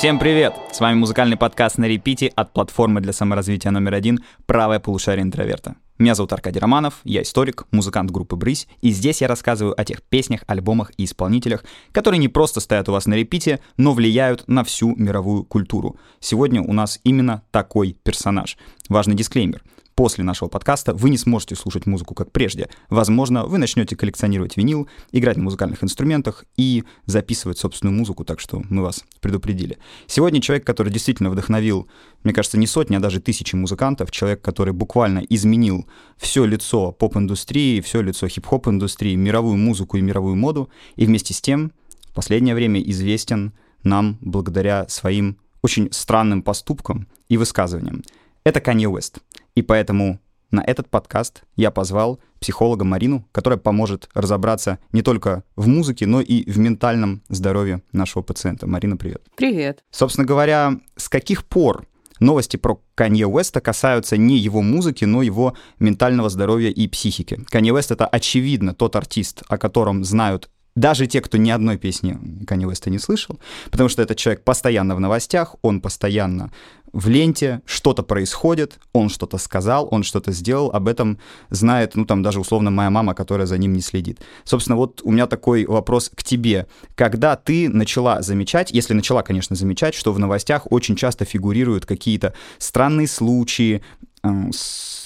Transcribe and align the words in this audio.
Всем 0.00 0.18
привет! 0.18 0.54
С 0.72 0.80
вами 0.80 0.94
музыкальный 0.94 1.36
подкаст 1.36 1.76
на 1.76 1.84
репите 1.84 2.32
от 2.34 2.54
платформы 2.54 3.02
для 3.02 3.12
саморазвития 3.12 3.70
номер 3.70 3.92
один 3.92 4.20
«Правое 4.46 4.80
полушарие 4.80 5.24
интроверта». 5.24 5.74
Меня 5.98 6.14
зовут 6.14 6.32
Аркадий 6.32 6.58
Романов, 6.58 7.00
я 7.04 7.20
историк, 7.20 7.66
музыкант 7.70 8.10
группы 8.10 8.34
«Брысь», 8.34 8.66
и 8.80 8.92
здесь 8.92 9.20
я 9.20 9.28
рассказываю 9.28 9.78
о 9.78 9.84
тех 9.84 10.02
песнях, 10.02 10.40
альбомах 10.46 10.90
и 10.96 11.04
исполнителях, 11.04 11.66
которые 11.92 12.18
не 12.18 12.28
просто 12.28 12.60
стоят 12.60 12.88
у 12.88 12.92
вас 12.92 13.04
на 13.04 13.12
репите, 13.12 13.60
но 13.76 13.92
влияют 13.92 14.48
на 14.48 14.64
всю 14.64 14.96
мировую 14.96 15.44
культуру. 15.44 15.96
Сегодня 16.18 16.62
у 16.62 16.72
нас 16.72 16.98
именно 17.04 17.42
такой 17.50 17.94
персонаж. 18.02 18.56
Важный 18.88 19.16
дисклеймер 19.16 19.62
после 20.00 20.24
нашего 20.24 20.48
подкаста 20.48 20.94
вы 20.94 21.10
не 21.10 21.18
сможете 21.18 21.54
слушать 21.56 21.84
музыку 21.84 22.14
как 22.14 22.32
прежде. 22.32 22.70
Возможно, 22.88 23.44
вы 23.44 23.58
начнете 23.58 23.96
коллекционировать 23.96 24.56
винил, 24.56 24.88
играть 25.12 25.36
на 25.36 25.42
музыкальных 25.42 25.84
инструментах 25.84 26.46
и 26.56 26.84
записывать 27.04 27.58
собственную 27.58 27.94
музыку, 27.94 28.24
так 28.24 28.40
что 28.40 28.62
мы 28.70 28.80
вас 28.80 29.04
предупредили. 29.20 29.76
Сегодня 30.06 30.40
человек, 30.40 30.64
который 30.64 30.90
действительно 30.90 31.28
вдохновил, 31.28 31.86
мне 32.24 32.32
кажется, 32.32 32.56
не 32.56 32.66
сотни, 32.66 32.96
а 32.96 32.98
даже 33.00 33.20
тысячи 33.20 33.54
музыкантов, 33.54 34.10
человек, 34.10 34.40
который 34.40 34.72
буквально 34.72 35.18
изменил 35.18 35.86
все 36.16 36.46
лицо 36.46 36.92
поп-индустрии, 36.92 37.82
все 37.82 38.00
лицо 38.00 38.26
хип-хоп-индустрии, 38.26 39.16
мировую 39.16 39.58
музыку 39.58 39.98
и 39.98 40.00
мировую 40.00 40.34
моду, 40.34 40.70
и 40.96 41.04
вместе 41.04 41.34
с 41.34 41.42
тем 41.42 41.72
в 42.08 42.14
последнее 42.14 42.54
время 42.54 42.80
известен 42.80 43.52
нам 43.82 44.16
благодаря 44.22 44.88
своим 44.88 45.36
очень 45.60 45.92
странным 45.92 46.40
поступкам 46.40 47.06
и 47.28 47.36
высказываниям. 47.36 48.02
Это 48.44 48.62
Канье 48.62 48.88
Уэст. 48.88 49.18
И 49.54 49.62
поэтому 49.62 50.20
на 50.50 50.62
этот 50.62 50.88
подкаст 50.88 51.42
я 51.56 51.70
позвал 51.70 52.20
психолога 52.40 52.84
Марину, 52.84 53.26
которая 53.32 53.58
поможет 53.58 54.08
разобраться 54.14 54.78
не 54.92 55.02
только 55.02 55.44
в 55.56 55.68
музыке, 55.68 56.06
но 56.06 56.20
и 56.20 56.50
в 56.50 56.58
ментальном 56.58 57.22
здоровье 57.28 57.82
нашего 57.92 58.22
пациента. 58.22 58.66
Марина, 58.66 58.96
привет. 58.96 59.22
Привет. 59.36 59.84
Собственно 59.90 60.26
говоря, 60.26 60.80
с 60.96 61.08
каких 61.08 61.44
пор 61.44 61.86
новости 62.18 62.56
про 62.56 62.80
Канье 62.94 63.26
Уэста 63.26 63.60
касаются 63.60 64.16
не 64.16 64.36
его 64.36 64.62
музыки, 64.62 65.04
но 65.04 65.22
его 65.22 65.54
ментального 65.78 66.28
здоровья 66.28 66.70
и 66.70 66.88
психики. 66.88 67.44
Канье 67.48 67.72
Уэст— 67.72 67.90
это, 67.92 68.06
очевидно, 68.06 68.74
тот 68.74 68.96
артист, 68.96 69.42
о 69.48 69.58
котором 69.58 70.04
знают 70.04 70.50
даже 70.74 71.06
те, 71.06 71.20
кто 71.20 71.36
ни 71.36 71.50
одной 71.50 71.78
песни 71.78 72.18
Канье 72.46 72.68
Уэста 72.68 72.90
не 72.90 72.98
слышал, 72.98 73.38
потому 73.70 73.88
что 73.88 74.02
этот 74.02 74.16
человек 74.16 74.44
постоянно 74.44 74.94
в 74.94 75.00
новостях, 75.00 75.56
он 75.62 75.80
постоянно 75.80 76.50
в 76.92 77.08
ленте, 77.08 77.60
что-то 77.66 78.02
происходит, 78.02 78.78
он 78.92 79.08
что-то 79.08 79.38
сказал, 79.38 79.88
он 79.90 80.02
что-то 80.02 80.32
сделал, 80.32 80.70
об 80.72 80.88
этом 80.88 81.18
знает, 81.50 81.94
ну, 81.94 82.04
там, 82.04 82.22
даже 82.22 82.40
условно 82.40 82.70
моя 82.70 82.90
мама, 82.90 83.14
которая 83.14 83.46
за 83.46 83.58
ним 83.58 83.72
не 83.72 83.80
следит. 83.80 84.20
Собственно, 84.44 84.76
вот 84.76 85.00
у 85.04 85.12
меня 85.12 85.26
такой 85.26 85.66
вопрос 85.66 86.10
к 86.14 86.22
тебе. 86.24 86.66
Когда 86.94 87.36
ты 87.36 87.68
начала 87.68 88.22
замечать, 88.22 88.70
если 88.72 88.94
начала, 88.94 89.22
конечно, 89.22 89.54
замечать, 89.56 89.94
что 89.94 90.12
в 90.12 90.18
новостях 90.18 90.66
очень 90.70 90.96
часто 90.96 91.24
фигурируют 91.24 91.86
какие-то 91.86 92.34
странные 92.58 93.06
случаи, 93.06 93.82
э, 94.22 94.28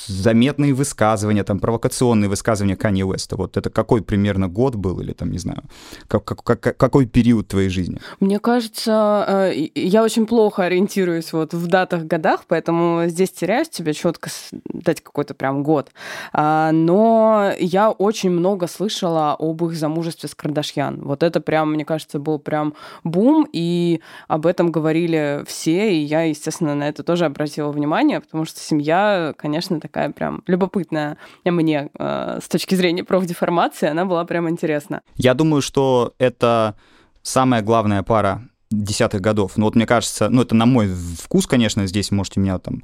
заметные 0.07 0.75
высказывания, 0.75 1.45
там, 1.45 1.59
провокационные 1.59 2.29
высказывания 2.29 2.77
Канье 2.77 3.05
Уэста. 3.05 3.37
Вот 3.37 3.57
это 3.57 3.71
какой 3.71 4.03
примерно 4.03 4.49
год 4.49 4.75
был 4.75 5.01
или 5.01 5.13
там, 5.13 5.31
не 5.31 5.39
знаю, 5.39 5.63
как, 6.09 6.25
как, 6.25 6.43
как, 6.43 6.77
какой 6.77 7.07
период 7.07 7.49
твоей 7.49 7.69
жизни? 7.69 7.99
Мне 8.21 8.39
кажется, 8.39 9.53
э, 9.55 9.69
я 9.75 10.03
очень 10.03 10.27
плохо 10.27 10.65
ориентируюсь 10.65 11.33
вот 11.33 11.55
в 11.55 11.67
датах, 11.67 12.05
годах, 12.05 12.45
поэтому 12.47 13.05
здесь 13.07 13.31
теряюсь 13.33 13.69
тебе 13.69 13.93
четко 13.95 14.31
дать 14.73 15.01
какой-то 15.01 15.35
прям 15.35 15.63
год. 15.63 15.91
А, 16.33 16.73
но 16.73 17.53
я 17.59 17.91
очень 17.91 18.31
много 18.31 18.67
слышала 18.67 19.35
об 19.39 19.65
их 19.65 19.75
замужестве 19.75 20.29
с 20.29 20.35
Кардашьян. 20.35 21.01
Вот 21.03 21.23
это 21.23 21.41
прям, 21.41 21.73
мне 21.73 21.85
кажется, 21.85 22.19
был 22.19 22.39
прям 22.39 22.75
бум, 23.05 23.47
и 23.53 24.01
об 24.29 24.47
этом 24.47 24.71
говорили 24.71 25.45
все, 25.47 25.95
и 25.95 25.99
я, 25.99 26.23
естественно, 26.23 26.75
на 26.75 26.89
это 26.89 27.03
тоже 27.03 27.25
обратила 27.25 27.71
внимание, 27.71 28.21
потому 28.21 28.45
что 28.45 28.61
семья, 28.61 29.35
конечно, 29.37 29.81
так 29.81 29.94
такая 29.95 30.11
прям 30.11 30.43
любопытная 30.47 31.17
мне 31.45 31.89
э, 31.99 32.39
с 32.43 32.49
точки 32.49 32.75
зрения 32.75 33.05
профдеформации, 33.05 33.89
она 33.89 34.05
была 34.05 34.25
прям 34.25 34.49
интересна. 34.49 35.03
Я 35.17 35.35
думаю, 35.35 35.63
что 35.63 36.15
это 36.19 36.75
самая 37.23 37.63
главная 37.63 38.03
пара 38.03 38.43
десятых 38.71 39.21
годов. 39.21 39.53
Ну 39.57 39.67
вот 39.67 39.77
мне 39.77 39.87
кажется, 39.87 40.29
ну 40.29 40.43
это 40.43 40.57
на 40.57 40.67
мой 40.67 40.89
вкус, 40.89 41.47
конечно, 41.47 41.87
здесь 41.87 42.11
можете 42.11 42.41
меня 42.41 42.59
там 42.59 42.83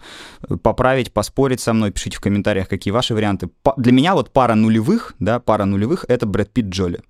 поправить, 0.62 1.12
поспорить 1.12 1.60
со 1.60 1.72
мной, 1.72 1.90
пишите 1.90 2.16
в 2.16 2.20
комментариях, 2.20 2.68
какие 2.68 2.92
ваши 2.92 3.12
варианты. 3.12 3.48
Для 3.76 3.92
меня 3.92 4.14
вот 4.14 4.30
пара 4.32 4.54
нулевых, 4.54 5.14
да, 5.18 5.40
пара 5.40 5.64
нулевых— 5.64 6.04
это 6.08 6.26
Брэд 6.26 6.52
Питт 6.52 6.66
Джоли. 6.66 7.00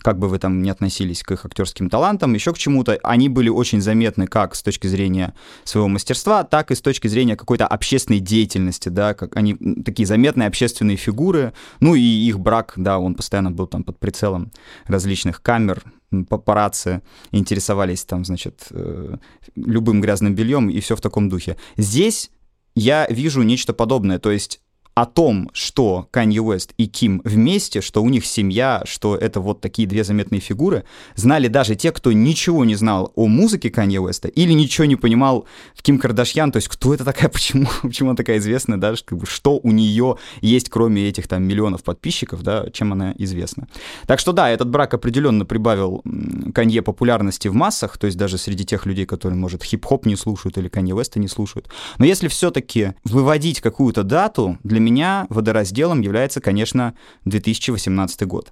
Как 0.00 0.18
бы 0.18 0.28
вы 0.28 0.38
там 0.38 0.62
не 0.62 0.70
относились 0.70 1.22
к 1.22 1.32
их 1.32 1.44
актерским 1.44 1.90
талантам, 1.90 2.34
еще 2.34 2.52
к 2.52 2.58
чему-то, 2.58 2.98
они 3.02 3.28
были 3.28 3.48
очень 3.48 3.80
заметны 3.80 4.26
как 4.26 4.54
с 4.54 4.62
точки 4.62 4.86
зрения 4.86 5.34
своего 5.64 5.88
мастерства, 5.88 6.44
так 6.44 6.70
и 6.70 6.74
с 6.74 6.80
точки 6.80 7.08
зрения 7.08 7.36
какой-то 7.36 7.66
общественной 7.66 8.20
деятельности, 8.20 8.88
да, 8.88 9.14
как 9.14 9.36
они 9.36 9.56
такие 9.84 10.06
заметные 10.06 10.48
общественные 10.48 10.96
фигуры, 10.96 11.52
ну 11.80 11.94
и 11.94 12.00
их 12.00 12.38
брак, 12.38 12.74
да, 12.76 12.98
он 12.98 13.14
постоянно 13.14 13.50
был 13.50 13.66
там 13.66 13.84
под 13.84 13.98
прицелом 13.98 14.50
различных 14.86 15.42
камер, 15.42 15.82
папарацци 16.28 17.02
интересовались 17.32 18.04
там, 18.04 18.24
значит, 18.24 18.66
э, 18.70 19.16
любым 19.56 20.00
грязным 20.00 20.34
бельем 20.34 20.70
и 20.70 20.80
все 20.80 20.96
в 20.96 21.00
таком 21.00 21.28
духе. 21.28 21.56
Здесь 21.76 22.30
я 22.74 23.06
вижу 23.08 23.42
нечто 23.42 23.72
подобное, 23.72 24.18
то 24.18 24.30
есть 24.30 24.60
о 25.00 25.06
том, 25.06 25.48
что 25.52 26.08
Канье 26.10 26.42
Уэст 26.42 26.74
и 26.76 26.88
Ким 26.88 27.22
вместе, 27.22 27.80
что 27.80 28.02
у 28.02 28.08
них 28.08 28.26
семья, 28.26 28.82
что 28.84 29.14
это 29.14 29.38
вот 29.40 29.60
такие 29.60 29.86
две 29.86 30.02
заметные 30.02 30.40
фигуры, 30.40 30.82
знали 31.14 31.46
даже 31.46 31.76
те, 31.76 31.92
кто 31.92 32.10
ничего 32.10 32.64
не 32.64 32.74
знал 32.74 33.12
о 33.14 33.28
музыке 33.28 33.70
Канье 33.70 34.00
Уэста 34.00 34.26
или 34.26 34.52
ничего 34.52 34.86
не 34.86 34.96
понимал 34.96 35.46
в 35.76 35.84
Ким 35.84 36.00
Кардашьян, 36.00 36.50
то 36.50 36.56
есть 36.56 36.66
кто 36.66 36.94
это 36.94 37.04
такая, 37.04 37.28
почему, 37.32 37.68
почему 37.82 38.08
она 38.08 38.16
такая 38.16 38.38
известная, 38.38 38.76
да, 38.76 38.94
что 38.96 39.60
у 39.62 39.70
нее 39.70 40.16
есть, 40.40 40.68
кроме 40.68 41.08
этих 41.08 41.28
там 41.28 41.44
миллионов 41.44 41.84
подписчиков, 41.84 42.42
да, 42.42 42.68
чем 42.72 42.92
она 42.92 43.14
известна. 43.18 43.68
Так 44.08 44.18
что 44.18 44.32
да, 44.32 44.50
этот 44.50 44.68
брак 44.68 44.94
определенно 44.94 45.46
прибавил 45.46 46.02
Канье 46.52 46.82
популярности 46.82 47.46
в 47.46 47.54
массах, 47.54 47.98
то 47.98 48.06
есть 48.06 48.18
даже 48.18 48.36
среди 48.36 48.64
тех 48.64 48.84
людей, 48.84 49.06
которые, 49.06 49.38
может, 49.38 49.62
хип-хоп 49.62 50.06
не 50.06 50.16
слушают 50.16 50.58
или 50.58 50.66
Канье 50.66 50.96
Уэста 50.96 51.20
не 51.20 51.28
слушают. 51.28 51.68
Но 51.98 52.04
если 52.04 52.26
все-таки 52.26 52.94
выводить 53.04 53.60
какую-то 53.60 54.02
дату, 54.02 54.58
для 54.64 54.80
меня 54.88 55.26
водоразделом 55.28 56.00
является, 56.00 56.40
конечно, 56.40 56.94
2018 57.24 58.26
год. 58.26 58.50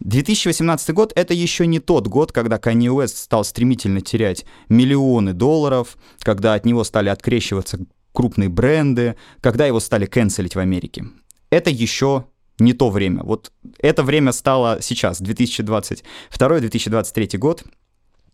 2018 0.00 0.94
год— 0.94 1.12
это 1.16 1.34
еще 1.34 1.66
не 1.66 1.80
тот 1.80 2.06
год, 2.08 2.32
когда 2.32 2.56
Kanye 2.56 2.88
West 2.88 3.18
стал 3.18 3.44
стремительно 3.44 4.00
терять 4.00 4.46
миллионы 4.68 5.32
долларов, 5.32 5.96
когда 6.20 6.54
от 6.54 6.66
него 6.66 6.82
стали 6.84 7.08
открещиваться 7.08 7.78
крупные 8.12 8.48
бренды, 8.48 9.16
когда 9.40 9.66
его 9.66 9.80
стали 9.80 10.06
канцелить 10.06 10.54
в 10.56 10.58
Америке. 10.58 11.04
Это 11.50 11.70
еще 11.70 12.26
не 12.58 12.72
то 12.72 12.90
время. 12.90 13.22
Вот 13.22 13.52
это 13.78 14.02
время 14.02 14.32
стало 14.32 14.78
сейчас, 14.80 15.20
2022-2023 15.20 17.38
год— 17.38 17.62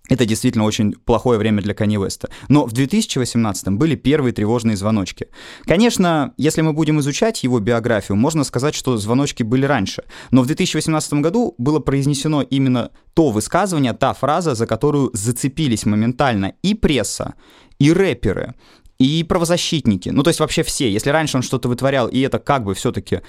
это 0.08 0.24
действительно 0.24 0.64
очень 0.64 0.92
плохое 0.92 1.38
время 1.38 1.62
для 1.62 1.74
Kanye 1.74 1.96
West. 1.96 2.28
Но 2.48 2.64
в 2.64 2.72
2018 2.72 3.68
были 3.68 3.94
первые 3.94 4.32
тревожные 4.32 4.76
звоночки. 4.76 5.28
Конечно, 5.64 6.32
если 6.36 6.62
мы 6.62 6.72
будем 6.72 7.00
изучать 7.00 7.44
его 7.44 7.60
биографию, 7.60 8.16
можно 8.16 8.44
сказать, 8.44 8.74
что 8.74 8.96
звоночки 8.96 9.42
были 9.42 9.66
раньше. 9.66 10.04
Но 10.30 10.42
в 10.42 10.46
2018 10.46 11.14
году 11.14 11.54
было 11.58 11.78
произнесено 11.78 12.42
именно 12.42 12.90
то 13.14 13.30
высказывание, 13.30 13.92
та 13.92 14.14
фраза, 14.14 14.54
за 14.54 14.66
которую 14.66 15.10
зацепились 15.12 15.84
моментально 15.84 16.54
и 16.62 16.74
пресса, 16.74 17.34
и 17.78 17.92
рэперы, 17.92 18.54
и 18.98 19.22
правозащитники. 19.24 20.08
Ну, 20.08 20.22
то 20.22 20.28
есть 20.28 20.40
вообще 20.40 20.62
все. 20.62 20.90
Если 20.90 21.10
раньше 21.10 21.36
он 21.36 21.42
что-то 21.42 21.68
вытворял, 21.68 22.08
и 22.08 22.20
это 22.20 22.38
как 22.38 22.64
бы 22.64 22.74
все-таки 22.74 23.20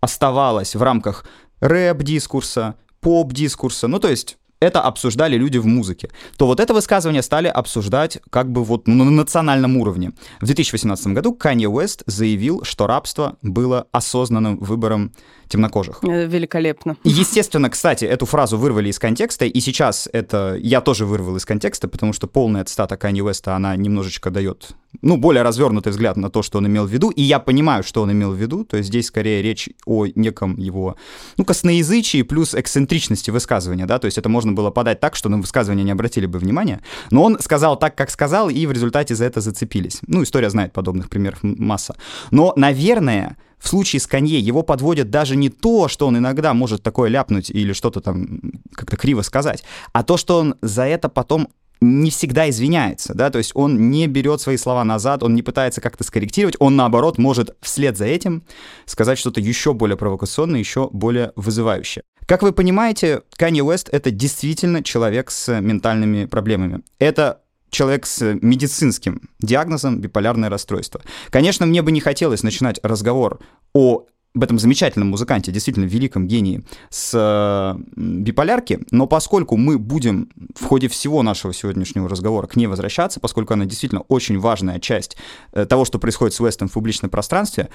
оставалось 0.00 0.74
в 0.74 0.82
рамках 0.82 1.24
рэп-дискурса, 1.60 2.74
поп-дискурса, 3.00 3.88
ну, 3.88 3.98
то 3.98 4.08
есть 4.08 4.38
это 4.60 4.80
обсуждали 4.80 5.36
люди 5.36 5.58
в 5.58 5.66
музыке, 5.66 6.10
то 6.36 6.46
вот 6.46 6.60
это 6.60 6.74
высказывание 6.74 7.22
стали 7.22 7.48
обсуждать 7.48 8.18
как 8.30 8.50
бы 8.50 8.64
вот 8.64 8.86
на 8.88 9.04
национальном 9.04 9.76
уровне. 9.76 10.12
В 10.40 10.46
2018 10.46 11.08
году 11.08 11.34
Канье 11.34 11.68
Уэст 11.68 12.02
заявил, 12.06 12.64
что 12.64 12.86
рабство 12.86 13.36
было 13.42 13.86
осознанным 13.92 14.58
выбором 14.58 15.12
темнокожих. 15.48 16.00
Э, 16.02 16.26
великолепно. 16.26 16.96
Естественно, 17.04 17.70
кстати, 17.70 18.04
эту 18.04 18.26
фразу 18.26 18.56
вырвали 18.56 18.88
из 18.88 18.98
контекста, 18.98 19.44
и 19.44 19.60
сейчас 19.60 20.08
это 20.12 20.56
я 20.60 20.80
тоже 20.80 21.06
вырвал 21.06 21.36
из 21.36 21.44
контекста, 21.44 21.88
потому 21.88 22.12
что 22.12 22.26
полная 22.26 22.64
цитата 22.64 22.96
Канье 22.96 23.24
Уэста, 23.24 23.54
она 23.54 23.76
немножечко 23.76 24.30
дает, 24.30 24.74
ну, 25.02 25.16
более 25.16 25.42
развернутый 25.42 25.90
взгляд 25.90 26.16
на 26.16 26.30
то, 26.30 26.42
что 26.42 26.58
он 26.58 26.66
имел 26.66 26.86
в 26.86 26.90
виду, 26.90 27.10
и 27.10 27.22
я 27.22 27.38
понимаю, 27.38 27.82
что 27.82 28.02
он 28.02 28.12
имел 28.12 28.32
в 28.32 28.36
виду, 28.36 28.64
то 28.64 28.76
есть 28.76 28.88
здесь 28.88 29.06
скорее 29.06 29.42
речь 29.42 29.68
о 29.86 30.06
неком 30.06 30.56
его, 30.56 30.96
ну, 31.36 31.44
косноязычии 31.44 32.22
плюс 32.22 32.54
эксцентричности 32.54 33.30
высказывания, 33.30 33.86
да, 33.86 33.98
то 33.98 34.06
есть 34.06 34.18
это 34.18 34.28
можно 34.28 34.52
было 34.52 34.70
подать 34.70 35.00
так, 35.00 35.16
что 35.16 35.28
на 35.28 35.38
высказывание 35.38 35.84
не 35.84 35.92
обратили 35.92 36.26
бы 36.26 36.38
внимания, 36.38 36.80
но 37.10 37.22
он 37.22 37.38
сказал 37.40 37.78
так, 37.78 37.96
как 37.96 38.10
сказал, 38.10 38.48
и 38.48 38.66
в 38.66 38.72
результате 38.72 39.14
за 39.14 39.24
это 39.24 39.40
зацепились. 39.40 40.00
Ну, 40.06 40.22
история 40.22 40.50
знает 40.50 40.72
подобных 40.72 41.08
примеров 41.08 41.38
масса. 41.42 41.96
Но, 42.30 42.52
наверное, 42.56 43.36
в 43.58 43.68
случае 43.68 44.00
с 44.00 44.06
Канье 44.06 44.38
его 44.38 44.62
подводят 44.62 45.10
даже 45.10 45.36
не 45.36 45.48
то, 45.48 45.88
что 45.88 46.06
он 46.06 46.18
иногда 46.18 46.52
может 46.52 46.82
такое 46.82 47.08
ляпнуть 47.08 47.50
или 47.50 47.72
что-то 47.72 48.00
там 48.00 48.40
как-то 48.74 48.96
криво 48.96 49.22
сказать, 49.22 49.64
а 49.92 50.02
то, 50.02 50.16
что 50.16 50.38
он 50.38 50.54
за 50.60 50.84
это 50.84 51.08
потом 51.08 51.48
не 51.84 52.10
всегда 52.10 52.48
извиняется, 52.48 53.14
да, 53.14 53.30
то 53.30 53.38
есть 53.38 53.52
он 53.54 53.90
не 53.90 54.06
берет 54.06 54.40
свои 54.40 54.56
слова 54.56 54.84
назад, 54.84 55.22
он 55.22 55.34
не 55.34 55.42
пытается 55.42 55.80
как-то 55.80 56.04
скорректировать, 56.04 56.56
он 56.58 56.76
наоборот 56.76 57.18
может 57.18 57.56
вслед 57.60 57.96
за 57.96 58.06
этим 58.06 58.42
сказать 58.86 59.18
что-то 59.18 59.40
еще 59.40 59.74
более 59.74 59.96
провокационное, 59.96 60.60
еще 60.60 60.88
более 60.92 61.32
вызывающее. 61.36 62.02
Как 62.26 62.42
вы 62.42 62.52
понимаете, 62.52 63.22
Канье 63.36 63.62
Уэст— 63.62 63.88
это 63.92 64.10
действительно 64.10 64.82
человек 64.82 65.30
с 65.30 65.60
ментальными 65.60 66.24
проблемами. 66.24 66.80
Это 66.98 67.42
человек 67.68 68.06
с 68.06 68.38
медицинским 68.40 69.28
диагнозом 69.40 70.00
биполярное 70.00 70.48
расстройство. 70.48 71.02
Конечно, 71.28 71.66
мне 71.66 71.82
бы 71.82 71.92
не 71.92 72.00
хотелось 72.00 72.42
начинать 72.42 72.80
разговор 72.82 73.40
о 73.74 74.06
об 74.34 74.42
этом 74.42 74.58
замечательном 74.58 75.10
музыканте, 75.10 75.52
действительно 75.52 75.84
великом 75.84 76.26
гении 76.26 76.64
с 76.90 77.76
биполярки, 77.94 78.80
но 78.90 79.06
поскольку 79.06 79.56
мы 79.56 79.78
будем 79.78 80.28
в 80.56 80.64
ходе 80.64 80.88
всего 80.88 81.22
нашего 81.22 81.54
сегодняшнего 81.54 82.08
разговора 82.08 82.48
к 82.48 82.56
ней 82.56 82.66
возвращаться, 82.66 83.20
поскольку 83.20 83.54
она 83.54 83.64
действительно 83.64 84.00
очень 84.08 84.38
важная 84.38 84.80
часть 84.80 85.16
э, 85.52 85.66
того, 85.66 85.84
что 85.84 86.00
происходит 86.00 86.34
с 86.34 86.40
Вестом 86.40 86.68
в 86.68 86.72
публичном 86.72 87.10
пространстве, 87.10 87.68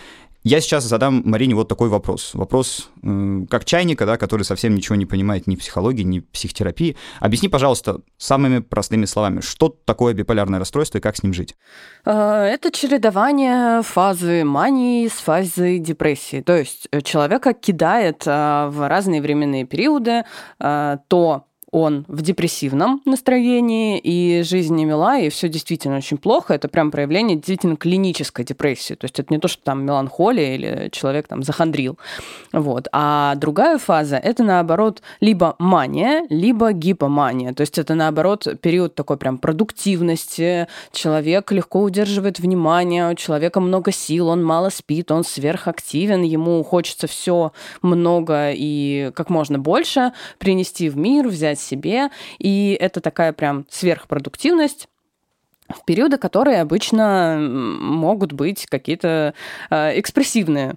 я 0.44 0.59
сейчас 0.59 0.83
задам 0.83 1.21
Марине 1.25 1.56
вот 1.56 1.69
такой 1.69 1.88
вопрос. 1.88 2.31
Вопрос 2.33 2.89
э, 3.03 3.45
как 3.50 3.63
чайника, 3.63 4.06
да, 4.06 4.17
который 4.17 4.44
совсем 4.44 4.75
ничего 4.75 4.95
не 4.95 5.06
понимает 5.06 5.47
ни 5.47 5.56
психологии, 5.56 6.03
ни 6.03 6.19
психотерапии. 6.19 6.97
Объясни, 7.21 7.47
пожалуйста, 7.47 8.01
самыми 8.17 8.59
простыми 8.59 9.06
словами, 9.06 9.39
что 9.39 9.69
такое 9.85 10.13
биполярное 10.13 10.59
расстройство 10.59 10.97
и 10.97 11.01
как 11.01 11.15
с 11.15 11.23
ним 11.23 11.33
жить? 11.33 11.56
Э, 12.09 12.45
это 12.45 12.71
чередование 12.71 13.83
фазы 13.83 14.44
мании 14.44 15.07
с 15.07 15.13
фазой 15.13 15.77
депрессии. 15.77 16.41
То 16.41 16.57
есть 16.57 16.88
э, 16.91 17.01
человека 17.01 17.53
кидает 17.53 18.23
а, 18.25 18.69
в 18.69 18.88
разные 18.88 19.21
временные 19.21 19.65
периоды 19.65 20.23
то 20.57 21.45
он 21.71 22.06
в 22.07 22.21
депрессивном 22.21 23.01
настроении, 23.06 24.00
и 24.00 24.42
жизнь 24.44 24.75
не 24.75 24.86
мила, 24.86 25.19
и 25.19 25.30
все 25.30 25.50
действительно 25.50 25.98
очень 25.98 26.18
плохо. 26.18 26.54
Это 26.54 26.68
прям 26.68 26.92
проявление 26.92 27.38
действительно 27.38 27.75
клинической 27.75 28.45
депрессии. 28.45 28.95
То 28.95 29.06
есть 29.06 29.19
это 29.19 29.33
не 29.33 29.39
то, 29.39 29.48
что 29.48 29.63
там 29.63 29.86
меланхолия 29.86 30.56
или 30.56 30.89
человек 30.92 31.27
там 31.27 31.44
захандрил. 31.44 31.98
Вот. 32.54 32.88
А 32.92 33.36
другая 33.36 33.77
фаза— 33.77 34.18
это, 34.24 34.44
наоборот, 34.44 35.01
либо 35.21 35.56
мания, 35.60 36.25
либо 36.30 36.71
гипомания. 36.71 37.54
То 37.54 37.62
есть 37.62 37.77
это, 37.77 37.95
наоборот, 37.95 38.48
период 38.62 38.95
такой 38.95 39.18
прям 39.18 39.38
продуктивности. 39.38 40.68
Человек 40.92 41.51
легко 41.51 41.81
удерживает 41.81 42.39
внимание, 42.39 43.12
у 43.12 43.16
человека 43.16 43.60
много 43.60 43.92
сил, 43.92 44.30
он 44.30 44.44
мало 44.44 44.69
спит, 44.69 45.12
он 45.12 45.24
сверхактивен, 45.24 46.24
ему 46.24 46.63
хочется 46.63 47.07
все 47.07 47.51
много 47.81 48.51
и 48.54 49.12
как 49.16 49.30
можно 49.30 49.60
больше 49.60 50.13
принести 50.38 50.89
в 50.89 50.98
мир, 50.98 51.27
взять 51.27 51.58
уделять 51.59 51.69
себе. 51.69 52.09
И 52.39 52.77
это 52.79 53.01
такая 53.01 53.33
прям 53.33 53.65
сверхпродуктивность 53.69 54.88
в 55.67 55.85
периоды, 55.85 56.17
которые 56.17 56.61
обычно 56.61 57.38
могут 57.39 58.33
быть 58.33 58.65
какие-то 58.65 59.33
э, 59.69 60.00
экспрессивные 60.00 60.75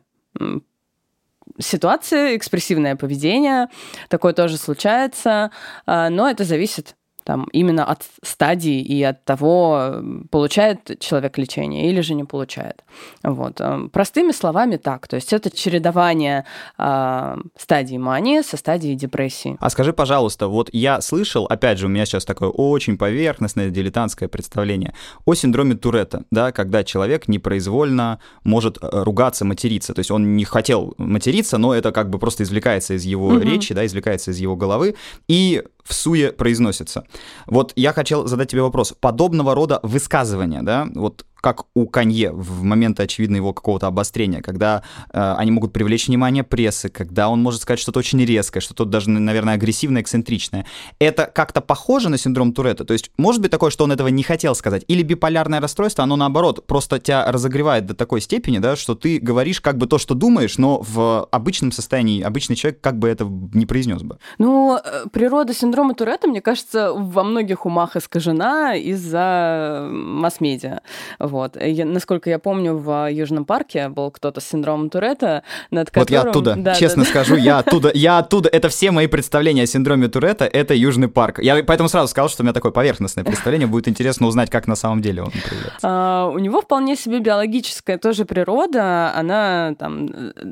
ситуации, 1.58 2.36
экспрессивное 2.36 2.96
поведение. 2.96 3.68
Такое 4.08 4.32
тоже 4.34 4.58
случается, 4.58 5.50
э, 5.86 6.08
но 6.10 6.28
это 6.28 6.44
зависит 6.44 6.96
там, 7.24 7.48
именно 7.52 7.84
от 7.84 8.02
стадии 8.22 8.80
и 8.80 9.02
от 9.02 9.24
того, 9.24 10.02
получает 10.30 10.98
человек 11.00 11.38
лечение 11.38 11.88
или 11.88 12.00
же 12.00 12.14
не 12.14 12.24
получает. 12.24 12.84
Вот. 13.22 13.60
Эм, 13.60 13.90
простыми 13.90 14.32
словами 14.32 14.76
так. 14.76 15.08
То 15.08 15.16
есть 15.16 15.32
это 15.32 15.50
чередование 15.50 16.44
э, 16.78 17.36
стадии 17.56 17.96
мании 17.96 18.42
со 18.42 18.56
стадией 18.56 18.94
депрессии. 18.96 19.56
А 19.60 19.70
скажи, 19.70 19.92
пожалуйста, 19.92 20.48
вот 20.48 20.68
я 20.72 21.00
слышал, 21.00 21.46
опять 21.46 21.78
же, 21.78 21.86
у 21.86 21.88
меня 21.88 22.06
сейчас 22.06 22.24
такое 22.24 22.48
очень 22.48 22.98
поверхностное 22.98 23.70
дилетантское 23.70 24.28
представление 24.28 24.94
о 25.24 25.34
синдроме 25.34 25.74
Туретта, 25.74 26.24
да, 26.30 26.52
когда 26.52 26.84
человек 26.84 27.28
непроизвольно 27.28 28.18
может 28.44 28.78
э, 28.80 28.88
ругаться, 28.90 29.44
материться. 29.44 29.94
То 29.94 30.00
есть 30.00 30.10
он 30.10 30.36
не 30.36 30.44
хотел 30.44 30.94
материться, 30.98 31.58
но 31.58 31.74
это 31.74 31.92
как 31.92 32.10
бы 32.10 32.18
просто 32.18 32.42
извлекается 32.42 32.94
из 32.94 33.04
его 33.04 33.28
угу. 33.28 33.38
речи, 33.38 33.74
да, 33.74 33.86
извлекается 33.86 34.30
из 34.30 34.38
его 34.38 34.56
головы. 34.56 34.94
И 35.28 35.62
в 35.84 35.94
суе 35.94 36.32
произносится. 36.32 37.04
Вот 37.46 37.72
я 37.76 37.92
хотел 37.92 38.26
задать 38.26 38.50
тебе 38.50 38.62
вопрос. 38.62 38.94
Подобного 39.00 39.54
рода 39.54 39.80
высказывания, 39.82 40.62
да, 40.62 40.88
вот 40.94 41.24
как 41.42 41.64
у 41.74 41.86
Канье 41.86 42.30
в 42.32 42.62
моменты 42.62 43.02
очевидно 43.02 43.36
его 43.36 43.52
какого-то 43.52 43.88
обострения, 43.88 44.40
когда 44.40 44.82
э, 45.12 45.34
они 45.36 45.50
могут 45.50 45.72
привлечь 45.72 46.06
внимание 46.06 46.44
прессы, 46.44 46.88
когда 46.88 47.28
он 47.28 47.42
может 47.42 47.62
сказать 47.62 47.80
что-то 47.80 47.98
очень 47.98 48.24
резкое, 48.24 48.60
что-то 48.60 48.84
даже, 48.84 49.10
наверное, 49.10 49.54
агрессивное, 49.54 50.02
эксцентричное. 50.02 50.66
Это 51.00 51.26
как-то 51.26 51.60
похоже 51.60 52.08
на 52.10 52.16
синдром 52.16 52.52
Туретта? 52.52 52.84
То 52.84 52.92
есть 52.92 53.10
может 53.18 53.42
быть 53.42 53.50
такое, 53.50 53.70
что 53.70 53.84
он 53.84 53.90
этого 53.90 54.06
не 54.06 54.22
хотел 54.22 54.54
сказать? 54.54 54.84
Или 54.86 55.02
биполярное 55.02 55.60
расстройство, 55.60 56.04
оно 56.04 56.14
наоборот 56.14 56.64
просто 56.66 57.00
тебя 57.00 57.30
разогревает 57.30 57.86
до 57.86 57.94
такой 57.94 58.20
степени, 58.20 58.58
да, 58.58 58.76
что 58.76 58.94
ты 58.94 59.18
говоришь 59.18 59.60
как 59.60 59.78
бы 59.78 59.86
то, 59.88 59.98
что 59.98 60.14
думаешь, 60.14 60.58
но 60.58 60.80
в 60.80 61.24
обычном 61.32 61.72
состоянии 61.72 62.22
обычный 62.22 62.54
человек 62.54 62.80
как 62.80 63.00
бы 63.00 63.08
это 63.08 63.24
не 63.52 63.66
произнес 63.66 64.02
бы? 64.02 64.18
Ну, 64.38 64.76
э, 64.76 65.06
природа 65.12 65.54
синдрома 65.54 65.94
Туретта, 65.94 66.28
мне 66.28 66.40
кажется, 66.40 66.92
во 66.92 67.24
многих 67.24 67.66
умах 67.66 67.96
искажена 67.96 68.76
из-за 68.76 69.88
масс-медиа. 69.90 70.82
Вот. 71.32 71.56
Я, 71.58 71.86
насколько 71.86 72.28
я 72.28 72.38
помню, 72.38 72.76
в 72.76 73.10
Южном 73.10 73.46
парке 73.46 73.88
был 73.88 74.10
кто-то 74.10 74.42
с 74.42 74.44
синдромом 74.44 74.90
Туретта, 74.90 75.44
над 75.70 75.90
которым... 75.90 76.02
Вот 76.02 76.10
я 76.10 76.30
оттуда, 76.30 76.54
да, 76.58 76.74
честно 76.74 77.04
да, 77.04 77.08
скажу, 77.08 77.36
я 77.36 77.58
оттуда, 77.60 77.90
я 77.94 78.18
оттуда, 78.18 78.50
это 78.50 78.68
все 78.68 78.90
мои 78.90 79.06
представления 79.06 79.62
о 79.62 79.66
синдроме 79.66 80.08
Туретта, 80.08 80.44
это 80.44 80.74
Южный 80.74 81.08
парк. 81.08 81.38
Я 81.38 81.64
поэтому 81.64 81.88
сразу 81.88 82.08
сказал, 82.08 82.28
что 82.28 82.42
у 82.42 82.44
меня 82.44 82.52
такое 82.52 82.70
поверхностное 82.70 83.24
представление, 83.24 83.66
будет 83.66 83.88
интересно 83.88 84.26
узнать, 84.26 84.50
как 84.50 84.66
на 84.66 84.76
самом 84.76 85.00
деле 85.00 85.22
он 85.22 85.30
проявляется. 85.30 85.78
А, 85.82 86.28
у 86.28 86.38
него 86.38 86.60
вполне 86.60 86.96
себе 86.96 87.20
биологическая 87.20 87.96
тоже 87.96 88.26
природа, 88.26 89.14
она 89.16 89.74
там 89.78 90.10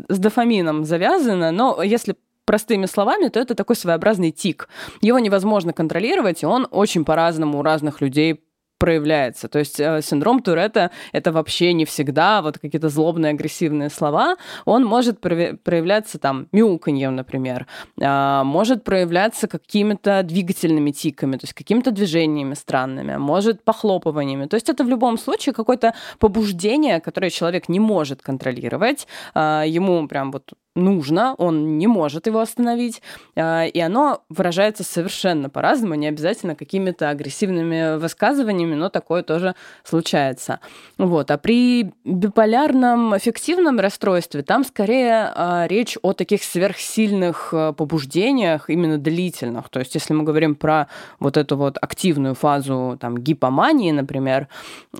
с 0.09 0.19
дофамином 0.19 0.87
завязана, 0.87 1.51
но 1.51 1.83
если 1.83 2.17
простыми 2.47 2.87
словами, 2.87 3.29
то 3.29 3.39
это 3.39 3.55
такой 3.55 3.77
своеобразный 3.77 4.31
тик. 4.31 4.71
Его 5.03 5.19
невозможно 5.19 5.75
контролировать, 5.75 6.43
и 6.43 6.47
он 6.47 6.67
очень 6.71 7.05
по-разному 7.05 7.59
у 7.59 7.63
разных 7.63 8.01
людей 8.01 8.41
проявляется. 8.81 9.49
То 9.49 9.59
есть 9.59 9.79
э, 9.79 10.01
синдром 10.03 10.41
Туретта— 10.41 10.91
это 11.13 11.33
вообще 11.33 11.75
не 11.75 11.85
всегда 11.85 12.41
вот 12.43 12.59
какие-то 12.59 12.89
злобные, 12.89 13.31
агрессивные 13.31 13.91
слова. 13.91 14.37
Он 14.65 14.85
может 14.85 15.21
проявляться 15.21 16.19
там 16.19 16.49
мяуканьем, 16.53 17.15
например, 17.15 17.67
э, 18.01 18.43
может 18.45 18.83
проявляться 18.83 19.49
какими-то 19.49 20.23
двигательными 20.23 20.93
тиками, 20.93 21.37
то 21.37 21.45
есть 21.45 21.53
какими-то 21.53 21.91
движениями 21.91 22.55
странными, 22.55 23.17
может 23.19 23.63
похлопываниями. 23.63 24.47
То 24.47 24.57
есть 24.57 24.71
это 24.71 24.83
в 24.83 24.89
любом 24.89 25.19
случае 25.19 25.53
какое-то 25.53 25.95
побуждение, 26.19 27.01
которое 27.01 27.31
человек 27.31 27.69
не 27.69 27.81
может 27.81 28.23
контролировать. 28.23 29.07
Э, 29.35 29.65
ему 29.67 30.09
прям 30.09 30.33
вот 30.33 30.55
нужно, 30.77 31.35
он 31.35 31.79
не 31.79 31.87
может 31.87 32.27
его 32.27 32.41
остановить, 32.41 33.03
а, 33.37 33.65
и 33.65 33.79
оно 33.81 34.23
выражается 34.29 34.85
совершенно 34.85 35.51
по-разному, 35.51 35.95
не 35.95 36.07
обязательно 36.07 36.55
какими-то 36.55 37.11
агрессивными 37.11 37.99
высказываниями, 37.99 38.75
но 38.75 38.89
такое 38.89 39.23
тоже 39.23 39.55
случается. 39.83 40.61
Вот. 40.97 41.31
А 41.31 41.39
при 41.39 41.93
биполярном 42.05 43.15
аффективном 43.15 43.81
расстройстве 43.81 44.43
там 44.43 44.65
скорее 44.65 45.33
а, 45.35 45.67
речь 45.67 45.99
о 46.03 46.13
таких 46.13 46.45
сверхсильных 46.45 47.51
а, 47.53 47.73
побуждениях, 47.73 48.71
именно 48.71 48.99
длительных. 48.99 49.69
То 49.71 49.81
есть 49.81 49.95
если 49.95 50.15
мы 50.15 50.23
говорим 50.23 50.55
про 50.55 50.87
вот 51.19 51.37
эту 51.37 51.57
вот 51.57 51.79
активную 51.81 52.35
фазу 52.35 52.97
там, 53.01 53.19
гипомании, 53.19 53.91
например, 53.91 54.49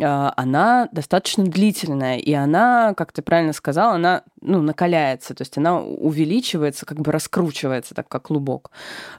она 0.01 0.89
достаточно 0.93 1.45
длительная, 1.45 2.19
и 2.19 2.33
она, 2.33 2.95
как 2.97 3.13
ты 3.13 3.23
правильно 3.23 3.53
сказал, 3.53 3.93
она 3.93 4.23
ну, 4.41 4.63
накаляется. 4.63 5.35
То 5.35 5.43
есть 5.43 5.57
она 5.59 5.81
увеличивается, 5.81 6.87
как 6.87 7.01
бы 7.01 7.13
раскручивается, 7.13 7.95
так 7.95 8.09
как 8.09 8.25
клубок. 8.25 8.71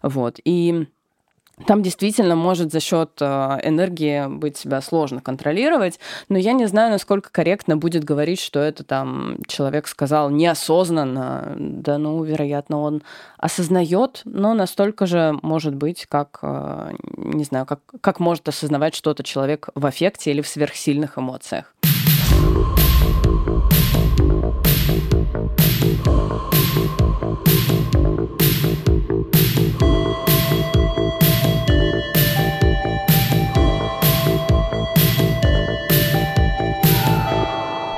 Вот. 0.01 0.39
И 0.43 0.87
там 1.67 1.83
действительно 1.83 2.35
может 2.35 2.71
за 2.71 2.79
счет 2.79 3.11
э, 3.19 3.25
энергии 3.63 4.27
быть 4.27 4.57
себя 4.57 4.81
сложно 4.81 5.21
контролировать, 5.21 5.99
но 6.29 6.37
я 6.37 6.53
не 6.53 6.65
знаю, 6.65 6.91
насколько 6.91 7.31
корректно 7.31 7.77
будет 7.77 8.03
говорить, 8.03 8.39
что 8.39 8.59
это 8.59 8.83
там 8.83 9.37
человек 9.47 9.87
сказал 9.87 10.29
неосознанно. 10.29 11.53
Да, 11.57 11.97
ну, 11.97 12.23
вероятно, 12.23 12.79
он 12.79 13.03
осознает, 13.37 14.21
но 14.25 14.53
настолько 14.53 15.05
же 15.05 15.37
может 15.41 15.75
быть, 15.75 16.05
как, 16.07 16.39
э, 16.41 16.93
не 17.17 17.43
знаю, 17.43 17.65
как, 17.65 17.79
как 18.01 18.19
может 18.19 18.47
осознавать 18.47 18.95
что-то 18.95 19.23
человек 19.23 19.69
в 19.75 19.85
аффекте 19.85 20.31
или 20.31 20.41
в 20.41 20.47
сверхсильных 20.47 21.17
эмоциях. 21.17 21.73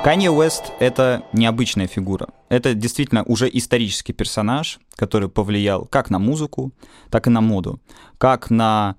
Канье 0.03 0.31
Уэст— 0.31 0.73
это 0.79 1.23
необычная 1.31 1.87
фигура. 1.87 2.27
Это 2.49 2.73
действительно 2.73 3.23
уже 3.23 3.49
исторический 3.51 4.11
персонаж, 4.11 4.79
который 4.97 5.29
повлиял 5.29 5.85
как 5.85 6.09
на 6.09 6.19
музыку, 6.19 6.73
так 7.09 7.27
и 7.27 7.29
на 7.29 7.39
моду, 7.39 7.79
как 8.17 8.49
на 8.49 8.97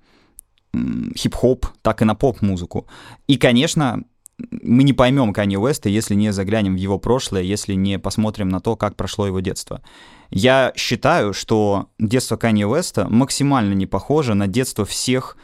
хип-хоп, 1.15 1.67
так 1.83 2.01
и 2.01 2.07
на 2.07 2.15
поп-музыку. 2.15 2.87
И, 3.27 3.37
конечно, 3.37 4.05
мы 4.39 4.83
не 4.83 4.93
поймем 4.93 5.33
Канье 5.33 5.59
Уэста, 5.59 5.89
если 5.89 6.15
не 6.15 6.33
заглянем 6.33 6.75
в 6.75 6.79
его 6.79 6.99
прошлое, 6.99 7.43
если 7.43 7.75
не 7.75 7.99
посмотрим 7.99 8.49
на 8.49 8.61
то, 8.61 8.77
как 8.77 8.97
прошло 8.97 9.27
его 9.27 9.41
детство. 9.41 9.83
Я 10.31 10.73
считаю, 10.77 11.33
что 11.33 11.89
детство 11.99 12.37
Канье 12.37 12.67
Уэста 12.67 13.09
максимально 13.09 13.75
не 13.75 13.87
похоже 13.87 14.35
на 14.35 14.47
детство 14.47 14.85
всех 14.85 15.37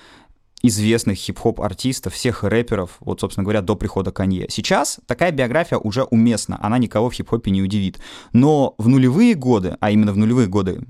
известных 0.62 1.16
хип-хоп 1.16 1.60
артистов, 1.60 2.12
всех 2.14 2.44
рэперов, 2.44 2.96
вот, 3.00 3.20
собственно 3.20 3.44
говоря, 3.44 3.62
до 3.62 3.76
прихода 3.76 4.12
Канье. 4.12 4.46
Сейчас 4.50 5.00
такая 5.06 5.32
биография 5.32 5.78
уже 5.78 6.04
уместна, 6.04 6.58
она 6.60 6.78
никого 6.78 7.08
в 7.08 7.14
хип-хопе 7.14 7.50
не 7.50 7.62
удивит. 7.62 7.98
Но 8.32 8.74
в 8.78 8.88
нулевые 8.88 9.34
годы, 9.34 9.76
а 9.80 9.90
именно 9.90 10.12
в 10.12 10.18
нулевые 10.18 10.48
годы 10.48 10.82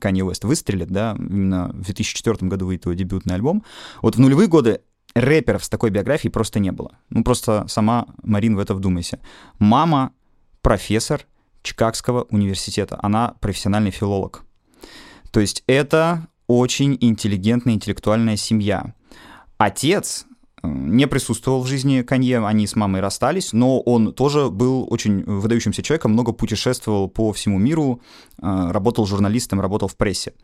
Канье 0.00 0.24
Уэст 0.24 0.44
выстрелит, 0.44 0.88
да, 0.88 1.14
именно 1.18 1.68
в 1.74 1.82
2004 1.82 2.48
году 2.48 2.66
выйдет 2.66 2.86
его 2.86 2.94
дебютный 2.94 3.34
альбом, 3.34 3.64
вот 4.00 4.16
в 4.16 4.20
нулевые 4.20 4.48
годы 4.48 4.80
рэперов 5.14 5.64
с 5.64 5.68
такой 5.68 5.90
биографией 5.90 6.32
просто 6.32 6.58
не 6.58 6.72
было. 6.72 6.98
Ну, 7.10 7.24
просто 7.24 7.66
сама, 7.68 8.06
Марин, 8.22 8.56
в 8.56 8.58
это 8.58 8.74
вдумайся. 8.74 9.20
Мама 9.58 10.12
профессор 10.62 11.26
Чикагского 11.62 12.26
университета, 12.30 12.98
она 13.02 13.34
профессиональный 13.40 13.90
филолог. 13.90 14.44
То 15.30 15.40
есть 15.40 15.64
это 15.66 16.28
очень 16.46 16.96
интеллигентная, 17.00 17.74
интеллектуальная 17.74 18.36
семья. 18.36 18.94
Отец 19.58 20.26
э, 20.62 20.68
не 20.68 21.06
присутствовал 21.06 21.62
в 21.62 21.66
жизни 21.66 22.02
Канье, 22.02 22.44
они 22.44 22.66
с 22.66 22.76
мамой 22.76 23.00
расстались, 23.00 23.52
но 23.52 23.80
он 23.80 24.12
тоже 24.12 24.50
был 24.50 24.86
очень 24.90 25.22
выдающимся 25.22 25.82
человеком, 25.82 26.12
много 26.12 26.32
путешествовал 26.32 27.08
по 27.08 27.32
всему 27.32 27.58
миру, 27.58 28.00
э, 28.40 28.70
работал 28.70 29.06
журналистом, 29.06 29.60
работал 29.60 29.88
в 29.88 29.96
прессе. 29.96 30.34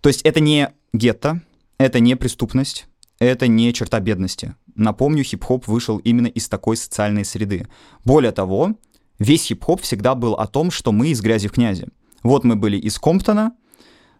То 0.00 0.08
есть 0.08 0.22
это 0.22 0.40
не 0.40 0.70
гетто, 0.92 1.40
это 1.78 1.98
не 2.00 2.14
преступность, 2.14 2.87
это 3.18 3.46
не 3.46 3.72
черта 3.72 4.00
бедности. 4.00 4.54
Напомню, 4.74 5.24
хип-хоп 5.24 5.66
вышел 5.66 5.98
именно 5.98 6.28
из 6.28 6.48
такой 6.48 6.76
социальной 6.76 7.24
среды. 7.24 7.66
Более 8.04 8.32
того, 8.32 8.74
весь 9.18 9.46
хип-хоп 9.46 9.80
всегда 9.82 10.14
был 10.14 10.34
о 10.34 10.46
том, 10.46 10.70
что 10.70 10.92
мы 10.92 11.08
из 11.08 11.20
грязи 11.20 11.48
в 11.48 11.52
князи. 11.52 11.88
Вот 12.22 12.44
мы 12.44 12.56
были 12.56 12.76
из 12.76 12.98
Комптона, 12.98 13.52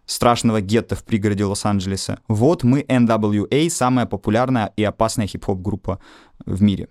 страшного 0.07 0.61
гетто 0.61 0.97
в 0.97 1.05
пригороде 1.05 1.45
Лос-Анджелеса. 1.45 2.21
Вот 2.29 2.65
мы 2.65 2.81
NWA, 2.81 3.71
самая 3.71 4.07
популярная 4.07 4.73
и 4.77 4.83
опасная 4.83 5.27
хип-хоп 5.27 5.61
группа 5.61 6.01
в 6.47 6.63
мире. 6.63 6.89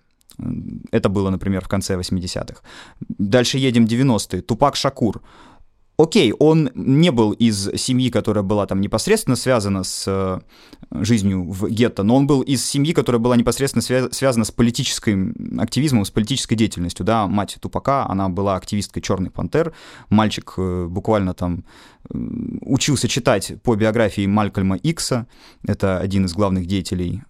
Это 0.92 1.10
было, 1.10 1.32
например, 1.32 1.62
в 1.62 1.68
конце 1.68 1.96
80-х. 1.96 2.62
Дальше 3.18 3.58
едем 3.58 3.86
90-е. 3.86 4.42
Тупак 4.42 4.76
Шакур. 4.76 5.24
Окей, 6.00 6.32
он 6.32 6.70
не 6.76 7.12
был 7.12 7.32
из 7.32 7.72
семьи, 7.76 8.12
которая 8.12 8.44
была 8.44 8.68
там 8.68 8.82
непосредственно 8.82 9.36
связана 9.36 9.84
с 9.84 10.04
э, 10.06 10.40
жизнью 10.92 11.50
в 11.50 11.68
гетто, 11.70 12.04
но 12.04 12.16
он 12.16 12.28
был 12.28 12.42
из 12.42 12.64
семьи, 12.64 12.94
которая 12.94 13.20
была 13.20 13.36
непосредственно 13.36 13.82
свя- 13.82 14.14
связана 14.14 14.46
с 14.46 14.52
политическим 14.52 15.34
активизмом, 15.60 16.06
с 16.06 16.12
политической 16.12 16.54
деятельностью, 16.56 17.04
да, 17.04 17.26
мать 17.26 17.58
Тупака, 17.60 18.06
она 18.08 18.30
была 18.30 18.58
активисткой 18.58 19.02
Черный 19.02 19.32
Пантер, 19.32 19.74
мальчик 20.10 20.54
э, 20.58 20.86
буквально 20.88 21.34
там 21.34 21.66
э, 22.12 22.18
учился 22.62 23.08
читать 23.08 23.54
по 23.64 23.74
биографии 23.74 24.28
Малькольма 24.28 24.76
Икса, 24.78 25.26
это 25.66 25.98
один 25.98 26.26
из 26.26 26.34
главных 26.34 26.68
деятелей 26.68 27.24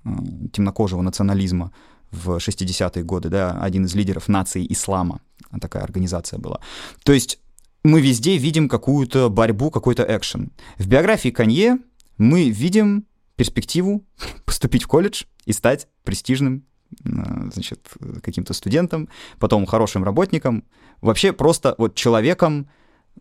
темнокожего 0.52 1.02
национализма 1.02 1.72
в 2.12 2.36
60-е 2.36 3.04
годы, 3.06 3.30
да, 3.30 3.58
один 3.62 3.86
из 3.86 3.96
лидеров 3.96 4.28
нации 4.28 4.68
ислама, 4.70 5.22
такая 5.62 5.84
организация 5.84 6.38
была. 6.38 6.60
То 7.04 7.14
есть 7.14 7.40
мы 7.88 8.01
везде 8.01 8.38
видим 8.38 8.67
какую-то 8.67 9.29
борьбу, 9.29 9.72
какой-то 9.72 10.03
экшен. 10.03 10.51
В 10.77 10.88
биографии 10.88 11.29
Канье 11.29 11.77
мы 12.17 12.50
видим 12.50 13.06
перспективу 13.38 14.06
поступить 14.46 14.84
в 14.84 14.88
колледж 14.88 15.24
и 15.46 15.53
стать 15.53 15.88
престижным 16.03 16.65
значит, 17.03 17.88
каким-то 18.22 18.53
студентом, 18.53 19.10
потом 19.39 19.65
хорошим 19.65 20.03
работником, 20.03 20.63
вообще 21.01 21.32
просто 21.32 21.75
вот 21.77 21.96
человеком, 21.96 22.70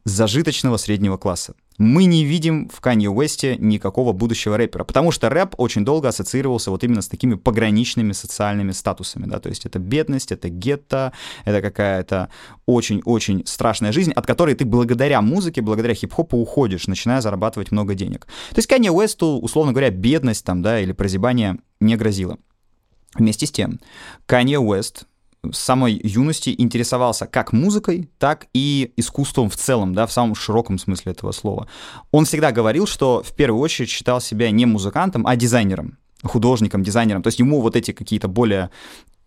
зажиточного 0.05 0.77
среднего 0.77 1.17
класса. 1.17 1.55
Мы 1.79 2.05
не 2.05 2.25
видим 2.25 2.69
в 2.69 2.81
Канье 2.81 3.11
Уэсте 3.11 3.57
никакого 3.59 4.13
будущего 4.13 4.57
рэпера, 4.57 4.85
потому 4.85 5.11
что 5.11 5.29
рэп 5.29 5.55
очень 5.59 5.85
долго 5.85 6.09
ассоциировался 6.09 6.71
вот 6.71 6.85
именно 6.85 7.03
с 7.03 7.09
такими 7.09 7.35
пограничными 7.35 8.13
социальными 8.13 8.73
статусами, 8.73 9.27
да, 9.27 9.39
то 9.41 9.49
есть 9.49 9.67
это 9.67 9.79
бедность, 9.79 10.33
это 10.33 10.49
гетто, 10.49 11.13
это 11.45 11.61
какая-то 11.61 12.31
очень-очень 12.65 13.45
страшная 13.47 13.93
жизнь, 13.93 14.13
от 14.13 14.27
которой 14.27 14.55
ты 14.55 14.65
благодаря 14.65 15.21
музыке, 15.21 15.61
благодаря 15.61 15.95
хип-хопу 15.95 16.39
уходишь, 16.39 16.87
начиная 16.87 17.21
зарабатывать 17.21 17.73
много 17.73 17.95
денег. 17.95 18.27
То 18.51 18.57
есть 18.57 18.69
Канье 18.69 18.93
Уэсту, 18.93 19.39
условно 19.39 19.73
говоря, 19.73 19.91
бедность 19.91 20.45
там, 20.45 20.63
да, 20.63 20.81
или 20.81 20.93
прозябание 20.93 21.59
не 21.81 21.97
грозило. 21.97 22.39
Вместе 23.15 23.47
с 23.47 23.51
тем, 23.51 23.81
Канье 24.27 24.59
Уэст 24.59 25.07
с 25.53 25.59
самой 25.59 26.01
юности 26.03 26.55
интересовался 26.57 27.27
как 27.27 27.53
музыкой, 27.53 28.09
так 28.19 28.47
и 28.55 28.93
искусством 28.97 29.49
в 29.49 29.57
целом, 29.57 29.95
да, 29.95 30.07
в 30.07 30.13
самом 30.13 30.35
широком 30.35 30.79
смысле 30.79 31.13
этого 31.13 31.33
слова. 31.33 31.69
Он 32.13 32.25
всегда 32.25 32.53
говорил, 32.53 32.87
что 32.87 33.23
в 33.23 33.35
первую 33.35 33.61
очередь 33.61 33.91
считал 33.91 34.21
себя 34.21 34.51
не 34.51 34.67
музыкантом, 34.67 35.27
а 35.27 35.37
дизайнером 35.37 35.99
художником, 36.23 36.83
дизайнером. 36.83 37.23
То 37.23 37.29
есть 37.29 37.39
ему 37.39 37.61
вот 37.61 37.77
эти 37.77 37.93
какие-то 37.93 38.29
более 38.29 38.71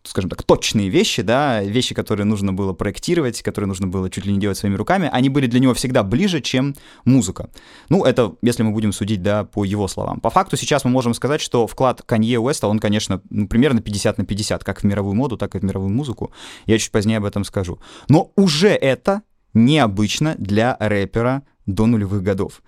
скажем 0.03 0.29
так, 0.29 0.43
точные 0.43 0.89
вещи, 0.89 1.21
да, 1.21 1.61
вещи, 1.61 1.93
которые 1.93 2.25
нужно 2.25 2.53
было 2.53 2.73
проектировать, 2.73 3.41
которые 3.41 3.67
нужно 3.67 3.87
было 3.87 4.09
чуть 4.09 4.25
ли 4.25 4.33
не 4.33 4.39
делать 4.39 4.57
своими 4.57 4.75
руками, 4.75 5.09
они 5.11 5.29
были 5.29 5.47
для 5.47 5.59
него 5.59 5.73
всегда 5.73 6.03
ближе, 6.03 6.41
чем 6.41 6.75
музыка. 7.05 7.49
Ну, 7.89 8.05
это 8.05 8.35
если 8.41 8.63
мы 8.63 8.71
будем 8.71 8.93
судить, 8.93 9.21
да, 9.21 9.43
по 9.43 9.65
его 9.65 9.87
словам. 9.87 10.19
По 10.19 10.29
факту 10.29 10.57
сейчас 10.57 10.85
мы 10.85 10.91
можем 10.91 11.13
сказать, 11.13 11.41
что 11.41 11.67
вклад 11.67 12.01
Канье 12.01 12.39
Уэста, 12.39 12.67
он, 12.67 12.79
конечно, 12.79 13.21
ну, 13.29 13.47
примерно 13.47 13.81
50 13.81 14.17
на 14.17 14.25
50, 14.25 14.63
как 14.63 14.81
в 14.81 14.83
мировую 14.83 15.15
моду, 15.15 15.37
так 15.37 15.55
и 15.55 15.59
в 15.59 15.63
мировую 15.63 15.91
музыку. 15.91 16.31
Я 16.65 16.77
чуть 16.77 16.91
позднее 16.91 17.17
об 17.17 17.25
этом 17.25 17.43
скажу. 17.43 17.79
Но 18.07 18.31
уже 18.35 18.69
это 18.69 19.21
необычно 19.53 20.35
для 20.37 20.77
рэпера 20.79 21.43
до 21.65 21.85
нулевых 21.85 22.23
годов. 22.23 22.61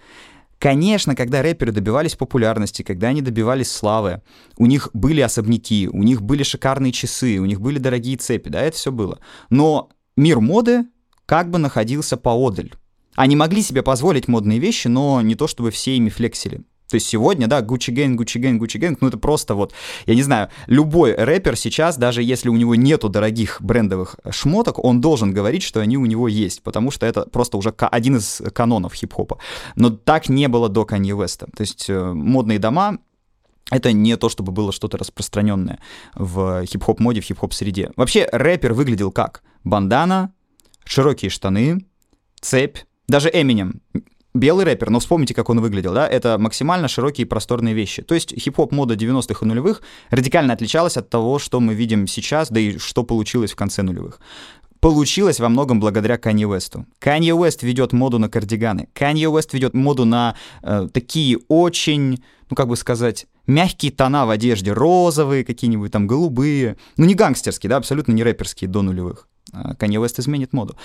Конечно, 0.61 1.15
когда 1.15 1.41
рэперы 1.41 1.71
добивались 1.71 2.13
популярности, 2.13 2.83
когда 2.83 3.07
они 3.07 3.23
добивались 3.23 3.71
славы, 3.71 4.21
у 4.57 4.67
них 4.67 4.89
были 4.93 5.19
особняки, 5.19 5.89
у 5.91 6.03
них 6.03 6.21
были 6.21 6.43
шикарные 6.43 6.91
часы, 6.91 7.39
у 7.39 7.45
них 7.45 7.59
были 7.59 7.79
дорогие 7.79 8.15
цепи, 8.15 8.49
да, 8.49 8.61
это 8.61 8.77
все 8.77 8.91
было. 8.91 9.19
Но 9.49 9.89
мир 10.15 10.39
моды 10.39 10.85
как 11.25 11.49
бы 11.49 11.57
находился 11.57 12.15
поодаль. 12.15 12.71
Они 13.15 13.35
могли 13.35 13.63
себе 13.63 13.81
позволить 13.81 14.27
модные 14.27 14.59
вещи, 14.59 14.87
но 14.87 15.23
не 15.23 15.33
то 15.33 15.47
чтобы 15.47 15.71
все 15.71 15.97
ими 15.97 16.09
флексили. 16.09 16.61
То 16.91 16.95
есть 16.95 17.07
сегодня, 17.07 17.47
да, 17.47 17.61
Gucci 17.61 17.93
Gang, 17.93 18.17
Gucci 18.17 18.41
Gang, 18.41 18.59
Gucci 18.59 18.79
Gang, 18.79 18.97
ну 18.99 19.07
это 19.07 19.17
просто 19.17 19.55
вот, 19.55 19.73
я 20.05 20.15
не 20.15 20.23
знаю, 20.23 20.49
любой 20.67 21.15
рэпер 21.15 21.55
сейчас, 21.55 21.97
даже 21.97 22.21
если 22.21 22.49
у 22.49 22.55
него 22.55 22.75
нету 22.75 23.09
дорогих 23.09 23.61
брендовых 23.61 24.17
шмоток, 24.29 24.83
он 24.83 24.99
должен 24.99 25.33
говорить, 25.33 25.63
что 25.63 25.79
они 25.79 25.97
у 25.97 26.05
него 26.05 26.27
есть, 26.27 26.61
потому 26.63 26.91
что 26.91 27.05
это 27.05 27.21
просто 27.21 27.57
уже 27.57 27.73
один 27.79 28.17
из 28.17 28.41
канонов 28.53 28.93
хип-хопа. 28.93 29.39
Но 29.75 29.89
так 29.89 30.29
не 30.29 30.47
было 30.47 30.67
до 30.67 30.83
Kanye 30.83 31.17
West. 31.17 31.49
То 31.55 31.61
есть 31.61 31.89
э, 31.89 32.13
модные 32.13 32.59
дома 32.59 32.99
это 33.71 33.93
не 33.93 34.17
то, 34.17 34.27
чтобы 34.27 34.51
было 34.51 34.73
что-то 34.73 34.97
распространенное 34.97 35.79
в 36.13 36.65
хип-хоп 36.65 36.99
моде, 36.99 37.21
в 37.21 37.23
хип-хоп 37.23 37.53
среде. 37.53 37.91
Вообще 37.95 38.27
рэпер 38.31 38.73
выглядел 38.73 39.11
как? 39.11 39.43
Бандана, 39.63 40.33
широкие 40.83 41.31
штаны, 41.31 41.85
цепь, 42.41 42.79
даже 43.07 43.29
Эминем 43.33 43.81
белый 44.33 44.65
рэпер, 44.65 44.89
но 44.89 44.99
вспомните, 44.99 45.33
как 45.33 45.49
он 45.49 45.59
выглядел, 45.59 45.93
да, 45.93 46.07
это 46.07 46.37
максимально 46.37 46.87
широкие 46.87 47.25
и 47.25 47.27
просторные 47.27 47.73
вещи. 47.73 48.01
То 48.01 48.15
есть 48.15 48.33
хип-хоп 48.37 48.71
мода 48.71 48.95
90-х 48.95 49.45
и 49.45 49.47
нулевых 49.47 49.81
радикально 50.09 50.53
отличалась 50.53 50.97
от 50.97 51.09
того, 51.09 51.39
что 51.39 51.59
мы 51.59 51.73
видим 51.73 52.07
сейчас, 52.07 52.49
да 52.49 52.59
и 52.59 52.77
что 52.77 53.03
получилось 53.03 53.51
в 53.51 53.55
конце 53.55 53.81
нулевых. 53.81 54.19
Получилось 54.79 55.39
во 55.39 55.47
многом 55.47 55.79
благодаря 55.79 56.17
Канье 56.17 56.47
Уэсту. 56.47 56.87
Канье 56.97 57.35
Уэст 57.35 57.61
ведет 57.61 57.93
моду 57.93 58.17
на 58.17 58.29
кардиганы. 58.29 58.89
Канье 58.93 59.29
Уэст 59.29 59.53
ведет 59.53 59.75
моду 59.75 60.05
на 60.05 60.35
э, 60.63 60.87
такие 60.91 61.37
очень, 61.49 62.23
ну 62.49 62.55
как 62.55 62.67
бы 62.67 62.75
сказать, 62.75 63.27
мягкие 63.45 63.91
тона 63.91 64.25
в 64.25 64.31
одежде, 64.31 64.73
розовые 64.73 65.45
какие-нибудь 65.45 65.91
там, 65.91 66.07
голубые. 66.07 66.77
Ну 66.97 67.05
не 67.05 67.13
гангстерские, 67.13 67.69
да, 67.69 67.77
абсолютно 67.77 68.13
не 68.13 68.23
рэперские 68.23 68.69
до 68.69 68.81
нулевых. 68.81 69.27
Канье 69.77 69.99
Уэст 69.99 70.19
изменит 70.19 70.53
моду. 70.53 70.75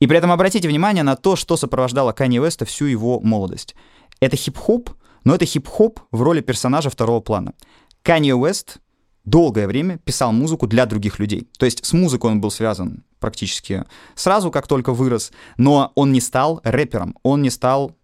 И 0.00 0.06
при 0.06 0.18
этом 0.18 0.32
обратите 0.32 0.68
внимание 0.68 1.02
на 1.02 1.16
то, 1.16 1.36
что 1.36 1.56
сопровождало 1.56 2.12
Канье 2.12 2.40
Уэста 2.40 2.64
всю 2.64 2.86
его 2.86 3.20
молодость. 3.20 3.74
Это 4.20 4.36
хип-хоп, 4.36 4.90
но 5.24 5.34
это 5.34 5.46
хип-хоп 5.46 6.00
в 6.10 6.22
роли 6.22 6.40
персонажа 6.40 6.90
второго 6.90 7.20
плана. 7.20 7.54
Канье 8.02 8.34
Уэст 8.34 8.78
долгое 9.24 9.66
время 9.66 9.98
писал 9.98 10.32
музыку 10.32 10.66
для 10.66 10.86
других 10.86 11.18
людей. 11.18 11.48
То 11.58 11.64
есть 11.64 11.84
с 11.84 11.92
музыкой 11.92 12.30
он 12.30 12.40
был 12.40 12.50
связан 12.50 13.04
практически 13.18 13.84
сразу, 14.14 14.50
как 14.50 14.66
только 14.66 14.92
вырос, 14.92 15.32
но 15.56 15.92
он 15.94 16.12
не 16.12 16.20
стал 16.20 16.60
рэпером, 16.62 17.16
он 17.22 17.40
не 17.40 17.50
стал 17.50 17.96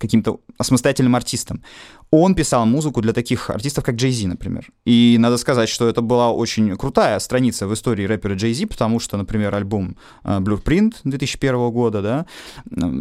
каким-то 0.00 0.40
самостоятельным 0.60 1.14
артистом. 1.14 1.62
Он 2.10 2.34
писал 2.34 2.66
музыку 2.66 3.00
для 3.00 3.12
таких 3.12 3.50
артистов, 3.50 3.84
как 3.84 3.94
Джей 3.94 4.10
Зи, 4.10 4.26
например. 4.26 4.66
И 4.84 5.16
надо 5.18 5.36
сказать, 5.36 5.68
что 5.68 5.88
это 5.88 6.00
была 6.00 6.32
очень 6.32 6.76
крутая 6.76 7.18
страница 7.20 7.66
в 7.66 7.74
истории 7.74 8.04
рэпера 8.04 8.34
Джей 8.34 8.52
Зи, 8.54 8.66
потому 8.66 8.98
что, 9.00 9.16
например, 9.16 9.54
альбом 9.54 9.96
э, 10.24 10.38
Blueprint 10.38 10.94
2001 11.04 11.70
года, 11.70 12.02
да, 12.02 12.26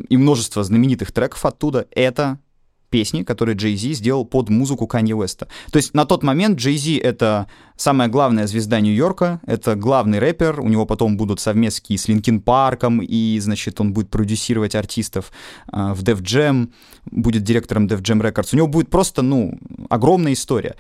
и 0.10 0.18
множество 0.18 0.64
знаменитых 0.64 1.12
треков 1.12 1.46
оттуда— 1.46 1.88
это 1.92 2.40
песни, 2.90 3.24
которые 3.24 3.56
Джей 3.56 3.76
Зи 3.76 3.94
сделал 3.94 4.26
под 4.26 4.50
музыку 4.50 4.88
Канье 4.88 5.16
Уэста. 5.16 5.48
То 5.72 5.78
есть 5.78 5.94
на 5.94 6.06
тот 6.06 6.24
момент 6.24 6.60
Джей 6.60 6.78
Зи— 6.78 6.98
это 7.04 7.48
самая 7.76 8.08
главная 8.08 8.48
звезда 8.48 8.80
Нью-Йорка, 8.80 9.42
это 9.46 9.76
главный 9.76 10.20
рэпер, 10.20 10.62
у 10.62 10.68
него 10.68 10.86
потом 10.86 11.18
будут 11.18 11.40
совместки 11.40 11.96
с 11.96 12.08
Линкин 12.08 12.42
Парком, 12.42 13.02
и, 13.02 13.38
значит, 13.40 13.80
он 13.80 13.94
будет 13.94 14.10
продюсировать 14.10 14.76
артистов 14.76 15.32
э, 15.72 15.94
в 15.94 16.04
Def 16.04 16.22
Jam, 16.22 16.72
будет 17.12 17.44
директором 17.44 17.88
Def 17.88 18.02
Jam 18.02 18.22
Records. 18.22 18.50
У 18.54 18.58
него 18.58 18.68
будет 18.68 18.90
просто, 18.90 19.22
ну, 19.22 19.58
огромная 19.90 20.34
история. 20.34 20.76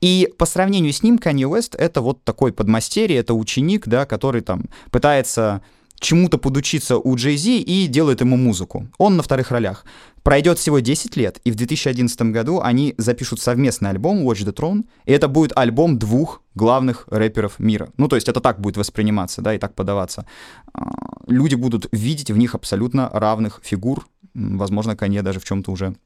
И 0.00 0.28
по 0.36 0.46
сравнению 0.46 0.92
с 0.92 1.02
ним 1.02 1.18
Канье 1.18 1.46
Уэст— 1.46 1.74
это 1.78 2.00
вот 2.00 2.24
такой 2.24 2.52
подмастерье, 2.52 3.18
это 3.18 3.34
ученик, 3.34 3.86
да, 3.86 4.04
который 4.04 4.42
там 4.42 4.64
пытается 4.90 5.62
чему-то 6.02 6.36
подучиться 6.36 6.98
у 6.98 7.14
Джей 7.14 7.36
Зи 7.36 7.60
и 7.60 7.86
делает 7.86 8.20
ему 8.20 8.36
музыку. 8.36 8.88
Он 8.98 9.16
на 9.16 9.22
вторых 9.22 9.50
ролях. 9.50 9.84
Пройдет 10.22 10.58
всего 10.58 10.78
10 10.78 11.16
лет, 11.16 11.40
и 11.44 11.50
в 11.50 11.56
2011 11.56 12.22
году 12.32 12.60
они 12.60 12.94
запишут 12.96 13.40
совместный 13.40 13.90
альбом 13.90 14.26
Watch 14.28 14.44
the 14.44 14.54
Throne, 14.54 14.84
и 15.04 15.12
это 15.12 15.28
будет 15.28 15.56
альбом 15.56 15.98
двух 15.98 16.42
главных 16.54 17.06
рэперов 17.08 17.58
мира. 17.58 17.90
Ну, 17.96 18.08
то 18.08 18.16
есть 18.16 18.28
это 18.28 18.40
так 18.40 18.60
будет 18.60 18.76
восприниматься, 18.76 19.42
да, 19.42 19.54
и 19.54 19.58
так 19.58 19.74
подаваться. 19.74 20.26
А, 20.74 20.90
люди 21.26 21.56
будут 21.56 21.88
видеть 21.92 22.30
в 22.30 22.38
них 22.38 22.54
абсолютно 22.54 23.10
равных 23.12 23.60
фигур, 23.64 24.06
возможно, 24.34 24.96
Канье 24.96 25.22
даже 25.22 25.40
в 25.40 25.44
чем-то 25.44 25.72
уже 25.72 25.96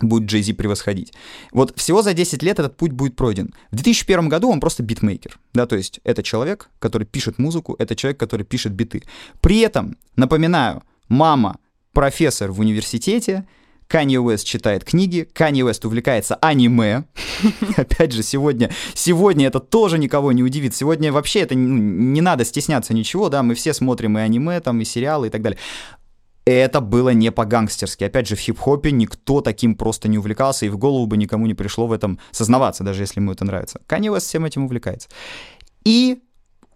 будет 0.00 0.28
Джей 0.28 0.42
Зи 0.42 0.52
превосходить. 0.52 1.12
Вот 1.52 1.78
всего 1.78 2.02
за 2.02 2.14
10 2.14 2.42
лет 2.42 2.58
этот 2.58 2.76
путь 2.76 2.92
будет 2.92 3.14
пройден. 3.14 3.54
В 3.70 3.76
2001 3.76 4.28
году 4.28 4.50
он 4.50 4.60
просто 4.60 4.82
битмейкер, 4.82 5.38
да, 5.52 5.66
то 5.66 5.76
есть 5.76 6.00
это 6.04 6.22
человек, 6.22 6.68
который 6.80 7.06
пишет 7.06 7.38
музыку, 7.38 7.76
это 7.78 7.94
человек, 7.94 8.18
который 8.18 8.44
пишет 8.44 8.72
биты. 8.72 9.04
При 9.40 9.60
этом, 9.60 9.96
напоминаю, 10.16 10.82
мама 11.08 11.58
профессор 11.94 12.50
в 12.50 12.60
университете, 12.60 13.46
Канье 13.86 14.20
Уэст 14.20 14.46
читает 14.46 14.84
книги, 14.84 15.28
Канье 15.32 15.64
Уэст 15.64 15.84
увлекается 15.84 16.34
аниме. 16.36 17.04
Опять 17.76 18.12
же, 18.12 18.22
сегодня, 18.22 18.70
сегодня 18.94 19.46
это 19.46 19.60
тоже 19.60 19.98
никого 19.98 20.32
не 20.32 20.42
удивит. 20.42 20.74
Сегодня 20.74 21.12
вообще 21.12 21.40
это 21.40 21.54
ну, 21.54 21.76
не 21.76 22.20
надо 22.20 22.44
стесняться 22.44 22.94
ничего, 22.94 23.28
да, 23.28 23.42
мы 23.42 23.54
все 23.54 23.72
смотрим 23.72 24.18
и 24.18 24.20
аниме, 24.20 24.60
там, 24.60 24.80
и 24.80 24.84
сериалы 24.84 25.28
и 25.28 25.30
так 25.30 25.42
далее 25.42 25.58
это 26.46 26.80
было 26.80 27.10
не 27.10 27.32
по-гангстерски. 27.32 28.04
Опять 28.04 28.28
же, 28.28 28.36
в 28.36 28.38
хип-хопе 28.38 28.92
никто 28.92 29.40
таким 29.40 29.74
просто 29.74 30.08
не 30.08 30.18
увлекался, 30.18 30.66
и 30.66 30.68
в 30.68 30.76
голову 30.76 31.06
бы 31.06 31.16
никому 31.16 31.46
не 31.46 31.54
пришло 31.54 31.86
в 31.86 31.92
этом 31.92 32.18
сознаваться, 32.32 32.84
даже 32.84 33.02
если 33.02 33.20
ему 33.20 33.32
это 33.32 33.44
нравится. 33.44 33.80
Канье 33.86 34.12
Уэст 34.12 34.26
всем 34.26 34.44
этим 34.44 34.64
увлекается. 34.64 35.08
И 35.84 36.22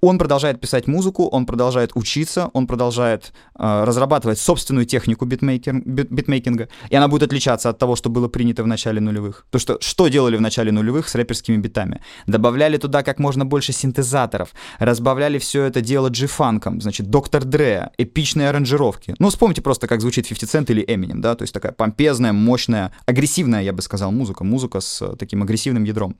он 0.00 0.18
продолжает 0.18 0.60
писать 0.60 0.86
музыку, 0.86 1.26
он 1.26 1.46
продолжает 1.46 1.92
учиться, 1.94 2.50
он 2.52 2.66
продолжает 2.66 3.32
э, 3.58 3.84
разрабатывать 3.84 4.38
собственную 4.38 4.86
технику 4.86 5.24
битмейкер, 5.24 5.82
бит, 5.84 6.10
битмейкинга, 6.10 6.68
и 6.90 6.96
она 6.96 7.08
будет 7.08 7.24
отличаться 7.24 7.68
от 7.68 7.78
того, 7.78 7.96
что 7.96 8.10
было 8.10 8.28
принято 8.28 8.62
в 8.62 8.66
начале 8.66 9.00
нулевых. 9.00 9.46
То, 9.50 9.58
что, 9.58 9.78
что 9.80 10.08
делали 10.08 10.36
в 10.36 10.40
начале 10.40 10.72
нулевых 10.72 11.08
с 11.08 11.14
рэперскими 11.14 11.56
битами? 11.56 12.00
Добавляли 12.26 12.76
туда 12.76 13.02
как 13.02 13.18
можно 13.18 13.44
больше 13.44 13.72
синтезаторов, 13.72 14.50
разбавляли 14.78 15.38
все 15.38 15.64
это 15.64 15.80
дело 15.80 16.08
джифанком, 16.08 16.80
значит, 16.80 17.08
Доктор 17.10 17.44
Дре, 17.44 17.90
эпичные 17.98 18.50
аранжировки. 18.50 19.14
Ну, 19.18 19.28
вспомните 19.30 19.62
просто, 19.62 19.86
как 19.86 20.00
звучит 20.00 20.28
50 20.28 20.48
Cent 20.48 20.70
или 20.70 20.84
Eminem, 20.84 21.20
да, 21.20 21.34
то 21.34 21.42
есть 21.42 21.54
такая 21.54 21.72
помпезная, 21.72 22.32
мощная, 22.32 22.92
агрессивная, 23.06 23.62
я 23.62 23.72
бы 23.72 23.82
сказал, 23.82 24.12
музыка, 24.12 24.44
музыка 24.44 24.80
с 24.80 25.02
э, 25.02 25.16
таким 25.18 25.42
агрессивным 25.42 25.84
ядром. 25.84 26.16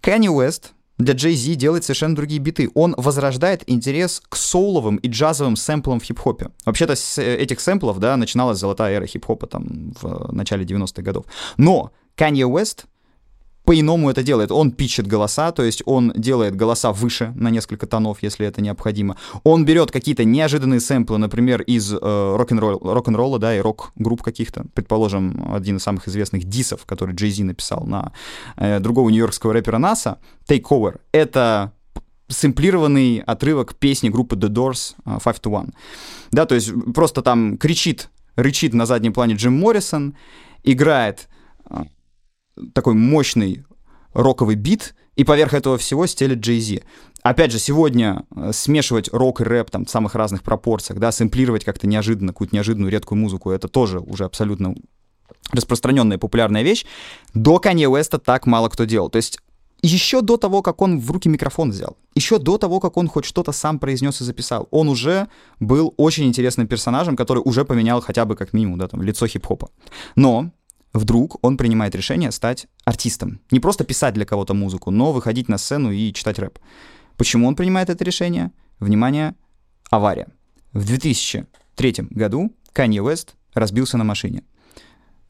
Кэнни 0.00 0.28
Уэст 0.28 0.72
для 0.98 1.14
Jay 1.14 1.34
Z 1.34 1.54
делает 1.56 1.84
совершенно 1.84 2.16
другие 2.16 2.40
биты. 2.40 2.70
Он 2.74 2.94
возрождает 2.96 3.62
интерес 3.66 4.22
к 4.28 4.36
соуловым 4.36 4.96
и 4.96 5.08
джазовым 5.08 5.56
сэмплам 5.56 6.00
в 6.00 6.04
хип-хопе. 6.04 6.50
Вообще-то 6.64 6.96
с 6.96 7.18
э, 7.18 7.36
этих 7.36 7.60
сэмплов, 7.60 7.98
да, 7.98 8.16
начиналась 8.16 8.58
золотая 8.58 8.96
эра 8.96 9.06
хип-хопа 9.06 9.46
там 9.46 9.92
в 10.00 10.32
начале 10.32 10.64
90-х 10.64 11.02
годов. 11.02 11.26
Но 11.56 11.92
Kanye 12.16 12.48
West 12.50 12.84
по-иному 13.66 14.08
это 14.08 14.22
делает. 14.22 14.52
Он 14.52 14.70
питчит 14.70 15.08
голоса, 15.08 15.50
то 15.50 15.64
есть 15.64 15.82
он 15.86 16.12
делает 16.16 16.54
голоса 16.54 16.92
выше 16.92 17.32
на 17.34 17.50
несколько 17.50 17.86
тонов, 17.86 18.18
если 18.22 18.46
это 18.46 18.62
необходимо. 18.62 19.16
Он 19.42 19.64
берет 19.64 19.90
какие-то 19.90 20.24
неожиданные 20.24 20.78
сэмплы, 20.80 21.18
например, 21.18 21.62
из 21.62 21.92
э, 21.92 21.96
рок-н-ролла, 22.00 22.94
рок 22.94 23.40
да, 23.40 23.56
и 23.56 23.60
рок-групп 23.60 24.22
каких-то. 24.22 24.66
Предположим, 24.72 25.52
один 25.52 25.76
из 25.76 25.82
самых 25.82 26.06
известных 26.06 26.44
дисов, 26.44 26.86
который 26.86 27.14
Джей 27.16 27.30
Зи 27.30 27.42
написал 27.42 27.84
на 27.84 28.12
э, 28.56 28.78
другого 28.78 29.10
нью-йоркского 29.10 29.52
рэпера 29.52 29.78
Наса, 29.78 30.18
Take 30.48 30.62
Over. 30.70 31.00
Это 31.10 31.72
сэмплированный 32.28 33.18
отрывок 33.18 33.74
песни 33.74 34.10
группы 34.10 34.36
The 34.36 34.48
Doors 34.48 34.94
uh, 35.04 35.20
Five 35.22 35.40
to 35.42 35.50
One. 35.50 35.72
Да, 36.30 36.46
то 36.46 36.54
есть 36.54 36.72
просто 36.94 37.22
там 37.22 37.58
кричит, 37.58 38.10
рычит 38.36 38.74
на 38.74 38.86
заднем 38.86 39.12
плане 39.12 39.34
Джим 39.34 39.58
Моррисон, 39.58 40.16
играет 40.62 41.28
э, 41.28 41.35
такой 42.72 42.94
мощный 42.94 43.64
роковый 44.12 44.56
бит, 44.56 44.94
и 45.16 45.24
поверх 45.24 45.54
этого 45.54 45.78
всего 45.78 46.06
стелит 46.06 46.38
Джей 46.40 46.60
Зи. 46.60 46.82
Опять 47.22 47.50
же, 47.50 47.58
сегодня 47.58 48.24
э, 48.34 48.52
смешивать 48.52 49.08
рок 49.12 49.40
и 49.40 49.44
рэп 49.44 49.70
там 49.70 49.84
в 49.86 49.90
самых 49.90 50.14
разных 50.14 50.42
пропорциях, 50.42 51.00
да, 51.00 51.10
сэмплировать 51.10 51.64
как-то 51.64 51.86
неожиданно, 51.86 52.32
какую-то 52.32 52.54
неожиданную 52.54 52.92
редкую 52.92 53.18
музыку, 53.18 53.50
это 53.50 53.66
тоже 53.66 53.98
уже 53.98 54.24
абсолютно 54.24 54.74
распространенная 55.52 56.18
популярная 56.18 56.62
вещь. 56.62 56.84
До 57.34 57.58
Канье 57.58 57.88
Уэста 57.88 58.18
так 58.18 58.46
мало 58.46 58.68
кто 58.68 58.84
делал. 58.84 59.08
То 59.08 59.16
есть 59.16 59.38
еще 59.82 60.20
до 60.20 60.36
того, 60.36 60.62
как 60.62 60.82
он 60.82 61.00
в 61.00 61.10
руки 61.10 61.28
микрофон 61.28 61.70
взял, 61.70 61.96
еще 62.14 62.38
до 62.38 62.58
того, 62.58 62.80
как 62.80 62.96
он 62.96 63.08
хоть 63.08 63.24
что-то 63.24 63.52
сам 63.52 63.78
произнес 63.78 64.20
и 64.20 64.24
записал, 64.24 64.68
он 64.70 64.88
уже 64.88 65.28
был 65.60 65.94
очень 65.96 66.24
интересным 66.24 66.66
персонажем, 66.66 67.16
который 67.16 67.42
уже 67.44 67.64
поменял 67.64 68.00
хотя 68.00 68.24
бы 68.24 68.36
как 68.36 68.52
минимум 68.52 68.78
да, 68.78 68.88
там, 68.88 69.02
лицо 69.02 69.26
хип-хопа. 69.26 69.68
Но 70.14 70.50
вдруг 70.96 71.36
он 71.42 71.56
принимает 71.56 71.94
решение 71.94 72.30
стать 72.32 72.66
артистом. 72.84 73.40
Не 73.50 73.60
просто 73.60 73.84
писать 73.84 74.14
для 74.14 74.24
кого-то 74.24 74.54
музыку, 74.54 74.90
но 74.90 75.12
выходить 75.12 75.48
на 75.48 75.58
сцену 75.58 75.90
и 75.90 76.12
читать 76.12 76.38
рэп. 76.38 76.58
Почему 77.16 77.46
он 77.46 77.54
принимает 77.54 77.90
это 77.90 78.04
решение? 78.04 78.50
Внимание, 78.80 79.34
авария. 79.90 80.28
В 80.72 80.84
2003 80.84 81.94
году 82.10 82.52
Канье 82.72 83.02
Уэст 83.02 83.34
разбился 83.54 83.96
на 83.96 84.04
машине. 84.04 84.42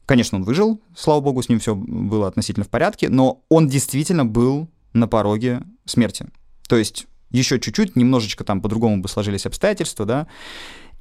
Конечно, 0.05 0.37
он 0.37 0.43
выжил, 0.43 0.81
слава 0.95 1.19
богу, 1.19 1.41
с 1.41 1.49
ним 1.49 1.59
все 1.59 1.75
было 1.75 2.27
относительно 2.27 2.65
в 2.65 2.69
порядке, 2.69 3.09
но 3.09 3.43
он 3.49 3.67
действительно 3.67 4.25
был 4.25 4.69
на 4.93 5.07
пороге 5.07 5.63
смерти. 5.85 6.27
То 6.67 6.77
есть 6.77 7.07
еще 7.29 7.59
чуть-чуть, 7.59 7.95
немножечко 7.95 8.43
там 8.43 8.61
по-другому 8.61 9.01
бы 9.01 9.09
сложились 9.09 9.45
обстоятельства, 9.45 10.05
да, 10.05 10.27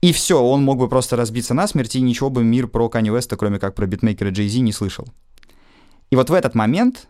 и 0.00 0.12
все, 0.12 0.42
он 0.42 0.62
мог 0.62 0.78
бы 0.78 0.88
просто 0.88 1.16
разбиться 1.16 1.54
насмерть, 1.54 1.96
и 1.96 2.00
ничего 2.00 2.30
бы 2.30 2.44
мир 2.44 2.68
про 2.68 2.88
Канни 2.88 3.10
Веста, 3.10 3.36
кроме 3.36 3.58
как 3.58 3.74
про 3.74 3.86
битмейкера 3.86 4.30
Джей 4.30 4.48
Зи, 4.48 4.60
не 4.60 4.72
слышал. 4.72 5.06
И 6.10 6.16
вот 6.16 6.30
в 6.30 6.34
этот 6.34 6.54
момент 6.54 7.08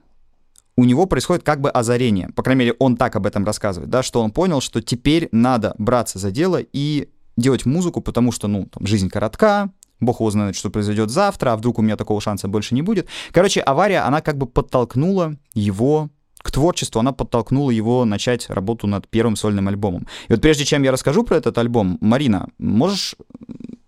у 0.77 0.85
него 0.85 1.07
происходит 1.07 1.43
как 1.43 1.61
бы 1.61 1.71
озарение. 1.71 2.29
По 2.35 2.43
крайней 2.43 2.61
мере, 2.61 2.77
он 2.79 2.97
так 2.97 3.17
об 3.17 3.27
этом 3.27 3.45
рассказывает, 3.45 3.91
да, 3.91 4.03
что 4.03 4.23
он 4.23 4.31
понял, 4.31 4.61
что 4.61 4.81
теперь 4.81 5.29
надо 5.33 5.75
браться 5.79 6.19
за 6.19 6.31
дело 6.31 6.61
и 6.73 7.09
делать 7.37 7.67
музыку, 7.67 8.01
потому 8.01 8.33
что, 8.33 8.49
ну, 8.49 8.67
там, 8.67 8.87
жизнь 8.87 9.09
коротка, 9.09 9.71
бог 10.01 10.21
его 10.21 10.31
знает, 10.31 10.57
что 10.57 10.71
произойдет 10.71 11.11
завтра, 11.11 11.53
а 11.53 11.57
вдруг 11.57 11.79
у 11.79 11.83
меня 11.83 11.97
такого 11.97 12.21
шанса 12.21 12.49
больше 12.49 12.75
не 12.75 12.83
будет. 12.83 13.09
Короче, 13.33 13.61
авария, 13.61 14.01
она 14.01 14.21
как 14.21 14.37
бы 14.37 14.47
подтолкнула 14.47 15.37
его 15.55 16.11
к 16.47 16.51
творчеству, 16.51 17.01
она 17.01 17.13
подтолкнула 17.13 17.71
его 17.71 18.05
начать 18.05 18.49
работу 18.49 18.87
над 18.87 19.09
первым 19.09 19.37
сольным 19.37 19.69
альбомом. 19.69 20.07
И 20.29 20.33
вот 20.33 20.41
прежде 20.41 20.65
чем 20.65 20.83
я 20.85 20.93
расскажу 20.93 21.25
про 21.25 21.37
этот 21.37 21.59
альбом, 21.59 21.99
Марина, 22.01 22.49
можешь 22.59 23.17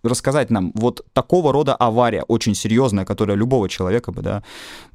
рассказать 0.02 0.50
нам 0.50 0.72
вот 0.74 1.04
такого 1.12 1.52
рода 1.52 1.74
авария, 1.74 2.22
очень 2.22 2.54
серьезная, 2.54 3.04
которая 3.04 3.36
любого 3.36 3.68
человека 3.68 4.12
бы, 4.12 4.22
да, 4.22 4.42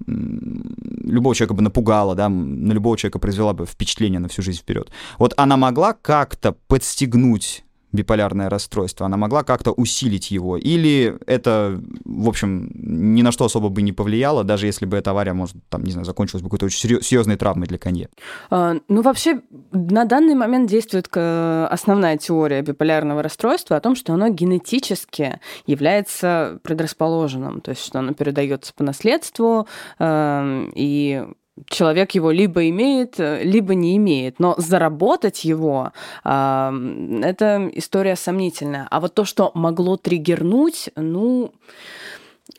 любого 0.07 1.35
человека 1.35 1.53
бы 1.53 1.61
напугала, 1.61 2.15
да, 2.15 2.29
на 2.29 2.73
любого 2.73 2.97
человека 2.97 3.19
произвела 3.19 3.53
бы 3.53 3.65
впечатление 3.65 4.19
на 4.19 4.27
всю 4.27 4.41
жизнь 4.41 4.59
вперед. 4.59 4.91
Вот 5.17 5.33
она 5.37 5.57
могла 5.57 5.93
как-то 5.93 6.55
подстегнуть 6.67 7.63
биполярное 7.93 8.49
расстройство, 8.49 9.05
она 9.05 9.17
могла 9.17 9.43
как-то 9.43 9.71
усилить 9.71 10.31
его? 10.31 10.57
Или 10.57 11.17
это, 11.25 11.81
в 12.03 12.27
общем, 12.27 12.69
ни 12.73 13.21
на 13.21 13.31
что 13.31 13.45
особо 13.45 13.69
бы 13.69 13.81
не 13.81 13.93
повлияло, 13.93 14.43
даже 14.43 14.65
если 14.65 14.85
бы 14.85 14.97
эта 14.97 15.11
авария, 15.11 15.33
может, 15.33 15.55
там, 15.69 15.83
не 15.83 15.91
знаю, 15.91 16.05
закончилась 16.05 16.41
бы 16.41 16.49
какой-то 16.49 16.65
очень 16.65 17.01
серьезной 17.01 17.37
травмой 17.37 17.67
для 17.67 17.77
Конье? 17.77 18.09
А, 18.49 18.75
ну, 18.87 19.01
вообще, 19.01 19.41
на 19.71 20.05
данный 20.05 20.35
момент 20.35 20.69
действует 20.69 21.07
основная 21.15 22.17
теория 22.17 22.61
биполярного 22.61 23.21
расстройства 23.21 23.77
о 23.77 23.79
том, 23.79 23.95
что 23.95 24.13
оно 24.13 24.29
генетически 24.29 25.39
является 25.67 26.59
предрасположенным, 26.63 27.61
то 27.61 27.71
есть 27.71 27.83
что 27.83 27.99
оно 27.99 28.13
передается 28.13 28.73
по 28.73 28.83
наследству, 28.83 29.67
э, 29.99 30.69
и 30.75 31.23
человек 31.67 32.11
его 32.11 32.31
либо 32.31 32.67
имеет, 32.69 33.19
э, 33.19 33.43
либо 33.43 33.75
не 33.75 33.97
имеет. 33.97 34.39
Но 34.39 34.55
заработать 34.57 35.45
его 35.45 35.91
э, 36.23 37.19
это 37.23 37.69
история 37.73 38.15
сомнительная. 38.15 38.87
А 38.89 38.99
вот 38.99 39.13
то, 39.13 39.25
что 39.25 39.51
могло 39.53 39.97
триггернуть, 39.97 40.89
ну, 40.95 41.53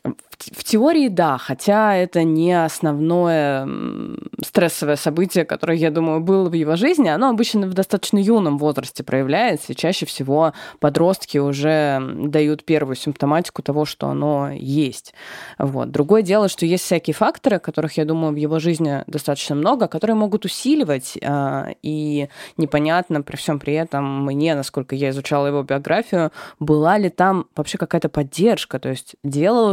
в 0.03 0.63
теории 0.63 1.07
да, 1.07 1.37
хотя 1.37 1.95
это 1.95 2.23
не 2.23 2.53
основное 2.53 3.67
стрессовое 4.43 4.95
событие, 4.95 5.45
которое, 5.45 5.77
я 5.77 5.91
думаю, 5.91 6.21
было 6.21 6.49
в 6.49 6.53
его 6.53 6.75
жизни. 6.75 7.07
Оно 7.07 7.29
обычно 7.29 7.67
в 7.67 7.73
достаточно 7.73 8.17
юном 8.17 8.57
возрасте 8.57 9.03
проявляется, 9.03 9.73
и 9.73 9.75
чаще 9.75 10.05
всего 10.05 10.53
подростки 10.79 11.37
уже 11.37 11.99
дают 12.27 12.65
первую 12.65 12.95
симптоматику 12.95 13.61
того, 13.61 13.85
что 13.85 14.07
оно 14.07 14.49
есть. 14.51 15.13
Вот. 15.57 15.91
Другое 15.91 16.21
дело, 16.21 16.49
что 16.49 16.65
есть 16.65 16.83
всякие 16.83 17.13
факторы, 17.13 17.59
которых, 17.59 17.97
я 17.97 18.05
думаю, 18.05 18.33
в 18.33 18.37
его 18.37 18.59
жизни 18.59 19.03
достаточно 19.07 19.55
много, 19.55 19.87
которые 19.87 20.15
могут 20.15 20.45
усиливать, 20.45 21.17
а, 21.23 21.69
и 21.81 22.29
непонятно 22.57 23.21
при 23.21 23.35
всем 23.35 23.59
при 23.59 23.73
этом 23.73 24.25
мне, 24.25 24.55
насколько 24.55 24.95
я 24.95 25.09
изучала 25.09 25.47
его 25.47 25.63
биографию, 25.63 26.31
была 26.59 26.97
ли 26.97 27.09
там 27.09 27.47
вообще 27.55 27.77
какая-то 27.77 28.09
поддержка, 28.09 28.79
то 28.79 28.89
есть 28.89 29.15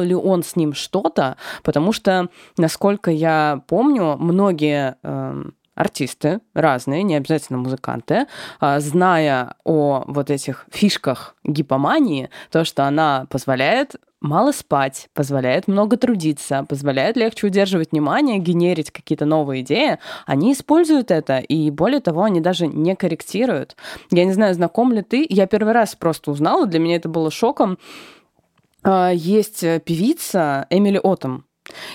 делал 0.02 0.08
ли 0.08 0.14
он 0.14 0.42
с 0.42 0.56
ним 0.56 0.74
что-то, 0.74 1.36
потому 1.62 1.92
что, 1.92 2.28
насколько 2.58 3.10
я 3.10 3.62
помню, 3.66 4.16
многие 4.18 4.96
э, 5.02 5.44
артисты 5.74 6.40
разные, 6.54 7.02
не 7.02 7.16
обязательно 7.16 7.58
музыканты, 7.58 8.26
э, 8.60 8.80
зная 8.80 9.54
о 9.64 10.04
вот 10.06 10.30
этих 10.30 10.66
фишках 10.70 11.34
гипомании, 11.44 12.30
то, 12.50 12.64
что 12.64 12.84
она 12.84 13.26
позволяет 13.30 13.96
мало 14.20 14.52
спать, 14.52 15.08
позволяет 15.14 15.66
много 15.66 15.96
трудиться, 15.96 16.64
позволяет 16.68 17.16
легче 17.16 17.48
удерживать 17.48 17.90
внимание, 17.90 18.38
генерить 18.38 18.92
какие-то 18.92 19.24
новые 19.24 19.62
идеи, 19.62 19.98
они 20.26 20.52
используют 20.52 21.10
это, 21.10 21.38
и 21.38 21.70
более 21.70 22.00
того, 22.00 22.22
они 22.22 22.40
даже 22.40 22.68
не 22.68 22.94
корректируют. 22.94 23.74
Я 24.12 24.24
не 24.24 24.32
знаю, 24.32 24.54
знаком 24.54 24.92
ли 24.92 25.02
ты, 25.02 25.26
я 25.28 25.46
первый 25.48 25.72
раз 25.72 25.96
просто 25.96 26.30
узнала, 26.30 26.66
для 26.66 26.78
меня 26.78 26.96
это 26.96 27.08
было 27.08 27.32
шоком, 27.32 27.72
а, 27.72 28.21
есть 28.84 29.62
э, 29.62 29.80
певица 29.80 30.66
Эмили 30.70 31.00
Отом, 31.02 31.46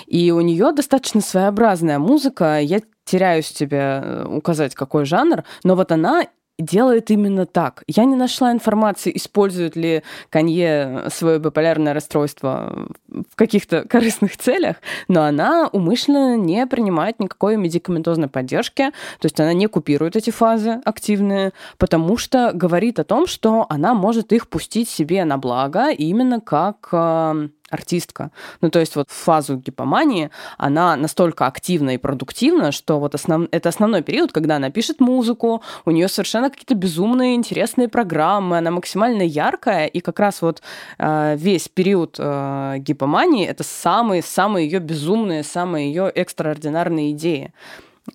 и 0.06 0.32
у 0.32 0.42
нее 0.42 0.72
достаточно 0.72 1.22
своеобразная 1.22 2.00
музыка. 2.00 2.60
Я 2.60 2.82
теряюсь 3.06 3.52
тебе 3.52 3.80
э, 3.80 4.26
указать, 4.26 4.76
какой 4.76 5.06
жанр, 5.06 5.44
но 5.64 5.76
вот 5.76 5.92
она 5.92 6.28
делает 6.58 7.12
именно 7.12 7.46
так. 7.46 7.84
Я 7.88 8.06
не 8.06 8.16
нашла 8.16 8.52
информации, 8.52 9.12
использует 9.16 9.76
ли 9.76 10.04
Канье 10.30 11.06
свое 11.10 11.40
биполярное 11.40 11.94
расстройство 11.94 12.88
в 13.08 13.36
каких-то 13.36 13.84
корыстных 13.88 14.38
целях, 14.38 14.78
но 15.08 15.24
она 15.24 15.70
умышленно 15.72 16.36
не 16.36 16.66
принимает 16.66 17.20
никакой 17.20 17.58
медикаментозной 17.58 18.28
поддержки, 18.28 18.92
то 19.20 19.26
есть 19.26 19.40
она 19.40 19.54
не 19.54 19.68
купирует 19.68 20.16
эти 20.16 20.30
фазы 20.30 20.82
активные, 20.84 21.52
потому 21.78 22.18
что 22.18 22.52
говорит 22.54 23.00
о 23.00 23.04
том, 23.04 23.28
что 23.28 23.66
она 23.70 23.94
может 23.94 24.34
их 24.34 24.48
пустить 24.48 24.90
себе 24.90 25.26
на 25.26 25.38
благо 25.38 25.90
именно 25.90 26.42
как 26.42 26.90
э, 26.92 27.50
артистка. 27.70 28.32
Ну, 28.62 28.70
то 28.70 28.80
есть 28.80 28.96
вот 28.96 29.10
фазу 29.10 29.58
гипомании, 29.58 30.30
она 30.58 30.96
настолько 30.96 31.48
активна 31.48 31.92
и 31.92 31.98
продуктивна, 31.98 32.72
что 32.72 33.00
вот 33.00 33.16
основ... 33.16 33.48
это 33.52 33.70
основной 33.70 34.02
период, 34.02 34.32
когда 34.32 34.56
она 34.56 34.70
пишет 34.70 35.00
музыку, 35.00 35.62
у 35.86 35.92
нее 35.92 36.08
совершенно 36.08 36.50
какие-то 36.50 36.76
безумные 36.76 37.36
интересные 37.36 37.88
программы, 37.88 38.58
она 38.58 38.72
максимально 38.72 39.24
яркая, 39.24 39.88
и 39.88 40.00
как 40.00 40.20
раз 40.20 40.42
вот 40.42 40.62
э, 40.98 41.36
весь 41.38 41.68
период 41.68 42.16
э, 42.20 42.76
гипомании 42.80 43.46
это 43.46 43.64
самые-самые 43.64 44.66
ее 44.68 44.80
безумные, 44.80 45.44
самые 45.44 45.88
ее 45.88 46.10
экстраординарные 46.10 47.12
идеи. 47.12 47.54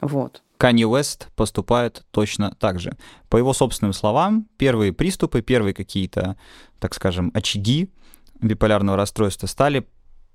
Вот. 0.01 0.43
Канье 0.57 0.87
Уэст 0.87 1.27
поступает 1.35 2.05
точно 2.13 2.55
так 2.59 2.79
же. 2.79 2.97
По 3.29 3.37
его 3.37 3.53
собственным 3.53 3.93
словам, 3.93 4.47
первые 4.59 4.93
приступы, 4.93 5.43
первые 5.43 5.75
какие-то, 5.75 6.37
так 6.79 6.95
скажем, 6.95 7.33
очаги 7.35 7.91
биполярного 8.43 8.97
расстройства 8.97 9.47
стали 9.47 9.87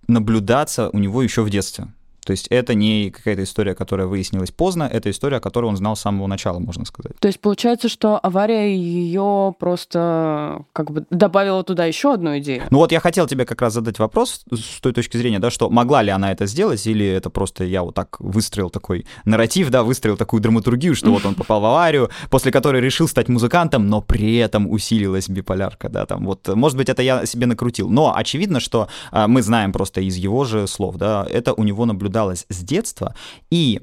наблюдаться 0.08 0.90
у 0.90 1.00
него 1.00 1.22
еще 1.22 1.44
в 1.44 1.50
детстве. 1.50 1.88
То 2.28 2.32
есть 2.32 2.48
это 2.50 2.74
не 2.74 3.10
какая-то 3.10 3.44
история, 3.44 3.74
которая 3.74 4.06
выяснилась 4.06 4.52
поздно, 4.52 4.84
это 4.84 5.10
история, 5.10 5.40
которую 5.40 5.70
он 5.70 5.78
знал 5.78 5.96
с 5.96 6.02
самого 6.02 6.28
начала, 6.28 6.60
можно 6.60 6.84
сказать. 6.84 7.18
То 7.22 7.30
есть 7.30 7.40
получается, 7.40 7.88
что 7.88 8.20
авария 8.22 8.76
ее 8.76 9.56
просто 9.58 10.66
как 10.74 10.92
бы 10.92 11.06
добавила 11.10 11.64
туда 11.64 11.86
еще 11.86 12.14
одну 12.14 12.38
идею. 12.40 12.64
Ну 12.70 12.80
вот 12.80 12.92
я 12.92 13.00
хотел 13.00 13.28
тебе 13.28 13.46
как 13.46 13.62
раз 13.62 13.72
задать 13.72 13.98
вопрос 13.98 14.44
с 14.52 14.82
той 14.82 14.92
точки 14.92 15.16
зрения, 15.16 15.40
да, 15.40 15.50
что 15.50 15.70
могла 15.70 16.04
ли 16.04 16.12
она 16.12 16.34
это 16.34 16.48
сделать, 16.48 16.86
или 16.86 17.06
это 17.06 17.30
просто 17.30 17.64
я 17.64 17.82
вот 17.82 17.96
так 17.96 18.20
выстроил 18.20 18.70
такой 18.70 19.06
нарратив, 19.24 19.70
да, 19.70 19.84
выстроил 19.84 20.18
такую 20.18 20.42
драматургию, 20.42 20.96
что 20.96 21.12
вот 21.12 21.26
он 21.26 21.34
попал 21.36 21.62
в 21.62 21.66
аварию, 21.66 22.10
после 22.30 22.52
которой 22.52 22.82
решил 22.82 23.08
стать 23.08 23.30
музыкантом, 23.30 23.88
но 23.88 24.02
при 24.02 24.36
этом 24.36 24.70
усилилась 24.70 25.30
биполярка, 25.30 25.88
да, 25.88 26.06
там 26.06 26.26
вот, 26.26 26.46
может 26.50 26.76
быть, 26.76 26.90
это 26.90 27.02
я 27.02 27.26
себе 27.26 27.46
накрутил. 27.46 27.90
Но 27.90 28.14
очевидно, 28.14 28.60
что 28.60 28.90
а, 29.12 29.30
мы 29.30 29.42
знаем 29.42 29.72
просто 29.72 30.02
из 30.02 30.18
его 30.18 30.44
же 30.44 30.68
слов, 30.68 30.98
да, 30.98 31.26
это 31.30 31.54
у 31.54 31.64
него 31.64 31.86
наблюдается 31.86 32.17
наблюдалось 32.18 32.46
с 32.50 32.64
детства, 32.64 33.16
и 33.52 33.82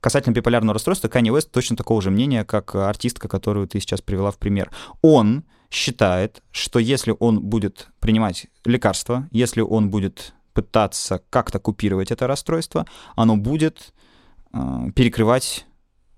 касательно 0.00 0.34
биполярного 0.34 0.74
расстройства, 0.74 1.08
Канни 1.08 1.30
Уэст 1.30 1.50
точно 1.50 1.76
такого 1.76 2.00
же 2.00 2.10
мнения, 2.10 2.44
как 2.44 2.74
артистка, 2.74 3.28
которую 3.28 3.66
ты 3.66 3.80
сейчас 3.80 4.00
привела 4.00 4.30
в 4.30 4.38
пример. 4.38 4.70
Он 5.02 5.44
считает, 5.70 6.42
что 6.52 6.78
если 6.78 7.14
он 7.18 7.40
будет 7.40 7.88
принимать 7.98 8.46
лекарства, 8.64 9.28
если 9.32 9.62
он 9.62 9.90
будет 9.90 10.34
пытаться 10.52 11.20
как-то 11.30 11.58
купировать 11.58 12.10
это 12.10 12.26
расстройство, 12.26 12.86
оно 13.16 13.36
будет 13.36 13.92
э, 14.52 14.90
перекрывать 14.94 15.66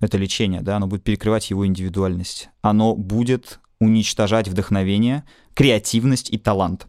это 0.01 0.19
лечение, 0.19 0.61
да, 0.61 0.77
оно 0.77 0.87
будет 0.87 1.03
перекрывать 1.03 1.51
его 1.51 1.67
индивидуальность, 1.67 2.51
оно 2.61 2.95
будет 2.95 3.59
уничтожать 3.81 4.49
вдохновение, 4.49 5.25
креативность 5.55 6.31
и 6.31 6.39
талант. 6.39 6.87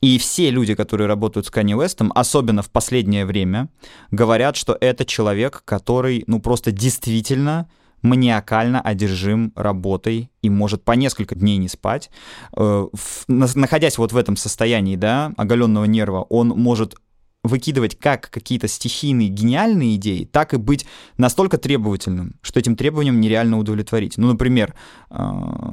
И 0.00 0.18
все 0.18 0.50
люди, 0.50 0.74
которые 0.74 1.06
работают 1.06 1.46
с 1.46 1.50
Канни 1.50 1.74
Уэстом, 1.74 2.12
особенно 2.14 2.62
в 2.62 2.70
последнее 2.70 3.26
время, 3.26 3.68
говорят, 4.10 4.56
что 4.56 4.76
это 4.80 5.04
человек, 5.04 5.62
который, 5.64 6.24
ну, 6.26 6.40
просто 6.40 6.72
действительно 6.72 7.68
маниакально 8.02 8.80
одержим 8.80 9.52
работой 9.54 10.30
и 10.42 10.48
может 10.48 10.84
по 10.84 10.92
несколько 10.92 11.34
дней 11.34 11.58
не 11.58 11.68
спать. 11.68 12.10
Э, 12.56 12.86
находясь 13.28 13.98
вот 13.98 14.12
в 14.12 14.16
этом 14.16 14.36
состоянии, 14.36 14.96
да, 14.96 15.32
оголенного 15.36 15.84
нерва, 15.84 16.22
он 16.22 16.48
может 16.48 16.94
выкидывать 17.42 17.98
как 17.98 18.28
какие-то 18.30 18.68
стихийные 18.68 19.28
гениальные 19.28 19.96
идеи, 19.96 20.24
так 20.24 20.52
и 20.54 20.58
быть 20.58 20.86
настолько 21.16 21.58
требовательным, 21.58 22.34
что 22.42 22.60
этим 22.60 22.76
требованиям 22.76 23.20
нереально 23.20 23.58
удовлетворить. 23.58 24.18
Ну, 24.18 24.28
например, 24.28 24.74
э, 25.10 25.16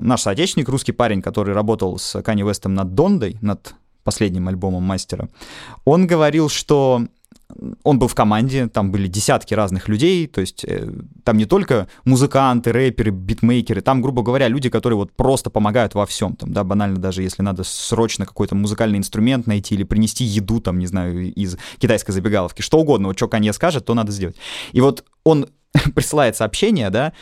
наш 0.02 0.22
соотечественник, 0.22 0.70
русский 0.70 0.94
парень, 0.94 1.22
который 1.22 1.54
работал 1.54 1.98
с 1.98 2.22
Канни 2.22 2.44
Вестом 2.44 2.74
над 2.74 2.94
Дондой, 2.94 3.38
над 3.42 3.76
последним 4.04 4.48
альбомом 4.48 4.84
мастера, 4.84 5.28
он 5.84 6.08
говорил, 6.08 6.48
что 6.48 7.08
он 7.84 7.98
был 7.98 8.08
в 8.08 8.16
команде, 8.16 8.68
там 8.68 8.92
были 8.92 9.08
десятки 9.08 9.54
разных 9.54 9.88
людей, 9.88 10.28
то 10.28 10.42
есть 10.42 10.66
э, 10.66 10.90
там 11.24 11.38
не 11.38 11.46
только 11.46 11.88
музыканты, 12.04 12.72
рэперы, 12.72 13.12
битмейкеры, 13.12 13.82
там, 13.82 14.02
грубо 14.02 14.22
говоря, 14.22 14.48
люди, 14.48 14.70
которые 14.70 14.98
вот 14.98 15.14
просто 15.14 15.50
помогают 15.50 15.96
во 15.96 16.06
всем, 16.06 16.36
там, 16.36 16.52
да, 16.52 16.64
банально 16.64 16.98
даже 16.98 17.24
если 17.24 17.42
надо 17.42 17.64
срочно 17.64 18.26
какой-то 18.26 18.56
музыкальный 18.56 18.98
инструмент 18.98 19.48
найти 19.48 19.76
или 19.76 19.84
принести 19.84 20.26
еду, 20.26 20.60
там, 20.60 20.78
не 20.78 20.88
знаю, 20.88 21.34
из 21.34 21.58
китайской 21.80 22.12
забегаловки, 22.12 22.62
что 22.62 22.80
угодно, 22.80 23.08
вот 23.08 23.18
что 23.18 23.28
Канье 23.28 23.54
скажет, 23.54 23.86
то 23.86 23.94
надо 23.94 24.12
сделать. 24.12 24.36
И 24.74 24.82
вот 24.82 25.06
он 25.24 25.48
присылает 25.96 26.36
сообщение, 26.36 26.90
да, 26.90 27.14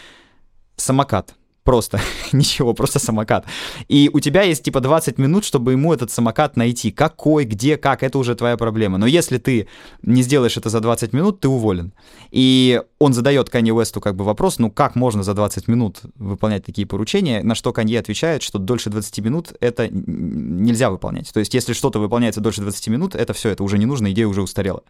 самокат, 0.76 1.36
Просто 1.66 2.00
ничего, 2.32 2.74
просто 2.74 3.00
самокат. 3.00 3.46
И 3.90 4.10
у 4.14 4.20
тебя 4.20 4.44
есть 4.44 4.64
типа 4.64 4.80
20 4.80 5.18
минут, 5.18 5.44
чтобы 5.44 5.74
ему 5.74 5.94
этот 5.94 6.12
самокат 6.12 6.56
найти. 6.56 6.92
Какой, 6.92 7.44
где, 7.44 7.76
как, 7.76 8.04
это 8.04 8.20
уже 8.20 8.36
твоя 8.36 8.56
проблема. 8.56 8.98
Но 8.98 9.08
если 9.08 9.40
ты 9.40 9.68
не 10.04 10.22
сделаешь 10.22 10.58
это 10.58 10.70
за 10.70 10.80
20 10.80 11.12
минут, 11.12 11.40
ты 11.40 11.48
уволен. 11.48 11.92
И 12.32 12.82
он 13.00 13.14
задает 13.14 13.50
Канье 13.50 13.74
Уэсту 13.74 14.00
как 14.00 14.16
бы 14.16 14.24
вопрос, 14.24 14.60
ну 14.60 14.70
как 14.70 14.96
можно 14.96 15.24
за 15.24 15.34
20 15.34 15.68
минут 15.68 16.02
выполнять 16.16 16.64
такие 16.66 16.86
поручения, 16.86 17.42
на 17.44 17.56
что 17.56 17.74
Канье 17.74 18.00
отвечает, 18.00 18.44
что 18.44 18.60
дольше 18.60 18.90
20 18.92 19.20
минут 19.20 19.54
это 19.60 19.88
нельзя 19.90 20.90
выполнять. 20.92 21.34
То 21.34 21.40
есть 21.40 21.54
если 21.54 21.74
что-то 21.74 22.00
выполняется 22.00 22.42
дольше 22.42 22.62
20 22.62 22.88
минут, 22.90 23.16
это 23.16 23.34
все, 23.34 23.50
это 23.50 23.64
уже 23.64 23.78
не 23.80 23.86
нужно, 23.86 24.12
идея 24.12 24.28
уже 24.28 24.42
устарела. 24.42 24.82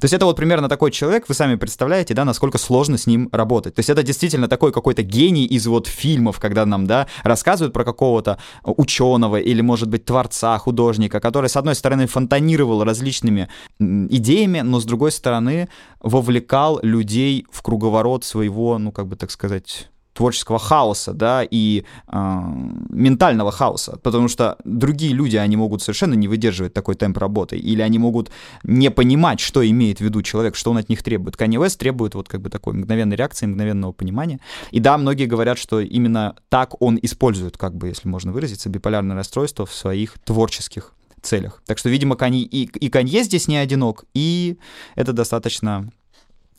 То 0.00 0.04
есть 0.04 0.14
это 0.14 0.24
вот 0.24 0.36
примерно 0.36 0.68
такой 0.68 0.90
человек, 0.90 1.28
вы 1.28 1.34
сами 1.34 1.54
представляете, 1.54 2.14
да, 2.14 2.24
насколько 2.24 2.58
сложно 2.58 2.98
с 2.98 3.06
ним 3.06 3.28
работать. 3.30 3.76
То 3.76 3.80
есть 3.80 3.90
это 3.90 4.02
действительно 4.02 4.48
такой 4.48 4.72
какой-то 4.72 5.02
гений 5.02 5.44
из 5.44 5.66
вот 5.66 5.86
фильма, 5.86 6.07
фильмов, 6.08 6.40
когда 6.40 6.64
нам, 6.66 6.86
да, 6.86 7.06
рассказывают 7.24 7.74
про 7.74 7.84
какого-то 7.84 8.38
ученого 8.64 9.36
или, 9.36 9.62
может 9.62 9.88
быть, 9.88 10.04
творца, 10.04 10.58
художника, 10.58 11.20
который, 11.20 11.48
с 11.48 11.56
одной 11.56 11.74
стороны, 11.74 12.06
фонтанировал 12.06 12.84
различными 12.84 13.48
идеями, 13.78 14.62
но, 14.62 14.80
с 14.80 14.84
другой 14.84 15.12
стороны, 15.12 15.68
вовлекал 16.00 16.80
людей 16.82 17.46
в 17.50 17.62
круговорот 17.62 18.24
своего, 18.24 18.78
ну, 18.78 18.90
как 18.92 19.06
бы 19.06 19.16
так 19.16 19.30
сказать, 19.30 19.88
творческого 20.18 20.58
хаоса, 20.58 21.12
да, 21.12 21.44
и 21.48 21.84
э, 22.08 22.40
ментального 22.88 23.52
хаоса, 23.52 24.00
потому 24.02 24.26
что 24.26 24.56
другие 24.64 25.12
люди, 25.12 25.36
они 25.36 25.56
могут 25.56 25.80
совершенно 25.80 26.14
не 26.14 26.26
выдерживать 26.26 26.74
такой 26.74 26.96
темп 26.96 27.18
работы, 27.18 27.56
или 27.56 27.82
они 27.82 28.00
могут 28.00 28.32
не 28.64 28.90
понимать, 28.90 29.38
что 29.38 29.64
имеет 29.64 29.98
в 29.98 30.00
виду 30.00 30.22
человек, 30.22 30.56
что 30.56 30.72
он 30.72 30.78
от 30.78 30.88
них 30.88 31.04
требует. 31.04 31.36
Kanye 31.36 31.64
West 31.64 31.78
требует 31.78 32.16
вот 32.16 32.28
как 32.28 32.40
бы 32.40 32.50
такой 32.50 32.74
мгновенной 32.74 33.14
реакции, 33.14 33.46
мгновенного 33.46 33.92
понимания. 33.92 34.40
И 34.72 34.80
да, 34.80 34.98
многие 34.98 35.26
говорят, 35.26 35.56
что 35.56 35.78
именно 35.78 36.34
так 36.48 36.82
он 36.82 36.98
использует, 37.00 37.56
как 37.56 37.76
бы, 37.76 37.86
если 37.86 38.08
можно 38.08 38.32
выразиться, 38.32 38.68
биполярное 38.68 39.14
расстройство 39.14 39.66
в 39.66 39.72
своих 39.72 40.18
творческих 40.24 40.94
целях. 41.22 41.62
Так 41.64 41.78
что, 41.78 41.90
видимо, 41.90 42.16
Канье, 42.16 42.42
и, 42.42 42.64
и 42.64 42.88
Канье 42.88 43.22
здесь 43.22 43.46
не 43.46 43.56
одинок, 43.56 44.04
и 44.14 44.58
это 44.96 45.12
достаточно, 45.12 45.92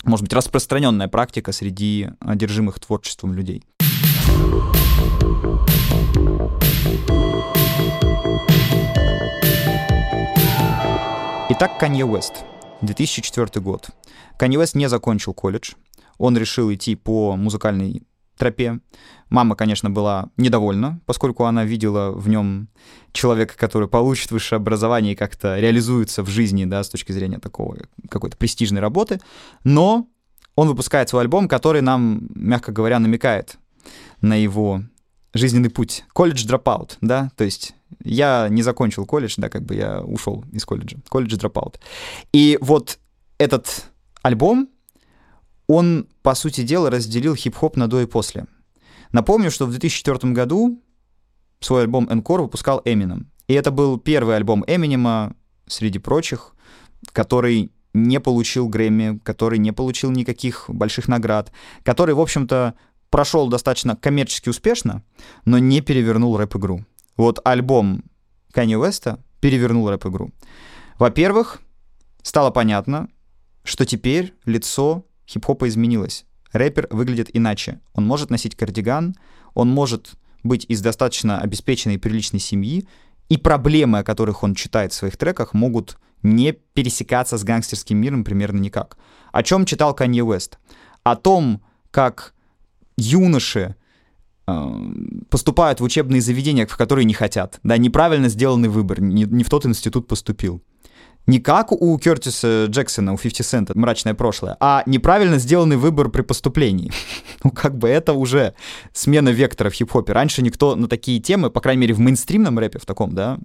может 0.04 0.24
быть, 0.24 0.34
распространенная 0.34 1.08
практика 1.08 1.52
среди 1.52 2.10
одержимых 2.20 2.80
творчеством 2.80 3.34
людей. 3.34 3.64
Итак, 11.52 11.78
Канье 11.80 12.06
Уэст. 12.06 12.46
2004 12.82 13.62
год. 13.62 13.90
Канье 14.38 14.60
Уэст 14.60 14.76
не 14.76 14.88
закончил 14.88 15.34
колледж. 15.34 15.74
Он 16.18 16.38
решил 16.38 16.74
идти 16.74 16.96
по 16.96 17.36
музыкальной 17.36 18.04
тропе. 18.40 18.80
Мама, 19.30 19.56
конечно, 19.56 19.92
была 19.92 20.30
недовольна, 20.38 21.00
поскольку 21.06 21.46
она 21.46 21.64
видела 21.64 22.12
в 22.12 22.28
нем 22.28 22.70
человека, 23.12 23.56
который 23.56 23.88
получит 23.88 24.32
высшее 24.32 24.58
образование 24.58 25.14
и 25.14 25.16
как-то 25.16 25.60
реализуется 25.60 26.24
в 26.24 26.30
жизни, 26.30 26.66
да, 26.66 26.84
с 26.84 26.90
точки 26.90 27.12
зрения 27.12 27.38
такого 27.38 27.78
какой-то 28.10 28.38
престижной 28.38 28.82
работы. 28.82 29.22
Но 29.64 30.08
он 30.56 30.68
выпускает 30.68 31.10
свой 31.10 31.22
альбом, 31.22 31.48
который 31.48 31.82
нам, 31.82 32.28
мягко 32.34 32.72
говоря, 32.72 32.98
намекает 32.98 33.60
на 34.22 34.34
его 34.34 34.82
жизненный 35.34 35.70
путь. 35.70 36.06
Колледж 36.14 36.46
дропаут, 36.46 36.98
да, 37.02 37.30
то 37.36 37.44
есть 37.44 37.76
я 38.04 38.48
не 38.50 38.62
закончил 38.64 39.06
колледж, 39.06 39.36
да, 39.38 39.50
как 39.50 39.64
бы 39.64 39.76
я 39.76 40.02
ушел 40.02 40.44
из 40.52 40.66
колледжа. 40.66 40.98
Колледж 41.10 41.36
дропаут. 41.36 41.80
И 42.34 42.58
вот 42.62 42.98
этот 43.38 43.86
альбом, 44.22 44.70
он, 45.70 46.08
по 46.24 46.34
сути 46.34 46.62
дела, 46.64 46.90
разделил 46.90 47.36
хип-хоп 47.36 47.78
на 47.78 47.88
до 47.88 48.02
и 48.02 48.08
после. 48.08 48.48
Напомню, 49.12 49.52
что 49.52 49.68
в 49.68 49.70
2004 49.70 50.34
году 50.34 50.82
свой 51.60 51.84
альбом 51.84 52.08
Encore 52.10 52.42
выпускал 52.42 52.82
Eminem. 52.86 53.28
И 53.48 53.54
это 53.54 53.70
был 53.70 54.00
первый 54.00 54.36
альбом 54.36 54.64
Эминема, 54.66 55.36
среди 55.68 56.00
прочих, 56.00 56.56
который 57.14 57.72
не 57.94 58.20
получил 58.20 58.68
Грэмми, 58.68 59.20
который 59.20 59.60
не 59.60 59.72
получил 59.72 60.10
никаких 60.10 60.66
больших 60.70 61.08
наград, 61.08 61.52
который, 61.84 62.16
в 62.16 62.20
общем-то, 62.20 62.74
прошел 63.12 63.48
достаточно 63.48 63.96
коммерчески 63.96 64.50
успешно, 64.50 65.04
но 65.46 65.60
не 65.60 65.82
перевернул 65.82 66.36
рэп-игру. 66.36 66.84
Вот 67.16 67.40
альбом 67.44 68.04
Канье 68.52 68.80
Уэста 68.80 69.24
перевернул 69.40 69.88
рэп-игру. 69.88 70.32
Во-первых, 70.98 71.62
стало 72.24 72.50
понятно, 72.50 73.08
что 73.64 73.86
теперь 73.86 74.34
лицо 74.46 75.06
хип-хопа 75.30 75.68
изменилось. 75.68 76.26
Рэпер 76.52 76.88
выглядит 76.90 77.30
иначе. 77.34 77.80
Он 77.94 78.06
может 78.06 78.30
носить 78.30 78.56
кардиган, 78.56 79.16
он 79.54 79.70
может 79.70 80.14
быть 80.44 80.66
из 80.68 80.82
достаточно 80.82 81.40
обеспеченной 81.40 81.96
и 81.96 82.00
приличной 82.00 82.40
семьи, 82.40 82.88
и 83.30 83.38
проблемы, 83.38 84.00
о 84.00 84.04
которых 84.04 84.44
он 84.44 84.56
читает 84.56 84.92
в 84.92 84.96
своих 84.96 85.18
треках, 85.18 85.54
могут 85.54 85.98
не 86.24 86.52
пересекаться 86.52 87.38
с 87.38 87.44
гангстерским 87.44 87.98
миром 87.98 88.24
примерно 88.24 88.58
никак. 88.60 88.98
О 89.32 89.44
чем 89.44 89.66
читал 89.66 89.94
Канье 89.94 90.24
Уэст? 90.24 90.58
О 91.04 91.16
том, 91.16 91.62
как 91.92 92.34
юноши 92.98 93.76
э, 94.48 94.68
поступают 95.30 95.80
в 95.80 95.84
учебные 95.84 96.22
заведения, 96.22 96.66
в 96.66 96.76
которые 96.76 97.06
не 97.06 97.14
хотят. 97.14 97.60
Да, 97.64 97.78
неправильно 97.78 98.30
сделанный 98.30 98.70
выбор, 98.70 99.00
не, 99.02 99.24
не 99.24 99.44
в 99.44 99.50
тот 99.50 99.66
институт 99.66 100.08
поступил 100.08 100.64
не 101.30 101.40
как 101.40 101.72
у 101.72 101.98
Кертиса 102.00 102.66
Джексона, 102.66 103.14
у 103.14 103.18
50 103.18 103.46
Cent, 103.46 103.72
мрачное 103.76 104.14
прошлое, 104.14 104.58
а 104.60 104.84
неправильно 104.86 105.38
сделанный 105.38 105.78
выбор 105.78 106.10
при 106.10 106.24
поступлении. 106.24 106.92
ну, 107.44 107.52
как 107.52 107.78
бы 107.78 107.88
это 107.88 108.14
уже 108.14 108.56
смена 108.94 109.30
вектора 109.30 109.70
в 109.70 109.74
хип-хопе. 109.74 110.14
Раньше 110.14 110.42
никто 110.42 110.76
на 110.76 110.88
такие 110.88 111.20
темы, 111.20 111.50
по 111.52 111.62
крайней 111.62 111.82
мере, 111.82 111.94
в 111.94 112.00
мейнстримном 112.00 112.58
рэпе, 112.58 112.80
в 112.80 112.86
таком, 112.86 113.14
да, 113.14 113.38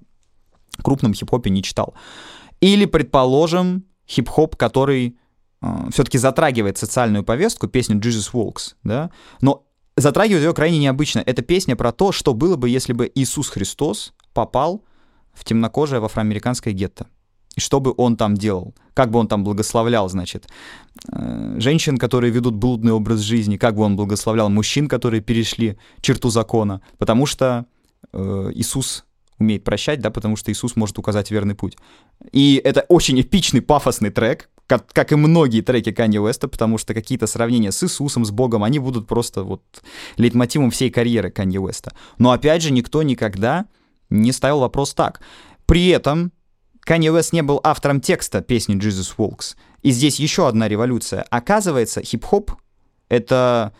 крупном 0.82 1.12
хип-хопе 1.12 1.50
не 1.50 1.62
читал. 1.62 1.94
Или, 2.60 2.86
предположим, 2.86 3.84
хип-хоп, 4.08 4.56
который 4.56 5.18
э, 5.60 5.66
все-таки 5.92 6.16
затрагивает 6.16 6.78
социальную 6.78 7.22
повестку, 7.22 7.68
песню 7.68 7.98
Jesus 7.98 8.32
Walks, 8.32 8.74
да, 8.82 9.10
но 9.42 9.66
затрагивает 9.96 10.44
ее 10.44 10.54
крайне 10.54 10.78
необычно. 10.78 11.22
Это 11.24 11.42
песня 11.42 11.76
про 11.76 11.92
то, 11.92 12.12
что 12.12 12.32
было 12.32 12.56
бы, 12.56 12.70
если 12.70 12.94
бы 12.94 13.10
Иисус 13.14 13.50
Христос 13.50 14.14
попал 14.32 14.82
в 15.34 15.44
темнокожее 15.44 16.00
в 16.00 16.04
афроамериканское 16.04 16.72
гетто. 16.72 17.08
И 17.56 17.60
что 17.60 17.80
бы 17.80 17.94
он 17.96 18.16
там 18.16 18.36
делал? 18.36 18.74
Как 18.94 19.10
бы 19.10 19.18
он 19.18 19.28
там 19.28 19.44
благословлял, 19.44 20.08
значит, 20.08 20.48
э, 21.12 21.56
женщин, 21.58 21.98
которые 21.98 22.32
ведут 22.32 22.54
блудный 22.54 22.92
образ 22.92 23.20
жизни, 23.20 23.56
как 23.56 23.76
бы 23.76 23.82
он 23.82 23.96
благословлял 23.96 24.48
мужчин, 24.50 24.88
которые 24.88 25.20
перешли 25.20 25.76
черту 26.00 26.30
закона, 26.30 26.80
потому 26.98 27.26
что 27.26 27.66
э, 28.12 28.50
Иисус 28.54 29.04
умеет 29.38 29.64
прощать, 29.64 30.00
да, 30.00 30.10
потому 30.10 30.36
что 30.36 30.52
Иисус 30.52 30.76
может 30.76 30.98
указать 30.98 31.30
верный 31.30 31.54
путь. 31.54 31.76
И 32.32 32.60
это 32.62 32.84
очень 32.88 33.20
эпичный, 33.20 33.62
пафосный 33.62 34.10
трек, 34.10 34.48
как, 34.66 34.86
как 34.92 35.12
и 35.12 35.16
многие 35.16 35.60
треки 35.60 35.92
Канье 35.92 36.20
Уэста, 36.20 36.48
потому 36.48 36.78
что 36.78 36.94
какие-то 36.94 37.26
сравнения 37.26 37.72
с 37.72 37.82
Иисусом, 37.82 38.24
с 38.24 38.30
Богом, 38.30 38.64
они 38.64 38.78
будут 38.78 39.06
просто 39.06 39.42
вот 39.42 39.62
лейтмотивом 40.16 40.70
всей 40.70 40.90
карьеры 40.90 41.30
Канье 41.30 41.60
Уэста. 41.60 41.92
Но 42.18 42.30
опять 42.30 42.62
же, 42.62 42.72
никто 42.72 43.02
никогда 43.02 43.66
не 44.08 44.32
ставил 44.32 44.60
вопрос 44.60 44.94
так. 44.94 45.20
При 45.66 45.88
этом 45.88 46.32
Канье 46.84 47.12
Уэст 47.12 47.32
не 47.32 47.42
был 47.42 47.60
автором 47.64 48.00
текста 48.00 48.42
песни 48.42 48.76
Jesus 48.76 49.16
Walks. 49.16 49.56
И 49.82 49.90
здесь 49.90 50.20
еще 50.20 50.46
одна 50.46 50.68
революция. 50.68 51.24
Оказывается, 51.30 52.02
хип-хоп— 52.02 52.52
это, 53.08 53.72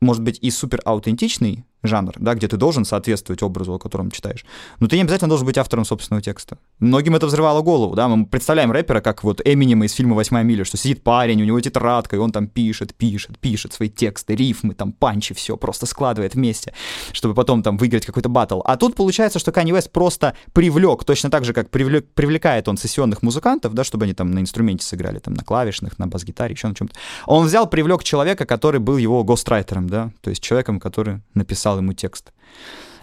может 0.00 0.22
быть, 0.22 0.38
и 0.40 0.50
супер 0.50 0.80
аутентичный 0.84 1.64
жанр, 1.86 2.14
да, 2.18 2.34
где 2.34 2.48
ты 2.48 2.56
должен 2.56 2.84
соответствовать 2.84 3.42
образу, 3.42 3.74
о 3.74 3.78
котором 3.78 4.10
читаешь. 4.10 4.44
Но 4.80 4.88
ты 4.88 4.96
не 4.96 5.02
обязательно 5.02 5.28
должен 5.28 5.46
быть 5.46 5.58
автором 5.58 5.84
собственного 5.84 6.22
текста. 6.22 6.58
Многим 6.78 7.14
это 7.16 7.26
взрывало 7.26 7.62
голову, 7.62 7.94
да, 7.94 8.08
мы 8.08 8.26
представляем 8.26 8.72
рэпера 8.72 9.00
как 9.00 9.24
вот 9.24 9.40
Эминема 9.44 9.86
из 9.86 9.92
фильма 9.92 10.14
«Восьмая 10.14 10.44
миля», 10.44 10.64
что 10.64 10.76
сидит 10.76 11.02
парень, 11.02 11.42
у 11.42 11.44
него 11.44 11.60
тетрадка, 11.60 12.16
и 12.16 12.18
он 12.18 12.32
там 12.32 12.46
пишет, 12.46 12.94
пишет, 12.94 13.38
пишет 13.38 13.72
свои 13.72 13.88
тексты, 13.88 14.34
рифмы, 14.34 14.74
там, 14.74 14.92
панчи, 14.92 15.34
все 15.34 15.56
просто 15.56 15.86
складывает 15.86 16.34
вместе, 16.34 16.74
чтобы 17.12 17.34
потом 17.34 17.62
там 17.62 17.76
выиграть 17.76 18.06
какой-то 18.06 18.28
батл. 18.28 18.60
А 18.64 18.76
тут 18.76 18.94
получается, 18.94 19.38
что 19.38 19.50
Kanye 19.50 19.70
West 19.70 19.90
просто 19.90 20.34
привлек, 20.52 21.04
точно 21.04 21.30
так 21.30 21.44
же, 21.44 21.52
как 21.52 21.70
привлек, 21.70 22.06
привлекает 22.14 22.68
он 22.68 22.76
сессионных 22.76 23.22
музыкантов, 23.22 23.74
да, 23.74 23.84
чтобы 23.84 24.04
они 24.04 24.14
там 24.14 24.30
на 24.30 24.40
инструменте 24.40 24.84
сыграли, 24.84 25.18
там, 25.18 25.34
на 25.34 25.44
клавишных, 25.44 25.98
на 25.98 26.06
бас-гитаре, 26.06 26.54
еще 26.54 26.68
на 26.68 26.74
чем-то. 26.74 26.94
Он 27.26 27.46
взял, 27.46 27.68
привлек 27.68 28.04
человека, 28.04 28.44
который 28.44 28.80
был 28.80 28.96
его 28.96 29.24
гострайтером, 29.24 29.88
да, 29.88 30.10
то 30.20 30.30
есть 30.30 30.42
человеком, 30.42 30.80
который 30.80 31.20
написал 31.34 31.75
написал 31.76 31.78
ему 31.78 31.92
текст. 31.92 32.32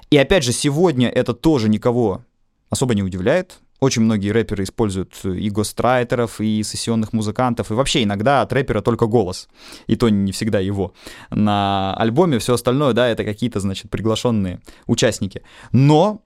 И 0.10 0.18
опять 0.18 0.44
же, 0.44 0.52
сегодня 0.52 1.10
это 1.10 1.34
тоже 1.34 1.70
никого 1.70 2.22
особо 2.70 2.96
не 2.96 3.04
удивляет. 3.04 3.60
Очень 3.80 4.04
многие 4.04 4.32
рэперы 4.32 4.64
используют 4.64 5.26
и 5.26 5.50
гострайтеров, 5.50 6.40
и 6.40 6.64
сессионных 6.64 7.12
музыкантов, 7.14 7.70
и 7.70 7.74
вообще 7.74 8.04
иногда 8.04 8.42
от 8.42 8.54
рэпера 8.54 8.82
только 8.82 9.08
голос, 9.08 9.50
и 9.88 9.96
то 9.96 10.10
не 10.10 10.32
всегда 10.32 10.60
его. 10.60 10.94
На 11.32 11.94
альбоме 11.96 12.38
все 12.38 12.54
остальное, 12.54 12.94
да, 12.94 13.08
это 13.10 13.26
какие-то, 13.26 13.60
значит, 13.60 13.90
приглашенные 13.90 14.60
участники. 14.88 15.42
Но 15.74 16.22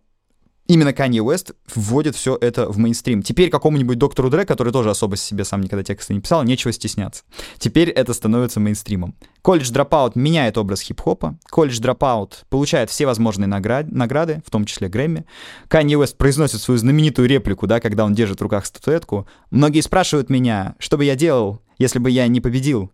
именно 0.68 0.90
Kanye 0.90 1.24
West 1.24 1.56
вводит 1.74 2.16
все 2.16 2.38
это 2.40 2.70
в 2.70 2.78
мейнстрим. 2.78 3.24
Теперь 3.24 3.50
какому-нибудь 3.50 3.98
доктору 3.98 4.30
Дре, 4.30 4.46
который 4.46 4.72
тоже 4.72 4.90
особо 4.90 5.16
себе 5.16 5.44
сам 5.44 5.62
никогда 5.62 5.84
тексты 5.84 6.14
не 6.14 6.20
писал, 6.20 6.44
нечего 6.44 6.72
стесняться. 6.72 7.24
Теперь 7.58 7.90
это 7.90 8.14
становится 8.14 8.60
мейнстримом. 8.60 9.16
Колледж 9.42 9.72
Dropout 9.72 10.12
меняет 10.16 10.58
образ 10.58 10.82
хип-хопа. 10.82 11.38
Колледж 11.50 11.80
Dropout 11.80 12.34
получает 12.50 12.90
все 12.90 13.06
возможные 13.06 13.48
наград... 13.48 13.92
награды, 13.92 14.42
в 14.46 14.52
том 14.52 14.66
числе 14.66 14.90
Грэмми. 14.90 15.26
Kanye 15.70 16.02
West 16.02 16.18
произносит 16.18 16.62
свою 16.62 16.78
знаменитую 16.78 17.28
реплику, 17.28 17.68
да, 17.68 17.80
когда 17.80 18.06
он 18.06 18.14
держит 18.14 18.40
в 18.40 18.44
руках 18.44 18.66
статуэтку. 18.66 19.28
Многие 19.52 19.82
спрашивают 19.82 20.30
меня, 20.30 20.76
что 20.80 20.98
бы 20.98 21.06
я 21.06 21.16
делал, 21.16 21.62
если 21.78 22.00
бы 22.00 22.10
я 22.10 22.28
не 22.28 22.42
победил. 22.42 22.92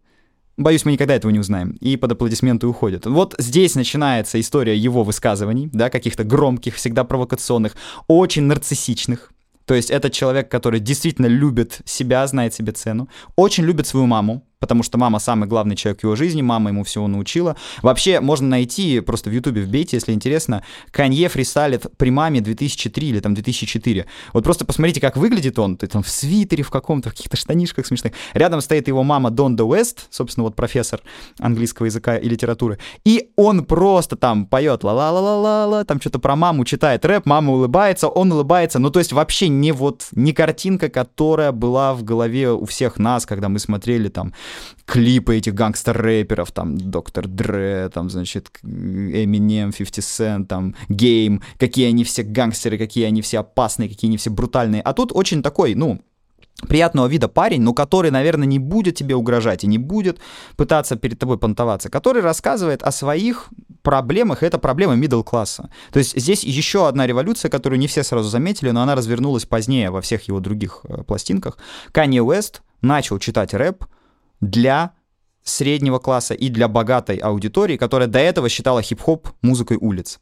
Боюсь, 0.55 0.85
мы 0.85 0.91
никогда 0.91 1.15
этого 1.15 1.31
не 1.31 1.39
узнаем. 1.39 1.71
И 1.81 1.97
под 1.97 2.11
аплодисменты 2.11 2.67
уходят. 2.67 3.07
Вот 3.07 3.33
здесь 3.39 3.73
начинается 3.73 4.39
история 4.39 4.75
его 4.75 5.03
высказываний, 5.03 5.69
да, 5.73 5.89
каких-то 5.89 6.23
громких, 6.23 6.75
всегда 6.75 7.03
провокационных, 7.03 7.75
очень 8.07 8.43
нарциссичных. 8.43 9.31
То 9.65 9.73
есть 9.73 9.89
это 9.89 10.09
человек, 10.09 10.51
который 10.51 10.79
действительно 10.79 11.27
любит 11.27 11.79
себя, 11.85 12.27
знает 12.27 12.53
себе 12.53 12.73
цену, 12.73 13.09
очень 13.35 13.63
любит 13.63 13.87
свою 13.87 14.05
маму, 14.05 14.45
потому 14.63 14.81
что 14.81 14.97
мама 14.97 15.19
самый 15.19 15.49
главный 15.49 15.75
человек 15.75 15.99
в 15.99 16.03
его 16.05 16.15
жизни, 16.15 16.41
мама 16.41 16.69
ему 16.69 16.85
всего 16.85 17.09
научила. 17.09 17.57
Вообще, 17.81 18.21
можно 18.21 18.47
найти, 18.47 19.01
просто 19.01 19.29
в 19.29 19.33
Ютубе 19.33 19.61
вбейте, 19.61 19.97
если 19.97 20.13
интересно, 20.13 20.63
Канье 20.89 21.27
фристайлит 21.27 21.85
при 21.97 22.11
маме 22.11 22.39
2003 22.39 23.09
или 23.09 23.19
там 23.19 23.33
2004. 23.33 24.05
Вот 24.31 24.43
просто 24.45 24.63
посмотрите, 24.63 25.01
как 25.01 25.17
выглядит 25.17 25.59
он, 25.59 25.75
ты 25.75 25.87
там 25.87 26.01
в 26.01 26.07
свитере 26.07 26.63
в 26.63 26.69
каком-то, 26.69 27.09
в 27.09 27.11
каких-то 27.11 27.35
штанишках 27.35 27.85
смешных. 27.85 28.13
Рядом 28.33 28.61
стоит 28.61 28.87
его 28.87 29.03
мама 29.03 29.31
Донда 29.31 29.65
Уэст, 29.65 30.07
собственно, 30.09 30.45
вот 30.45 30.55
профессор 30.55 31.01
английского 31.39 31.87
языка 31.87 32.15
и 32.15 32.29
литературы. 32.29 32.79
И 33.03 33.31
он 33.35 33.65
просто 33.65 34.15
там 34.15 34.45
поет 34.45 34.85
ла-ла-ла-ла-ла, 34.85 35.83
там 35.83 35.99
что-то 35.99 36.19
про 36.19 36.37
маму 36.37 36.63
читает 36.63 37.03
рэп, 37.03 37.25
мама 37.25 37.51
улыбается, 37.51 38.07
он 38.07 38.31
улыбается. 38.31 38.79
Ну, 38.79 38.91
то 38.91 38.99
есть 38.99 39.11
вообще 39.11 39.49
не 39.49 39.73
вот, 39.73 40.07
не 40.13 40.31
картинка, 40.31 40.87
которая 40.87 41.51
была 41.51 41.93
в 41.93 42.03
голове 42.03 42.53
у 42.53 42.63
всех 42.63 42.97
нас, 42.97 43.25
когда 43.25 43.49
мы 43.49 43.59
смотрели 43.59 44.07
там 44.07 44.33
клипы 44.85 45.37
этих 45.37 45.53
гангстер-рэперов, 45.53 46.51
там, 46.51 46.77
Доктор 46.77 47.27
Дре, 47.27 47.89
там, 47.93 48.09
значит, 48.09 48.49
Eminem, 48.63 49.71
50 49.71 49.99
Cent, 49.99 50.45
там, 50.45 50.75
Game, 50.89 51.41
какие 51.57 51.87
они 51.87 52.03
все 52.03 52.23
гангстеры, 52.23 52.77
какие 52.77 53.05
они 53.05 53.21
все 53.21 53.39
опасные, 53.39 53.89
какие 53.89 54.09
они 54.09 54.17
все 54.17 54.29
брутальные. 54.29 54.81
А 54.81 54.93
тут 54.93 55.11
очень 55.13 55.41
такой, 55.41 55.75
ну, 55.75 56.01
приятного 56.67 57.07
вида 57.07 57.27
парень, 57.27 57.61
но 57.61 57.73
который, 57.73 58.11
наверное, 58.11 58.47
не 58.47 58.59
будет 58.59 58.95
тебе 58.95 59.15
угрожать 59.15 59.63
и 59.63 59.67
не 59.67 59.77
будет 59.77 60.19
пытаться 60.55 60.95
перед 60.95 61.19
тобой 61.19 61.37
понтоваться, 61.37 61.89
который 61.89 62.21
рассказывает 62.21 62.83
о 62.83 62.91
своих 62.91 63.49
проблемах, 63.81 64.43
и 64.43 64.45
это 64.45 64.59
проблема 64.59 64.95
middle 64.95 65.23
класса. 65.23 65.69
То 65.91 65.99
есть 65.99 66.17
здесь 66.17 66.43
еще 66.43 66.87
одна 66.87 67.05
революция, 67.05 67.49
которую 67.49 67.79
не 67.79 67.87
все 67.87 68.03
сразу 68.03 68.29
заметили, 68.29 68.71
но 68.71 68.81
она 68.81 68.95
развернулась 68.95 69.45
позднее 69.45 69.91
во 69.91 70.01
всех 70.01 70.27
его 70.27 70.39
других 70.39 70.81
э, 70.83 71.03
пластинках. 71.03 71.57
Канье 71.91 72.23
Уэст 72.23 72.61
начал 72.81 73.19
читать 73.19 73.53
рэп 73.53 73.85
для 74.49 74.91
среднего 75.43 75.99
класса 75.99 76.33
и 76.33 76.49
для 76.49 76.67
богатой 76.67 77.17
аудитории, 77.17 77.77
которая 77.77 78.07
до 78.07 78.19
этого 78.19 78.49
считала 78.49 78.81
хип-хоп 78.81 79.29
музыкой 79.41 79.77
улиц. 79.79 80.19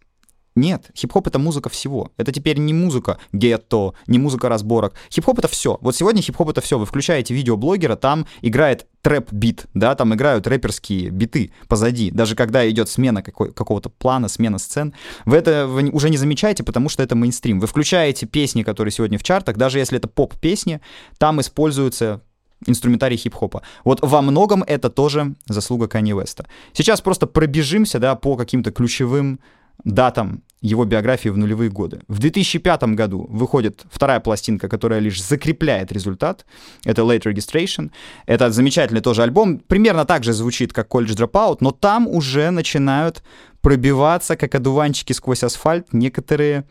Нет, 0.54 0.92
хип-хоп 0.98 1.28
это 1.28 1.40
музыка 1.40 1.70
всего. 1.70 2.12
Это 2.18 2.34
теперь 2.34 2.58
не 2.58 2.74
музыка 2.74 3.20
гетто, 3.32 3.94
не 4.08 4.20
музыка 4.20 4.50
разборок. 4.50 4.96
Хип-хоп 5.10 5.40
это 5.40 5.48
все. 5.48 5.78
Вот 5.80 5.96
сегодня 5.96 6.22
хип-хоп 6.22 6.50
это 6.50 6.60
все. 6.60 6.78
Вы 6.78 6.86
включаете 6.86 7.34
видеоблогера, 7.34 7.96
там 7.96 8.26
играет 8.42 8.86
трэп-бит, 9.02 9.68
да, 9.74 9.96
там 9.96 10.14
играют 10.14 10.48
рэперские 10.48 11.10
биты 11.10 11.54
позади. 11.70 12.12
Даже 12.12 12.36
когда 12.36 12.70
идет 12.70 12.90
смена 12.90 13.24
какой- 13.24 13.54
какого-то 13.54 13.90
плана, 13.90 14.28
смена 14.28 14.58
сцен, 14.58 14.94
вы 15.26 15.38
это 15.38 15.68
вы 15.68 15.90
уже 15.90 16.10
не 16.10 16.18
замечаете, 16.18 16.64
потому 16.66 16.90
что 16.90 17.02
это 17.02 17.16
мейнстрим. 17.16 17.62
Вы 17.62 17.68
включаете 17.68 18.26
песни, 18.26 18.64
которые 18.64 18.92
сегодня 18.92 19.18
в 19.18 19.24
чартах, 19.24 19.56
даже 19.56 19.80
если 19.80 20.00
это 20.00 20.10
поп-песни, 20.10 20.82
там 21.18 21.40
используются 21.40 22.22
инструментарий 22.68 23.18
хип-хопа. 23.18 23.62
Вот 23.84 24.00
во 24.02 24.22
многом 24.22 24.64
это 24.64 24.90
тоже 24.90 25.36
заслуга 25.48 25.88
Канье 25.88 26.16
Веста. 26.20 26.46
Сейчас 26.74 27.02
просто 27.02 27.28
пробежимся, 27.28 28.00
да, 28.00 28.16
по 28.16 28.36
каким-то 28.36 28.72
ключевым 28.72 29.40
датам 29.84 30.44
его 30.62 30.86
биографии 30.86 31.30
в 31.30 31.38
нулевые 31.38 31.72
годы. 31.72 32.02
В 32.08 32.20
2005 32.20 32.84
году 32.96 33.26
выходит 33.30 33.84
вторая 33.92 34.20
пластинка, 34.20 34.70
которая 34.70 35.00
лишь 35.00 35.24
закрепляет 35.24 35.92
результат. 35.92 36.46
Это 36.86 37.02
Late 37.02 37.24
Registration. 37.24 37.90
Это 38.28 38.52
замечательный 38.52 39.02
тоже 39.02 39.24
альбом. 39.24 39.58
Примерно 39.58 40.06
так 40.06 40.24
же 40.24 40.34
звучит, 40.34 40.72
как 40.72 40.88
College 40.88 41.16
Dropout, 41.16 41.58
но 41.62 41.72
там 41.72 42.08
уже 42.08 42.52
начинают 42.52 43.24
пробиваться, 43.62 44.36
как 44.36 44.56
одуванчики 44.56 45.14
сквозь 45.14 45.44
асфальт, 45.44 45.94
некоторые 45.94 46.66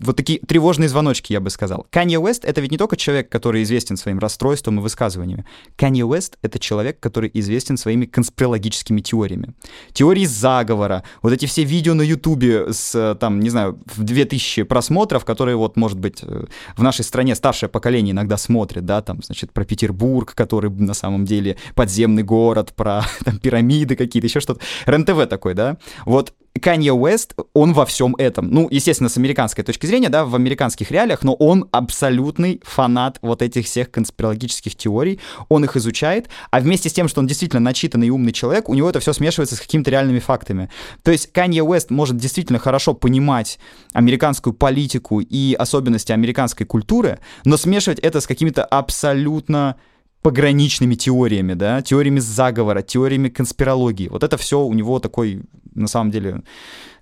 вот 0.00 0.16
такие 0.16 0.38
тревожные 0.40 0.88
звоночки, 0.88 1.32
я 1.32 1.40
бы 1.40 1.48
сказал. 1.48 1.86
Канье 1.90 2.18
Уэст— 2.18 2.44
это 2.46 2.60
ведь 2.60 2.72
не 2.72 2.78
только 2.78 2.96
человек, 2.96 3.30
который 3.30 3.62
известен 3.62 3.96
своим 3.96 4.18
расстройством 4.18 4.78
и 4.78 4.82
высказываниями. 4.82 5.46
Канье 5.76 6.04
Уэст— 6.04 6.36
это 6.42 6.58
человек, 6.58 7.00
который 7.00 7.30
известен 7.32 7.76
своими 7.76 8.04
конспирологическими 8.04 9.00
теориями. 9.00 9.54
Теории 9.92 10.26
заговора, 10.26 11.04
вот 11.22 11.32
эти 11.32 11.46
все 11.46 11.64
видео 11.64 11.94
на 11.94 12.02
Ютубе 12.02 12.72
с, 12.72 13.16
там, 13.18 13.40
не 13.40 13.50
знаю, 13.50 13.80
в 13.86 14.02
2000 14.02 14.64
просмотров, 14.64 15.24
которые 15.24 15.56
вот, 15.56 15.76
может 15.76 15.98
быть, 15.98 16.18
э, 16.22 16.44
в 16.76 16.82
нашей 16.82 17.04
стране 17.04 17.34
старшее 17.34 17.70
поколение 17.70 18.12
иногда 18.12 18.36
смотрит, 18.36 18.84
да, 18.84 19.00
там, 19.00 19.22
значит, 19.22 19.52
про 19.52 19.64
Петербург, 19.64 20.34
который 20.34 20.70
на 20.70 20.94
самом 20.94 21.24
деле 21.24 21.56
подземный 21.74 22.22
город, 22.22 22.74
про 22.74 23.02
там, 23.24 23.38
пирамиды 23.38 23.96
какие-то, 23.96 24.26
еще 24.26 24.40
что-то. 24.40 24.60
РЕН-ТВ 24.86 25.28
такой, 25.28 25.54
да. 25.54 25.78
Вот 26.04 26.31
Канье 26.60 26.92
Уэст, 26.92 27.34
он 27.54 27.72
во 27.72 27.84
всем 27.84 28.14
этом. 28.16 28.48
Ну, 28.48 28.68
естественно, 28.70 29.08
с 29.08 29.16
американской 29.16 29.64
точки 29.64 29.86
зрения, 29.86 30.10
да, 30.10 30.24
в 30.24 30.34
американских 30.34 30.90
реалиях, 30.90 31.22
но 31.24 31.34
он 31.34 31.68
абсолютный 31.72 32.60
фанат 32.62 33.18
вот 33.20 33.42
этих 33.42 33.66
всех 33.66 33.90
конспирологических 33.90 34.76
теорий. 34.76 35.18
Он 35.48 35.64
их 35.64 35.76
изучает, 35.76 36.28
а 36.50 36.60
вместе 36.60 36.88
с 36.88 36.92
тем, 36.92 37.08
что 37.08 37.20
он 37.20 37.26
действительно 37.26 37.60
начитанный 37.60 38.06
и 38.06 38.10
умный 38.10 38.32
человек, 38.32 38.68
у 38.68 38.74
него 38.74 38.88
это 38.88 39.00
все 39.00 39.12
смешивается 39.12 39.56
с 39.56 39.60
какими-то 39.60 39.90
реальными 39.90 40.20
фактами. 40.20 40.68
То 41.02 41.10
есть 41.10 41.32
Канье 41.32 41.64
Уэст 41.64 41.90
может 41.90 42.16
действительно 42.16 42.58
хорошо 42.58 42.94
понимать 42.94 43.58
американскую 43.92 44.54
политику 44.54 45.20
и 45.20 45.54
особенности 45.58 46.12
американской 46.12 46.64
культуры, 46.64 47.18
но 47.44 47.56
смешивать 47.56 47.98
это 47.98 48.20
с 48.20 48.26
какими-то 48.26 48.64
абсолютно 48.64 49.76
пограничными 50.22 50.94
теориями, 50.94 51.54
да, 51.54 51.82
теориями 51.82 52.20
заговора, 52.20 52.82
теориями 52.82 53.28
конспирологии. 53.28 54.08
Вот 54.08 54.22
это 54.22 54.36
все 54.36 54.60
у 54.60 54.72
него 54.72 55.00
такой, 55.00 55.42
на 55.74 55.88
самом 55.88 56.12
деле, 56.12 56.42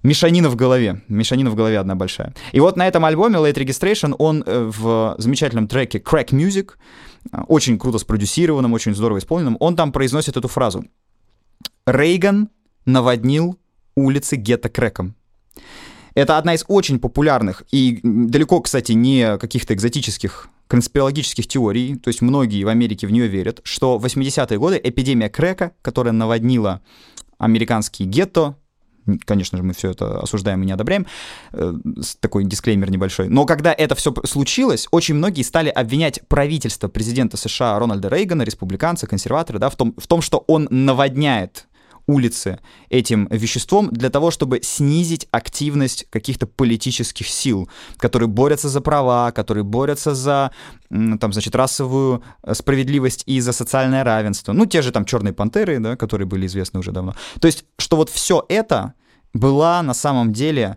мешанина 0.03 0.49
в 0.49 0.57
голове. 0.57 1.03
Мешанина 1.09 1.51
в 1.51 1.55
голове 1.55 1.79
одна 1.79 1.95
большая. 1.95 2.35
И 2.53 2.61
вот 2.61 2.77
на 2.77 2.89
этом 2.89 3.05
альбоме 3.05 3.37
Late 3.37 3.65
Registration 3.65 4.15
он 4.19 4.43
э, 4.47 4.71
в 4.75 5.17
замечательном 5.19 5.69
треке 5.69 5.99
Crack 5.99 6.31
Music, 6.31 6.71
э, 7.33 7.43
очень 7.49 7.79
круто 7.79 7.99
спродюсированном, 7.99 8.73
очень 8.73 8.95
здорово 8.95 9.19
исполненном, 9.19 9.57
он 9.61 9.77
там 9.77 9.93
произносит 9.93 10.37
эту 10.39 10.49
фразу. 10.49 10.85
Рейган 11.87 12.49
наводнил 12.87 13.59
улицы 13.97 14.37
гетто 14.37 14.71
крэком. 14.71 15.15
Это 16.15 16.39
одна 16.39 16.55
из 16.55 16.65
очень 16.69 16.99
популярных 16.99 17.63
и 17.71 18.01
далеко, 18.03 18.61
кстати, 18.61 18.93
не 18.93 19.37
каких-то 19.39 19.75
экзотических 19.75 20.49
конспирологических 20.71 21.49
теорий, 21.49 21.97
то 21.97 22.09
есть 22.09 22.23
многие 22.23 22.63
в 22.63 22.69
Америке 22.69 23.09
в 23.09 23.11
нее 23.11 23.27
верят, 23.27 23.61
что 23.65 23.99
в 23.99 24.07
80-е 24.07 24.57
годы 24.57 24.81
эпидемия 24.81 25.29
крека, 25.29 25.73
которая 25.83 26.13
наводнила 26.13 26.81
американские 27.39 28.07
гетто, 28.09 28.55
конечно 29.25 29.59
же, 29.59 29.65
мы 29.65 29.75
все 29.75 29.91
это 29.91 30.21
осуждаем 30.21 30.63
и 30.63 30.67
не 30.67 30.71
одобряем, 30.71 31.09
э, 31.53 31.75
такой 32.21 32.45
дисклеймер 32.45 32.89
небольшой. 32.89 33.29
Но 33.29 33.47
когда 33.47 33.73
это 33.73 33.97
все 33.97 34.15
случилось, 34.25 34.87
очень 34.93 35.17
многие 35.17 35.43
стали 35.43 35.71
обвинять 35.71 36.21
правительство 36.29 36.87
президента 36.87 37.37
США 37.37 37.77
Рональда 37.77 38.09
Рейгана, 38.09 38.43
республиканцы, 38.43 39.09
консерваторы, 39.09 39.59
да, 39.59 39.71
в 39.71 39.77
том, 39.77 39.93
в 39.99 40.07
том, 40.07 40.23
что 40.23 40.45
он 40.47 40.69
наводняет 40.71 41.67
улицы 42.11 42.59
этим 42.89 43.29
веществом 43.31 43.89
для 43.91 44.11
того, 44.11 44.31
чтобы 44.31 44.61
снизить 44.63 45.29
активность 45.31 46.07
каких-то 46.11 46.47
политических 46.47 47.29
сил, 47.29 47.69
которые 47.99 48.29
борются 48.29 48.69
за 48.69 48.81
права, 48.81 49.31
которые 49.31 49.65
борются 49.65 50.15
за, 50.15 50.51
там, 50.89 51.33
значит, 51.33 51.55
расовую 51.55 52.23
э, 52.43 52.55
справедливость 52.55 53.23
и 53.27 53.41
за 53.41 53.53
социальное 53.53 54.05
равенство. 54.05 54.53
Ну, 54.53 54.67
те 54.67 54.83
же 54.83 54.91
там 54.91 55.05
черные 55.05 55.33
пантеры, 55.33 55.79
да, 55.79 55.97
которые 55.97 56.27
были 56.27 56.47
известны 56.47 56.81
уже 56.81 56.93
давно. 56.93 57.15
То 57.41 57.47
есть, 57.47 57.65
что 57.79 57.97
вот 57.97 58.11
все 58.11 58.45
это 58.49 58.95
была 59.33 59.83
на 59.83 59.95
самом 59.95 60.33
деле 60.33 60.77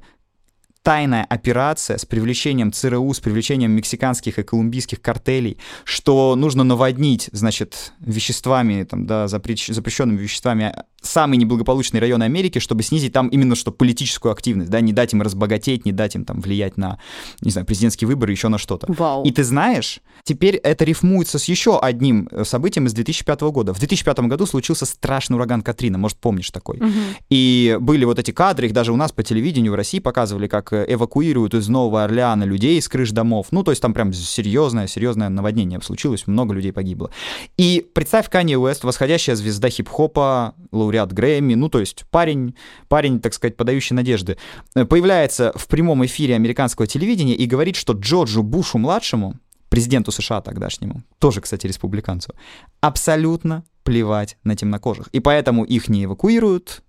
тайная 0.84 1.24
операция 1.24 1.98
с 1.98 2.06
привлечением 2.06 2.72
ЦРУ, 2.72 3.14
с 3.14 3.20
привлечением 3.20 3.72
мексиканских 3.72 4.38
и 4.38 4.44
колумбийских 4.44 5.02
картелей, 5.02 5.58
что 5.86 6.36
нужно 6.36 6.64
наводнить, 6.64 7.30
значит, 7.32 7.94
веществами, 8.00 8.84
там, 8.84 9.08
да, 9.08 9.28
запрещенными 9.28 10.18
веществами 10.18 10.74
самые 11.06 11.38
неблагополучные 11.38 12.02
районы 12.02 12.24
Америки, 12.24 12.60
чтобы 12.60 12.84
снизить 12.84 13.14
там 13.14 13.28
именно 13.28 13.56
что 13.56 13.72
политическую 13.72 14.32
активность, 14.32 14.70
да, 14.70 14.82
не 14.82 14.94
дать 14.94 15.14
им 15.14 15.22
разбогатеть, 15.22 15.86
не 15.86 15.92
дать 15.92 16.16
им 16.16 16.26
там 16.26 16.42
влиять 16.42 16.78
на, 16.78 16.98
не 17.42 17.52
знаю, 17.52 17.68
президентские 17.68 18.08
выборы, 18.08 18.32
еще 18.32 18.48
на 18.48 18.58
что-то. 18.58 18.92
Вау. 18.92 19.24
И 19.24 19.32
ты 19.32 19.44
знаешь, 19.44 20.00
теперь 20.24 20.56
это 20.56 20.86
рифмуется 20.86 21.40
с 21.40 21.46
еще 21.46 21.80
одним 21.80 22.28
э, 22.32 22.44
событием 22.44 22.88
из 22.88 22.94
2005 22.94 23.42
года. 23.42 23.74
В 23.74 23.80
2005 23.80 24.20
году 24.22 24.46
случился 24.46 24.86
страшный 24.86 25.36
ураган 25.36 25.62
Катрина, 25.62 25.98
может, 25.98 26.18
помнишь 26.18 26.50
такой. 26.52 26.78
Угу. 26.78 26.92
И 27.30 27.78
были 27.80 28.06
вот 28.06 28.20
эти 28.20 28.32
кадры, 28.32 28.68
их 28.68 28.74
даже 28.74 28.94
у 28.94 28.96
нас 28.96 29.12
по 29.12 29.24
телевидению 29.24 29.74
в 29.74 29.76
России 29.76 30.00
показывали, 30.00 30.48
как 30.48 30.73
эвакуируют 30.82 31.54
из 31.54 31.68
Нового 31.68 32.04
Орлеана 32.04 32.44
людей 32.44 32.80
из 32.80 32.88
крыш 32.88 33.12
домов. 33.12 33.48
Ну, 33.52 33.64
то 33.64 33.72
есть 33.72 33.82
там 33.82 33.94
прям 33.94 34.14
серьезное, 34.14 34.88
серьезное 34.88 35.30
наводнение 35.30 35.82
случилось, 35.82 36.28
много 36.28 36.54
людей 36.54 36.72
погибло. 36.72 37.12
И 37.58 37.86
представь 37.94 38.30
Канье 38.30 38.58
Уэст, 38.58 38.84
восходящая 38.84 39.36
звезда 39.36 39.70
хип-хопа, 39.70 40.56
лауреат 40.72 41.14
Грэмми, 41.14 41.56
ну, 41.56 41.70
то 41.70 41.80
есть 41.80 42.06
парень, 42.10 42.56
парень, 42.88 43.20
так 43.20 43.34
сказать, 43.34 43.58
подающий 43.58 43.96
надежды, 43.96 44.38
э, 44.76 44.86
появляется 44.86 45.52
в 45.56 45.68
прямом 45.68 46.06
эфире 46.06 46.36
американского 46.36 46.88
телевидения 46.88 47.36
и 47.36 47.46
говорит, 47.46 47.76
что 47.76 47.94
Джорджу 47.94 48.44
Бушу-младшему, 48.44 49.36
президенту 49.70 50.12
США 50.12 50.42
тогдашнему, 50.42 51.04
тоже, 51.20 51.42
кстати, 51.42 51.66
республиканцу, 51.68 52.34
абсолютно 52.80 53.64
плевать 53.84 54.38
на 54.44 54.56
темнокожих. 54.56 55.08
И 55.08 55.20
поэтому 55.20 55.64
их 55.64 55.90
не 55.90 56.06
эвакуируют, 56.06 56.84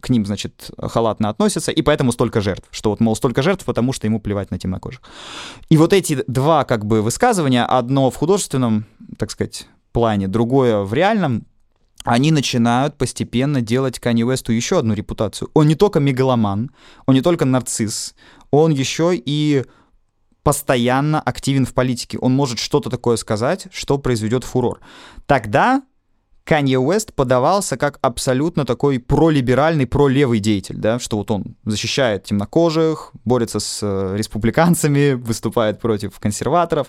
к 0.00 0.08
ним, 0.08 0.26
значит, 0.26 0.70
халатно 0.78 1.28
относятся, 1.28 1.72
и 1.72 1.82
поэтому 1.82 2.12
столько 2.12 2.40
жертв. 2.40 2.68
Что 2.70 2.90
вот, 2.90 3.00
мол, 3.00 3.16
столько 3.16 3.42
жертв, 3.42 3.64
потому 3.64 3.92
что 3.92 4.06
ему 4.06 4.20
плевать 4.20 4.50
на 4.50 4.58
темнокожих. 4.58 5.02
И 5.68 5.76
вот 5.76 5.92
эти 5.92 6.22
два, 6.26 6.64
как 6.64 6.84
бы, 6.84 7.02
высказывания, 7.02 7.64
одно 7.64 8.10
в 8.10 8.16
художественном, 8.16 8.86
так 9.18 9.30
сказать, 9.30 9.68
плане, 9.92 10.28
другое 10.28 10.82
в 10.82 10.92
реальном, 10.92 11.46
они 12.04 12.32
начинают 12.32 12.98
постепенно 12.98 13.62
делать 13.62 13.98
Канье 13.98 14.26
Уэсту 14.26 14.52
еще 14.52 14.78
одну 14.78 14.92
репутацию. 14.92 15.50
Он 15.54 15.66
не 15.66 15.74
только 15.74 16.00
мегаломан, 16.00 16.70
он 17.06 17.14
не 17.14 17.22
только 17.22 17.46
нарцисс, 17.46 18.14
он 18.50 18.72
еще 18.72 19.12
и 19.14 19.64
постоянно 20.42 21.20
активен 21.20 21.64
в 21.64 21.72
политике. 21.72 22.18
Он 22.18 22.34
может 22.34 22.58
что-то 22.58 22.90
такое 22.90 23.16
сказать, 23.16 23.68
что 23.72 23.96
произведет 23.96 24.44
фурор. 24.44 24.80
Тогда 25.26 25.82
Канье 26.44 26.78
Уэст 26.78 27.14
подавался 27.14 27.78
как 27.78 27.98
абсолютно 28.02 28.66
такой 28.66 28.98
пролиберальный, 28.98 29.86
пролевый 29.86 30.40
деятель, 30.40 30.76
да, 30.76 30.98
что 30.98 31.16
вот 31.16 31.30
он 31.30 31.56
защищает 31.64 32.24
темнокожих, 32.24 33.12
борется 33.24 33.60
с 33.60 33.80
э, 33.82 34.16
республиканцами, 34.16 35.12
выступает 35.14 35.80
против 35.80 36.18
консерваторов. 36.20 36.88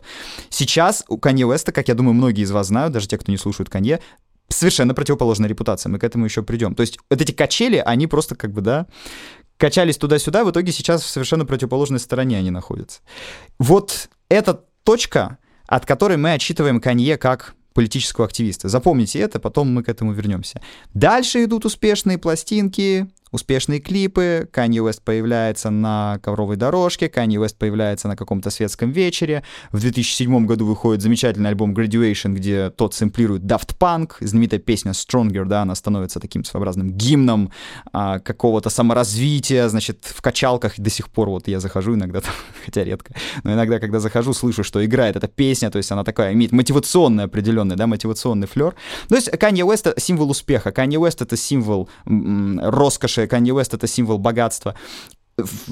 Сейчас 0.49 1.05
у 1.07 1.17
Канье 1.17 1.47
Уэста, 1.47 1.71
как 1.71 1.87
я 1.87 1.93
думаю, 1.93 2.15
многие 2.15 2.41
из 2.41 2.51
вас 2.51 2.67
знают, 2.67 2.91
даже 2.91 3.07
те, 3.07 3.17
кто 3.17 3.31
не 3.31 3.37
слушают 3.37 3.69
Канье, 3.69 4.01
совершенно 4.49 4.93
противоположная 4.93 5.47
репутация, 5.47 5.89
мы 5.89 5.99
к 5.99 6.03
этому 6.03 6.25
еще 6.25 6.43
придем. 6.43 6.75
То 6.75 6.81
есть 6.81 6.99
вот 7.09 7.21
эти 7.21 7.31
качели, 7.31 7.77
они 7.77 8.07
просто 8.07 8.35
как 8.35 8.51
бы, 8.51 8.59
да, 8.59 8.87
качались 9.55 9.95
туда-сюда, 9.97 10.43
в 10.43 10.51
итоге 10.51 10.73
сейчас 10.73 11.01
в 11.01 11.07
совершенно 11.07 11.45
противоположной 11.45 12.01
стороне 12.01 12.37
они 12.37 12.51
находятся. 12.51 12.99
Вот 13.57 14.09
эта 14.27 14.65
точка, 14.83 15.37
от 15.65 15.85
которой 15.85 16.17
мы 16.17 16.33
отчитываем 16.33 16.81
Канье 16.81 17.17
как 17.17 17.55
политического 17.75 18.25
активиста. 18.25 18.69
Запомните 18.69 19.19
это, 19.19 19.39
потом 19.39 19.67
мы 19.67 19.83
к 19.83 19.89
этому 19.89 20.13
вернемся. 20.13 20.61
Дальше 20.93 21.43
идут 21.43 21.65
успешные 21.65 22.17
пластинки, 22.17 23.07
успешные 23.35 23.79
клипы, 23.79 24.49
Kanye 24.51 24.83
West 24.87 25.01
появляется 25.03 25.69
на 25.69 26.19
ковровой 26.23 26.55
дорожке, 26.55 27.07
Kanye 27.07 27.35
West 27.35 27.57
появляется 27.57 28.07
на 28.07 28.15
каком-то 28.15 28.49
светском 28.49 28.91
вечере. 28.91 29.43
В 29.71 29.79
2007 29.79 30.45
году 30.45 30.65
выходит 30.65 31.01
замечательный 31.01 31.49
альбом 31.49 31.73
Graduation, 31.73 32.33
где 32.33 32.69
тот 32.69 32.93
сэмплирует 32.93 33.43
Daft 33.43 33.77
Punk, 33.77 34.13
знаменитая 34.21 34.59
песня 34.59 34.91
Stronger, 34.91 35.45
да, 35.45 35.61
она 35.61 35.75
становится 35.75 36.19
таким 36.19 36.43
своеобразным 36.43 36.91
гимном 36.91 37.51
а, 37.93 38.19
какого-то 38.19 38.69
саморазвития, 38.69 39.67
значит, 39.67 39.99
в 40.03 40.21
качалках 40.21 40.73
до 40.77 40.89
сих 40.89 41.09
пор 41.09 41.29
вот 41.29 41.47
я 41.47 41.59
захожу 41.59 41.95
иногда, 41.95 42.21
там, 42.21 42.33
хотя 42.65 42.83
редко, 42.83 43.13
но 43.43 43.53
иногда, 43.53 43.79
когда 43.79 43.99
захожу, 43.99 44.33
слышу, 44.33 44.63
что 44.63 44.83
играет 44.83 45.15
эта 45.15 45.27
песня, 45.27 45.69
то 45.69 45.77
есть 45.77 45.91
она 45.91 46.03
такая, 46.03 46.33
имеет 46.33 46.51
мотивационный 46.51 47.25
определенный, 47.25 47.75
да, 47.75 47.87
мотивационный 47.87 48.47
флер. 48.47 48.75
То 49.09 49.15
есть 49.15 49.29
Kanye 49.29 49.65
West— 49.65 49.93
символ 49.99 50.29
успеха, 50.31 50.69
Kanye 50.69 50.97
West— 50.97 51.17
это 51.19 51.37
символ 51.37 51.89
м- 52.05 52.59
роскоши, 52.61 53.24
Канье 53.27 53.53
Уэст— 53.53 53.73
это 53.75 53.87
символ 53.87 54.17
богатства. 54.17 54.75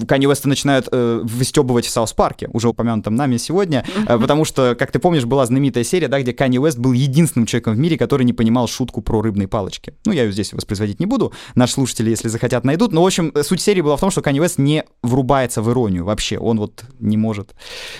Канье 0.08 0.28
Уэста 0.28 0.50
начинают 0.50 0.90
э, 0.92 1.22
выстебывать 1.24 1.86
в 1.86 1.90
Саус-парке, 1.90 2.50
уже 2.52 2.68
упомянутом 2.68 3.16
нами 3.16 3.38
сегодня, 3.38 3.86
э, 4.08 4.20
потому 4.20 4.44
что, 4.44 4.76
как 4.76 4.92
ты 4.92 5.00
помнишь, 5.00 5.24
была 5.24 5.46
знаменитая 5.46 5.86
серия, 5.86 6.10
да, 6.10 6.20
где 6.20 6.34
Канье 6.34 6.60
Уэст 6.60 6.78
был 6.78 6.92
единственным 6.92 7.46
человеком 7.46 7.76
в 7.76 7.78
мире, 7.78 7.98
который 7.98 8.24
не 8.24 8.34
понимал 8.34 8.68
шутку 8.68 9.02
про 9.02 9.22
рыбные 9.22 9.48
палочки. 9.48 9.94
Ну, 10.06 10.12
я 10.12 10.24
ее 10.24 10.34
здесь 10.34 10.52
воспроизводить 10.52 11.00
не 11.00 11.06
буду, 11.06 11.32
наши 11.56 11.74
слушатели, 11.74 12.10
если 12.10 12.28
захотят, 12.28 12.66
найдут. 12.66 12.92
Но, 12.92 13.04
в 13.04 13.06
общем, 13.06 13.32
суть 13.42 13.62
серии 13.62 13.82
была 13.82 13.96
в 13.96 14.02
том, 14.02 14.12
что 14.12 14.22
Канье 14.22 14.42
Уэст 14.42 14.58
не 14.58 14.84
врубается 15.02 15.62
в 15.62 15.72
иронию 15.72 16.04
вообще, 16.04 16.38
он 16.38 16.60
вот 16.60 16.84
не 17.00 17.16
может 17.16 17.56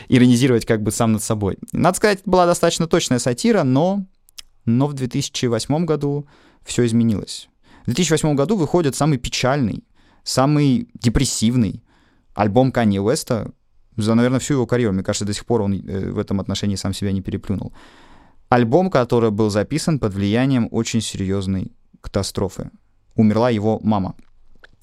иронизировать 0.10 0.66
как 0.66 0.84
бы 0.84 0.92
сам 0.92 1.14
над 1.14 1.24
собой. 1.24 1.58
Надо 1.72 1.96
сказать, 1.96 2.20
была 2.26 2.46
достаточно 2.46 2.88
точная 2.88 3.20
сатира, 3.20 3.64
но, 3.64 4.04
но 4.66 4.88
в 4.88 4.94
2008 4.94 5.86
году 5.86 6.28
все 6.66 6.86
изменилось. 6.86 7.48
В 7.84 7.88
2008 7.88 8.36
году 8.36 8.56
выходит 8.56 8.96
самый 8.96 9.18
печальный, 9.18 9.84
самый 10.24 10.88
депрессивный 10.94 11.84
альбом 12.34 12.72
Канье 12.72 13.02
Уэста 13.02 13.52
за, 13.98 14.16
наверное, 14.16 14.40
всю 14.40 14.56
его 14.56 14.66
карьеру. 14.66 14.94
Мне 14.94 15.04
кажется, 15.04 15.26
до 15.26 15.34
сих 15.34 15.46
пор 15.46 15.62
он 15.62 15.74
э, 15.74 16.12
в 16.12 16.18
этом 16.18 16.40
отношении 16.40 16.76
сам 16.76 16.94
себя 16.94 17.12
не 17.12 17.22
переплюнул. 17.22 17.74
Альбом, 18.50 18.90
который 18.90 19.32
был 19.32 19.50
записан 19.50 20.00
под 20.00 20.14
влиянием 20.14 20.68
очень 20.72 21.02
серьезной 21.02 21.72
катастрофы. 22.02 22.72
Умерла 23.16 23.50
его 23.50 23.80
мама, 23.84 24.16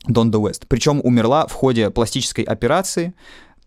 Донда 0.06 0.38
Уэст. 0.38 0.66
Причем 0.68 1.00
умерла 1.02 1.46
в 1.46 1.52
ходе 1.52 1.90
пластической 1.90 2.44
операции, 2.44 3.14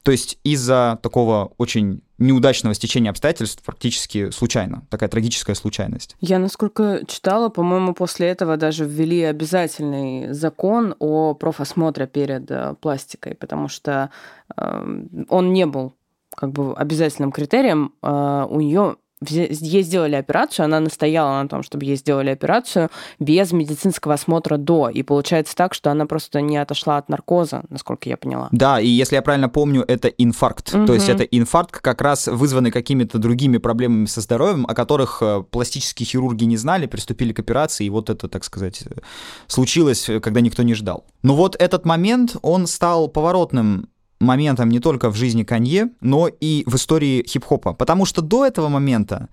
то 0.03 0.11
есть 0.11 0.39
из-за 0.43 0.99
такого 1.01 1.53
очень 1.57 2.03
неудачного 2.23 2.73
стечения 2.73 3.11
обстоятельств 3.11 3.63
практически 3.63 4.29
случайно. 4.31 4.85
Такая 4.89 5.09
трагическая 5.09 5.55
случайность. 5.55 6.15
Я, 6.19 6.39
насколько 6.39 7.01
читала, 7.07 7.49
по-моему, 7.49 7.93
после 7.93 8.27
этого 8.27 8.57
даже 8.57 8.85
ввели 8.85 9.23
обязательный 9.23 10.33
закон 10.33 10.95
о 10.99 11.33
профосмотре 11.33 12.07
перед 12.07 12.49
э, 12.49 12.75
пластикой, 12.79 13.35
потому 13.35 13.67
что 13.67 14.09
э, 14.55 15.05
он 15.29 15.53
не 15.53 15.65
был 15.65 15.93
как 16.35 16.51
бы 16.51 16.73
обязательным 16.73 17.31
критерием. 17.31 17.93
Э, 18.01 18.45
у 18.49 18.59
нее 18.59 18.97
ей 19.29 19.83
сделали 19.83 20.15
операцию, 20.15 20.65
она 20.65 20.79
настояла 20.79 21.41
на 21.41 21.47
том, 21.47 21.63
чтобы 21.63 21.85
ей 21.85 21.95
сделали 21.95 22.29
операцию 22.29 22.89
без 23.19 23.51
медицинского 23.51 24.15
осмотра 24.15 24.57
до. 24.57 24.89
И 24.89 25.03
получается 25.03 25.55
так, 25.55 25.73
что 25.73 25.91
она 25.91 26.05
просто 26.05 26.41
не 26.41 26.57
отошла 26.57 26.97
от 26.97 27.09
наркоза, 27.09 27.63
насколько 27.69 28.09
я 28.09 28.17
поняла. 28.17 28.49
Да, 28.51 28.79
и 28.79 28.87
если 28.87 29.15
я 29.15 29.21
правильно 29.21 29.49
помню, 29.49 29.83
это 29.87 30.07
инфаркт. 30.07 30.73
Угу. 30.73 30.85
То 30.85 30.93
есть 30.93 31.09
это 31.09 31.23
инфаркт 31.23 31.79
как 31.79 32.01
раз 32.01 32.27
вызванный 32.27 32.71
какими-то 32.71 33.17
другими 33.17 33.57
проблемами 33.57 34.05
со 34.05 34.21
здоровьем, 34.21 34.65
о 34.67 34.73
которых 34.73 35.19
э, 35.21 35.43
пластические 35.49 36.05
хирурги 36.05 36.45
не 36.45 36.57
знали, 36.57 36.85
приступили 36.85 37.33
к 37.33 37.39
операции, 37.39 37.85
и 37.85 37.89
вот 37.89 38.09
это, 38.09 38.27
так 38.27 38.43
сказать, 38.43 38.83
э, 38.85 38.99
случилось, 39.47 40.09
когда 40.21 40.41
никто 40.41 40.63
не 40.63 40.73
ждал. 40.73 41.05
Но 41.21 41.35
вот 41.35 41.55
этот 41.59 41.85
момент, 41.85 42.35
он 42.41 42.67
стал 42.67 43.07
поворотным 43.07 43.89
моментом 44.23 44.69
не 44.69 44.79
только 44.79 45.09
в 45.09 45.15
жизни 45.15 45.43
Канье, 45.43 45.89
но 46.01 46.27
и 46.27 46.63
в 46.65 46.75
истории 46.75 47.23
хип-хопа. 47.27 47.73
Потому 47.73 48.05
что 48.05 48.21
до 48.21 48.45
этого 48.45 48.69
момента 48.69 49.29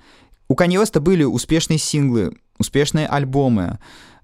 у 0.49 0.55
Канье 0.55 0.80
Уэста 0.80 1.01
были 1.01 1.24
успешные 1.24 1.78
синглы, 1.78 2.32
успешные 2.59 3.07
альбомы. 3.07 3.78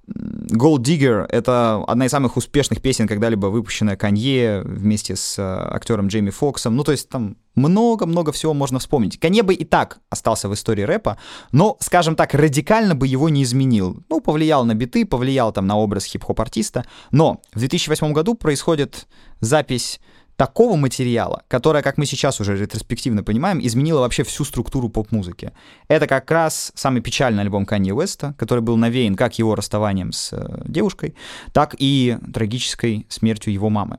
Gold 0.09 0.83
Digger— 0.83 1.27
это 1.29 1.83
одна 1.87 2.07
из 2.07 2.13
самых 2.13 2.37
успешных 2.37 2.81
песен, 2.81 3.09
когда-либо 3.09 3.47
выпущенная 3.47 3.97
Канье 3.97 4.63
вместе 4.63 5.17
с 5.17 5.37
э, 5.37 5.43
актером 5.43 6.07
Джейми 6.07 6.31
Фоксом. 6.31 6.77
Ну, 6.77 6.85
то 6.85 6.93
есть 6.93 7.09
там 7.09 7.37
много-много 7.57 8.31
всего 8.31 8.55
можно 8.55 8.79
вспомнить. 8.79 9.19
Канье 9.19 9.43
бы 9.43 9.53
и 9.55 9.65
так 9.65 9.99
остался 10.09 10.49
в 10.49 10.55
истории 10.55 10.83
рэпа, 10.83 11.19
но, 11.51 11.77
скажем 11.81 12.15
так, 12.15 12.35
радикально 12.35 12.95
бы 12.95 13.09
его 13.09 13.29
не 13.29 13.43
изменил. 13.43 14.05
Ну, 14.09 14.21
повлиял 14.21 14.65
на 14.65 14.75
биты, 14.75 15.07
повлиял 15.07 15.53
там 15.53 15.67
на 15.67 15.77
образ 15.77 16.05
хип-хоп-артиста. 16.05 16.85
Но 17.11 17.41
в 17.53 17.59
2008 17.59 18.13
году 18.13 18.35
происходит 18.35 19.09
запись 19.41 20.01
такого 20.37 20.77
материала, 20.77 21.43
которое, 21.49 21.83
как 21.83 21.99
мы 21.99 22.07
сейчас 22.07 22.41
уже 22.41 22.57
ретроспективно 22.57 23.25
понимаем, 23.25 23.59
изменило 23.61 24.01
вообще 24.01 24.23
всю 24.23 24.45
структуру 24.45 24.89
поп-музыки. 24.89 25.53
Это 25.89 26.07
как 26.07 26.31
раз 26.31 26.73
самый 26.75 27.01
печальный 27.01 27.43
альбом 27.43 27.67
Канье 27.67 27.95
Уэста, 27.95 28.35
который 28.39 28.61
был 28.61 28.77
навеян 28.77 29.17
как 29.17 29.39
его 29.39 29.55
расставанием 29.55 30.13
с 30.13 30.33
э, 30.33 30.63
девушкой, 30.67 31.17
так 31.53 31.75
и 31.79 32.19
трагической 32.33 33.07
смертью 33.09 33.53
его 33.53 33.71
мамы. 33.71 33.99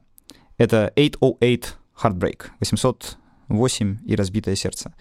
Это 0.57 0.91
808 0.95 1.77
Heartbreak, 2.01 2.47
808 2.59 3.97
и 4.05 4.15
разбитое 4.15 4.55
сердце. 4.55 4.93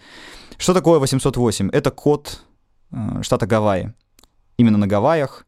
Что 0.57 0.73
такое 0.73 0.99
808? 0.99 1.69
Это 1.71 1.91
код 1.91 2.41
э, 2.91 3.21
штата 3.21 3.45
Гавайи. 3.45 3.93
Именно 4.57 4.79
на 4.79 4.87
Гавайях 4.87 5.46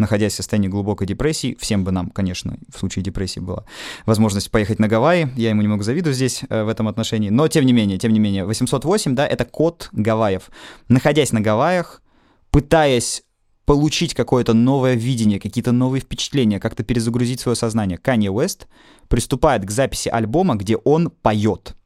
находясь 0.00 0.32
в 0.32 0.36
состоянии 0.36 0.68
глубокой 0.68 1.06
депрессии, 1.06 1.56
всем 1.60 1.84
бы 1.84 1.92
нам, 1.92 2.10
конечно, 2.10 2.56
в 2.74 2.78
случае 2.78 3.04
депрессии 3.04 3.40
была 3.40 3.64
возможность 4.06 4.50
поехать 4.50 4.78
на 4.78 4.88
Гавайи, 4.88 5.30
я 5.36 5.50
ему 5.50 5.62
немного 5.62 5.84
завидую 5.84 6.14
здесь 6.14 6.42
э, 6.48 6.64
в 6.64 6.68
этом 6.68 6.88
отношении, 6.88 7.30
но 7.30 7.46
тем 7.48 7.64
не 7.64 7.72
менее, 7.72 7.98
тем 7.98 8.12
не 8.12 8.18
менее, 8.18 8.44
808, 8.44 9.14
да, 9.14 9.26
это 9.26 9.44
код 9.44 9.88
Гавайев. 9.92 10.50
Находясь 10.88 11.32
на 11.32 11.40
Гавайях, 11.40 12.02
пытаясь 12.50 13.22
получить 13.64 14.14
какое-то 14.14 14.52
новое 14.52 14.94
видение, 14.94 15.38
какие-то 15.38 15.70
новые 15.70 16.00
впечатления, 16.00 16.58
как-то 16.58 16.82
перезагрузить 16.82 17.38
свое 17.38 17.54
сознание, 17.54 17.98
Канье 17.98 18.32
Уэст 18.32 18.66
приступает 19.08 19.64
к 19.64 19.70
записи 19.70 20.08
альбома, 20.08 20.56
где 20.56 20.76
он 20.76 21.10
поет. 21.10 21.76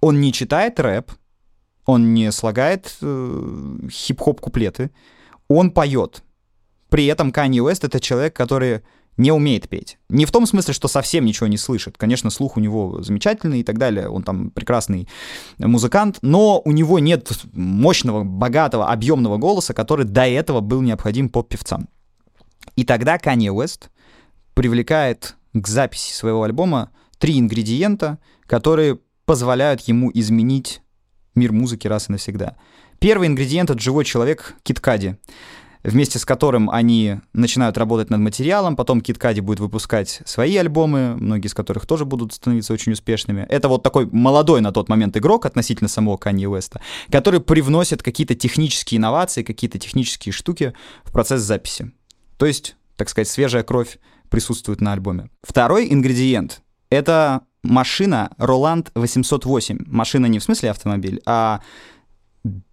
Он 0.00 0.20
не 0.20 0.32
читает 0.32 0.78
рэп, 0.78 1.10
он 1.86 2.14
не 2.14 2.30
слагает 2.30 2.96
э, 3.00 3.78
хип-хоп 3.90 4.40
куплеты, 4.40 4.90
он 5.48 5.70
поет. 5.72 6.22
При 6.88 7.06
этом 7.06 7.32
Канье 7.32 7.62
Уэст— 7.62 7.84
это 7.84 8.00
человек, 8.00 8.34
который 8.34 8.82
не 9.18 9.32
умеет 9.32 9.68
петь. 9.68 9.98
Не 10.08 10.24
в 10.24 10.32
том 10.32 10.46
смысле, 10.46 10.72
что 10.72 10.88
совсем 10.88 11.24
ничего 11.24 11.48
не 11.48 11.58
слышит. 11.58 11.98
Конечно, 11.98 12.30
слух 12.30 12.56
у 12.56 12.60
него 12.60 13.02
замечательный 13.02 13.60
и 13.60 13.64
так 13.64 13.76
далее, 13.76 14.08
он 14.08 14.22
там 14.22 14.50
прекрасный 14.50 15.08
музыкант, 15.58 16.18
но 16.22 16.62
у 16.64 16.70
него 16.70 17.00
нет 17.00 17.28
мощного, 17.52 18.22
богатого, 18.22 18.90
объемного 18.90 19.36
голоса, 19.36 19.74
который 19.74 20.06
до 20.06 20.26
этого 20.26 20.60
был 20.60 20.82
необходим 20.82 21.28
поп-певцам. 21.28 21.88
И 22.76 22.84
тогда 22.84 23.18
Канье 23.18 23.52
Уэст 23.52 23.90
привлекает 24.54 25.36
к 25.52 25.66
записи 25.66 26.12
своего 26.14 26.44
альбома 26.44 26.90
три 27.18 27.38
ингредиента, 27.38 28.18
которые 28.46 29.00
позволяют 29.24 29.80
ему 29.82 30.10
изменить 30.14 30.80
мир 31.34 31.52
музыки 31.52 31.88
раз 31.88 32.08
и 32.08 32.12
навсегда. 32.12 32.56
Первый 33.00 33.28
ингредиент— 33.28 33.70
это 33.70 33.80
живой 33.80 34.04
человек 34.04 34.54
Кит 34.62 34.80
Кади 34.80 35.16
вместе 35.82 36.18
с 36.18 36.24
которым 36.24 36.70
они 36.70 37.20
начинают 37.32 37.78
работать 37.78 38.10
над 38.10 38.20
материалом, 38.20 38.76
потом 38.76 39.00
Кит 39.00 39.18
Кади 39.18 39.40
будет 39.40 39.60
выпускать 39.60 40.22
свои 40.24 40.56
альбомы, 40.56 41.16
многие 41.16 41.46
из 41.46 41.54
которых 41.54 41.86
тоже 41.86 42.04
будут 42.04 42.32
становиться 42.32 42.72
очень 42.72 42.92
успешными. 42.92 43.46
Это 43.48 43.68
вот 43.68 43.82
такой 43.82 44.06
молодой 44.06 44.60
на 44.60 44.72
тот 44.72 44.88
момент 44.88 45.16
игрок 45.16 45.46
относительно 45.46 45.88
самого 45.88 46.16
Канье 46.16 46.48
Уэста, 46.48 46.80
который 47.10 47.40
привносит 47.40 48.02
какие-то 48.02 48.34
технические 48.34 48.98
инновации, 48.98 49.42
какие-то 49.42 49.78
технические 49.78 50.32
штуки 50.32 50.74
в 51.04 51.12
процесс 51.12 51.42
записи. 51.42 51.92
То 52.36 52.46
есть, 52.46 52.76
так 52.96 53.08
сказать, 53.08 53.28
свежая 53.28 53.62
кровь 53.62 53.98
присутствует 54.28 54.80
на 54.80 54.92
альбоме. 54.92 55.30
Второй 55.42 55.92
ингредиент— 55.92 56.62
это 56.90 57.42
машина 57.62 58.30
Roland 58.38 58.88
808. 58.94 59.78
Машина 59.86 60.26
не 60.26 60.38
в 60.38 60.44
смысле 60.44 60.70
автомобиль, 60.70 61.20
а 61.26 61.60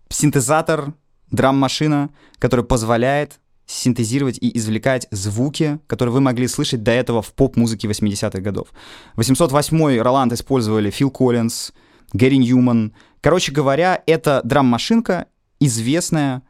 синтезатор 0.09 0.93
драм-машина, 1.31 2.09
которая 2.39 2.65
позволяет 2.65 3.39
синтезировать 3.65 4.37
и 4.39 4.55
извлекать 4.57 5.07
звуки, 5.11 5.79
которые 5.87 6.13
вы 6.13 6.21
могли 6.21 6.47
слышать 6.47 6.83
до 6.83 6.91
этого 6.91 7.21
в 7.21 7.33
поп-музыке 7.33 7.87
80-х 7.87 8.39
годов. 8.39 8.69
808-й 9.17 9.99
Роланд 9.99 10.33
использовали 10.33 10.91
Фил 10.91 11.09
Коллинз, 11.09 11.71
Гэри 12.13 12.37
Ньюман. 12.37 12.93
Короче 13.21 13.51
говоря, 13.51 14.01
это 14.05 14.41
драм-машинка, 14.43 15.25
известная 15.59 16.43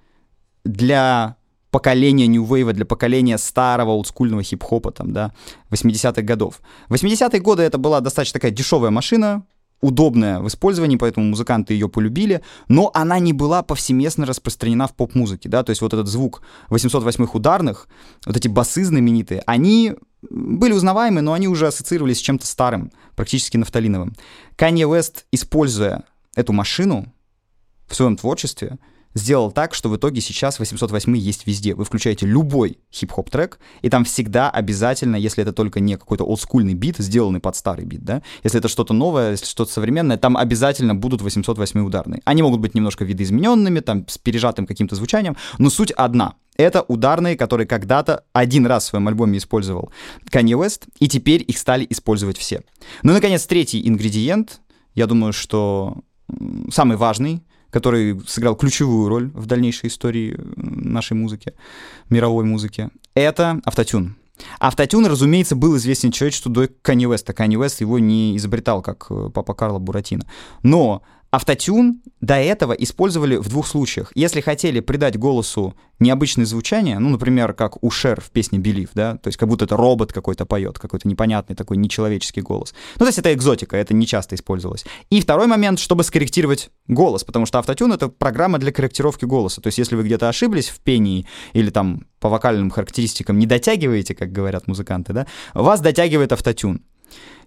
для 0.66 1.38
поколения 1.72 2.28
New 2.28 2.46
Wave, 2.46 2.74
для 2.74 2.86
поколения 2.86 3.38
старого 3.38 3.92
олдскульного 3.92 4.44
хип-хопа, 4.44 4.92
там, 4.92 5.14
да, 5.14 5.34
80-х 5.72 6.22
годов. 6.22 6.62
80-е 6.90 7.40
годы 7.40 7.64
это 7.64 7.78
была 7.78 8.02
достаточно 8.02 8.40
такая 8.40 8.52
дешевая 8.52 8.92
машина, 8.92 9.44
удобная 9.86 10.40
в 10.40 10.48
использовании, 10.48 10.98
поэтому 10.98 11.28
музыканты 11.28 11.74
ее 11.74 11.88
полюбили, 11.88 12.42
но 12.68 12.92
она 12.94 13.20
не 13.20 13.34
была 13.34 13.64
повсеместно 13.64 14.26
распространена 14.26 14.88
в 14.88 14.96
поп-музыке, 14.96 15.50
да, 15.50 15.64
то 15.64 15.70
есть 15.70 15.82
вот 15.82 15.94
этот 15.94 16.08
звук 16.08 16.42
808-х 16.70 17.32
ударных, 17.34 17.88
вот 18.26 18.36
эти 18.36 18.48
басы 18.48 18.84
знаменитые, 18.84 19.44
они 19.46 19.94
были 20.30 20.74
узнаваемы, 20.74 21.22
но 21.22 21.34
они 21.34 21.48
уже 21.48 21.68
ассоциировались 21.68 22.18
с 22.18 22.22
чем-то 22.22 22.48
старым, 22.48 22.92
практически 23.16 23.58
нафталиновым. 23.58 24.16
Канье 24.56 24.88
Уэст, 24.88 25.26
используя 25.32 26.04
эту 26.36 26.54
машину 26.54 27.14
в 27.88 27.96
своем 27.96 28.18
творчестве, 28.18 28.78
сделал 29.16 29.52
так, 29.52 29.74
что 29.74 29.90
в 29.90 29.96
итоге 29.96 30.22
сейчас 30.22 30.60
808 30.60 31.18
есть 31.18 31.48
везде. 31.48 31.74
Вы 31.74 31.86
включаете 31.86 32.28
любой 32.28 32.78
хип-хоп 32.94 33.30
трек, 33.30 33.60
и 33.82 33.90
там 33.90 34.04
всегда 34.04 34.50
обязательно, 34.50 35.16
если 35.16 35.42
это 35.42 35.54
только 35.54 35.80
не 35.80 35.98
какой-то 35.98 36.26
олдскульный 36.26 36.74
бит, 36.74 36.98
сделанный 36.98 37.40
под 37.40 37.56
старый 37.56 37.86
бит, 37.86 38.04
да, 38.04 38.22
если 38.44 38.60
это 38.60 38.68
что-то 38.68 38.94
новое, 38.94 39.32
если 39.32 39.46
что-то 39.46 39.72
современное, 39.72 40.18
там 40.18 40.38
обязательно 40.38 40.94
будут 40.94 41.22
808 41.22 41.80
ударные. 41.80 42.22
Они 42.26 42.44
могут 42.44 42.60
быть 42.60 42.76
немножко 42.76 43.06
видоизмененными, 43.06 43.80
там, 43.80 44.06
с 44.08 44.18
пережатым 44.18 44.68
каким-то 44.68 44.96
звучанием, 44.96 45.38
но 45.58 45.70
суть 45.70 45.92
одна. 45.92 46.36
Это 46.58 46.84
ударные, 46.84 47.36
которые 47.36 47.68
когда-то 47.68 48.24
один 48.32 48.66
раз 48.66 48.84
в 48.84 48.88
своем 48.88 49.08
альбоме 49.08 49.38
использовал 49.40 49.92
Kanye 50.32 50.58
West, 50.60 50.84
и 51.00 51.08
теперь 51.08 51.44
их 51.46 51.58
стали 51.58 51.88
использовать 51.90 52.38
все. 52.38 52.64
Ну 53.04 53.12
и, 53.12 53.16
наконец, 53.16 53.46
третий 53.46 53.86
ингредиент, 53.88 54.62
я 54.94 55.08
думаю, 55.08 55.34
что 55.34 55.98
самый 56.70 56.98
важный— 56.98 57.44
который 57.76 58.22
сыграл 58.26 58.56
ключевую 58.56 59.10
роль 59.10 59.32
в 59.34 59.48
дальнейшей 59.48 59.90
истории 59.90 60.40
нашей 60.56 61.18
музыки, 61.18 61.54
мировой 62.10 62.46
музыки, 62.46 62.90
это 63.16 63.60
автотюн. 63.66 64.16
Автотюн, 64.60 65.06
разумеется, 65.08 65.58
был 65.58 65.76
известен 65.76 66.14
человечеству 66.14 66.50
до 66.50 66.70
Канни 66.82 67.06
Уэста. 67.06 67.34
Канни 67.34 67.58
Уэст 67.58 67.82
его 67.82 68.00
не 68.00 68.38
изобретал, 68.38 68.82
как 68.82 69.08
э, 69.10 69.30
папа 69.34 69.54
Карло 69.54 69.80
Буратино. 69.80 70.26
Но 70.64 71.02
Автотюн 71.36 72.02
до 72.22 72.36
этого 72.36 72.72
использовали 72.72 73.36
в 73.36 73.50
двух 73.50 73.68
случаях. 73.68 74.10
Если 74.16 74.40
хотели 74.40 74.80
придать 74.80 75.20
голосу 75.20 75.76
необычное 76.00 76.46
звучание, 76.46 76.98
ну, 76.98 77.10
например, 77.10 77.52
как 77.52 77.84
у 77.84 77.90
Шер 77.90 78.22
в 78.22 78.32
песне 78.32 78.58
«Believe», 78.58 78.92
да, 78.94 79.18
то 79.18 79.28
есть 79.28 79.38
как 79.38 79.50
будто 79.50 79.66
это 79.66 79.76
робот 79.76 80.14
какой-то 80.14 80.46
поет, 80.46 80.80
какой-то 80.80 81.10
непонятный 81.10 81.54
такой 81.54 81.76
нечеловеческий 81.76 82.42
голос. 82.42 82.74
Ну, 82.96 83.00
то 83.00 83.08
есть 83.08 83.20
это 83.20 83.34
экзотика, 83.34 83.76
это 83.76 83.94
не 83.94 84.08
часто 84.08 84.36
использовалось. 84.36 84.86
И 85.10 85.20
второй 85.20 85.48
момент, 85.48 85.80
чтобы 85.80 86.06
скорректировать 86.06 86.70
голос, 86.88 87.26
потому 87.26 87.46
что 87.46 87.60
автотюн— 87.60 87.92
это 87.94 88.08
программа 88.08 88.58
для 88.58 88.72
корректировки 88.72 89.26
голоса. 89.26 89.60
То 89.60 89.68
есть 89.68 89.78
если 89.78 89.98
вы 89.98 90.04
где-то 90.04 90.30
ошиблись 90.30 90.70
в 90.70 90.80
пении 90.80 91.28
или 91.52 91.70
там 91.70 92.06
по 92.22 92.30
вокальным 92.30 92.70
характеристикам 92.70 93.38
не 93.40 93.46
дотягиваете, 93.46 94.16
как 94.16 94.32
говорят 94.32 94.68
музыканты, 94.68 95.12
да, 95.12 95.28
вас 95.54 95.82
дотягивает 95.82 96.32
автотюн. 96.32 96.82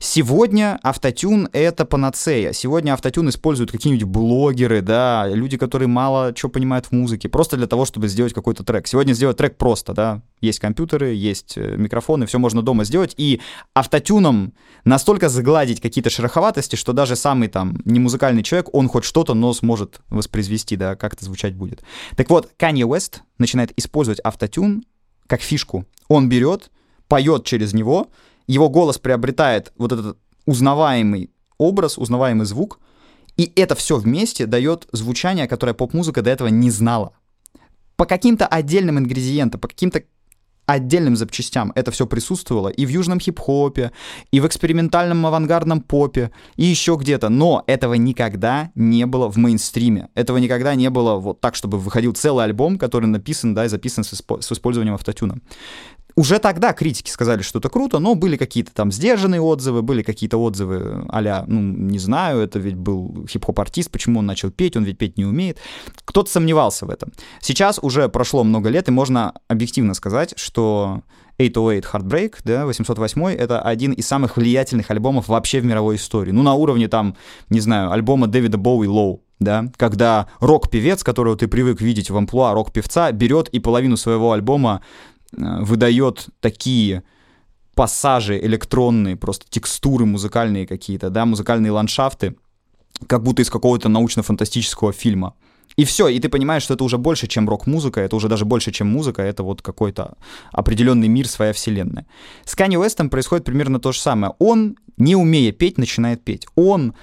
Сегодня 0.00 0.78
автотюн— 0.84 1.48
это 1.52 1.84
панацея. 1.84 2.52
Сегодня 2.52 2.92
автотюн 2.92 3.30
используют 3.30 3.72
какие-нибудь 3.72 4.06
блогеры, 4.06 4.80
да, 4.80 5.26
люди, 5.26 5.56
которые 5.56 5.88
мало 5.88 6.32
что 6.36 6.48
понимают 6.48 6.86
в 6.86 6.92
музыке, 6.92 7.28
просто 7.28 7.56
для 7.56 7.66
того, 7.66 7.84
чтобы 7.84 8.06
сделать 8.06 8.32
какой-то 8.32 8.62
трек. 8.62 8.86
Сегодня 8.86 9.12
сделать 9.12 9.36
трек 9.36 9.56
просто, 9.56 9.94
да, 9.94 10.22
есть 10.40 10.60
компьютеры, 10.60 11.14
есть 11.14 11.58
э, 11.58 11.76
микрофоны, 11.76 12.26
все 12.26 12.38
можно 12.38 12.62
дома 12.62 12.84
сделать, 12.84 13.12
и 13.16 13.40
автотюном 13.74 14.54
настолько 14.84 15.28
загладить 15.28 15.80
какие-то 15.80 16.10
шероховатости, 16.10 16.76
что 16.76 16.92
даже 16.92 17.16
самый 17.16 17.48
там 17.48 17.80
не 17.84 17.98
музыкальный 17.98 18.44
человек, 18.44 18.72
он 18.72 18.88
хоть 18.88 19.04
что-то, 19.04 19.34
но 19.34 19.52
сможет 19.52 20.00
воспроизвести, 20.10 20.76
да, 20.76 20.94
как 20.94 21.14
это 21.14 21.24
звучать 21.24 21.54
будет. 21.54 21.82
Так 22.16 22.30
вот, 22.30 22.52
Kanye 22.56 22.88
West 22.88 23.22
начинает 23.38 23.72
использовать 23.76 24.20
автотюн 24.20 24.84
как 25.26 25.40
фишку. 25.40 25.86
Он 26.06 26.28
берет, 26.28 26.70
поет 27.08 27.44
через 27.44 27.74
него, 27.74 28.08
его 28.48 28.68
голос 28.68 28.98
приобретает 28.98 29.72
вот 29.76 29.92
этот 29.92 30.18
узнаваемый 30.46 31.30
образ, 31.58 31.98
узнаваемый 31.98 32.46
звук, 32.46 32.80
и 33.36 33.52
это 33.54 33.76
все 33.76 33.98
вместе 33.98 34.46
дает 34.46 34.88
звучание, 34.90 35.46
которое 35.46 35.74
поп-музыка 35.74 36.22
до 36.22 36.30
этого 36.30 36.48
не 36.48 36.70
знала. 36.70 37.12
По 37.96 38.04
каким-то 38.06 38.46
отдельным 38.46 38.98
ингредиентам, 38.98 39.60
по 39.60 39.68
каким-то 39.68 40.02
отдельным 40.68 41.16
запчастям 41.16 41.72
это 41.74 41.90
все 41.90 42.06
присутствовало 42.06 42.68
и 42.68 42.84
в 42.84 42.90
южном 42.90 43.20
хип-хопе, 43.20 43.90
и 44.30 44.40
в 44.40 44.46
экспериментальном 44.46 45.24
авангардном 45.24 45.80
попе, 45.80 46.30
и 46.56 46.64
еще 46.64 46.96
где-то. 47.00 47.30
Но 47.30 47.64
этого 47.66 47.94
никогда 47.94 48.70
не 48.74 49.06
было 49.06 49.30
в 49.30 49.36
мейнстриме. 49.36 50.08
Этого 50.14 50.36
никогда 50.36 50.74
не 50.74 50.90
было 50.90 51.16
вот 51.16 51.40
так, 51.40 51.54
чтобы 51.54 51.78
выходил 51.78 52.12
целый 52.12 52.44
альбом, 52.44 52.78
который 52.78 53.06
написан, 53.06 53.54
да, 53.54 53.64
и 53.64 53.68
записан 53.68 54.04
с, 54.04 54.10
с 54.10 54.52
использованием 54.52 54.94
автотюна. 54.94 55.38
Уже 56.18 56.40
тогда 56.40 56.72
критики 56.72 57.10
сказали, 57.10 57.42
что 57.42 57.60
это 57.60 57.68
круто, 57.68 58.00
но 58.00 58.16
были 58.16 58.36
какие-то 58.36 58.74
там 58.74 58.90
сдержанные 58.90 59.40
отзывы, 59.40 59.82
были 59.82 60.02
какие-то 60.02 60.36
отзывы 60.36 61.06
а 61.10 61.44
ну, 61.46 61.60
не 61.60 62.00
знаю, 62.00 62.40
это 62.40 62.58
ведь 62.58 62.74
был 62.74 63.24
хип-хоп-артист, 63.30 63.88
почему 63.92 64.18
он 64.18 64.26
начал 64.26 64.50
петь, 64.50 64.76
он 64.76 64.82
ведь 64.82 64.98
петь 64.98 65.16
не 65.16 65.24
умеет. 65.24 65.58
Кто-то 66.04 66.28
сомневался 66.28 66.86
в 66.86 66.90
этом. 66.90 67.12
Сейчас 67.40 67.78
уже 67.80 68.08
прошло 68.08 68.42
много 68.42 68.68
лет, 68.68 68.88
и 68.88 68.90
можно 68.90 69.32
объективно 69.46 69.94
сказать, 69.94 70.34
что 70.36 71.02
808 71.38 71.82
Heartbreak, 71.82 72.34
да, 72.42 72.66
808 72.66 73.28
это 73.28 73.62
один 73.62 73.92
из 73.92 74.08
самых 74.08 74.36
влиятельных 74.36 74.90
альбомов 74.90 75.28
вообще 75.28 75.60
в 75.60 75.66
мировой 75.66 75.94
истории. 75.94 76.32
Ну, 76.32 76.42
на 76.42 76.54
уровне 76.54 76.88
там, 76.88 77.14
не 77.48 77.60
знаю, 77.60 77.92
альбома 77.92 78.26
Дэвида 78.26 78.58
Боуи 78.58 78.88
Лоу, 78.88 79.22
да, 79.38 79.70
когда 79.76 80.26
рок-певец, 80.40 81.04
которого 81.04 81.36
ты 81.36 81.46
привык 81.46 81.80
видеть 81.80 82.10
в 82.10 82.16
амплуа 82.16 82.54
рок-певца, 82.54 83.12
берет 83.12 83.48
и 83.50 83.60
половину 83.60 83.96
своего 83.96 84.32
альбома 84.32 84.82
выдает 85.32 86.28
такие 86.40 87.02
пассажи 87.74 88.38
электронные, 88.38 89.16
просто 89.16 89.46
текстуры 89.48 90.04
музыкальные 90.04 90.66
какие-то, 90.66 91.10
да, 91.10 91.24
музыкальные 91.26 91.70
ландшафты, 91.70 92.34
как 93.06 93.22
будто 93.22 93.42
из 93.42 93.50
какого-то 93.50 93.88
научно-фантастического 93.88 94.92
фильма. 94.92 95.34
И 95.76 95.84
все, 95.84 96.08
и 96.08 96.18
ты 96.18 96.28
понимаешь, 96.28 96.64
что 96.64 96.74
это 96.74 96.82
уже 96.82 96.98
больше, 96.98 97.28
чем 97.28 97.48
рок-музыка, 97.48 98.00
это 98.00 98.16
уже 98.16 98.28
даже 98.28 98.44
больше, 98.44 98.72
чем 98.72 98.88
музыка, 98.88 99.22
это 99.22 99.44
вот 99.44 99.62
какой-то 99.62 100.16
определенный 100.50 101.06
мир, 101.06 101.28
своя 101.28 101.52
вселенная. 101.52 102.06
С 102.44 102.56
Канни 102.56 102.76
Уэстом 102.76 103.10
происходит 103.10 103.44
примерно 103.44 103.78
то 103.78 103.92
же 103.92 104.00
самое. 104.00 104.34
Он, 104.40 104.76
не 104.96 105.14
умея 105.14 105.52
петь, 105.52 105.78
начинает 105.78 106.24
петь. 106.24 106.46
Он, 106.56 106.94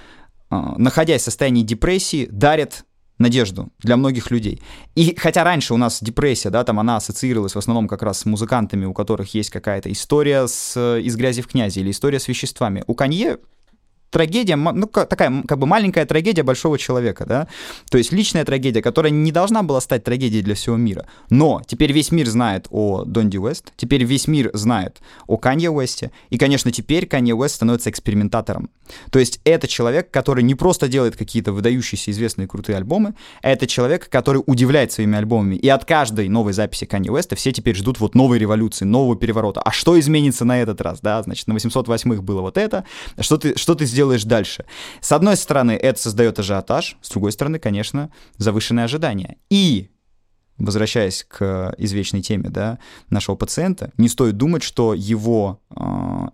э, 0.52 0.56
находясь 0.78 1.22
в 1.22 1.26
состоянии 1.26 1.64
депрессии, 1.64 2.28
дарит 2.30 2.84
надежду 3.18 3.70
для 3.80 3.98
многих 3.98 4.32
людей. 4.32 4.62
И 4.96 5.16
хотя 5.18 5.44
раньше 5.44 5.74
у 5.74 5.78
нас 5.78 6.00
депрессия, 6.02 6.50
да, 6.50 6.64
там 6.64 6.80
она 6.80 6.98
ассоциировалась 6.98 7.54
в 7.54 7.58
основном 7.58 7.88
как 7.88 8.04
раз 8.04 8.20
с 8.20 8.26
музыкантами, 8.26 8.86
у 8.86 8.94
которых 8.94 9.34
есть 9.34 9.50
какая-то 9.50 9.92
история 9.92 10.48
с 10.48 10.78
«Из 11.00 11.16
грязи 11.16 11.42
в 11.42 11.48
князи» 11.48 11.80
или 11.80 11.92
история 11.92 12.20
с 12.20 12.28
веществами. 12.28 12.84
У 12.88 12.96
Канье 12.96 13.38
трагедия, 14.16 14.56
ну, 14.56 14.88
такая 14.88 15.44
как 15.46 15.60
бы 15.60 15.68
маленькая 15.68 16.06
трагедия 16.06 16.44
большого 16.44 16.78
человека, 16.78 17.26
да, 17.28 17.48
то 17.92 17.98
есть 17.98 18.14
личная 18.14 18.46
трагедия, 18.46 18.82
которая 18.82 19.12
не 19.12 19.34
должна 19.34 19.62
была 19.62 19.82
стать 19.82 20.06
трагедией 20.06 20.42
для 20.42 20.56
всего 20.56 20.78
мира. 20.78 21.06
Но 21.30 21.62
теперь 21.68 21.92
весь 21.92 22.12
мир 22.12 22.28
знает 22.28 22.68
о 22.72 23.04
Донди 23.04 23.38
Уэст, 23.38 23.74
теперь 23.76 24.06
весь 24.06 24.30
мир 24.30 24.52
знает 24.54 25.02
о 25.28 25.36
Канье 25.36 25.70
Уэсте, 25.70 26.12
и, 26.30 26.38
конечно, 26.38 26.72
теперь 26.72 27.08
Канье 27.08 27.36
Уэст 27.36 27.56
становится 27.56 27.90
экспериментатором. 27.90 28.70
То 29.12 29.20
есть 29.20 29.42
это 29.44 29.68
человек, 29.68 30.12
который 30.12 30.44
не 30.44 30.56
просто 30.56 30.88
делает 30.88 31.18
какие-то 31.18 31.52
выдающиеся 31.52 32.12
известные 32.12 32.48
крутые 32.48 32.78
альбомы, 32.78 33.16
а 33.42 33.50
это 33.50 33.68
человек, 33.68 34.08
который 34.10 34.42
удивляет 34.46 34.94
своими 34.94 35.18
альбомами. 35.18 35.56
И 35.56 35.68
от 35.68 35.84
каждой 35.84 36.30
новой 36.30 36.54
записи 36.54 36.86
Канье 36.86 37.12
Уэста 37.12 37.36
все 37.36 37.52
теперь 37.52 37.76
ждут 37.76 38.00
вот 38.00 38.16
новой 38.16 38.40
революции, 38.40 38.86
нового 38.86 39.18
переворота. 39.18 39.62
А 39.62 39.72
что 39.72 40.00
изменится 40.00 40.46
на 40.46 40.62
этот 40.62 40.80
раз, 40.80 41.02
да? 41.02 41.22
Значит, 41.22 41.48
на 41.48 41.54
808-х 41.54 42.22
было 42.22 42.40
вот 42.42 42.58
это. 42.58 42.86
Что 43.20 43.38
ты, 43.38 43.58
что 43.58 43.76
ты 43.76 43.86
сделал 43.86 44.05
делаешь 44.06 44.24
дальше. 44.24 44.66
С 45.02 45.12
одной 45.12 45.36
стороны, 45.36 45.72
это 45.72 46.00
создает 46.00 46.40
ажиотаж, 46.40 46.98
с 47.02 47.10
другой 47.10 47.32
стороны, 47.32 47.60
конечно, 47.60 48.12
завышенные 48.38 48.86
ожидания. 48.86 49.38
И 49.50 49.90
возвращаясь 50.58 51.26
к 51.28 51.76
извечной 51.78 52.22
теме 52.22 52.50
да, 52.50 52.80
нашего 53.10 53.36
пациента, 53.36 53.92
не 53.98 54.08
стоит 54.08 54.38
думать, 54.38 54.64
что 54.64 54.94
его 54.94 55.60
э, 55.70 55.76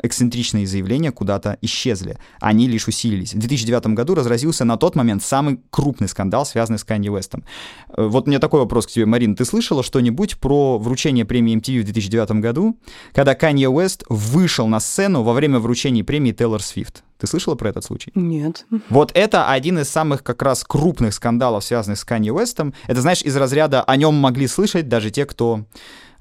эксцентричные 0.03 0.67
заявления 0.67 1.11
куда-то 1.11 1.57
исчезли. 1.61 2.17
Они 2.39 2.67
лишь 2.67 2.87
усилились. 2.87 3.33
В 3.33 3.39
2009 3.39 3.87
году 3.87 4.15
разразился 4.15 4.63
на 4.63 4.77
тот 4.77 4.95
момент 4.95 5.23
самый 5.23 5.59
крупный 5.69 6.07
скандал, 6.07 6.45
связанный 6.45 6.79
с 6.79 6.83
Канье 6.83 7.11
Уэстом. 7.11 7.43
Э, 7.89 8.05
вот 8.05 8.27
меня 8.27 8.39
такой 8.39 8.59
вопрос 8.59 8.85
к 8.85 8.91
тебе, 8.91 9.05
Марин. 9.05 9.35
Ты 9.35 9.45
слышала 9.45 9.83
что-нибудь 9.83 10.37
про 10.37 10.77
вручение 10.77 11.25
премии 11.25 11.57
MTV 11.57 11.81
в 11.81 11.85
2009 11.85 12.31
году, 12.41 12.79
когда 13.13 13.33
Канье 13.33 13.69
Уэст 13.69 14.03
вышел 14.07 14.67
на 14.67 14.79
сцену 14.79 15.23
во 15.23 15.33
время 15.33 15.59
вручения 15.59 16.03
премии 16.03 16.31
Тейлор 16.31 16.61
Свифт? 16.61 17.03
Ты 17.21 17.27
слышала 17.27 17.53
про 17.53 17.69
этот 17.69 17.85
случай? 17.85 18.11
Нет. 18.15 18.65
Вот 18.89 19.11
это 19.13 19.47
один 19.47 19.77
из 19.77 19.87
самых 19.89 20.23
как 20.23 20.41
раз 20.41 20.63
крупных 20.63 21.13
скандалов, 21.13 21.63
связанных 21.63 21.99
с 21.99 22.03
Канье 22.03 22.33
Уэстом. 22.33 22.73
Это, 22.87 23.01
знаешь, 23.01 23.21
из 23.21 23.37
разряда 23.37 23.83
о 23.83 23.95
нем 23.95 24.15
могли 24.15 24.47
слышать 24.47 24.89
даже 24.89 25.11
те, 25.11 25.27
кто 25.27 25.65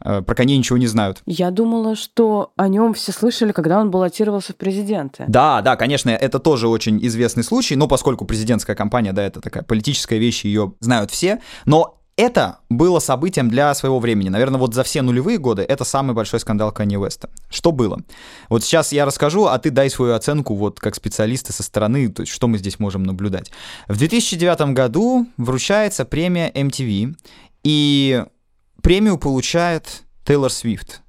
э, 0.05 0.21
про 0.21 0.35
коней 0.35 0.59
ничего 0.59 0.77
не 0.77 0.87
знают. 0.87 1.23
Я 1.25 1.51
думала, 1.51 1.97
что 1.97 2.53
о 2.57 2.69
нем 2.69 2.93
все 2.93 3.13
слышали, 3.13 3.53
когда 3.53 3.81
он 3.81 3.91
баллотировался 3.91 4.53
в 4.53 4.57
президенты. 4.57 5.25
Да, 5.27 5.63
да, 5.63 5.77
конечно, 5.77 6.11
это 6.11 6.39
тоже 6.39 6.69
очень 6.69 7.03
известный 7.07 7.45
случай, 7.45 7.77
но 7.77 7.89
поскольку 7.89 8.27
президентская 8.27 8.77
кампания, 8.77 9.15
да, 9.15 9.23
это 9.23 9.41
такая 9.41 9.63
политическая 9.63 10.19
вещь, 10.19 10.45
ее 10.45 10.75
знают 10.81 11.11
все, 11.11 11.41
но 11.65 12.00
это 12.21 12.59
было 12.69 12.99
событием 12.99 13.49
для 13.49 13.75
своего 13.75 13.99
времени. 13.99 14.29
Наверное, 14.29 14.61
вот 14.61 14.75
за 14.75 14.83
все 14.83 15.01
нулевые 15.01 15.39
годы 15.39 15.63
это 15.63 15.85
самый 15.85 16.15
большой 16.15 16.39
скандал 16.41 16.71
Канье 16.71 16.99
Уэста. 16.99 17.31
Что 17.49 17.73
было? 17.73 18.01
Вот 18.51 18.63
сейчас 18.63 18.93
я 18.93 19.07
расскажу, 19.07 19.47
а 19.47 19.59
ты 19.59 19.71
дай 19.71 19.89
свою 19.89 20.15
оценку 20.15 20.55
вот 20.55 20.81
как 20.81 20.95
специалисты 20.95 21.53
со 21.53 21.63
стороны, 21.63 22.09
то 22.09 22.23
есть 22.23 22.33
что 22.33 22.47
мы 22.47 22.59
здесь 22.59 22.79
можем 22.79 23.05
наблюдать. 23.05 23.51
В 23.89 23.97
2009 23.97 24.75
году 24.75 25.27
вручается 25.39 26.05
премия 26.05 26.51
MTV, 26.51 27.17
и 27.65 28.25
премию 28.83 29.19
получает 29.19 30.03
Тейлор 30.27 30.53
Свифт. 30.53 31.01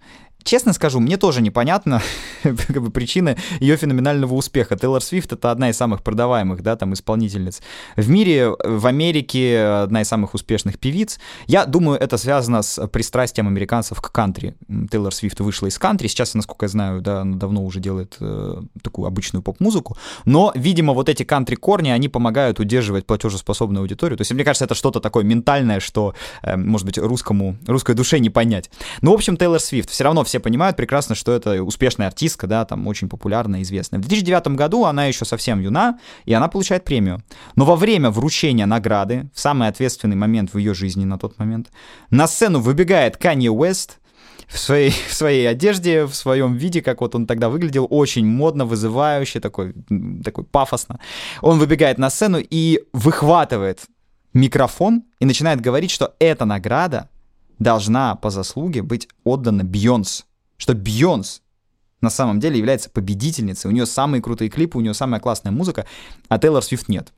Честно 0.44 0.74
скажу, 0.74 1.00
мне 1.00 1.18
тоже 1.18 1.42
непонятно 1.42 2.02
как 2.44 2.82
бы, 2.82 2.90
причины 2.90 3.38
ее 3.60 3.78
феноменального 3.78 4.34
успеха. 4.34 4.76
Тейлор 4.76 5.02
Свифт— 5.02 5.34
это 5.34 5.52
одна 5.52 5.70
из 5.70 5.78
самых 5.78 6.04
продаваемых, 6.04 6.62
да, 6.62 6.76
там, 6.76 6.94
исполнительниц 6.94 7.62
в 7.96 8.10
мире, 8.10 8.52
в 8.64 8.88
Америке 8.88 9.60
одна 9.84 10.02
из 10.02 10.08
самых 10.08 10.34
успешных 10.34 10.80
певиц. 10.80 11.20
Я 11.48 11.66
думаю, 11.66 12.00
это 12.00 12.18
связано 12.18 12.62
с 12.62 12.88
пристрастием 12.88 13.48
американцев 13.48 14.02
к 14.02 14.12
кантри. 14.12 14.56
Тейлор 14.90 15.14
Свифт 15.14 15.40
вышла 15.40 15.68
из 15.68 15.78
кантри, 15.78 16.08
сейчас, 16.08 16.34
насколько 16.34 16.66
я 16.66 16.70
знаю, 16.70 17.02
да, 17.02 17.22
она 17.22 17.38
давно 17.38 17.64
уже 17.64 17.80
делает 17.80 18.18
э, 18.20 18.62
такую 18.82 19.08
обычную 19.08 19.44
поп-музыку, 19.44 19.98
но, 20.26 20.52
видимо, 20.56 20.94
вот 20.94 21.10
эти 21.10 21.24
кантри-корни, 21.24 21.90
они 21.90 22.10
помогают 22.10 22.60
удерживать 22.60 23.06
платежеспособную 23.06 23.82
аудиторию. 23.82 24.18
То 24.18 24.22
есть, 24.22 24.32
мне 24.32 24.44
кажется, 24.44 24.66
это 24.66 24.76
что-то 24.76 25.00
такое 25.00 25.24
ментальное, 25.24 25.80
что, 25.80 26.14
э, 26.42 26.56
может 26.58 26.86
быть, 26.86 26.98
русскому, 26.98 27.58
русской 27.68 27.96
душе 27.96 28.20
не 28.20 28.30
понять. 28.30 28.70
Ну, 29.02 29.12
в 29.12 29.16
общем, 29.16 29.38
Тейлор 29.38 29.60
Свифт 29.60 29.90
все 29.90 30.04
равно 30.04 30.24
все 30.32 30.40
понимают 30.40 30.78
прекрасно, 30.78 31.14
что 31.14 31.34
это 31.34 31.62
успешная 31.62 32.08
артистка, 32.08 32.48
да, 32.48 32.64
там 32.64 32.88
очень 32.88 33.10
популярная, 33.10 33.64
известная. 33.64 34.00
В 34.00 34.04
2009 34.04 34.56
году 34.56 34.86
она 34.86 35.06
еще 35.06 35.26
совсем 35.26 35.60
юна, 35.60 36.00
и 36.24 36.32
она 36.32 36.48
получает 36.48 36.86
премию. 36.86 37.22
Но 37.58 37.66
во 37.66 37.76
время 37.76 38.12
вручения 38.12 38.66
награды, 38.66 39.30
в 39.34 39.40
самый 39.42 39.68
ответственный 39.68 40.16
момент 40.16 40.54
в 40.54 40.58
ее 40.58 40.74
жизни 40.74 41.04
на 41.04 41.18
тот 41.18 41.38
момент, 41.38 41.70
на 42.12 42.28
сцену 42.28 42.62
выбегает 42.62 43.18
Канье 43.18 43.52
Уэст, 43.52 44.00
в 44.48 44.58
своей, 44.58 44.92
в 45.10 45.14
своей 45.14 45.50
одежде, 45.50 46.06
в 46.06 46.14
своем 46.14 46.56
виде, 46.56 46.82
как 46.82 47.02
вот 47.02 47.14
он 47.14 47.28
тогда 47.28 47.50
выглядел, 47.50 47.86
очень 47.90 48.26
модно, 48.26 48.64
вызывающе, 48.66 49.42
такой, 49.42 49.74
такой 50.24 50.46
пафосно. 50.46 51.02
Он 51.42 51.60
выбегает 51.60 51.98
на 51.98 52.10
сцену 52.10 52.38
и 52.40 52.80
выхватывает 52.94 53.82
микрофон 54.34 55.04
и 55.20 55.26
начинает 55.26 55.60
говорить, 55.60 55.92
что 55.92 56.16
эта 56.20 56.46
награда 56.46 57.10
должна 57.62 58.16
по 58.16 58.32
заслуге 58.32 58.82
быть 58.82 59.08
отдана 59.24 59.64
Бьонс. 59.64 60.26
Что 60.58 60.74
Бьонс 60.74 61.42
на 62.02 62.10
самом 62.10 62.40
деле 62.40 62.58
является 62.58 62.90
победительницей. 62.90 63.70
У 63.70 63.74
нее 63.74 63.86
самые 63.86 64.22
крутые 64.22 64.50
клипы, 64.50 64.80
у 64.80 64.82
нее 64.82 64.96
самая 64.96 65.22
классная 65.22 65.52
музыка, 65.52 65.86
а 66.28 66.40
Тейлор 66.40 66.64
Свифт 66.64 66.90
нет. 66.90 67.14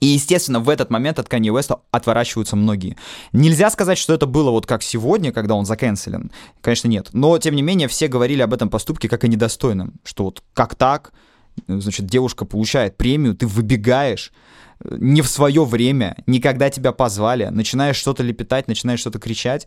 И, 0.00 0.06
естественно, 0.06 0.58
в 0.58 0.68
этот 0.68 0.90
момент 0.90 1.20
от 1.20 1.28
Канье 1.28 1.52
Уэста 1.52 1.78
отворачиваются 1.92 2.56
многие. 2.56 2.96
Нельзя 3.32 3.70
сказать, 3.70 3.98
что 3.98 4.12
это 4.12 4.26
было 4.26 4.50
вот 4.50 4.66
как 4.66 4.82
сегодня, 4.82 5.30
когда 5.30 5.54
он 5.54 5.64
заканцелен. 5.64 6.32
Конечно, 6.60 6.88
нет. 6.88 7.10
Но, 7.12 7.38
тем 7.38 7.54
не 7.54 7.62
менее, 7.62 7.86
все 7.86 8.08
говорили 8.08 8.42
об 8.42 8.52
этом 8.52 8.68
поступке 8.68 9.08
как 9.08 9.22
о 9.22 9.28
недостойном. 9.28 9.94
Что 10.02 10.24
вот 10.24 10.42
как 10.54 10.74
так? 10.74 11.12
Значит, 11.66 12.06
девушка 12.06 12.44
получает 12.44 12.96
премию, 12.96 13.34
ты 13.34 13.46
выбегаешь, 13.46 14.32
не 14.84 15.22
в 15.22 15.28
свое 15.28 15.64
время, 15.64 16.16
никогда 16.26 16.70
тебя 16.70 16.92
позвали, 16.92 17.46
начинаешь 17.46 17.96
что-то 17.96 18.22
лепетать, 18.22 18.68
начинаешь 18.68 19.00
что-то 19.00 19.18
кричать, 19.18 19.66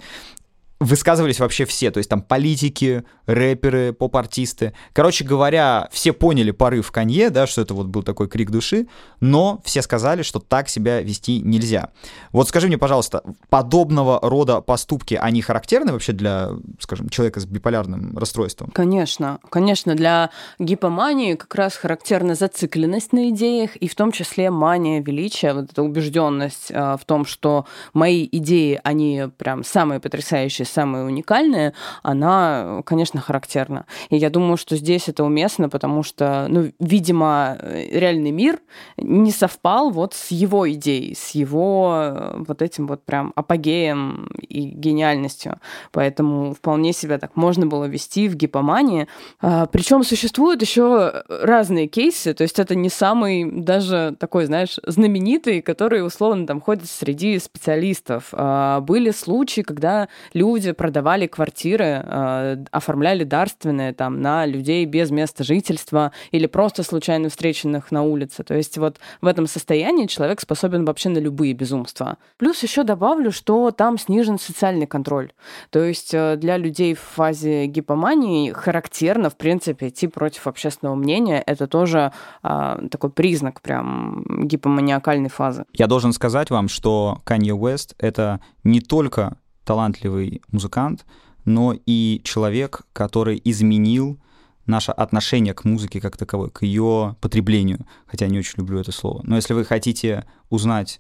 высказывались 0.80 1.39
вообще 1.39 1.65
все, 1.65 1.89
то 1.89 1.99
есть 1.99 2.09
там 2.09 2.21
политики, 2.21 3.03
рэперы, 3.26 3.93
поп-артисты. 3.93 4.73
Короче 4.93 5.23
говоря, 5.23 5.88
все 5.91 6.11
поняли 6.11 6.51
порыв 6.51 6.91
Канье, 6.91 7.30
да, 7.30 7.47
что 7.47 7.61
это 7.61 7.73
вот 7.73 7.88
был 7.88 8.03
такой 8.03 8.28
крик 8.28 8.51
души, 8.51 8.88
но 9.21 9.61
все 9.63 9.82
сказали, 9.82 10.21
что 10.21 10.39
так 10.39 10.67
себя 10.67 11.01
вести 11.01 11.39
нельзя. 11.39 11.91
Вот 12.32 12.49
скажи 12.49 12.67
мне, 12.67 12.78
пожалуйста, 12.78 13.23
подобного 13.49 14.19
рода 14.21 14.61
поступки, 14.61 15.15
они 15.15 15.41
характерны 15.41 15.93
вообще 15.93 16.11
для, 16.11 16.51
скажем, 16.80 17.09
человека 17.09 17.39
с 17.39 17.45
биполярным 17.45 18.17
расстройством? 18.17 18.71
Конечно, 18.71 19.39
конечно, 19.49 19.95
для 19.95 20.30
гипомании 20.59 21.36
как 21.36 21.55
раз 21.55 21.76
характерна 21.76 22.36
зацикленность 22.36 23.13
на 23.13 23.30
идеях, 23.30 23.78
и 23.78 23.88
в 23.88 23.95
том 23.95 24.11
числе 24.11 24.51
мания 24.51 25.01
величия, 25.01 25.53
вот 25.53 25.71
эта 25.71 25.84
убежденность 25.84 26.69
э, 26.69 26.97
в 26.99 27.05
том, 27.05 27.26
что 27.26 27.65
мои 27.93 28.28
идеи, 28.30 28.80
они 28.84 29.23
прям 29.38 29.63
самые 29.63 29.99
потрясающие, 29.99 30.64
самое 30.66 31.05
уникальное, 31.05 31.74
она, 32.03 32.82
конечно, 32.86 33.22
характерна. 33.22 33.86
И 34.09 34.18
я 34.18 34.30
думаю, 34.30 34.57
что 34.57 34.76
здесь 34.76 35.09
это 35.09 35.24
уместно, 35.24 35.70
потому 35.70 36.03
что, 36.03 36.47
ну, 36.49 36.72
видимо, 36.80 37.57
реальный 37.61 38.32
мир 38.32 38.59
не 38.97 39.32
совпал 39.32 39.89
вот 39.89 40.13
с 40.13 40.32
его 40.32 40.72
идеей, 40.72 41.16
с 41.16 41.32
его 41.32 41.93
э, 41.95 42.43
вот 42.47 42.61
этим 42.61 42.88
вот 42.88 43.03
прям 43.03 43.34
апогеем 43.36 44.28
и 44.47 44.61
гениальностью. 44.61 45.59
Поэтому 45.91 46.53
вполне 46.53 46.93
себя 46.93 47.18
так 47.18 47.36
можно 47.36 47.66
было 47.66 47.86
вести 47.86 48.28
в 48.28 48.36
гипомании. 48.36 49.07
А, 49.41 49.66
причем 49.68 50.03
существуют 50.03 50.61
еще 50.61 51.24
разные 51.28 51.88
кейсы, 51.88 52.34
то 52.34 52.43
есть 52.43 52.59
это 52.59 52.76
не 52.76 52.89
самый 52.89 53.49
даже 53.61 54.16
такой, 54.20 54.45
знаешь, 54.45 54.80
знаменитый, 54.86 55.61
который 55.61 56.05
условно 56.05 56.47
там 56.47 56.61
ходит 56.61 56.89
среди 56.89 57.38
специалистов. 57.39 58.30
А, 58.32 58.82
были 58.82 59.11
случаи, 59.11 59.61
когда 59.61 60.07
люди 60.34 60.55
люди 60.56 60.72
продавали 60.72 61.28
квартиры, 61.28 62.01
э, 62.03 62.58
оформляли 62.72 63.26
дарственные 63.26 63.93
там 63.93 64.22
на 64.22 64.45
людей 64.45 64.86
без 64.86 65.12
места 65.12 65.43
жительства 65.43 66.12
или 66.32 66.47
просто 66.47 66.84
случайно 66.84 67.28
встреченных 67.28 67.91
на 67.91 68.03
улице. 68.03 68.43
То 68.43 68.53
есть 68.53 68.78
вот 68.78 68.99
в 69.22 69.28
этом 69.28 69.47
состоянии 69.47 70.08
человек 70.08 70.39
способен 70.39 70.86
вообще 70.86 71.10
на 71.10 71.18
любые 71.18 71.53
безумства. 71.53 72.18
Плюс 72.38 72.64
еще 72.64 72.84
добавлю, 72.84 73.32
что 73.32 73.72
там 73.72 73.97
снижен 73.97 74.39
социальный 74.39 74.88
контроль. 74.88 75.34
То 75.72 75.84
есть 75.84 76.14
э, 76.14 76.38
для 76.38 76.58
людей 76.58 76.93
в 76.93 76.99
фазе 76.99 77.66
гипомании 77.66 78.51
характерно, 78.51 79.30
в 79.30 79.36
принципе, 79.36 79.89
идти 79.89 80.08
против 80.08 80.47
общественного 80.47 80.95
мнения. 80.95 81.43
Это 81.45 81.68
тоже 81.68 82.14
э, 82.43 82.88
такой 82.89 83.10
признак 83.10 83.62
прям 83.62 84.24
гипоманиакальной 84.47 85.30
фазы. 85.30 85.66
Я 85.74 85.88
должен 85.88 86.14
сказать 86.14 86.49
вам, 86.49 86.70
что 86.70 87.18
Kanye 87.26 87.58
West— 87.58 87.95
это 87.99 88.39
не 88.64 88.80
только 88.80 89.38
талантливый 89.66 90.41
музыкант, 90.51 91.05
но 91.43 91.76
и 91.86 92.22
человек, 92.24 92.84
который 92.93 93.41
изменил 93.43 94.18
наше 94.66 94.91
отношение 94.91 95.53
к 95.53 95.63
музыке 95.63 96.01
как 96.01 96.18
таковой, 96.18 96.49
к 96.49 96.63
ее 96.63 97.16
потреблению, 97.22 97.86
хотя 98.07 98.26
я 98.26 98.32
не 98.32 98.39
очень 98.39 98.55
люблю 98.57 98.80
это 98.80 98.91
слово. 98.91 99.22
Но 99.24 99.36
если 99.36 99.53
вы 99.53 99.66
хотите 99.66 100.26
узнать 100.49 100.99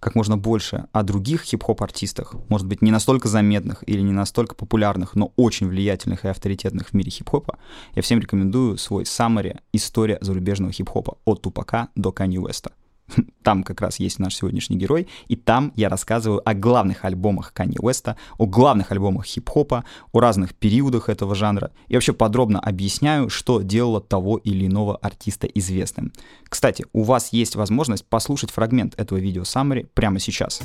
как 0.00 0.16
можно 0.16 0.36
больше 0.36 0.86
о 0.90 1.04
других 1.04 1.42
хип-хоп-артистах, 1.42 2.34
может 2.48 2.66
быть, 2.66 2.82
не 2.82 2.90
настолько 2.90 3.28
заметных 3.28 3.84
или 3.86 4.00
не 4.00 4.10
настолько 4.10 4.56
популярных, 4.56 5.14
но 5.14 5.32
очень 5.36 5.68
влиятельных 5.68 6.24
и 6.24 6.28
авторитетных 6.28 6.88
в 6.88 6.92
мире 6.94 7.10
хип-хопа, 7.10 7.56
я 7.94 8.02
всем 8.02 8.18
рекомендую 8.18 8.78
свой 8.78 9.04
summary 9.04 9.60
«История 9.72 10.18
зарубежного 10.20 10.72
хип-хопа» 10.72 11.18
от 11.24 11.42
Тупака 11.42 11.88
до 11.94 12.10
Канье 12.10 12.40
Уэста. 12.40 12.72
Там 13.42 13.62
как 13.62 13.80
раз 13.80 13.98
есть 13.98 14.18
наш 14.18 14.36
сегодняшний 14.36 14.76
герой, 14.76 15.08
и 15.28 15.36
там 15.36 15.72
я 15.76 15.88
рассказываю 15.88 16.46
о 16.48 16.54
главных 16.54 17.04
альбомах 17.04 17.52
Канье 17.52 17.78
Уэста, 17.80 18.16
о 18.38 18.46
главных 18.46 18.92
альбомах 18.92 19.24
хип-хопа, 19.24 19.84
о 20.12 20.20
разных 20.20 20.54
периодах 20.54 21.08
этого 21.08 21.34
жанра, 21.34 21.72
и 21.88 21.94
вообще 21.94 22.12
подробно 22.12 22.60
объясняю, 22.60 23.28
что 23.28 23.62
делало 23.62 24.00
того 24.00 24.38
или 24.38 24.66
иного 24.66 24.96
артиста 24.96 25.46
известным. 25.46 26.12
Кстати, 26.48 26.84
у 26.92 27.02
вас 27.02 27.32
есть 27.32 27.56
возможность 27.56 28.06
послушать 28.06 28.50
фрагмент 28.50 28.94
этого 28.98 29.18
видео 29.18 29.42
summary 29.42 29.88
прямо 29.94 30.18
сейчас. 30.18 30.62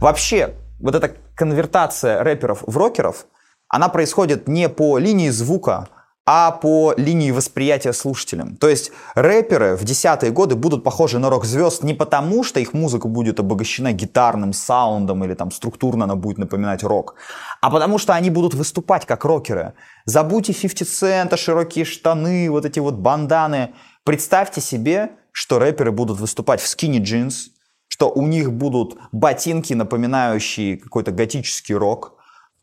Вообще, 0.00 0.54
вот 0.78 0.94
эта 0.94 1.16
конвертация 1.34 2.22
рэперов 2.22 2.62
в 2.64 2.76
рокеров— 2.76 3.26
она 3.68 3.88
происходит 3.88 4.48
не 4.48 4.68
по 4.68 4.98
линии 4.98 5.28
звука, 5.28 5.88
а 6.30 6.50
по 6.50 6.92
линии 6.98 7.30
восприятия 7.30 7.94
слушателям. 7.94 8.56
То 8.56 8.68
есть 8.68 8.92
рэперы 9.14 9.76
в 9.76 9.84
десятые 9.84 10.30
годы 10.30 10.56
будут 10.56 10.84
похожи 10.84 11.18
на 11.18 11.30
рок-звезд 11.30 11.82
не 11.82 11.94
потому, 11.94 12.44
что 12.44 12.60
их 12.60 12.74
музыка 12.74 13.08
будет 13.08 13.40
обогащена 13.40 13.92
гитарным 13.92 14.52
саундом 14.52 15.24
или 15.24 15.32
там 15.32 15.50
структурно 15.50 16.04
она 16.04 16.16
будет 16.16 16.36
напоминать 16.36 16.82
рок, 16.82 17.14
а 17.62 17.70
потому 17.70 17.96
что 17.96 18.14
они 18.14 18.28
будут 18.28 18.52
выступать 18.52 19.06
как 19.06 19.24
рокеры. 19.24 19.72
Забудьте 20.04 20.52
50 20.52 20.86
цента, 20.86 21.38
широкие 21.38 21.86
штаны, 21.86 22.50
вот 22.50 22.66
эти 22.66 22.78
вот 22.78 22.96
банданы. 22.96 23.72
Представьте 24.04 24.60
себе, 24.60 25.12
что 25.32 25.58
рэперы 25.58 25.92
будут 25.92 26.20
выступать 26.20 26.60
в 26.60 26.66
skinny 26.66 27.00
jeans, 27.00 27.52
что 27.88 28.10
у 28.10 28.26
них 28.26 28.52
будут 28.52 28.98
ботинки, 29.12 29.72
напоминающие 29.72 30.76
какой-то 30.76 31.10
готический 31.10 31.74
рок– 31.74 32.16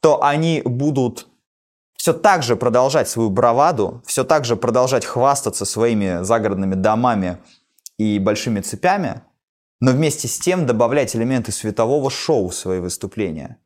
то 0.06 0.24
они 0.24 0.62
будут 0.64 1.26
все 1.96 2.14
так 2.14 2.44
же 2.44 2.56
продолжать 2.56 3.10
свою 3.10 3.32
браваду, 3.32 4.04
все 4.06 4.24
так 4.24 4.46
же 4.46 4.56
продолжать 4.56 5.04
хвастаться 5.04 5.66
своими 5.66 6.24
загородными 6.24 6.76
домами 6.76 7.40
и 7.98 8.20
большими 8.20 8.60
цепями, 8.62 9.24
но 9.82 9.94
вместе 9.94 10.28
с 10.28 10.38
тем 10.38 10.68
добавлять 10.68 11.16
элементы 11.16 11.52
светового 11.52 12.12
шоу 12.12 12.50
в 12.50 12.54
свои 12.54 12.80
выступления. 12.80 13.58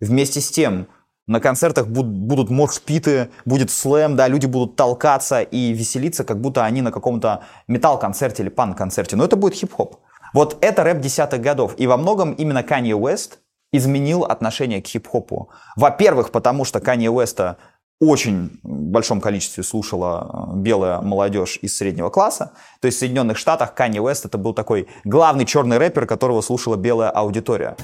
Вместе 0.00 0.40
с 0.40 0.50
тем 0.50 0.86
на 1.26 1.38
концертах 1.38 1.86
будут 1.88 2.48
моршпиты, 2.48 3.28
будет 3.44 3.70
слэм, 3.70 4.16
да, 4.16 4.26
люди 4.26 4.46
будут 4.46 4.76
толкаться 4.76 5.42
и 5.42 5.74
веселиться, 5.74 6.24
как 6.24 6.40
будто 6.40 6.64
они 6.64 6.80
на 6.80 6.92
каком-то 6.92 7.42
металл-концерте 7.68 8.42
или 8.42 8.48
пан-концерте. 8.48 9.16
Но 9.16 9.26
это 9.26 9.36
будет 9.36 9.52
хип-хоп. 9.52 9.96
Вот 10.32 10.56
это 10.62 10.82
рэп 10.82 11.00
десятых 11.00 11.42
годов. 11.42 11.74
И 11.76 11.86
во 11.86 11.98
многом 11.98 12.32
именно 12.32 12.60
Kanye 12.62 12.98
West 12.98 13.40
изменил 13.76 14.24
отношение 14.24 14.80
к 14.80 14.86
хип-хопу. 14.86 15.50
Во-первых, 15.76 16.30
потому 16.30 16.64
что 16.64 16.78
Kanye 16.78 17.12
West 17.12 17.56
очень 18.00 18.58
большом 18.62 19.20
количестве 19.20 19.62
слушала 19.62 20.50
э, 20.52 20.56
белая 20.56 21.00
молодежь 21.00 21.58
из 21.62 21.76
среднего 21.76 22.10
класса. 22.10 22.52
То 22.80 22.86
есть 22.86 22.98
в 22.98 23.00
Соединенных 23.00 23.38
Штатах 23.38 23.72
Kanye 23.76 23.98
West 23.98 24.22
это 24.24 24.36
был 24.36 24.52
такой 24.52 24.88
главный 25.04 25.46
черный 25.46 25.78
рэпер, 25.78 26.06
которого 26.06 26.40
слушала 26.40 26.76
белая 26.76 27.10
аудитория. 27.10 27.76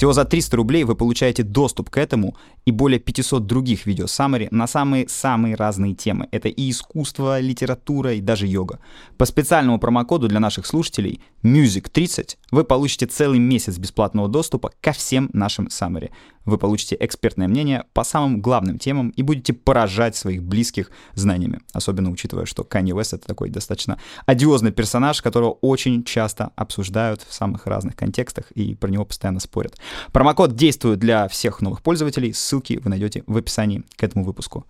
Всего 0.00 0.14
за 0.14 0.24
300 0.24 0.56
рублей 0.56 0.84
вы 0.84 0.94
получаете 0.94 1.42
доступ 1.42 1.90
к 1.90 1.98
этому 1.98 2.34
и 2.64 2.70
более 2.70 2.98
500 2.98 3.44
других 3.44 3.84
видео 3.84 4.06
саммари 4.06 4.48
на 4.50 4.66
самые-самые 4.66 5.56
разные 5.56 5.94
темы. 5.94 6.26
Это 6.30 6.48
и 6.48 6.70
искусство, 6.70 7.38
литература, 7.38 8.14
и 8.14 8.22
даже 8.22 8.46
йога. 8.46 8.78
По 9.18 9.26
специальному 9.26 9.78
промокоду 9.78 10.26
для 10.26 10.40
наших 10.40 10.64
слушателей 10.64 11.20
MUSIC30 11.42 12.38
вы 12.50 12.64
получите 12.64 13.06
целый 13.06 13.38
месяц 13.38 13.78
бесплатного 13.78 14.28
доступа 14.28 14.70
ко 14.80 14.92
всем 14.92 15.30
нашим 15.32 15.70
саммари. 15.70 16.10
Вы 16.44 16.58
получите 16.58 16.96
экспертное 16.98 17.48
мнение 17.48 17.84
по 17.92 18.02
самым 18.02 18.40
главным 18.40 18.78
темам 18.78 19.10
и 19.10 19.22
будете 19.22 19.52
поражать 19.52 20.16
своих 20.16 20.42
близких 20.42 20.90
знаниями. 21.14 21.60
Особенно 21.72 22.10
учитывая, 22.10 22.46
что 22.46 22.62
Kanye 22.62 22.92
West— 22.92 23.10
это 23.14 23.26
такой 23.26 23.50
достаточно 23.50 23.98
одиозный 24.26 24.72
персонаж, 24.72 25.22
которого 25.22 25.50
очень 25.60 26.02
часто 26.04 26.50
обсуждают 26.56 27.22
в 27.22 27.32
самых 27.32 27.66
разных 27.66 27.94
контекстах 27.94 28.50
и 28.52 28.74
про 28.74 28.88
него 28.88 29.04
постоянно 29.04 29.40
спорят. 29.40 29.76
Промокод 30.12 30.56
действует 30.56 30.98
для 30.98 31.28
всех 31.28 31.60
новых 31.60 31.82
пользователей. 31.82 32.32
Ссылки 32.32 32.80
вы 32.82 32.90
найдете 32.90 33.22
в 33.26 33.36
описании 33.36 33.84
к 33.96 34.02
этому 34.02 34.24
выпуску. 34.24 34.66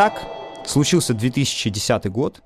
Итак, 0.00 0.26
случился 0.64 1.12
2010 1.12 2.06
год, 2.06 2.40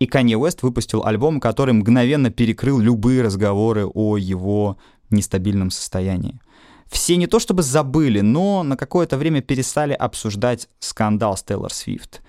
и 0.00 0.06
Kanye 0.06 0.32
West 0.32 0.58
выпустил 0.62 1.04
альбом, 1.04 1.38
который 1.38 1.72
мгновенно 1.72 2.30
перекрыл 2.30 2.80
любые 2.80 3.22
разговоры 3.22 3.86
о 3.86 4.16
его 4.16 4.76
нестабильном 5.10 5.70
состоянии. 5.70 6.40
Все 6.88 7.16
не 7.16 7.28
то 7.28 7.38
чтобы 7.38 7.62
забыли, 7.62 8.22
но 8.22 8.64
на 8.64 8.76
какое-то 8.76 9.18
время 9.18 9.40
перестали 9.40 9.92
обсуждать 9.92 10.68
скандал 10.80 11.36
с 11.36 11.44
Тейлор 11.44 11.72
Свифт 11.72 12.22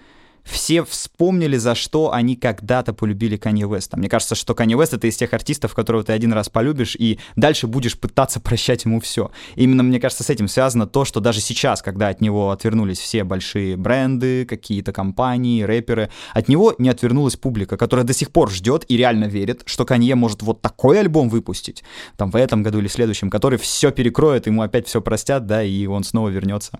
все 0.48 0.84
вспомнили, 0.84 1.58
за 1.58 1.76
что 1.76 2.14
они 2.14 2.36
когда-то 2.36 2.94
полюбили 2.94 3.38
Канье 3.38 3.68
Уэста. 3.68 3.98
Мне 3.98 4.10
кажется, 4.10 4.36
что 4.36 4.56
Канье 4.56 4.78
Уэст— 4.78 4.94
это 4.96 5.08
из 5.08 5.18
тех 5.18 5.34
артистов, 5.34 5.74
которого 5.74 6.04
ты 6.04 6.14
один 6.14 6.34
раз 6.34 6.50
полюбишь, 6.50 6.96
и 6.96 7.20
дальше 7.36 7.68
будешь 7.68 8.00
пытаться 8.00 8.40
прощать 8.40 8.86
ему 8.86 9.00
все. 9.00 9.32
Именно, 9.56 9.84
мне 9.84 10.00
кажется, 10.00 10.24
с 10.24 10.30
этим 10.30 10.48
связано 10.48 10.88
то, 10.88 11.06
что 11.06 11.20
даже 11.20 11.42
сейчас, 11.42 11.82
когда 11.82 12.08
от 12.08 12.22
него 12.22 12.52
отвернулись 12.52 13.00
все 13.00 13.24
большие 13.24 13.76
бренды, 13.76 14.46
какие-то 14.46 14.92
компании, 14.92 15.64
рэперы, 15.64 16.10
от 16.34 16.48
него 16.48 16.74
не 16.78 16.90
отвернулась 16.90 17.36
публика, 17.36 17.78
которая 17.78 18.06
до 18.06 18.14
сих 18.14 18.32
пор 18.32 18.50
ждет 18.50 18.86
и 18.88 18.98
реально 18.98 19.26
верит, 19.26 19.64
что 19.66 19.86
Канье 19.86 20.16
может 20.16 20.42
вот 20.42 20.62
такой 20.62 21.00
альбом 21.00 21.30
выпустить, 21.30 21.84
там 22.16 22.32
в 22.32 22.36
этом 22.36 22.64
году 22.64 22.80
или 22.80 22.88
следующем, 22.88 23.30
который 23.30 23.60
все 23.60 23.92
перекроет, 23.92 24.48
ему 24.48 24.62
опять 24.62 24.88
все 24.88 25.02
простят, 25.02 25.46
да, 25.46 25.62
и 25.64 25.86
он 25.88 26.04
снова 26.04 26.30
вернется 26.30 26.80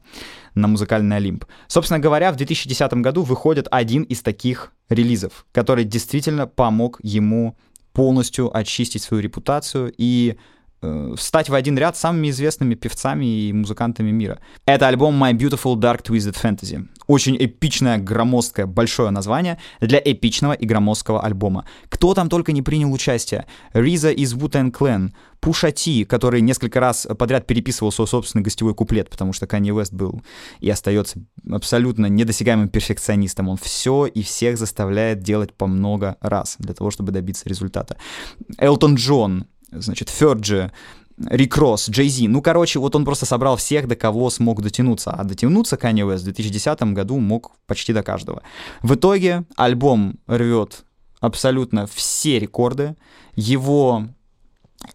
на 0.58 0.68
музыкальный 0.68 1.18
Олимп. 1.18 1.46
Собственно 1.68 2.00
говоря, 2.00 2.32
в 2.32 2.36
2010 2.36 2.94
году 2.96 3.24
выходит 3.24 3.57
один 3.72 4.04
из 4.04 4.22
таких 4.22 4.74
релизов, 4.90 5.46
который 5.52 5.84
действительно 5.84 6.46
помог 6.46 7.00
ему 7.02 7.58
полностью 7.94 8.56
очистить 8.56 9.02
свою 9.02 9.24
репутацию 9.24 9.92
и 9.98 10.38
э, 10.82 11.14
встать 11.18 11.50
в 11.50 11.56
один 11.56 11.78
ряд 11.78 11.98
с 11.98 12.02
самыми 12.02 12.30
известными 12.30 12.76
певцами 12.76 13.26
и 13.26 13.54
музыкантами 13.54 14.12
мира. 14.12 14.40
Это 14.66 14.88
альбом 14.88 15.22
My 15.22 15.34
Beautiful 15.34 15.76
Dark 15.76 16.04
Twisted 16.04 16.36
Fantasy. 16.40 16.88
Очень 17.08 17.38
эпичное, 17.38 17.98
громоздкое, 17.98 18.66
большое 18.66 19.10
название 19.12 19.58
для 19.80 20.00
эпичного 20.04 20.54
и 20.54 20.66
громоздкого 20.66 21.24
альбома. 21.24 21.66
Кто 21.90 22.14
там 22.14 22.30
только 22.30 22.52
не 22.52 22.62
принял 22.62 22.92
участие. 22.92 23.46
Риза 23.74 24.12
из 24.12 24.34
Wu-Tang 24.34 24.72
Clan, 24.72 25.12
Пуша 25.40 25.72
Ти, 25.72 26.04
который 26.04 26.42
несколько 26.42 26.80
раз 26.80 27.08
подряд 27.18 27.48
переписывал 27.48 27.92
свой 27.92 28.08
собственный 28.08 28.44
гостевой 28.44 28.76
куплет, 28.76 29.10
потому 29.10 29.32
что 29.32 29.48
Канье 29.48 29.74
Уэст 29.74 29.94
был 29.94 30.22
и 30.60 30.70
остается 30.70 31.20
абсолютно 31.50 32.08
недосягаемым 32.08 32.70
перфекционистом. 32.70 33.48
Он 33.48 33.58
все 33.58 34.06
и 34.06 34.22
всех 34.22 34.58
заставляет 34.58 35.22
делать 35.22 35.54
по 35.54 35.68
много 35.68 36.18
раз 36.20 36.58
для 36.60 36.74
того, 36.74 36.92
чтобы 36.92 37.12
добиться 37.12 37.48
результата. 37.48 37.98
Элтон 38.58 38.96
Джон, 38.96 39.46
значит, 39.72 40.10
Ферджи, 40.10 40.72
Рик 41.26 41.58
Росс, 41.58 41.90
Джей 41.90 42.10
Зи. 42.10 42.28
Ну, 42.28 42.42
короче, 42.42 42.80
вот 42.80 42.96
он 42.96 43.04
просто 43.04 43.26
собрал 43.26 43.58
всех, 43.58 43.88
до 43.88 43.96
кого 43.96 44.30
смог 44.30 44.62
дотянуться. 44.62 45.12
А 45.12 45.24
дотянуться 45.24 45.76
Kanye 45.76 46.08
West 46.08 46.20
в 46.20 46.24
2010 46.26 46.82
году 46.94 47.18
мог 47.18 47.54
почти 47.66 47.94
до 47.94 48.04
каждого. 48.04 48.44
В 48.84 48.94
итоге 48.96 49.44
альбом 49.56 50.20
рвет 50.28 50.86
абсолютно 51.20 51.88
все 51.88 52.40
рекорды. 52.40 52.96
Его 53.36 54.08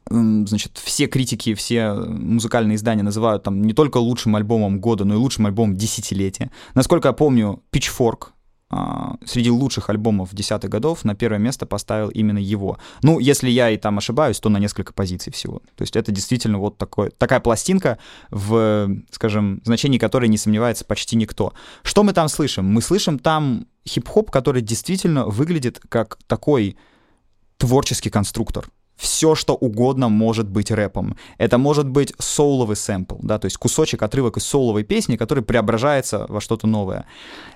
значит, 0.08 0.78
все 0.78 1.06
критики, 1.06 1.54
все 1.54 1.92
музыкальные 1.92 2.76
издания 2.76 3.02
называют 3.02 3.42
там 3.42 3.62
не 3.62 3.72
только 3.72 3.98
лучшим 3.98 4.36
альбомом 4.36 4.80
года, 4.80 5.04
но 5.04 5.14
и 5.14 5.16
лучшим 5.16 5.46
альбомом 5.46 5.76
десятилетия. 5.76 6.50
Насколько 6.74 7.08
я 7.08 7.12
помню, 7.12 7.62
Pitchfork, 7.72 8.28
среди 9.24 9.50
лучших 9.50 9.90
альбомов 9.90 10.34
десятых 10.34 10.70
годов 10.70 11.04
на 11.04 11.14
первое 11.14 11.38
место 11.38 11.66
поставил 11.66 12.08
именно 12.08 12.38
его. 12.38 12.78
Ну, 13.02 13.18
если 13.18 13.50
я 13.50 13.70
и 13.70 13.76
там 13.76 13.98
ошибаюсь, 13.98 14.40
то 14.40 14.48
на 14.48 14.58
несколько 14.58 14.92
позиций 14.92 15.32
всего. 15.32 15.58
То 15.76 15.82
есть 15.82 15.96
это 15.96 16.12
действительно 16.12 16.58
вот 16.58 16.78
такой, 16.78 17.10
такая 17.10 17.40
пластинка, 17.40 17.98
в, 18.30 18.88
скажем, 19.10 19.60
значении 19.64 19.98
которой 19.98 20.28
не 20.28 20.38
сомневается 20.38 20.84
почти 20.84 21.16
никто. 21.16 21.52
Что 21.82 22.02
мы 22.02 22.12
там 22.12 22.28
слышим? 22.28 22.64
Мы 22.64 22.82
слышим 22.82 23.18
там 23.18 23.66
хип-хоп, 23.86 24.30
который 24.30 24.62
действительно 24.62 25.26
выглядит 25.26 25.80
как 25.88 26.18
такой 26.26 26.76
творческий 27.58 28.10
конструктор 28.10 28.66
все, 29.02 29.34
что 29.34 29.54
угодно 29.54 30.08
может 30.08 30.48
быть 30.48 30.70
рэпом. 30.70 31.16
Это 31.36 31.58
может 31.58 31.88
быть 31.88 32.14
соуловый 32.18 32.76
сэмпл, 32.76 33.16
да, 33.20 33.38
то 33.38 33.46
есть 33.46 33.56
кусочек, 33.56 34.00
отрывок 34.02 34.36
из 34.36 34.44
соуловой 34.44 34.84
песни, 34.84 35.16
который 35.16 35.42
преображается 35.42 36.26
во 36.28 36.40
что-то 36.40 36.68
новое. 36.68 37.04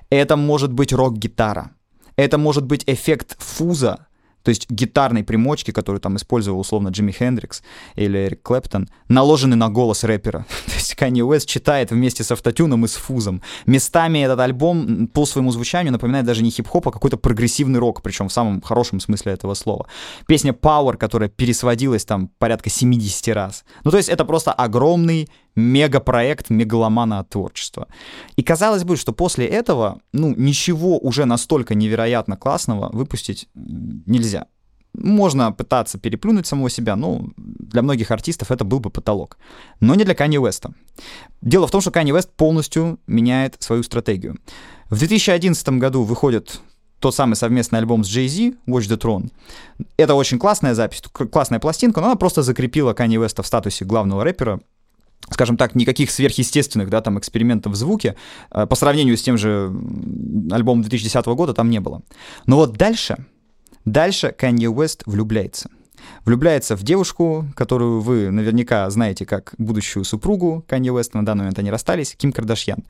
Это 0.09 0.35
может 0.35 0.73
быть 0.73 0.91
рок-гитара. 0.91 1.71
Это 2.17 2.37
может 2.37 2.65
быть 2.65 2.83
эффект 2.85 3.37
фуза, 3.39 4.06
то 4.47 4.51
есть 4.51 4.69
гитарной 4.69 5.25
примочки, 5.25 5.71
которую 5.71 5.99
там 5.99 6.15
использовал 6.15 6.61
условно 6.61 6.87
Джимми 6.87 7.11
Хендрикс 7.11 7.61
или 7.95 8.27
Эрик 8.27 8.43
Клэптон, 8.43 8.87
наложены 9.09 9.57
на 9.57 9.67
голос 9.67 10.05
рэпера. 10.05 10.45
То 10.67 10.73
есть 10.73 10.95
Kanye 10.97 11.21
Уэст 11.21 11.49
читает 11.49 11.91
вместе 11.91 12.23
с 12.23 12.31
автотюном 12.31 12.85
и 12.85 12.87
с 12.87 12.93
фузом. 12.93 13.41
Местами 13.65 14.19
этот 14.19 14.39
альбом 14.39 15.07
по 15.07 15.25
своему 15.25 15.51
звучанию 15.51 15.91
напоминает 15.91 16.25
даже 16.25 16.43
не 16.43 16.49
хип-хоп, 16.49 16.87
а 16.87 16.91
какой-то 16.91 17.17
прогрессивный 17.17 17.77
рок, 17.77 18.01
причем 18.01 18.29
в 18.29 18.31
самом 18.31 18.61
хорошем 18.61 19.01
смысле 19.01 19.33
этого 19.33 19.53
слова. 19.53 19.87
Песня 20.27 20.53
Power, 20.53 20.95
которая 20.95 21.27
пересводилась 21.27 22.05
там 22.05 22.29
порядка 22.39 22.69
70 22.69 23.35
раз. 23.35 23.65
Ну 23.83 23.91
то 23.91 23.97
есть 23.97 24.07
это 24.07 24.23
просто 24.23 24.53
огромный 24.53 25.27
мегапроект 25.57 26.51
мегаломана 26.51 27.19
от 27.19 27.29
творчества. 27.29 27.87
И 28.37 28.43
казалось 28.43 28.83
бы, 28.83 28.95
что 28.95 29.11
после 29.11 29.47
этого, 29.47 29.99
ну, 30.13 30.33
ничего 30.37 30.99
уже 30.99 31.25
настолько 31.25 31.73
невероятно 31.75 32.37
классного 32.37 32.89
выпустить 32.93 33.49
нельзя. 33.55 34.45
Можно 34.93 35.51
пытаться 35.51 35.97
переплюнуть 35.97 36.45
самого 36.45 36.69
себя, 36.69 36.95
но 36.95 37.29
для 37.35 37.81
многих 37.81 38.11
артистов 38.11 38.51
это 38.51 38.65
был 38.65 38.79
бы 38.79 38.91
потолок. 38.91 39.37
Но 39.79 39.95
не 39.95 40.03
для 40.03 40.15
Канье 40.15 40.39
Уэста. 40.39 40.73
Дело 41.41 41.67
в 41.67 41.71
том, 41.71 41.81
что 41.81 41.91
Канье 41.91 42.13
Уэст 42.13 42.31
полностью 42.35 42.99
меняет 43.07 43.57
свою 43.59 43.83
стратегию. 43.83 44.37
В 44.89 44.99
2011 44.99 45.69
году 45.69 46.03
выходит 46.03 46.61
тот 46.99 47.15
самый 47.15 47.35
совместный 47.35 47.79
альбом 47.79 48.03
с 48.03 48.07
Jay-Z, 48.07 48.57
Watch 48.67 48.87
the 48.87 48.97
Throne. 48.97 49.31
Это 49.97 50.13
очень 50.13 50.39
классная 50.39 50.75
запись, 50.75 51.01
классная 51.11 51.59
пластинка, 51.59 51.99
но 51.99 52.07
она 52.07 52.15
просто 52.15 52.43
закрепила 52.43 52.93
Канье 52.93 53.19
Уэста 53.19 53.41
в 53.41 53.47
статусе 53.47 53.85
главного 53.85 54.23
рэпера 54.23 54.61
скажем 55.29 55.57
так, 55.57 55.75
никаких 55.75 56.11
сверхъестественных, 56.11 56.89
да, 56.89 57.01
там, 57.01 57.19
экспериментов 57.19 57.73
в 57.73 57.75
звуке 57.75 58.15
э, 58.51 58.65
по 58.65 58.75
сравнению 58.75 59.17
с 59.17 59.21
тем 59.21 59.37
же 59.37 59.73
альбомом 60.51 60.81
2010 60.83 61.25
года 61.27 61.53
там 61.53 61.69
не 61.69 61.79
было. 61.79 62.01
Но 62.45 62.57
вот 62.57 62.73
дальше, 62.73 63.25
дальше 63.85 64.33
Kanye 64.37 64.73
West 64.73 65.01
влюбляется. 65.05 65.69
Влюбляется 66.23 66.75
в 66.75 66.83
девушку, 66.83 67.45
которую 67.55 68.01
вы 68.01 68.29
наверняка 68.31 68.89
знаете 68.89 69.25
как 69.25 69.53
будущую 69.57 70.05
супругу 70.05 70.63
Канье 70.67 70.93
Уэст, 70.93 71.13
на 71.13 71.25
данный 71.25 71.41
момент 71.41 71.59
они 71.59 71.71
расстались, 71.71 72.15
Ким 72.15 72.31
Кардашьян. 72.31 72.85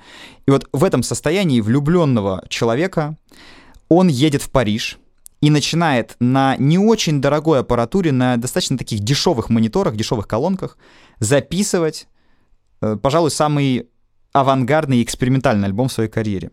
И 0.46 0.52
вот 0.52 0.68
в 0.72 0.84
этом 0.84 1.04
состоянии 1.04 1.62
влюбленного 1.62 2.44
человека 2.50 3.18
он 3.90 4.08
едет 4.08 4.42
в 4.42 4.52
Париж, 4.52 5.00
и 5.40 5.50
начинает 5.50 6.16
на 6.20 6.56
не 6.58 6.80
очень 6.80 7.22
дорогой 7.22 7.60
аппаратуре, 7.60 8.12
на 8.12 8.38
достаточно 8.38 8.78
таких 8.78 9.00
дешевых 9.02 9.50
мониторах, 9.50 9.96
дешевых 9.96 10.28
колонках 10.28 10.78
записывать, 11.20 12.08
пожалуй, 12.80 13.32
самый 13.32 13.90
авангардный 14.34 14.98
и 15.00 15.04
экспериментальный 15.04 15.68
альбом 15.68 15.88
в 15.88 15.94
своей 15.94 16.10
карьере. 16.10 16.52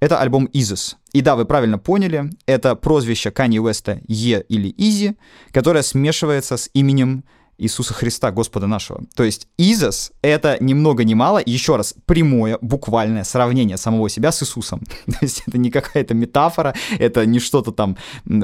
Это 0.00 0.18
альбом 0.18 0.48
Isis. 0.52 0.96
И 1.12 1.20
да, 1.20 1.36
вы 1.36 1.44
правильно 1.44 1.78
поняли, 1.78 2.30
это 2.46 2.74
прозвище 2.74 3.30
Канье 3.30 3.60
Уэста 3.60 4.00
Е 4.08 4.44
или 4.48 4.74
Изи, 4.76 5.16
которое 5.52 5.82
смешивается 5.82 6.56
с 6.56 6.68
именем 6.74 7.24
Иисуса 7.62 7.94
Христа, 7.94 8.30
Господа 8.30 8.66
нашего. 8.66 9.02
То 9.14 9.24
есть 9.24 9.48
Изос— 9.56 10.12
это 10.22 10.56
ни 10.60 10.74
много 10.74 11.04
ни 11.04 11.14
мало, 11.14 11.40
еще 11.44 11.76
раз, 11.76 11.94
прямое, 12.06 12.58
буквальное 12.60 13.24
сравнение 13.24 13.76
самого 13.76 14.08
себя 14.08 14.32
с 14.32 14.42
Иисусом. 14.42 14.80
То 15.06 15.18
есть 15.22 15.42
это 15.46 15.58
не 15.58 15.70
какая-то 15.70 16.14
метафора, 16.14 16.74
это 16.98 17.24
не 17.26 17.38
что-то 17.38 17.72
там 17.72 17.96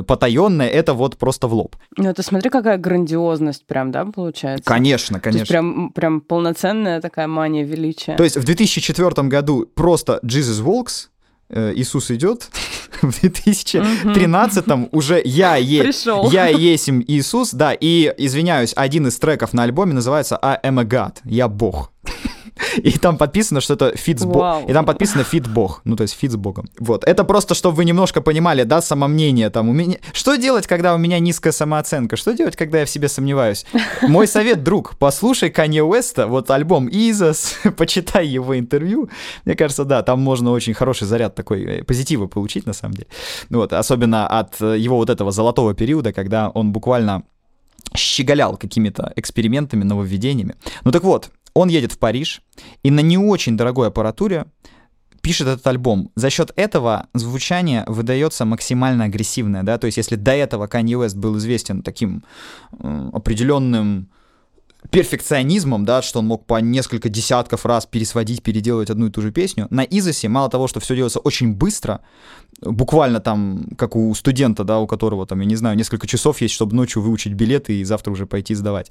потаенное, 0.07 0.69
это 0.69 0.95
вот 0.95 1.17
просто 1.17 1.49
в 1.49 1.55
лоб. 1.55 1.77
Ну, 1.97 2.09
это 2.09 2.23
смотри, 2.23 2.51
какая 2.51 2.79
грандиозность 2.79 3.67
прям, 3.67 3.91
да, 3.91 4.05
получается? 4.05 4.65
Конечно, 4.65 5.21
конечно. 5.21 5.39
То 5.39 5.43
есть 5.43 5.51
прям, 5.51 5.91
прям 5.91 6.21
полноценная 6.21 7.01
такая 7.01 7.27
мания 7.27 7.65
величия. 7.65 8.17
То 8.17 8.25
есть 8.25 8.37
в 8.37 8.45
2004 8.45 9.29
году 9.29 9.67
просто 9.75 10.21
Jesus 10.23 10.63
Walks, 10.63 11.09
Иисус 11.51 12.11
идет, 12.11 12.51
в 13.03 13.09
2013-м 13.09 14.89
уже 14.93 15.23
я, 15.25 15.57
е, 15.57 15.91
я 16.31 16.49
есмь 16.49 17.03
Иисус, 17.07 17.53
да, 17.53 17.73
и, 17.73 18.13
извиняюсь, 18.19 18.73
один 18.77 19.07
из 19.07 19.19
треков 19.19 19.53
на 19.53 19.63
альбоме 19.63 19.95
называется 19.95 20.39
«I 20.43 20.59
am 20.63 20.81
a 20.81 20.85
God», 20.85 21.17
«Я 21.25 21.49
Бог». 21.49 21.93
И 22.77 22.93
там 22.99 23.17
подписано, 23.17 23.61
что 23.61 23.75
это 23.75 23.97
фит 23.97 24.21
с 24.21 24.25
Богом. 24.25 24.67
И 24.67 24.73
там 24.73 24.85
подписано 24.85 25.25
фит 25.25 25.47
Бог. 25.47 25.81
Ну, 25.85 25.97
то 25.97 26.03
есть 26.03 26.15
фит 26.15 26.33
с 26.33 26.37
Богом. 26.37 26.69
Вот. 26.79 27.05
Это 27.05 27.25
просто, 27.25 27.55
чтобы 27.55 27.77
вы 27.77 27.85
немножко 27.85 28.21
понимали, 28.21 28.65
да, 28.65 28.81
самомнение 28.81 29.51
там 29.51 29.69
у 29.69 29.73
меня. 29.73 29.97
Что 30.13 30.37
делать, 30.37 30.67
когда 30.67 30.95
у 30.95 30.99
меня 30.99 31.19
низкая 31.19 31.53
самооценка? 31.53 32.17
Что 32.17 32.33
делать, 32.33 32.57
когда 32.57 32.81
я 32.81 32.85
в 32.85 32.91
себе 32.91 33.09
сомневаюсь? 33.09 33.67
Мой 34.03 34.27
совет, 34.27 34.63
друг, 34.63 34.97
послушай 34.99 35.51
Канье 35.51 35.85
Уэста, 35.85 36.27
вот 36.27 36.51
альбом 36.51 36.89
Yeezus, 36.89 37.57
почитай 37.77 38.27
его 38.27 38.59
интервью. 38.59 39.09
Мне 39.45 39.55
кажется, 39.55 39.85
да, 39.85 40.03
там 40.03 40.21
можно 40.21 40.51
очень 40.51 40.75
хороший 40.75 41.07
заряд 41.07 41.35
такой 41.35 41.65
э, 41.65 41.85
позитива 41.85 42.27
получить, 42.27 42.67
на 42.67 42.73
самом 42.73 42.95
деле. 42.95 43.09
Вот, 43.51 43.73
особенно 43.73 44.27
от 44.27 44.61
э, 44.61 44.79
его 44.79 44.97
вот 44.97 45.11
этого 45.11 45.31
золотого 45.31 45.75
периода, 45.75 46.13
когда 46.13 46.49
он 46.51 46.73
буквально 46.73 47.23
щеголял 47.97 48.57
какими-то 48.57 49.13
экспериментами, 49.17 49.85
нововведениями. 49.85 50.55
Ну 50.85 50.93
так 50.93 51.03
вот, 51.05 51.31
он 51.59 51.69
едет 51.69 51.93
в 51.93 51.99
Париж 51.99 52.43
и 52.83 52.91
на 52.91 53.01
не 53.01 53.19
очень 53.19 53.57
дорогой 53.57 53.89
аппаратуре 53.89 54.47
пишет 55.21 55.49
этот 55.49 55.67
альбом. 55.67 56.11
За 56.15 56.31
счет 56.31 56.53
этого 56.57 57.09
звучание 57.15 57.85
выдается 57.87 58.45
максимально 58.45 59.05
агрессивное, 59.05 59.65
да, 59.65 59.77
то 59.77 59.87
есть 59.87 59.97
если 59.97 60.15
до 60.17 60.33
этого 60.33 60.67
Kanye 60.67 61.05
West 61.05 61.17
был 61.17 61.37
известен 61.39 61.83
таким 61.83 62.25
э, 62.79 63.11
определенным 63.13 64.09
перфекционизмом, 64.91 65.85
да, 65.85 66.03
что 66.03 66.21
он 66.21 66.27
мог 66.27 66.47
по 66.47 66.61
несколько 66.61 67.09
десятков 67.09 67.67
раз 67.67 67.85
пересводить, 67.85 68.43
переделывать 68.43 68.91
одну 68.91 69.07
и 69.07 69.11
ту 69.11 69.21
же 69.21 69.33
песню. 69.33 69.67
На 69.71 69.83
Изосе 69.83 70.29
мало 70.29 70.49
того, 70.49 70.69
что 70.69 70.81
все 70.81 70.95
делается 70.95 71.19
очень 71.19 71.53
быстро, 71.53 72.01
буквально 72.61 73.21
там, 73.21 73.67
как 73.77 73.97
у 73.97 74.15
студента, 74.15 74.65
да, 74.65 74.79
у 74.79 74.87
которого 74.87 75.27
там, 75.27 75.41
я 75.41 75.47
не 75.47 75.57
знаю, 75.57 75.77
несколько 75.77 76.07
часов 76.07 76.41
есть, 76.41 76.55
чтобы 76.55 76.75
ночью 76.75 77.03
выучить 77.03 77.33
билеты 77.33 77.81
и 77.81 77.85
завтра 77.85 78.13
уже 78.13 78.27
пойти 78.27 78.55
сдавать. 78.55 78.91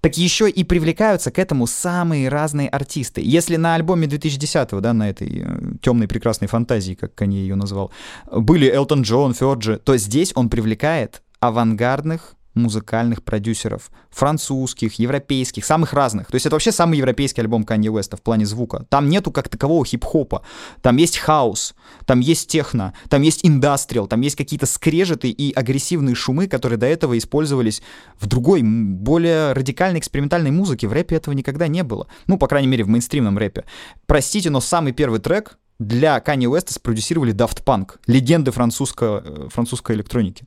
Так 0.00 0.18
еще 0.18 0.48
и 0.48 0.64
привлекаются 0.64 1.30
к 1.30 1.38
этому 1.38 1.66
самые 1.66 2.28
разные 2.28 2.68
артисты. 2.68 3.22
Если 3.24 3.56
на 3.56 3.74
альбоме 3.74 4.06
2010-го, 4.06 4.80
да, 4.80 4.92
на 4.92 5.10
этой 5.10 5.42
э, 5.44 5.60
темной 5.80 6.08
прекрасной 6.08 6.48
фантазии, 6.48 6.94
как 6.94 7.14
Канье 7.14 7.40
ее 7.40 7.54
назвал, 7.54 7.92
были 8.30 8.68
Элтон 8.68 9.02
Джон, 9.02 9.34
Ферджи, 9.34 9.78
то 9.78 9.96
здесь 9.96 10.32
он 10.34 10.48
привлекает 10.48 11.22
авангардных 11.40 12.34
музыкальных 12.58 13.22
продюсеров. 13.22 13.90
Французских, 14.10 14.98
европейских, 14.98 15.64
самых 15.64 15.92
разных. 15.92 16.28
То 16.28 16.34
есть 16.34 16.46
это 16.46 16.54
вообще 16.54 16.72
самый 16.72 16.98
европейский 16.98 17.40
альбом 17.40 17.64
Канье 17.64 17.90
Уэста 17.90 18.16
в 18.16 18.22
плане 18.22 18.46
звука. 18.46 18.84
Там 18.88 19.08
нету 19.08 19.30
как 19.30 19.48
такового 19.48 19.84
хип-хопа. 19.84 20.42
Там 20.82 20.96
есть 20.96 21.18
хаос, 21.18 21.74
там 22.04 22.20
есть 22.20 22.48
техно, 22.48 22.92
там 23.08 23.22
есть 23.22 23.44
индастриал, 23.44 24.06
там 24.06 24.20
есть 24.20 24.36
какие-то 24.36 24.66
скрежеты 24.66 25.30
и 25.30 25.52
агрессивные 25.52 26.14
шумы, 26.14 26.48
которые 26.48 26.78
до 26.78 26.86
этого 26.86 27.16
использовались 27.16 27.82
в 28.18 28.26
другой, 28.26 28.62
более 28.62 29.52
радикальной 29.52 30.00
экспериментальной 30.00 30.50
музыке. 30.50 30.88
В 30.88 30.92
рэпе 30.92 31.16
этого 31.16 31.34
никогда 31.34 31.68
не 31.68 31.82
было. 31.82 32.08
Ну, 32.26 32.38
по 32.38 32.46
крайней 32.46 32.68
мере, 32.68 32.84
в 32.84 32.88
мейнстримном 32.88 33.38
рэпе. 33.38 33.64
Простите, 34.06 34.50
но 34.50 34.60
самый 34.60 34.92
первый 34.92 35.20
трек 35.20 35.58
для 35.78 36.18
Kanye 36.18 36.50
West 36.50 36.72
спродюсировали 36.72 37.32
Daft 37.32 37.62
Punk, 37.64 37.98
легенды 38.06 38.50
французско, 38.50 39.22
э, 39.24 39.48
французской 39.48 39.94
электроники. 39.94 40.44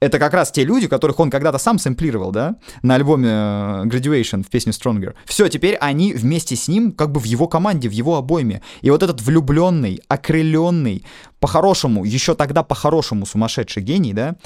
Это 0.00 0.18
как 0.18 0.34
раз 0.34 0.52
те 0.52 0.64
люди, 0.64 0.86
которых 0.86 1.18
он 1.18 1.30
когда-то 1.30 1.58
сам 1.58 1.78
сэмплировал, 1.78 2.30
да, 2.30 2.56
на 2.82 2.94
альбоме 2.94 3.28
э, 3.28 3.84
Graduation 3.86 4.44
в 4.44 4.48
песне 4.48 4.72
Stronger. 4.72 5.14
Все, 5.24 5.48
теперь 5.48 5.76
они 5.76 6.12
вместе 6.12 6.56
с 6.56 6.68
ним 6.68 6.92
как 6.92 7.10
бы 7.10 7.20
в 7.20 7.24
его 7.24 7.48
команде, 7.48 7.88
в 7.88 7.92
его 7.92 8.16
обойме. 8.16 8.62
И 8.82 8.90
вот 8.90 9.02
этот 9.02 9.22
влюбленный, 9.22 10.02
окрыленный, 10.08 11.04
по-хорошему, 11.40 12.04
еще 12.04 12.34
тогда 12.34 12.62
по-хорошему 12.62 13.24
сумасшедший 13.24 13.82
гений, 13.82 14.12
да, 14.12 14.36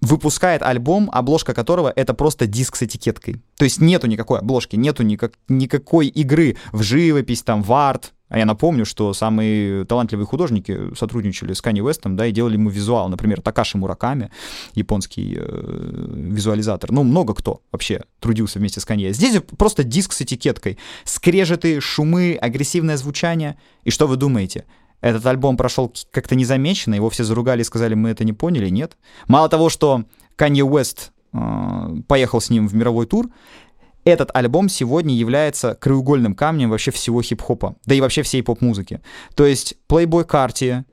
выпускает 0.00 0.62
альбом, 0.62 1.10
обложка 1.12 1.52
которого 1.52 1.92
это 1.94 2.14
просто 2.14 2.46
диск 2.46 2.76
с 2.76 2.82
этикеткой. 2.82 3.42
То 3.56 3.64
есть 3.64 3.80
нету 3.80 4.06
никакой 4.06 4.38
обложки, 4.38 4.76
нету 4.76 5.02
никак, 5.02 5.32
никакой 5.48 6.06
игры 6.08 6.56
в 6.72 6.82
живопись, 6.82 7.42
там, 7.42 7.62
в 7.62 7.72
арт, 7.72 8.12
а 8.28 8.38
я 8.38 8.46
напомню, 8.46 8.86
что 8.86 9.12
самые 9.12 9.84
талантливые 9.84 10.26
художники 10.26 10.94
сотрудничали 10.96 11.52
с 11.52 11.60
Канни 11.60 11.80
Уэстом, 11.82 12.16
да, 12.16 12.26
и 12.26 12.32
делали 12.32 12.54
ему 12.54 12.70
визуал. 12.70 13.08
Например, 13.08 13.40
Такаши 13.40 13.76
Мураками, 13.76 14.30
японский 14.74 15.36
э, 15.38 16.06
визуализатор. 16.30 16.90
Ну, 16.90 17.02
много 17.02 17.34
кто 17.34 17.60
вообще 17.70 18.02
трудился 18.20 18.58
вместе 18.58 18.80
с 18.80 18.84
Канье. 18.84 19.12
Здесь 19.12 19.40
просто 19.58 19.84
диск 19.84 20.12
с 20.12 20.22
этикеткой. 20.22 20.78
Скрежеты, 21.04 21.80
шумы, 21.80 22.38
агрессивное 22.40 22.96
звучание. 22.96 23.58
И 23.84 23.90
что 23.90 24.06
вы 24.06 24.16
думаете? 24.16 24.64
Этот 25.02 25.26
альбом 25.26 25.58
прошел 25.58 25.92
как-то 26.10 26.34
незамеченно, 26.34 26.94
его 26.94 27.10
все 27.10 27.24
заругали 27.24 27.60
и 27.60 27.64
сказали, 27.64 27.92
мы 27.92 28.08
это 28.08 28.24
не 28.24 28.32
поняли, 28.32 28.70
нет. 28.70 28.96
Мало 29.28 29.50
того, 29.50 29.68
что 29.68 30.04
Канье 30.34 30.64
Уэст 30.64 31.12
э, 31.34 31.96
поехал 32.08 32.40
с 32.40 32.48
ним 32.48 32.68
в 32.68 32.74
мировой 32.74 33.04
тур, 33.04 33.28
этот 34.04 34.30
альбом 34.34 34.68
сегодня 34.68 35.14
является 35.14 35.74
краеугольным 35.74 36.34
камнем 36.34 36.70
вообще 36.70 36.90
всего 36.90 37.22
хип-хопа, 37.22 37.76
да 37.86 37.94
и 37.94 38.00
вообще 38.00 38.22
всей 38.22 38.42
поп-музыки. 38.42 39.00
То 39.34 39.46
есть 39.46 39.76
Playboy 39.88 40.26
Carti, 40.26 40.84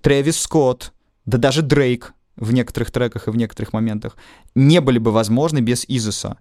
Трэвис 0.00 0.38
Скотт, 0.38 0.92
да 1.26 1.38
даже 1.38 1.62
Дрейк 1.62 2.14
в 2.36 2.52
некоторых 2.52 2.90
треках 2.90 3.28
и 3.28 3.30
в 3.30 3.36
некоторых 3.36 3.72
моментах 3.72 4.16
не 4.54 4.80
были 4.80 4.98
бы 4.98 5.10
возможны 5.10 5.60
без 5.60 5.84
Изуса. 5.88 6.38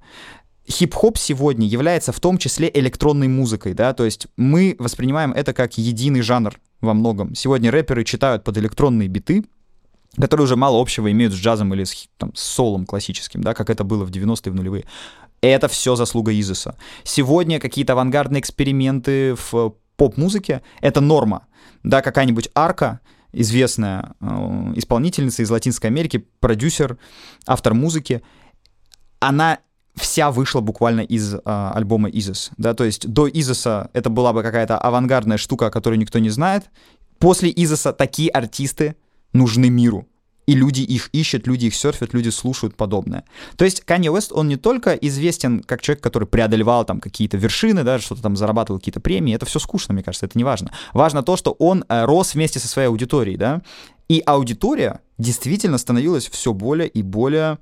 Хип-хоп 0.70 1.18
сегодня 1.18 1.66
является 1.66 2.12
в 2.12 2.20
том 2.20 2.38
числе 2.38 2.70
электронной 2.74 3.30
музыкой, 3.30 3.74
да, 3.74 3.94
то 3.94 4.04
есть 4.04 4.28
мы 4.36 4.76
воспринимаем 4.80 5.32
это 5.32 5.54
как 5.54 5.78
единый 5.78 6.22
жанр 6.22 6.60
во 6.82 6.94
многом. 6.94 7.36
Сегодня 7.36 7.72
рэперы 7.72 8.04
читают 8.04 8.44
под 8.44 8.58
электронные 8.58 9.08
биты, 9.08 9.46
которые 10.20 10.44
уже 10.46 10.56
мало 10.56 10.82
общего 10.82 11.12
имеют 11.12 11.34
с 11.34 11.38
джазом 11.38 11.74
или 11.74 11.84
с, 11.84 12.08
там, 12.18 12.36
с 12.36 12.42
солом 12.42 12.86
классическим, 12.86 13.42
да, 13.42 13.54
как 13.54 13.70
это 13.70 13.84
было 13.84 14.04
в 14.04 14.12
90-е, 14.12 14.52
в 14.52 14.56
нулевые. 14.56 14.86
Это 15.42 15.68
все 15.68 15.96
заслуга 15.96 16.32
Изиса. 16.38 16.76
Сегодня 17.04 17.60
какие-то 17.60 17.94
авангардные 17.94 18.42
эксперименты 18.42 19.36
в 19.36 19.76
поп-музыке— 19.96 20.62
это 20.82 21.02
норма. 21.02 21.48
Да, 21.84 22.02
какая-нибудь 22.02 22.50
арка, 22.56 23.02
известная 23.32 24.14
э, 24.20 24.26
исполнительница 24.76 25.44
из 25.44 25.50
Латинской 25.50 25.90
Америки, 25.90 26.28
продюсер, 26.40 26.98
автор 27.46 27.74
музыки, 27.74 28.22
она 29.20 29.60
вся 29.96 30.32
вышла 30.32 30.62
буквально 30.62 31.02
из 31.02 31.34
э, 31.34 31.40
альбома 31.46 32.10
Изис, 32.10 32.52
да, 32.58 32.74
то 32.74 32.84
есть 32.84 33.08
до 33.08 33.28
Изиса 33.28 33.90
это 33.94 34.10
была 34.10 34.32
бы 34.34 34.44
какая-то 34.44 34.78
авангардная 34.78 35.38
штука, 35.38 35.70
которую 35.70 36.00
никто 36.00 36.20
не 36.20 36.30
знает. 36.30 36.70
После 37.20 37.52
Изиса 37.52 37.94
такие 37.94 38.30
артисты 38.30 38.96
нужны 39.34 39.70
миру 39.70 40.08
и 40.48 40.56
люди 40.56 40.82
их 40.82 41.10
ищут, 41.12 41.46
люди 41.46 41.66
их 41.66 41.76
серфят, 41.76 42.14
люди 42.14 42.30
слушают 42.30 42.76
подобное. 42.76 43.26
То 43.58 43.66
есть 43.66 43.82
Канье 43.82 44.12
Уэст, 44.12 44.32
он 44.32 44.48
не 44.48 44.56
только 44.56 44.94
известен 44.94 45.62
как 45.62 45.82
человек, 45.82 46.02
который 46.02 46.28
преодолевал 46.28 46.86
там 46.86 47.00
какие-то 47.00 47.38
вершины, 47.38 47.84
да, 47.84 48.00
что-то 48.00 48.22
там 48.22 48.36
зарабатывал 48.36 48.80
какие-то 48.80 49.02
премии, 49.02 49.36
это 49.36 49.46
все 49.46 49.60
скучно, 49.60 49.94
мне 49.94 50.04
кажется, 50.04 50.26
это 50.26 50.38
не 50.38 50.44
важно. 50.44 50.72
Важно 50.94 51.22
то, 51.22 51.36
что 51.36 51.52
он 51.60 51.84
э, 51.90 52.06
рос 52.06 52.34
вместе 52.34 52.60
со 52.60 52.68
своей 52.68 52.88
аудиторией, 52.88 53.38
да, 53.38 53.62
и 54.08 54.24
аудитория 54.26 55.02
действительно 55.18 55.78
становилась 55.78 56.28
все 56.30 56.54
более 56.54 56.88
и 56.88 57.02
более 57.02 57.58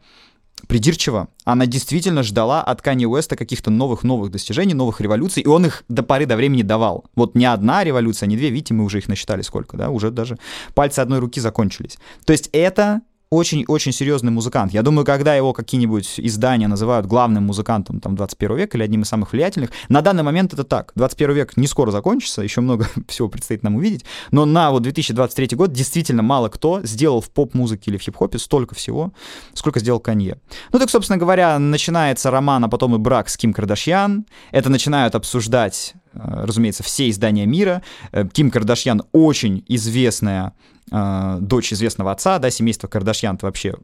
придирчиво. 0.68 1.28
Она 1.44 1.66
действительно 1.66 2.24
ждала 2.24 2.62
от 2.62 2.82
Канье 2.82 3.08
Уэста 3.08 3.36
каких-то 3.36 3.72
новых-новых 3.72 4.32
достижений, 4.32 4.74
новых 4.74 5.02
революций, 5.02 5.44
и 5.44 5.48
он 5.48 5.66
их 5.66 5.84
до 5.90 6.04
поры 6.04 6.26
до 6.26 6.36
времени 6.36 6.64
давал. 6.64 7.06
Вот 7.16 7.36
не 7.36 7.46
одна 7.46 7.84
революция, 7.84 8.28
не 8.28 8.38
две, 8.38 8.50
видите, 8.50 8.74
мы 8.74 8.84
уже 8.84 9.00
их 9.00 9.08
насчитали 9.08 9.42
сколько, 9.42 9.78
да, 9.78 9.90
уже 9.90 10.12
даже 10.12 10.38
пальцы 10.74 11.00
одной 11.00 11.20
руки 11.20 11.40
закончились. 11.40 11.98
То 12.26 12.34
есть 12.34 12.50
это 12.52 13.02
очень-очень 13.30 13.92
серьезный 13.92 14.32
музыкант. 14.32 14.74
Я 14.74 14.82
думаю, 14.82 15.06
когда 15.06 15.36
его 15.36 15.54
какие-нибудь 15.54 16.16
издания 16.18 16.68
называют 16.68 17.06
главным 17.06 17.46
музыкантом 17.46 18.00
там, 18.00 18.16
21 18.16 18.58
века 18.58 18.78
или 18.78 18.84
одним 18.84 19.02
из 19.02 19.08
самых 19.08 19.34
влиятельных, 19.34 19.72
на 19.90 20.02
данный 20.02 20.24
момент 20.24 20.54
это 20.54 20.64
так. 20.64 20.92
21 20.96 21.36
век 21.36 21.58
не 21.58 21.68
скоро 21.68 21.92
закончится, 21.92 22.42
еще 22.42 22.62
много 22.62 22.88
всего 23.08 23.28
предстоит 23.30 23.64
нам 23.64 23.76
увидеть, 23.76 24.06
но 24.32 24.46
на 24.46 24.72
вот 24.72 24.84
2023 24.84 25.58
год 25.58 25.72
действительно 25.72 26.24
мало 26.24 26.50
кто 26.50 26.82
сделал 26.84 27.22
в 27.22 27.30
поп-музыке 27.30 27.92
или 27.92 27.98
в 27.98 28.02
хип-хопе 28.02 28.38
столько 28.38 28.76
всего, 28.76 29.12
сколько 29.54 29.80
сделал 29.80 30.00
Канье. 30.00 30.38
Ну 30.72 30.80
так, 30.80 30.90
собственно 30.90 31.18
говоря, 31.18 31.58
начинается 31.60 32.32
роман, 32.32 32.64
а 32.64 32.70
потом 32.70 32.96
и 32.96 32.98
брак 32.98 33.30
с 33.30 33.38
Ким 33.38 33.54
Кардашьян. 33.54 34.26
Это 34.52 34.70
начинают 34.70 35.16
обсуждать 35.16 35.96
разумеется, 36.16 36.84
все 36.84 37.10
издания 37.10 37.46
мира. 37.46 37.82
Э, 38.12 38.26
Ким 38.32 38.52
Кардашьян 38.52 39.04
очень 39.12 39.64
известная 39.68 40.54
э, 40.92 41.38
дочь 41.42 41.74
известного 41.74 42.12
отца, 42.12 42.40
да, 42.40 42.50
семейство 42.50 42.88
Кардашьян 42.88 43.38
вообще 43.42 43.76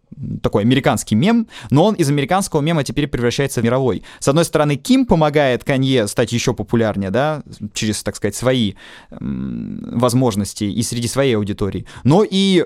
такой 0.41 0.63
американский 0.63 1.15
мем, 1.15 1.47
но 1.69 1.85
он 1.85 1.95
из 1.95 2.09
американского 2.09 2.61
мема 2.61 2.83
теперь 2.83 3.07
превращается 3.07 3.61
в 3.61 3.63
мировой. 3.63 4.03
С 4.19 4.27
одной 4.27 4.45
стороны, 4.45 4.75
Ким 4.75 5.05
помогает 5.05 5.63
Канье 5.63 6.07
стать 6.07 6.31
еще 6.31 6.53
популярнее, 6.53 7.11
да, 7.11 7.43
через, 7.73 8.03
так 8.03 8.15
сказать, 8.15 8.35
свои 8.35 8.73
э, 9.09 9.17
возможности 9.19 10.63
и 10.63 10.81
среди 10.83 11.07
своей 11.07 11.35
аудитории, 11.35 11.85
но 12.03 12.23
и 12.29 12.65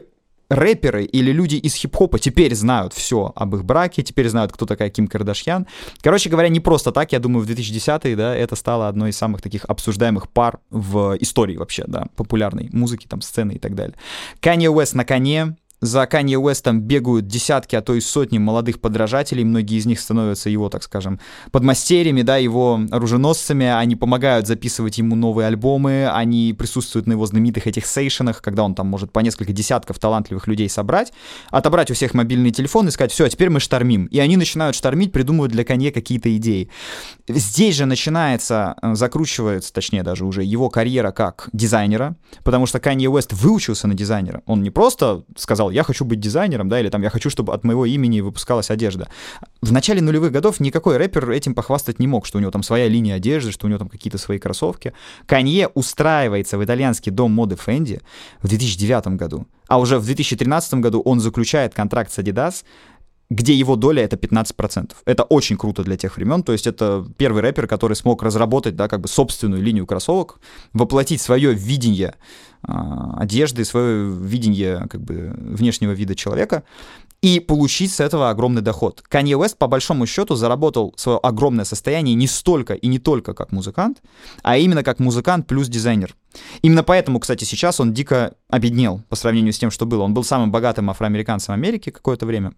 рэперы 0.50 1.04
или 1.04 1.32
люди 1.32 1.56
из 1.56 1.76
хип-хопа 1.76 2.20
теперь 2.20 2.54
знают 2.56 2.94
все 2.94 3.32
об 3.36 3.56
их 3.56 3.66
браке, 3.66 4.04
теперь 4.04 4.30
знают, 4.30 4.52
кто 4.52 4.66
такая 4.66 4.90
Ким 4.90 5.08
Кардашьян. 5.08 5.68
Короче 6.02 6.30
говоря, 6.30 6.50
не 6.50 6.60
просто 6.60 6.92
так, 6.92 7.12
я 7.12 7.20
думаю, 7.20 7.46
в 7.46 7.50
2010-е, 7.50 8.16
да, 8.16 8.36
это 8.36 8.56
стало 8.56 8.88
одной 8.88 9.10
из 9.10 9.18
самых 9.18 9.42
таких 9.42 9.66
обсуждаемых 9.66 10.30
пар 10.30 10.60
в 10.70 11.18
истории 11.20 11.58
вообще, 11.58 11.84
да, 11.88 12.08
популярной 12.16 12.70
музыки, 12.72 13.08
там, 13.08 13.22
сцены 13.22 13.54
и 13.54 13.60
так 13.60 13.76
далее. 13.76 13.96
Kanye 14.42 14.74
West 14.74 14.96
на 14.96 15.06
коне, 15.06 15.56
за 15.86 16.06
Канье 16.06 16.38
Уэстом 16.38 16.82
бегают 16.82 17.28
десятки, 17.28 17.76
а 17.76 17.82
то 17.82 17.94
и 17.94 18.02
сотни 18.02 18.38
молодых 18.38 18.80
подражателей, 18.82 19.44
многие 19.44 19.78
из 19.78 19.86
них 19.86 20.00
становятся 20.00 20.50
его, 20.50 20.70
так 20.70 20.84
скажем, 20.84 21.20
подмастерьями, 21.52 22.22
да, 22.22 22.38
его 22.38 22.80
оруженосцами, 22.92 23.66
они 23.66 23.96
помогают 23.96 24.48
записывать 24.48 24.98
ему 24.98 25.16
новые 25.16 25.48
альбомы, 25.48 26.10
они 26.12 26.54
присутствуют 26.58 27.08
на 27.08 27.14
его 27.14 27.26
знаменитых 27.26 27.68
этих 27.68 27.86
сейшенах, 27.86 28.42
когда 28.42 28.64
он 28.64 28.76
там 28.76 28.88
может 28.88 29.12
по 29.12 29.20
несколько 29.20 29.54
десятков 29.54 30.00
талантливых 30.00 30.48
людей 30.48 30.70
собрать, 30.70 31.14
отобрать 31.50 31.92
у 31.92 31.94
всех 31.94 32.14
мобильный 32.14 32.52
телефон 32.52 32.88
и 32.88 32.92
сказать, 32.92 33.12
все, 33.12 33.26
а 33.26 33.30
теперь 33.30 33.50
мы 33.50 33.60
штормим. 33.60 34.06
И 34.06 34.20
они 34.20 34.38
начинают 34.38 34.76
штормить, 34.76 35.12
придумывают 35.12 35.52
для 35.52 35.64
Канье 35.64 35.92
какие-то 35.92 36.36
идеи. 36.38 36.70
Здесь 37.28 37.76
же 37.76 37.86
начинается, 37.86 38.76
э, 38.82 38.96
закручивается, 38.96 39.74
точнее 39.74 40.04
даже 40.04 40.26
уже, 40.26 40.44
его 40.44 40.70
карьера 40.70 41.12
как 41.12 41.50
дизайнера, 41.54 42.16
потому 42.44 42.66
что 42.66 42.80
Канье 42.80 43.10
Уэст 43.10 43.34
выучился 43.34 43.88
на 43.88 43.94
дизайнера. 43.94 44.42
Он 44.46 44.64
не 44.64 44.70
просто 44.70 45.24
сказал, 45.36 45.72
я 45.76 45.84
хочу 45.84 46.06
быть 46.06 46.20
дизайнером, 46.20 46.70
да, 46.70 46.80
или 46.80 46.90
там 46.90 47.04
я 47.04 47.10
хочу, 47.10 47.30
чтобы 47.30 47.54
от 47.54 47.64
моего 47.64 47.86
имени 47.86 48.22
выпускалась 48.22 48.72
одежда. 48.72 49.08
В 49.62 49.72
начале 49.72 50.02
нулевых 50.02 50.32
годов 50.32 50.60
никакой 50.60 50.98
рэпер 50.98 51.30
этим 51.32 51.54
похвастать 51.54 52.00
не 52.00 52.08
мог, 52.08 52.26
что 52.26 52.38
у 52.38 52.42
него 52.42 52.52
там 52.52 52.64
своя 52.64 52.88
линия 52.88 53.16
одежды, 53.16 53.52
что 53.52 53.68
у 53.68 53.70
него 53.70 53.80
там 53.80 53.90
какие-то 53.90 54.18
свои 54.18 54.40
кроссовки. 54.40 54.94
Канье 55.26 55.68
устраивается 55.68 56.58
в 56.58 56.64
итальянский 56.64 57.12
дом 57.12 57.32
моды 57.32 57.58
Фенди 57.58 58.02
в 58.42 58.48
2009 58.48 59.08
году, 59.18 59.46
а 59.68 59.80
уже 59.80 60.00
в 60.00 60.06
2013 60.06 60.76
году 60.76 61.02
он 61.02 61.20
заключает 61.20 61.74
контракт 61.74 62.12
с 62.12 62.20
Adidas, 62.20 62.64
где 63.30 63.54
его 63.54 63.76
доля 63.76 64.04
это 64.04 64.18
15%. 64.18 64.92
Это 65.06 65.24
очень 65.24 65.58
круто 65.58 65.84
для 65.84 65.98
тех 65.98 66.16
времен. 66.18 66.44
То 66.44 66.52
есть 66.52 66.68
это 66.68 67.06
первый 67.18 67.42
рэпер, 67.42 67.68
который 67.68 67.96
смог 67.96 68.24
разработать, 68.24 68.76
да, 68.76 68.88
как 68.88 69.02
бы 69.02 69.08
собственную 69.08 69.62
линию 69.62 69.86
кроссовок, 69.86 70.40
воплотить 70.74 71.22
свое 71.22 71.54
видение 71.54 72.16
э, 72.68 72.72
одежды, 73.18 73.66
свое 73.66 74.12
видение 74.12 74.88
как 74.90 75.02
бы 75.02 75.34
внешнего 75.38 75.92
вида 75.92 76.16
человека 76.16 76.64
и 77.22 77.40
получить 77.40 77.92
с 77.92 78.00
этого 78.00 78.30
огромный 78.30 78.62
доход. 78.62 79.02
Канье 79.02 79.38
Уэст, 79.38 79.58
по 79.58 79.66
большому 79.66 80.06
счету, 80.06 80.36
заработал 80.36 80.94
свое 80.96 81.18
огромное 81.18 81.66
состояние 81.66 82.14
не 82.14 82.28
столько 82.28 82.76
и 82.76 82.88
не 82.88 83.00
только 83.00 83.34
как 83.34 83.52
музыкант, 83.52 84.04
а 84.44 84.58
именно 84.58 84.84
как 84.84 85.00
музыкант 85.00 85.48
плюс 85.48 85.68
дизайнер. 85.68 86.16
Именно 86.62 86.84
поэтому, 86.84 87.20
кстати, 87.20 87.44
сейчас 87.44 87.80
он 87.80 87.94
дико 87.94 88.36
обеднел 88.50 89.02
по 89.10 89.16
сравнению 89.16 89.54
с 89.54 89.58
тем, 89.58 89.72
что 89.72 89.88
было. 89.88 90.04
Он 90.04 90.14
был 90.14 90.24
самым 90.24 90.52
богатым 90.52 90.92
афроамериканцем 90.92 91.56
Америки 91.56 91.90
какое-то 91.90 92.28
время. 92.28 92.54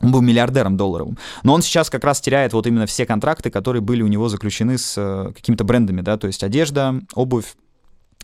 Он 0.00 0.12
был 0.12 0.20
миллиардером 0.20 0.76
долларовым. 0.76 1.18
Но 1.42 1.54
он 1.54 1.62
сейчас 1.62 1.90
как 1.90 2.04
раз 2.04 2.20
теряет 2.20 2.52
вот 2.52 2.66
именно 2.66 2.86
все 2.86 3.06
контракты, 3.06 3.50
которые 3.50 3.80
были 3.80 4.02
у 4.02 4.06
него 4.06 4.28
заключены 4.28 4.78
с 4.78 4.94
э, 4.96 5.32
какими-то 5.34 5.64
брендами, 5.64 6.00
да, 6.00 6.16
то 6.16 6.26
есть 6.26 6.42
одежда, 6.42 7.00
обувь, 7.14 7.54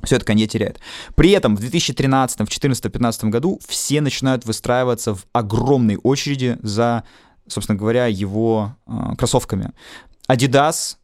все 0.02 0.16
это 0.16 0.24
Канье 0.24 0.46
теряет. 0.46 0.80
При 1.14 1.30
этом 1.30 1.56
в 1.56 1.60
2013, 1.60 2.36
в 2.36 2.38
2014, 2.38 2.82
2015 2.82 3.24
году 3.24 3.60
все 3.66 4.00
начинают 4.00 4.46
выстраиваться 4.46 5.14
в 5.14 5.26
огромной 5.32 5.96
очереди 5.96 6.58
за, 6.62 7.04
собственно 7.46 7.78
говоря, 7.78 8.06
его 8.06 8.76
э, 8.86 9.16
кроссовками. 9.16 9.72
Adidas 10.28 10.96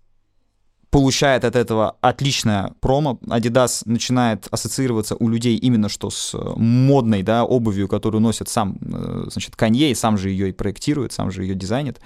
получает 0.97 1.45
от 1.45 1.57
этого 1.57 1.97
отличное 2.01 2.73
промо. 2.81 3.19
Adidas 3.27 3.83
начинает 3.85 4.49
ассоциироваться 4.51 5.15
у 5.15 5.29
людей 5.29 5.59
именно 5.59 5.91
что 5.91 6.09
с 6.09 6.33
э, 6.33 6.39
модной, 6.57 7.23
да, 7.23 7.45
обувью, 7.45 7.87
которую 7.87 8.23
носит 8.23 8.49
сам, 8.49 8.79
э, 8.81 9.27
значит, 9.31 9.57
Канье, 9.57 9.91
и 9.91 9.95
сам 9.95 10.17
же 10.17 10.31
ее 10.31 10.49
и 10.49 10.53
проектирует, 10.53 11.13
сам 11.13 11.31
же 11.31 11.43
ее 11.43 11.55
дизайнит. 11.55 12.01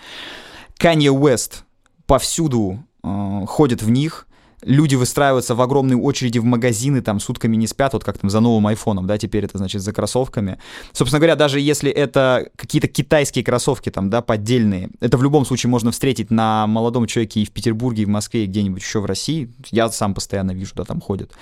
Канье 0.77 1.13
Уэст 1.13 1.63
повсюду 2.07 2.83
э, 3.05 3.43
ходит 3.47 3.81
в 3.81 3.91
них, 3.91 4.27
люди 4.63 4.95
выстраиваются 4.95 5.55
в 5.55 5.61
огромной 5.61 5.97
очереди 5.97 6.39
в 6.39 6.45
магазины, 6.45 7.03
там 7.03 7.21
сутками 7.21 7.57
не 7.57 7.67
спят, 7.67 7.93
вот 7.93 8.05
как 8.05 8.19
там 8.19 8.31
за 8.31 8.41
новым 8.41 8.67
айфоном, 8.67 9.07
да, 9.07 9.19
теперь 9.19 9.45
это 9.45 9.59
значит 9.59 9.83
за 9.83 9.93
кроссовками. 9.93 10.59
Собственно 10.93 11.19
говоря, 11.19 11.37
даже 11.37 11.61
если 11.61 11.91
это 11.91 12.49
какие-то 12.57 12.89
китайские 12.89 13.45
кроссовки 13.45 13.91
там, 13.91 14.11
да, 14.11 14.23
поддельные, 14.23 14.91
это 15.01 15.17
в 15.17 15.23
любом 15.23 15.45
случае 15.45 15.71
можно 15.71 15.91
встретить 15.91 16.31
на 16.31 16.67
молодом 16.67 17.07
человеке 17.07 17.41
и 17.41 17.45
в 17.45 17.51
Петербурге, 17.51 18.03
и 18.03 18.05
в 18.05 18.09
Москве, 18.09 18.45
и 18.45 18.47
где-нибудь 18.47 18.83
еще 18.83 19.01
в 19.01 19.07
России. 19.07 19.51
Я 19.71 19.91
сам 19.91 20.15
постоянно 20.15 20.53
вижу, 20.53 20.73
да, 20.75 20.85
там 20.85 21.01
ходят 21.01 21.33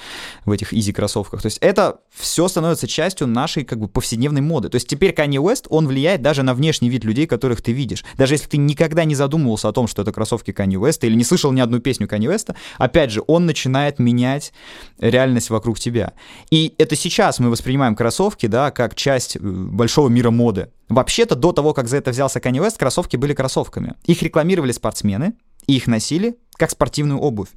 в 0.44 0.52
этих 0.52 0.72
изи 0.72 0.92
кроссовках. 0.92 1.42
То 1.42 1.46
есть 1.46 1.58
это 1.58 2.00
все 2.14 2.48
становится 2.48 2.86
частью 2.86 3.26
нашей 3.26 3.64
как 3.64 3.78
бы 3.78 3.88
повседневной 3.88 4.40
моды. 4.40 4.68
То 4.68 4.76
есть 4.76 4.88
теперь 4.88 5.12
Kanye 5.12 5.42
West, 5.42 5.66
он 5.68 5.86
влияет 5.86 6.22
даже 6.22 6.42
на 6.42 6.54
внешний 6.54 6.88
вид 6.88 7.04
людей, 7.04 7.26
которых 7.26 7.62
ты 7.62 7.72
видишь. 7.72 8.04
Даже 8.16 8.34
если 8.34 8.48
ты 8.48 8.56
никогда 8.56 9.04
не 9.04 9.14
задумывался 9.14 9.68
о 9.68 9.72
том, 9.72 9.86
что 9.86 10.02
это 10.02 10.12
кроссовки 10.12 10.50
Kanye 10.50 10.74
West, 10.74 11.06
или 11.06 11.14
не 11.14 11.24
слышал 11.24 11.52
ни 11.52 11.60
одну 11.60 11.80
песню 11.80 12.06
Kanye 12.06 12.34
West, 12.34 12.54
опять 12.78 13.07
опять 13.08 13.12
же, 13.12 13.22
он 13.26 13.46
начинает 13.46 13.98
менять 13.98 14.52
реальность 14.98 15.50
вокруг 15.50 15.78
тебя. 15.78 16.12
И 16.50 16.74
это 16.78 16.96
сейчас 16.96 17.38
мы 17.38 17.50
воспринимаем 17.50 17.96
кроссовки, 17.96 18.46
да, 18.46 18.70
как 18.70 18.94
часть 18.94 19.36
э, 19.36 19.40
большого 19.40 20.08
мира 20.08 20.30
моды. 20.30 20.68
Вообще-то 20.88 21.34
до 21.34 21.52
того, 21.52 21.72
как 21.74 21.88
за 21.88 21.96
это 21.96 22.10
взялся 22.10 22.38
Kanye 22.38 22.60
West, 22.60 22.78
кроссовки 22.78 23.16
были 23.16 23.34
кроссовками. 23.34 23.94
Их 24.04 24.22
рекламировали 24.22 24.72
спортсмены, 24.72 25.32
их 25.66 25.86
носили 25.86 26.36
как 26.58 26.70
спортивную 26.70 27.20
обувь. 27.20 27.48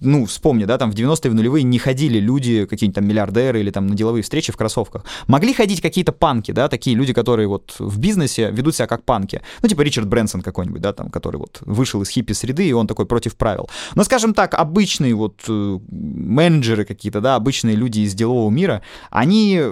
Ну, 0.00 0.26
вспомни, 0.26 0.64
да, 0.64 0.76
там 0.76 0.90
в 0.90 0.94
90-е, 0.94 1.30
в 1.30 1.34
нулевые 1.34 1.62
не 1.62 1.78
ходили 1.78 2.18
люди, 2.18 2.66
какие-нибудь 2.66 2.94
там 2.96 3.06
миллиардеры 3.06 3.60
или 3.60 3.70
там 3.70 3.86
на 3.86 3.94
деловые 3.94 4.22
встречи 4.22 4.52
в 4.52 4.56
кроссовках. 4.56 5.04
Могли 5.26 5.52
ходить 5.52 5.80
какие-то 5.80 6.12
панки, 6.12 6.52
да, 6.52 6.68
такие 6.68 6.96
люди, 6.96 7.12
которые 7.12 7.48
вот 7.48 7.76
в 7.78 7.98
бизнесе 7.98 8.50
ведут 8.50 8.74
себя 8.74 8.86
как 8.86 9.04
панки. 9.04 9.40
Ну, 9.62 9.68
типа 9.68 9.82
Ричард 9.82 10.08
Брэнсон 10.08 10.42
какой-нибудь, 10.42 10.80
да, 10.80 10.92
там, 10.92 11.10
который 11.10 11.36
вот 11.36 11.58
вышел 11.60 12.02
из 12.02 12.08
хиппи-среды, 12.08 12.66
и 12.66 12.72
он 12.72 12.86
такой 12.86 13.06
против 13.06 13.36
правил. 13.36 13.68
Но, 13.94 14.04
скажем 14.04 14.34
так, 14.34 14.54
обычные 14.54 15.14
вот 15.14 15.44
э, 15.48 15.78
менеджеры 15.88 16.84
какие-то, 16.84 17.20
да, 17.20 17.36
обычные 17.36 17.76
люди 17.76 18.00
из 18.00 18.14
делового 18.14 18.50
мира, 18.50 18.82
они 19.10 19.62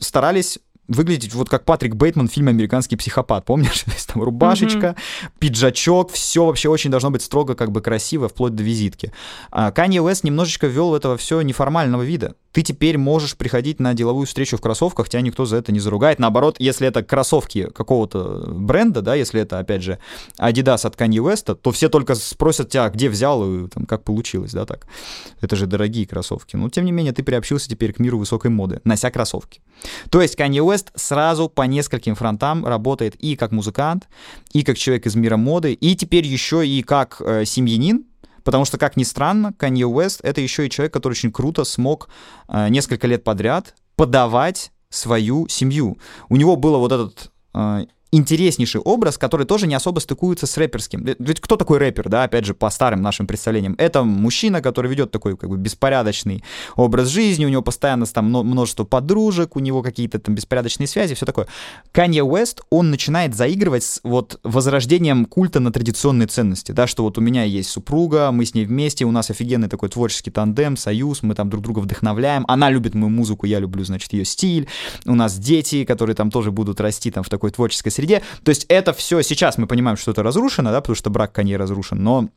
старались 0.00 0.58
выглядеть 0.88 1.34
вот 1.34 1.48
как 1.48 1.64
Патрик 1.64 1.94
Бейтман 1.94 2.28
в 2.28 2.32
фильме 2.32 2.50
«Американский 2.50 2.96
психопат», 2.96 3.44
помнишь? 3.44 3.84
Там 4.06 4.22
рубашечка, 4.22 4.96
mm-hmm. 4.96 5.30
пиджачок, 5.38 6.12
все 6.12 6.46
вообще 6.46 6.68
очень 6.68 6.90
должно 6.90 7.10
быть 7.10 7.22
строго 7.22 7.54
как 7.54 7.70
бы 7.70 7.80
красиво, 7.80 8.28
вплоть 8.28 8.54
до 8.54 8.62
визитки. 8.62 9.12
А 9.50 9.70
Канье 9.70 10.02
Уэст 10.02 10.24
немножечко 10.24 10.66
ввел 10.66 10.90
в 10.90 10.94
этого 10.94 11.16
все 11.16 11.40
неформального 11.42 12.02
вида 12.02 12.34
ты 12.52 12.62
теперь 12.62 12.98
можешь 12.98 13.36
приходить 13.36 13.80
на 13.80 13.94
деловую 13.94 14.26
встречу 14.26 14.56
в 14.56 14.60
кроссовках, 14.60 15.08
тебя 15.08 15.22
никто 15.22 15.44
за 15.44 15.56
это 15.56 15.72
не 15.72 15.80
заругает. 15.80 16.18
Наоборот, 16.18 16.56
если 16.58 16.86
это 16.86 17.02
кроссовки 17.02 17.68
какого-то 17.70 18.46
бренда, 18.48 19.02
да, 19.02 19.14
если 19.14 19.40
это, 19.40 19.58
опять 19.58 19.82
же, 19.82 19.98
Adidas 20.38 20.86
от 20.86 20.94
Kanye 20.94 21.18
West, 21.18 21.54
то 21.54 21.70
все 21.72 21.88
только 21.88 22.14
спросят 22.14 22.68
тебя, 22.68 22.88
где 22.90 23.08
взял 23.08 23.44
и 23.44 23.68
там, 23.68 23.86
как 23.86 24.04
получилось, 24.04 24.52
да, 24.52 24.66
так. 24.66 24.86
Это 25.40 25.56
же 25.56 25.66
дорогие 25.66 26.06
кроссовки. 26.06 26.56
Но, 26.56 26.68
тем 26.68 26.84
не 26.84 26.92
менее, 26.92 27.12
ты 27.12 27.22
приобщился 27.22 27.68
теперь 27.68 27.92
к 27.92 27.98
миру 27.98 28.18
высокой 28.18 28.50
моды, 28.50 28.80
нося 28.84 29.10
кроссовки. 29.10 29.60
То 30.10 30.20
есть 30.20 30.38
Kanye 30.38 30.64
West 30.64 30.88
сразу 30.94 31.48
по 31.48 31.62
нескольким 31.62 32.14
фронтам 32.14 32.66
работает 32.66 33.14
и 33.16 33.34
как 33.36 33.52
музыкант, 33.52 34.08
и 34.52 34.62
как 34.62 34.76
человек 34.76 35.06
из 35.06 35.14
мира 35.16 35.36
моды, 35.36 35.72
и 35.72 35.96
теперь 35.96 36.26
еще 36.26 36.66
и 36.66 36.82
как 36.82 37.20
э, 37.20 37.44
семьянин, 37.44 38.04
Потому 38.44 38.64
что, 38.64 38.78
как 38.78 38.96
ни 38.96 39.04
странно, 39.04 39.54
Kanye 39.58 39.90
West— 39.90 40.20
это 40.22 40.40
еще 40.40 40.66
и 40.66 40.70
человек, 40.70 40.92
который 40.92 41.12
очень 41.12 41.32
круто 41.32 41.64
смог 41.64 42.08
э, 42.48 42.68
несколько 42.68 43.06
лет 43.06 43.24
подряд 43.24 43.74
подавать 43.96 44.72
свою 44.88 45.48
семью. 45.48 45.98
У 46.28 46.36
него 46.36 46.56
было 46.56 46.78
вот 46.78 46.92
этот 46.92 47.30
э, 47.54 47.86
интереснейший 48.12 48.82
образ, 48.82 49.16
который 49.16 49.46
тоже 49.46 49.66
не 49.66 49.74
особо 49.74 49.98
стыкуется 49.98 50.46
с 50.46 50.58
рэперским. 50.58 51.02
Ведь 51.18 51.40
кто 51.40 51.56
такой 51.56 51.78
рэпер, 51.78 52.10
да, 52.10 52.24
опять 52.24 52.44
же, 52.44 52.52
по 52.52 52.68
старым 52.68 53.00
нашим 53.00 53.26
представлениям? 53.26 53.74
Это 53.78 54.04
мужчина, 54.04 54.60
который 54.60 54.90
ведет 54.90 55.10
такой 55.10 55.34
как 55.34 55.48
бы 55.48 55.56
беспорядочный 55.56 56.44
образ 56.76 57.08
жизни, 57.08 57.46
у 57.46 57.48
него 57.48 57.62
постоянно 57.62 58.04
там 58.04 58.26
множество 58.26 58.84
подружек, 58.84 59.56
у 59.56 59.60
него 59.60 59.82
какие-то 59.82 60.18
там 60.18 60.34
беспорядочные 60.34 60.86
связи, 60.86 61.14
все 61.14 61.24
такое. 61.24 61.46
Канье 61.90 62.22
Уэст, 62.22 62.60
он 62.68 62.90
начинает 62.90 63.34
заигрывать 63.34 63.82
с 63.82 64.00
вот 64.02 64.38
возрождением 64.42 65.24
культа 65.24 65.58
на 65.60 65.72
традиционные 65.72 66.26
ценности, 66.26 66.72
да, 66.72 66.86
что 66.86 67.04
вот 67.04 67.16
у 67.16 67.22
меня 67.22 67.44
есть 67.44 67.70
супруга, 67.70 68.30
мы 68.30 68.44
с 68.44 68.52
ней 68.52 68.66
вместе, 68.66 69.06
у 69.06 69.10
нас 69.10 69.30
офигенный 69.30 69.68
такой 69.68 69.88
творческий 69.88 70.30
тандем, 70.30 70.76
союз, 70.76 71.22
мы 71.22 71.34
там 71.34 71.48
друг 71.48 71.62
друга 71.62 71.78
вдохновляем, 71.78 72.44
она 72.46 72.68
любит 72.68 72.94
мою 72.94 73.08
музыку, 73.08 73.46
я 73.46 73.58
люблю, 73.58 73.84
значит, 73.84 74.12
ее 74.12 74.26
стиль, 74.26 74.68
у 75.06 75.14
нас 75.14 75.38
дети, 75.38 75.86
которые 75.86 76.14
там 76.14 76.30
тоже 76.30 76.50
будут 76.50 76.78
расти 76.78 77.10
там 77.10 77.24
в 77.24 77.30
такой 77.30 77.50
творческой 77.50 77.88
среде. 77.88 78.01
То 78.44 78.50
есть 78.50 78.66
это 78.68 78.92
все 78.92 79.22
сейчас 79.22 79.58
мы 79.58 79.66
понимаем, 79.66 79.96
что 79.96 80.10
это 80.10 80.22
разрушено, 80.22 80.70
да, 80.70 80.80
потому 80.80 80.96
что 80.96 81.10
брак 81.10 81.32
Канье 81.32 81.56
разрушен, 81.56 82.02
но 82.02 82.28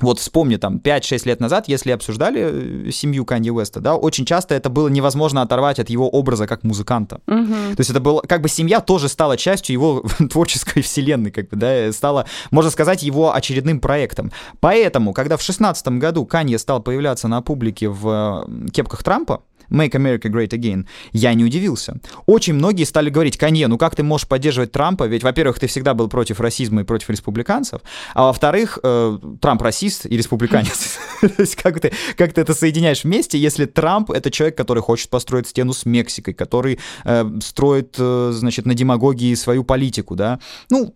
вот 0.00 0.20
вспомни, 0.20 0.56
там, 0.56 0.76
5-6 0.76 1.26
лет 1.26 1.40
назад, 1.40 1.68
если 1.68 1.90
обсуждали 1.90 2.86
э, 2.88 2.90
семью 2.92 3.24
Канье 3.24 3.52
Уэста, 3.52 3.80
да, 3.80 3.96
очень 3.96 4.24
часто 4.24 4.54
это 4.54 4.70
было 4.70 4.88
невозможно 4.88 5.42
оторвать 5.42 5.80
от 5.80 5.90
его 5.90 6.08
образа 6.08 6.46
как 6.46 6.62
музыканта. 6.62 7.20
Угу. 7.26 7.74
То 7.74 7.78
есть 7.78 7.90
это 7.90 8.00
было, 8.00 8.20
как 8.20 8.40
бы 8.40 8.48
семья 8.48 8.80
тоже 8.80 9.08
стала 9.08 9.36
частью 9.36 9.72
его 9.72 10.04
творческой 10.30 10.82
вселенной, 10.82 11.30
как 11.30 11.48
бы, 11.48 11.56
да, 11.56 11.92
стала, 11.92 12.26
можно 12.50 12.70
сказать, 12.70 13.02
его 13.02 13.34
очередным 13.34 13.80
проектом. 13.80 14.30
Поэтому, 14.60 15.12
когда 15.12 15.36
в 15.36 15.42
16 15.42 15.88
году 15.98 16.24
Канье 16.26 16.58
стал 16.58 16.80
появляться 16.80 17.26
на 17.26 17.42
публике 17.42 17.88
в 17.88 18.46
э, 18.46 18.70
кепках 18.70 19.02
Трампа, 19.02 19.42
Make 19.70 19.92
America 19.92 20.30
Great 20.30 20.50
Again, 20.50 20.86
я 21.12 21.34
не 21.34 21.44
удивился. 21.44 21.96
Очень 22.26 22.54
многие 22.54 22.84
стали 22.84 23.10
говорить, 23.10 23.36
Канье, 23.36 23.68
ну 23.68 23.78
как 23.78 23.96
ты 23.96 24.02
можешь 24.02 24.26
поддерживать 24.26 24.72
Трампа? 24.72 25.04
Ведь, 25.04 25.22
во-первых, 25.22 25.58
ты 25.58 25.66
всегда 25.66 25.94
был 25.94 26.08
против 26.08 26.40
расизма 26.40 26.82
и 26.82 26.84
против 26.84 27.10
республиканцев, 27.10 27.80
а 28.14 28.24
во-вторых, 28.24 28.78
э, 28.82 29.18
Трамп 29.40 29.62
расист 29.62 30.06
и 30.06 30.16
республиканец. 30.16 30.98
То 31.20 31.42
есть 31.42 31.56
как 31.56 31.80
ты, 31.80 31.92
как 32.16 32.32
ты 32.32 32.40
это 32.40 32.54
соединяешь 32.54 33.04
вместе, 33.04 33.38
если 33.38 33.64
Трамп— 33.66 34.10
это 34.12 34.30
человек, 34.30 34.56
который 34.56 34.82
хочет 34.82 35.10
построить 35.10 35.48
стену 35.48 35.72
с 35.72 35.84
Мексикой, 35.84 36.34
который 36.34 36.78
э, 37.04 37.24
строит, 37.42 37.96
э, 37.98 38.30
значит, 38.34 38.66
на 38.66 38.74
демагогии 38.74 39.34
свою 39.34 39.64
политику, 39.64 40.16
да? 40.16 40.38
Ну, 40.70 40.94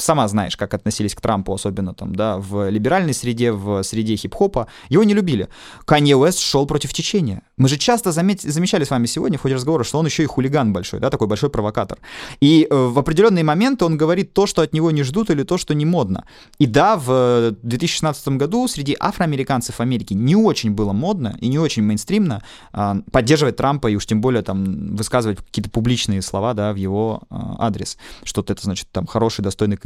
сама 0.00 0.28
знаешь, 0.28 0.56
как 0.56 0.74
относились 0.74 1.14
к 1.14 1.20
Трампу, 1.20 1.52
особенно 1.52 1.94
там, 1.94 2.14
да, 2.14 2.38
в 2.38 2.68
либеральной 2.68 3.14
среде, 3.14 3.52
в 3.52 3.82
среде 3.82 4.16
хип-хопа, 4.16 4.66
его 4.88 5.04
не 5.04 5.14
любили. 5.14 5.48
Канье 5.84 6.16
Уэст 6.16 6.38
шел 6.38 6.66
против 6.66 6.92
течения. 6.92 7.42
Мы 7.56 7.68
же 7.68 7.76
часто 7.76 8.12
замет... 8.12 8.40
замечали 8.40 8.84
с 8.84 8.90
вами 8.90 9.06
сегодня 9.06 9.38
в 9.38 9.42
ходе 9.42 9.54
разговора, 9.54 9.84
что 9.84 9.98
он 9.98 10.06
еще 10.06 10.22
и 10.22 10.26
хулиган 10.26 10.72
большой, 10.72 11.00
да, 11.00 11.10
такой 11.10 11.26
большой 11.26 11.50
провокатор. 11.50 11.98
И 12.40 12.66
э, 12.68 12.74
в 12.74 12.98
определенные 12.98 13.44
моменты 13.44 13.84
он 13.84 13.96
говорит 13.96 14.32
то, 14.32 14.46
что 14.46 14.62
от 14.62 14.72
него 14.72 14.90
не 14.90 15.02
ждут 15.02 15.30
или 15.30 15.42
то, 15.42 15.58
что 15.58 15.74
не 15.74 15.84
модно. 15.84 16.24
И 16.58 16.66
да, 16.66 16.96
в 16.96 17.56
2016 17.62 18.28
году 18.28 18.66
среди 18.68 18.96
афроамериканцев 18.98 19.80
Америки 19.80 20.14
не 20.14 20.36
очень 20.36 20.70
было 20.70 20.92
модно 20.92 21.36
и 21.40 21.48
не 21.48 21.58
очень 21.58 21.82
мейнстримно 21.82 22.42
э, 22.72 22.94
поддерживать 23.12 23.56
Трампа 23.56 23.88
и 23.88 23.96
уж 23.96 24.06
тем 24.06 24.20
более 24.20 24.42
там 24.42 24.96
высказывать 24.96 25.38
какие-то 25.38 25.70
публичные 25.70 26.22
слова, 26.22 26.54
да, 26.54 26.72
в 26.72 26.76
его 26.76 27.22
э, 27.30 27.34
адрес, 27.58 27.98
что-то 28.24 28.52
это 28.52 28.62
значит 28.62 28.88
там 28.92 29.06
хороший, 29.06 29.42
достойный. 29.42 29.76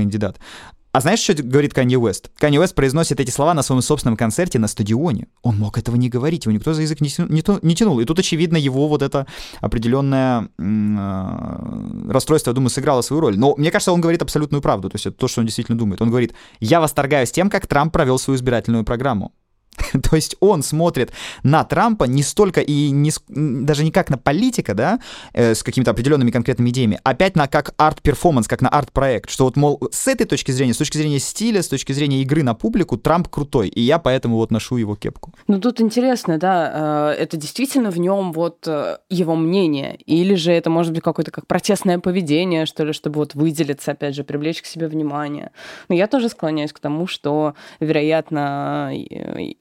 А 0.94 1.00
знаешь, 1.00 1.18
что 1.18 1.34
говорит 1.34 1.74
Канье 1.74 1.98
Уэст? 1.98 2.30
Канье 2.38 2.60
Уэст 2.60 2.72
произносит 2.72 3.18
эти 3.18 3.30
слова 3.30 3.52
на 3.52 3.62
своем 3.62 3.82
собственном 3.82 4.16
концерте 4.16 4.60
на 4.60 4.68
стадионе. 4.68 5.26
Он 5.42 5.58
мог 5.58 5.76
этого 5.76 5.96
не 5.96 6.08
говорить, 6.08 6.44
его 6.44 6.52
никто 6.52 6.72
за 6.72 6.82
язык 6.82 7.00
не, 7.00 7.08
не, 7.18 7.42
не 7.66 7.74
тянул. 7.74 7.98
И 7.98 8.04
тут, 8.04 8.20
очевидно, 8.20 8.56
его 8.56 8.86
вот 8.86 9.02
это 9.02 9.26
определенное 9.60 10.50
э, 10.56 12.12
расстройство, 12.12 12.50
я 12.50 12.54
думаю, 12.54 12.70
сыграло 12.70 13.02
свою 13.02 13.22
роль. 13.22 13.36
Но 13.36 13.56
мне 13.56 13.72
кажется, 13.72 13.90
он 13.90 14.00
говорит 14.00 14.22
абсолютную 14.22 14.62
правду. 14.62 14.88
То 14.88 14.94
есть 14.94 15.06
это 15.06 15.16
то, 15.16 15.26
что 15.26 15.40
он 15.40 15.46
действительно 15.46 15.76
думает. 15.76 16.00
Он 16.00 16.10
говорит, 16.10 16.32
я 16.60 16.80
восторгаюсь 16.80 17.32
тем, 17.32 17.50
как 17.50 17.66
Трамп 17.66 17.92
провел 17.92 18.16
свою 18.16 18.36
избирательную 18.36 18.84
программу. 18.84 19.32
То 20.02 20.16
есть 20.16 20.36
он 20.40 20.62
смотрит 20.62 21.12
на 21.42 21.64
Трампа 21.64 22.04
не 22.04 22.22
столько 22.22 22.60
и 22.60 22.90
не, 22.90 23.10
даже 23.28 23.84
не 23.84 23.90
как 23.90 24.10
на 24.10 24.18
политика, 24.18 24.74
да, 24.74 25.00
э, 25.32 25.54
с 25.54 25.62
какими-то 25.62 25.90
определенными 25.90 26.30
конкретными 26.30 26.70
идеями, 26.70 27.00
опять 27.02 27.36
на 27.36 27.48
как 27.48 27.74
арт-перформанс, 27.76 28.48
как 28.48 28.62
на 28.62 28.68
арт-проект, 28.68 29.30
что 29.30 29.44
вот, 29.44 29.56
мол, 29.56 29.80
с 29.90 30.08
этой 30.08 30.26
точки 30.26 30.50
зрения, 30.50 30.74
с 30.74 30.78
точки 30.78 30.96
зрения 30.98 31.18
стиля, 31.18 31.62
с 31.62 31.68
точки 31.68 31.92
зрения 31.92 32.22
игры 32.22 32.42
на 32.42 32.54
публику, 32.54 32.96
Трамп 32.96 33.28
крутой, 33.28 33.68
и 33.68 33.80
я 33.80 33.98
поэтому 33.98 34.36
вот 34.36 34.50
ношу 34.50 34.76
его 34.76 34.96
кепку. 34.96 35.32
Ну 35.48 35.60
тут 35.60 35.80
интересно, 35.80 36.38
да, 36.38 37.12
э, 37.14 37.22
это 37.22 37.36
действительно 37.36 37.90
в 37.90 37.98
нем 37.98 38.32
вот 38.32 38.66
э, 38.66 38.98
его 39.10 39.36
мнение, 39.36 39.96
или 40.06 40.34
же 40.34 40.52
это 40.52 40.70
может 40.70 40.92
быть 40.92 41.02
какое-то 41.02 41.30
как 41.30 41.46
протестное 41.46 41.98
поведение, 41.98 42.66
что 42.66 42.84
ли, 42.84 42.92
чтобы 42.92 43.16
вот 43.16 43.34
выделиться, 43.34 43.92
опять 43.92 44.14
же, 44.14 44.24
привлечь 44.24 44.62
к 44.62 44.66
себе 44.66 44.88
внимание. 44.88 45.50
Но 45.88 45.94
я 45.94 46.06
тоже 46.06 46.28
склоняюсь 46.28 46.72
к 46.72 46.78
тому, 46.78 47.06
что, 47.06 47.54
вероятно, 47.80 48.90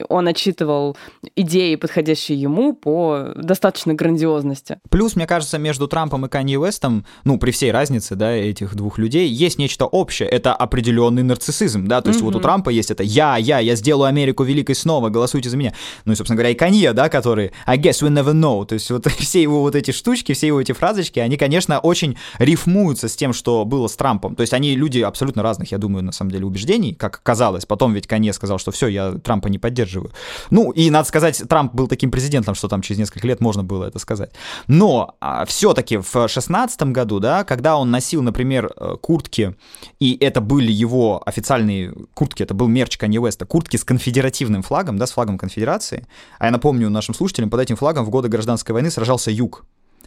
он 0.08 0.28
отчитывал 0.28 0.96
идеи, 1.36 1.76
подходящие 1.76 2.40
ему, 2.40 2.74
по 2.74 3.32
достаточной 3.36 3.94
грандиозности. 3.94 4.78
Плюс, 4.90 5.16
мне 5.16 5.26
кажется, 5.26 5.58
между 5.58 5.88
Трампом 5.88 6.26
и 6.26 6.28
Канье 6.28 6.58
Уэстом, 6.58 7.04
ну, 7.24 7.38
при 7.38 7.50
всей 7.50 7.70
разнице, 7.70 8.14
да, 8.14 8.32
этих 8.32 8.74
двух 8.74 8.98
людей, 8.98 9.28
есть 9.28 9.58
нечто 9.58 9.86
общее. 9.86 10.28
Это 10.28 10.54
определенный 10.54 11.22
нарциссизм, 11.22 11.86
да, 11.86 12.00
то 12.00 12.08
есть 12.08 12.20
mm-hmm. 12.20 12.24
вот 12.24 12.36
у 12.36 12.40
Трампа 12.40 12.70
есть 12.70 12.90
это 12.90 13.02
«я, 13.02 13.36
я, 13.36 13.58
я 13.58 13.76
сделаю 13.76 14.08
Америку 14.08 14.42
великой 14.42 14.74
снова, 14.74 15.08
голосуйте 15.08 15.50
за 15.50 15.56
меня». 15.56 15.74
Ну 16.04 16.12
и, 16.12 16.16
собственно 16.16 16.36
говоря, 16.36 16.50
и 16.50 16.54
Канье, 16.54 16.92
да, 16.92 17.08
который 17.08 17.52
«I 17.66 17.78
guess 17.78 18.02
we 18.02 18.10
never 18.10 18.32
know». 18.32 18.64
То 18.66 18.74
есть 18.74 18.90
вот 18.90 19.06
все 19.18 19.42
его 19.42 19.60
вот 19.60 19.74
эти 19.74 19.90
штучки, 19.90 20.32
все 20.32 20.48
его 20.48 20.60
эти 20.60 20.72
фразочки, 20.72 21.18
они, 21.18 21.36
конечно, 21.36 21.78
очень 21.78 22.16
рифмуются 22.38 23.08
с 23.08 23.16
тем, 23.16 23.32
что 23.32 23.64
было 23.64 23.88
с 23.88 23.96
Трампом. 23.96 24.34
То 24.34 24.42
есть 24.42 24.52
они 24.52 24.74
люди 24.74 25.00
абсолютно 25.00 25.42
разных, 25.42 25.72
я 25.72 25.78
думаю, 25.78 26.04
на 26.04 26.12
самом 26.12 26.30
деле, 26.30 26.44
убеждений, 26.44 26.94
как 26.94 27.22
казалось. 27.22 27.66
Потом 27.66 27.94
ведь 27.94 28.06
Канье 28.06 28.32
сказал, 28.32 28.58
что 28.58 28.70
все, 28.70 28.88
я 28.88 29.12
Трампа 29.12 29.48
не 29.48 29.58
поддерживаю 29.58 29.93
поддерживаю. 29.94 30.12
Ну, 30.50 30.70
и 30.70 30.90
надо 30.90 31.08
сказать, 31.08 31.42
Трамп 31.48 31.74
был 31.74 31.88
таким 31.88 32.10
президентом, 32.10 32.54
что 32.54 32.68
там 32.68 32.82
через 32.82 32.98
несколько 32.98 33.26
лет 33.26 33.40
можно 33.40 33.62
было 33.62 33.84
это 33.84 33.98
сказать. 33.98 34.32
Но 34.66 35.14
а, 35.20 35.44
все-таки 35.44 35.98
в 35.98 36.28
16 36.28 36.82
году, 36.92 37.20
да, 37.20 37.44
когда 37.44 37.76
он 37.76 37.90
носил, 37.90 38.22
например, 38.22 38.72
э, 38.76 38.96
куртки, 39.00 39.56
и 40.00 40.16
это 40.20 40.40
были 40.40 40.72
его 40.72 41.22
официальные 41.24 41.94
куртки, 42.14 42.42
это 42.42 42.54
был 42.54 42.68
мерч 42.68 42.96
Канье 42.96 43.20
Уэста, 43.20 43.46
куртки 43.46 43.76
с 43.76 43.84
конфедеративным 43.84 44.62
флагом, 44.62 44.98
да, 44.98 45.06
с 45.06 45.12
флагом 45.12 45.38
конфедерации. 45.38 46.06
А 46.38 46.46
я 46.46 46.50
напомню 46.50 46.90
нашим 46.90 47.14
слушателям, 47.14 47.50
под 47.50 47.60
этим 47.60 47.76
флагом 47.76 48.04
в 48.04 48.10
годы 48.10 48.28
гражданской 48.28 48.72
войны 48.72 48.90
сражался 48.90 49.30
Юг 49.30 49.64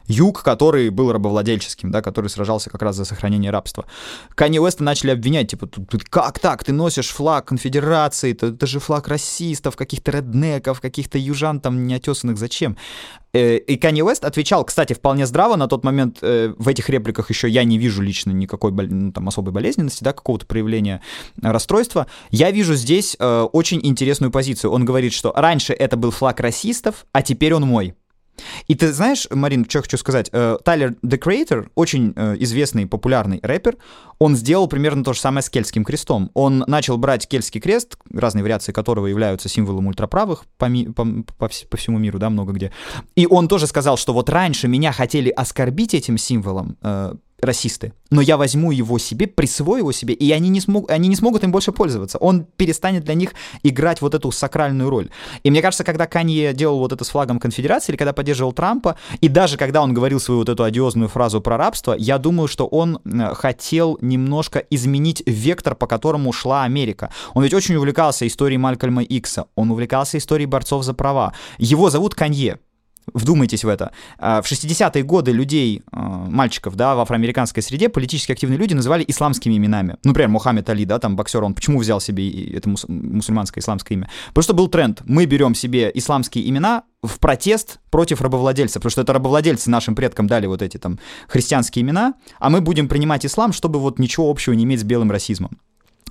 юг, 0.08 0.44
который 0.44 0.90
был 0.90 1.12
рабовладельческим, 1.12 1.92
да, 1.92 2.02
который 2.02 2.30
сражался 2.30 2.70
как 2.70 2.82
раз 2.82 2.96
за 2.96 3.06
сохранение 3.06 3.52
рабства. 3.52 3.86
Канье 4.36 4.62
Уэста 4.62 4.84
начали 4.84 5.12
обвинять, 5.12 5.52
типа, 5.52 5.70
как 6.10 6.40
так, 6.40 6.64
ты 6.64 6.74
носишь 6.74 7.10
флаг 7.10 7.46
конфедерации, 7.46 8.32
это, 8.32 8.48
это 8.48 8.68
же 8.68 8.80
флаг 8.80 9.08
расистов, 9.08 9.76
каких-то 9.76 10.12
реднеков, 10.12 10.82
каких-то 10.82 11.18
южан 11.18 11.60
там 11.60 11.86
неотесанных, 11.88 12.38
зачем? 12.38 12.78
Э, 13.34 13.58
и 13.58 13.78
Канье 13.78 14.04
Уэст 14.04 14.26
отвечал, 14.26 14.64
кстати, 14.66 14.94
вполне 14.94 15.26
здраво 15.26 15.56
на 15.56 15.68
тот 15.68 15.84
момент, 15.84 16.20
э, 16.22 16.54
в 16.58 16.68
этих 16.68 16.90
репликах 16.90 17.30
еще 17.30 17.50
я 17.50 17.64
не 17.64 17.78
вижу 17.78 18.02
лично 18.02 18.32
никакой 18.32 18.72
ну, 18.72 19.12
там, 19.12 19.28
особой 19.28 19.54
болезненности, 19.54 20.04
да, 20.04 20.14
какого-то 20.14 20.46
проявления 20.46 21.02
расстройства. 21.42 22.08
Я 22.30 22.52
вижу 22.52 22.76
здесь 22.76 23.16
э, 23.20 23.42
очень 23.52 23.80
интересную 23.84 24.32
позицию. 24.32 24.72
Он 24.72 24.86
говорит, 24.86 25.14
что 25.14 25.34
раньше 25.36 25.74
это 25.74 25.98
был 25.98 26.12
флаг 26.12 26.40
расистов, 26.40 27.06
а 27.12 27.22
теперь 27.22 27.54
он 27.54 27.64
мой. 27.64 27.94
И 28.68 28.76
ты 28.76 28.94
знаешь, 28.94 29.28
Марин, 29.30 29.66
что 29.68 29.82
хочу 29.82 29.98
сказать? 29.98 30.30
Э, 30.32 30.58
Тайлер 30.64 30.96
The 31.04 31.20
Creator, 31.20 31.70
очень 31.76 32.14
э, 32.16 32.36
известный, 32.40 32.86
популярный 32.86 33.40
рэпер, 33.42 33.78
он 34.20 34.36
сделал 34.36 34.68
примерно 34.68 35.04
то 35.04 35.14
же 35.14 35.20
самое 35.20 35.44
с 35.44 35.50
кельтским 35.50 35.84
крестом. 35.84 36.32
Он 36.34 36.64
начал 36.68 36.98
брать 36.98 37.28
кельтский 37.28 37.62
крест, 37.62 37.98
разные 38.12 38.44
вариации 38.44 38.72
которого 38.72 39.08
являются 39.08 39.48
символом 39.50 39.88
ультраправых 39.88 40.46
по, 40.58 40.70
по, 40.96 41.06
по, 41.38 41.50
по 41.70 41.78
всему 41.78 42.00
миру, 42.00 42.20
да, 42.20 42.30
много 42.30 42.54
где. 42.54 42.72
И 43.16 43.28
он 43.28 43.48
тоже 43.48 43.68
сказал, 43.68 43.98
что 43.98 44.14
вот 44.14 44.30
раньше 44.30 44.68
меня 44.68 44.92
хотели 44.92 45.30
оскорбить 45.30 45.94
этим 45.94 46.18
символом, 46.18 46.78
э, 46.82 47.14
расисты, 47.40 47.94
но 48.10 48.20
я 48.20 48.36
возьму 48.36 48.72
его 48.72 48.98
себе, 48.98 49.28
присвою 49.28 49.80
его 49.80 49.92
себе, 49.92 50.14
и 50.14 50.32
они 50.32 50.50
не, 50.50 50.60
смог, 50.60 50.90
они 50.90 51.08
не 51.08 51.16
смогут 51.16 51.44
им 51.44 51.52
больше 51.52 51.72
пользоваться. 51.72 52.18
Он 52.18 52.46
перестанет 52.46 53.04
для 53.04 53.14
них 53.14 53.34
играть 53.62 54.02
вот 54.02 54.16
эту 54.16 54.32
сакральную 54.32 54.90
роль. 54.90 55.10
И 55.44 55.52
мне 55.52 55.62
кажется, 55.62 55.84
когда 55.84 56.08
Канье 56.08 56.54
делал 56.54 56.80
вот 56.80 56.94
это 56.94 57.04
с 57.04 57.10
флагом 57.10 57.40
конфедерации, 57.40 57.92
или 57.92 57.98
когда 57.98 58.14
поддерживал 58.14 58.54
Трампа, 58.54 58.98
и 59.22 59.28
даже 59.28 59.58
когда 59.58 59.84
он 59.84 59.94
говорил 59.94 60.20
свою 60.20 60.40
вот 60.40 60.50
эту 60.50 60.64
одиозную 60.64 61.10
фразу 61.10 61.40
про 61.40 61.58
рабство, 61.58 61.94
я 61.94 62.18
думаю, 62.18 62.48
что 62.48 62.66
он 62.66 63.00
хотел 63.34 64.00
немножко 64.02 64.60
изменить 64.70 65.22
вектор, 65.28 65.76
по 65.76 65.86
которому 65.86 66.34
шла 66.34 66.64
Америка. 66.64 67.12
Он 67.36 67.44
ведь 67.44 67.54
очень 67.54 67.76
увлекался 67.76 68.26
историей 68.26 68.58
Малькольма 68.58 69.04
Икса, 69.04 69.46
он 69.56 69.70
увлекался 69.70 70.18
историей 70.18 70.48
борцов 70.48 70.84
за 70.84 70.96
права. 70.96 71.34
Его 71.60 71.92
зовут 71.92 72.16
Канье, 72.16 72.60
вдумайтесь 73.14 73.64
в 73.64 73.68
это, 73.68 73.92
а, 74.18 74.42
в 74.42 74.46
60-е 74.46 75.04
годы 75.04 75.32
людей, 75.32 75.84
а, 75.92 76.26
мальчиков, 76.30 76.76
да, 76.76 76.96
в 76.96 77.00
афроамериканской 77.00 77.64
среде 77.64 77.90
политически 77.90 78.32
активные 78.32 78.58
люди 78.58 78.74
называли 78.74 79.04
исламскими 79.08 79.58
именами. 79.58 79.98
Ну, 80.04 80.10
например, 80.10 80.30
Мухаммед 80.30 80.70
Али, 80.70 80.86
да, 80.86 81.00
там 81.00 81.16
боксер, 81.16 81.44
он 81.44 81.54
почему 81.54 81.80
взял 81.80 82.00
себе 82.00 82.52
это 82.56 82.70
мусульманское 82.88 83.62
исламское 83.62 83.98
имя? 83.98 84.10
Потому 84.30 84.44
что 84.44 84.54
был 84.54 84.68
тренд. 84.68 85.02
Мы 85.06 85.26
берем 85.26 85.56
себе 85.56 85.92
исламские 85.94 86.50
имена 86.50 86.84
в 87.02 87.20
протест 87.20 87.80
против 87.92 88.22
рабовладельцев, 88.22 88.82
потому 88.82 88.92
что 88.92 89.02
это 89.02 89.14
рабовладельцы 89.14 89.70
нашим 89.70 89.96
предкам 89.96 90.28
дали 90.28 90.48
вот 90.48 90.62
эти 90.62 90.78
там 90.78 91.00
христианские 91.28 91.84
имена, 91.84 92.16
а 92.40 92.50
мы 92.50 92.62
будем 92.62 92.88
принимать 92.88 93.26
ислам, 93.26 93.54
чтобы 93.54 93.80
вот 93.80 94.00
ничего 94.00 94.30
общего 94.30 94.54
не 94.54 94.64
иметь 94.64 94.82
с 94.82 94.84
белым 94.84 95.12
расизмом. 95.12 95.60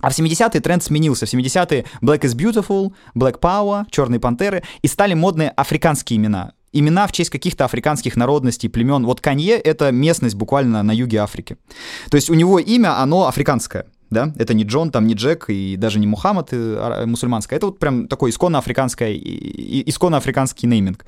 А 0.01 0.11
в 0.11 0.19
70-е 0.19 0.61
тренд 0.61 0.83
сменился. 0.83 1.27
В 1.27 1.33
70-е 1.33 1.85
Black 2.03 2.21
is 2.21 2.37
Beautiful, 2.37 2.93
Black 3.15 3.41
Power, 3.41 3.85
Черные 3.91 4.21
пантеры, 4.21 4.63
и 4.83 4.89
стали 4.89 5.15
модные 5.15 5.51
африканские 5.51 6.19
имена. 6.19 6.53
Имена 6.73 7.07
в 7.07 7.13
честь 7.13 7.31
каких-то 7.31 7.65
африканских 7.65 8.17
народностей, 8.17 8.69
племен. 8.69 9.05
Вот 9.07 9.21
Канье— 9.21 9.55
это 9.65 9.91
местность 9.93 10.35
буквально 10.35 10.83
на 10.83 10.93
юге 10.93 11.19
Африки. 11.19 11.57
То 12.11 12.17
есть 12.17 12.29
у 12.29 12.35
него 12.35 12.59
имя, 12.59 13.01
оно 13.01 13.27
африканское. 13.27 13.87
Да? 14.11 14.33
Это 14.39 14.55
не 14.55 14.65
Джон, 14.65 14.91
там 14.91 15.07
не 15.07 15.15
Джек 15.15 15.47
и 15.49 15.77
даже 15.77 15.99
не 15.99 16.07
Мухаммад 16.07 16.53
и, 16.53 16.57
а, 16.57 17.07
мусульманское. 17.07 17.57
Это 17.57 17.67
вот 17.67 17.79
прям 17.79 18.07
такой 18.09 18.31
исконно 18.31 18.59
африканский, 18.59 19.83
исконно 19.87 20.19
африканский 20.19 20.67
нейминг. 20.67 21.05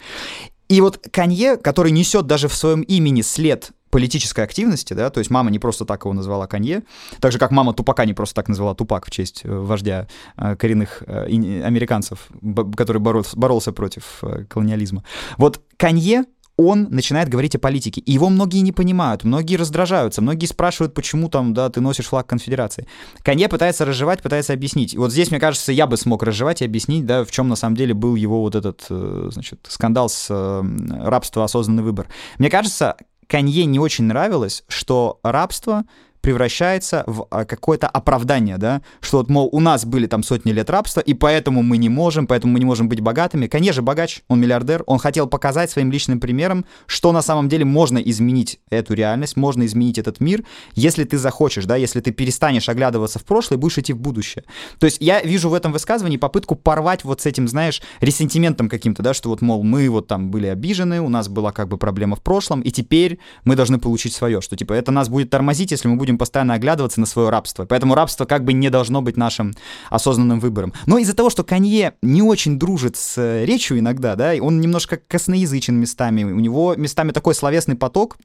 И 0.68 0.80
вот 0.80 0.98
Канье, 1.10 1.56
который 1.56 1.93
несет 1.93 2.26
даже 2.26 2.48
в 2.48 2.55
своем 2.55 2.82
имени 2.82 3.22
след 3.22 3.70
политической 3.90 4.44
активности, 4.44 4.94
да, 4.94 5.10
то 5.10 5.19
есть 5.19 5.31
мама 5.31 5.51
не 5.51 5.59
просто 5.59 5.85
так 5.85 6.05
его 6.05 6.12
назвала 6.12 6.47
Канье, 6.47 6.82
так 7.20 7.32
же, 7.32 7.39
как 7.39 7.51
мама 7.51 7.73
Тупака 7.73 8.05
не 8.05 8.15
просто 8.15 8.35
так 8.35 8.48
назвала 8.48 8.74
Тупак 8.74 9.06
в 9.06 9.10
честь 9.10 9.43
э, 9.44 9.48
вождя 9.51 10.06
э, 10.36 10.56
коренных 10.56 11.02
э, 11.06 11.24
американцев, 11.65 12.28
который 12.77 12.98
боролся, 12.98 13.73
против 13.73 14.23
колониализма. 14.48 15.05
Вот 15.36 15.60
Канье 15.77 16.24
он 16.56 16.89
начинает 16.90 17.28
говорить 17.28 17.55
о 17.55 17.60
политике. 17.60 18.01
И 18.01 18.12
его 18.12 18.28
многие 18.28 18.60
не 18.60 18.73
понимают, 18.73 19.23
многие 19.23 19.55
раздражаются, 19.55 20.20
многие 20.20 20.47
спрашивают, 20.47 20.93
почему 20.93 21.28
там, 21.28 21.55
да, 21.55 21.70
ты 21.70 21.81
носишь 21.81 22.06
флаг 22.06 22.27
конфедерации. 22.27 22.89
Канье 23.23 23.48
пытается 23.48 23.85
разжевать, 23.85 24.23
пытается 24.23 24.55
объяснить. 24.55 24.94
И 24.94 24.98
вот 24.98 25.12
здесь, 25.12 25.31
мне 25.31 25.39
кажется, 25.39 25.70
я 25.70 25.86
бы 25.86 25.97
смог 25.97 26.24
разжевать 26.24 26.62
и 26.62 26.65
объяснить, 26.65 27.06
да, 27.06 27.24
в 27.24 27.31
чем 27.31 27.48
на 27.48 27.55
самом 27.55 27.77
деле 27.77 27.94
был 27.94 28.16
его 28.16 28.40
вот 28.40 28.56
этот, 28.56 28.86
значит, 28.89 29.66
скандал 29.69 30.09
с 30.09 30.28
рабством 30.31 31.44
осознанный 31.44 31.85
выбор. 31.85 32.09
Мне 32.39 32.51
кажется, 32.51 32.97
Канье 33.28 33.66
не 33.66 33.78
очень 33.78 34.05
нравилось, 34.05 34.64
что 34.68 35.20
рабство 35.22 35.84
превращается 36.20 37.04
в 37.06 37.26
а, 37.30 37.44
какое-то 37.44 37.88
оправдание, 37.88 38.58
да, 38.58 38.82
что 39.00 39.18
вот, 39.18 39.30
мол, 39.30 39.48
у 39.52 39.60
нас 39.60 39.84
были 39.84 40.06
там 40.06 40.22
сотни 40.22 40.52
лет 40.52 40.70
рабства, 40.70 41.00
и 41.00 41.14
поэтому 41.14 41.62
мы 41.62 41.76
не 41.76 41.88
можем, 41.88 42.26
поэтому 42.26 42.52
мы 42.52 42.58
не 42.58 42.64
можем 42.64 42.88
быть 42.88 43.00
богатыми. 43.00 43.46
Конечно, 43.46 43.82
богач, 43.82 44.22
он 44.28 44.40
миллиардер, 44.40 44.82
он 44.86 44.98
хотел 44.98 45.26
показать 45.26 45.70
своим 45.70 45.92
личным 45.92 46.20
примером, 46.20 46.64
что 46.86 47.12
на 47.12 47.22
самом 47.22 47.48
деле 47.48 47.64
можно 47.64 47.98
изменить 47.98 48.60
эту 48.70 48.94
реальность, 48.94 49.36
можно 49.36 49.66
изменить 49.66 49.98
этот 49.98 50.20
мир, 50.20 50.44
если 50.74 51.04
ты 51.04 51.18
захочешь, 51.18 51.64
да, 51.64 51.76
если 51.76 52.00
ты 52.00 52.12
перестанешь 52.12 52.68
оглядываться 52.68 53.18
в 53.18 53.24
прошлое 53.24 53.58
будешь 53.58 53.78
идти 53.78 53.92
в 53.92 53.98
будущее. 53.98 54.44
То 54.78 54.86
есть 54.86 54.98
я 55.00 55.20
вижу 55.22 55.48
в 55.48 55.54
этом 55.54 55.72
высказывании 55.72 56.16
попытку 56.16 56.54
порвать 56.54 57.04
вот 57.04 57.20
с 57.20 57.26
этим, 57.26 57.48
знаешь, 57.48 57.82
ресентиментом 58.00 58.68
каким-то, 58.68 59.02
да, 59.02 59.14
что 59.14 59.28
вот, 59.28 59.42
мол, 59.42 59.62
мы 59.62 59.88
вот 59.88 60.06
там 60.06 60.30
были 60.30 60.46
обижены, 60.46 61.00
у 61.00 61.08
нас 61.08 61.28
была 61.28 61.52
как 61.52 61.68
бы 61.68 61.78
проблема 61.78 62.16
в 62.16 62.22
прошлом, 62.22 62.60
и 62.60 62.70
теперь 62.70 63.18
мы 63.44 63.56
должны 63.56 63.78
получить 63.78 64.12
свое, 64.12 64.40
что 64.40 64.56
типа 64.56 64.72
это 64.72 64.92
нас 64.92 65.08
будет 65.08 65.30
тормозить, 65.30 65.70
если 65.70 65.88
мы 65.88 65.96
будем 65.96 66.07
будем 66.09 66.18
постоянно 66.18 66.55
оглядываться 66.55 67.01
на 67.01 67.06
свое 67.06 67.28
рабство. 67.28 67.66
Поэтому 67.66 67.94
рабство 67.94 68.24
как 68.24 68.44
бы 68.44 68.55
не 68.55 68.70
должно 68.70 69.02
быть 69.02 69.18
нашим 69.18 69.55
осознанным 69.90 70.40
выбором. 70.40 70.72
Но 70.86 70.97
из-за 70.98 71.14
того, 71.14 71.28
что 71.28 71.44
Канье 71.44 71.94
не 72.01 72.22
очень 72.22 72.59
дружит 72.59 72.97
с 72.97 73.18
э, 73.18 73.44
речью 73.44 73.78
иногда, 73.78 74.16
да, 74.16 74.32
он 74.40 74.60
немножко 74.60 74.97
косноязычен 74.97 75.76
местами, 75.76 76.24
у 76.24 76.40
него 76.40 76.74
местами 76.76 77.12
такой 77.12 77.35
словесный 77.35 77.76
поток, 77.76 78.16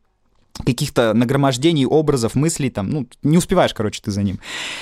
каких-то 0.66 1.14
нагромождений, 1.14 1.86
образов, 1.86 2.36
мыслей, 2.36 2.70
там, 2.70 2.90
ну, 2.90 3.08
не 3.24 3.38
успеваешь, 3.38 3.74
короче, 3.74 4.02
ты 4.02 4.12
за 4.12 4.22
ним. 4.24 4.40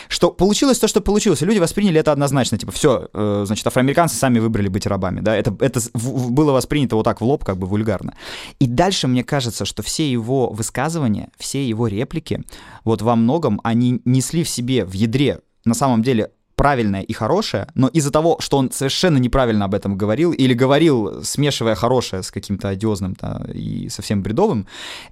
Что 0.10 0.31
получилось 0.31 0.80
то, 0.80 0.88
что 0.88 1.02
получилось. 1.02 1.41
Люди 1.41 1.60
восприняли 1.60 1.99
это 1.99 2.11
однозначно, 2.11 2.57
типа, 2.57 2.72
все, 2.72 3.10
э, 3.14 3.43
значит, 3.45 3.65
афроамериканцы 3.65 4.15
сами 4.15 4.39
выбрали 4.39 4.68
быть 4.68 4.85
рабами, 4.85 5.22
да, 5.22 5.35
это, 5.35 5.56
это 5.60 5.80
в, 5.93 6.31
было 6.31 6.52
воспринято 6.52 6.95
вот 6.95 7.03
так 7.03 7.22
в 7.22 7.23
лоб, 7.23 7.45
как 7.45 7.57
бы 7.57 7.68
вульгарно. 7.68 8.14
И 8.60 8.68
дальше 8.68 9.07
мне 9.07 9.23
кажется, 9.23 9.65
что 9.65 9.81
все 9.81 10.10
его 10.10 10.49
высказывания, 10.49 11.30
все 11.38 11.65
его 11.68 11.88
реплики, 11.88 12.43
вот 12.84 13.02
во 13.02 13.15
многом 13.15 13.61
они 13.64 14.02
несли 14.06 14.43
в 14.43 14.49
себе, 14.49 14.85
в 14.85 14.93
ядре, 14.93 15.39
на 15.64 15.73
самом 15.73 16.03
деле, 16.03 16.31
правильное 16.61 17.01
и 17.01 17.13
хорошее, 17.13 17.65
но 17.73 17.88
из-за 17.88 18.11
того, 18.11 18.38
что 18.39 18.57
он 18.57 18.71
совершенно 18.71 19.17
неправильно 19.17 19.65
об 19.65 19.73
этом 19.73 19.97
говорил, 19.97 20.31
или 20.31 20.53
говорил, 20.53 21.23
смешивая 21.23 21.73
хорошее 21.73 22.21
с 22.21 22.29
каким-то 22.29 22.69
одиозным 22.69 23.15
да, 23.19 23.41
и 23.51 23.89
совсем 23.89 24.21
бредовым, 24.21 24.67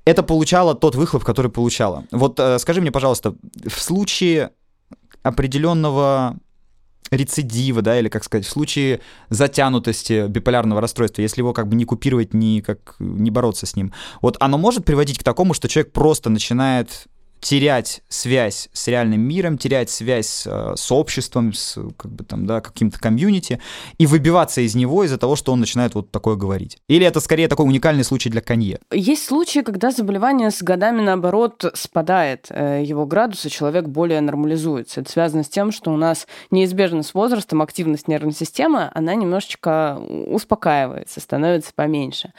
это 0.05 0.21
получало 0.21 0.75
тот 0.75 0.93
выхлоп, 0.93 1.23
который 1.23 1.49
получало. 1.49 2.03
Вот 2.11 2.39
э, 2.39 2.59
скажи 2.59 2.81
мне, 2.81 2.91
пожалуйста, 2.91 3.33
в 3.65 3.81
случае 3.81 4.51
определенного 5.23 6.35
рецидива, 7.09 7.81
да, 7.81 7.97
или, 7.99 8.09
как 8.09 8.23
сказать, 8.23 8.45
в 8.45 8.49
случае 8.49 8.99
затянутости 9.29 10.27
биполярного 10.27 10.81
расстройства, 10.81 11.23
если 11.23 11.41
его 11.41 11.53
как 11.53 11.67
бы 11.67 11.75
не 11.75 11.85
купировать, 11.85 12.31
не, 12.35 12.61
как, 12.61 12.95
не 12.99 13.31
бороться 13.31 13.65
с 13.65 13.75
ним, 13.75 13.91
вот 14.21 14.37
оно 14.39 14.59
может 14.59 14.85
приводить 14.85 15.17
к 15.17 15.23
такому, 15.23 15.55
что 15.55 15.67
человек 15.67 15.93
просто 15.93 16.29
начинает 16.29 17.07
терять 17.39 18.01
связь 18.09 18.69
с 18.73 18.87
реальным 18.87 19.21
миром, 19.21 19.57
терять 19.57 19.89
связь 19.89 20.27
с, 20.27 20.47
э, 20.47 20.75
с 20.75 20.91
обществом, 20.91 21.53
с 21.53 21.79
как 21.97 22.11
бы 22.11 22.23
там, 22.23 22.45
да, 22.45 22.61
каким-то 22.61 22.99
комьюнити, 22.99 23.59
и 23.97 24.05
выбиваться 24.05 24.61
из 24.61 24.75
него 24.75 25.03
из-за 25.03 25.17
того, 25.17 25.35
что 25.35 25.53
он 25.53 25.59
начинает 25.59 25.95
вот 25.95 26.11
такое 26.11 26.35
говорить. 26.35 26.77
Или 26.87 27.05
это 27.05 27.19
скорее 27.19 27.47
такой 27.47 27.65
уникальный 27.65 28.03
случай 28.03 28.29
для 28.29 28.41
Канье? 28.41 28.79
Есть 28.91 29.25
случаи, 29.25 29.59
когда 29.59 29.91
заболевание 29.91 30.51
с 30.51 30.61
годами, 30.61 31.01
наоборот, 31.01 31.65
спадает, 31.73 32.47
э, 32.49 32.83
его 32.85 33.05
градус, 33.05 33.45
и 33.45 33.49
человек 33.49 33.85
более 33.85 34.21
нормализуется. 34.21 35.01
Это 35.01 35.11
связано 35.11 35.43
с 35.43 35.49
тем, 35.49 35.71
что 35.71 35.91
у 35.91 35.97
нас 35.97 36.27
неизбежно 36.51 37.03
с 37.03 37.13
возрастом 37.13 37.61
активность 37.61 38.07
нервной 38.07 38.33
системы, 38.33 38.91
она 38.93 39.15
немножечко 39.15 39.97
успокаивается, 40.27 41.19
становится 41.19 41.71
поменьше. 41.73 42.33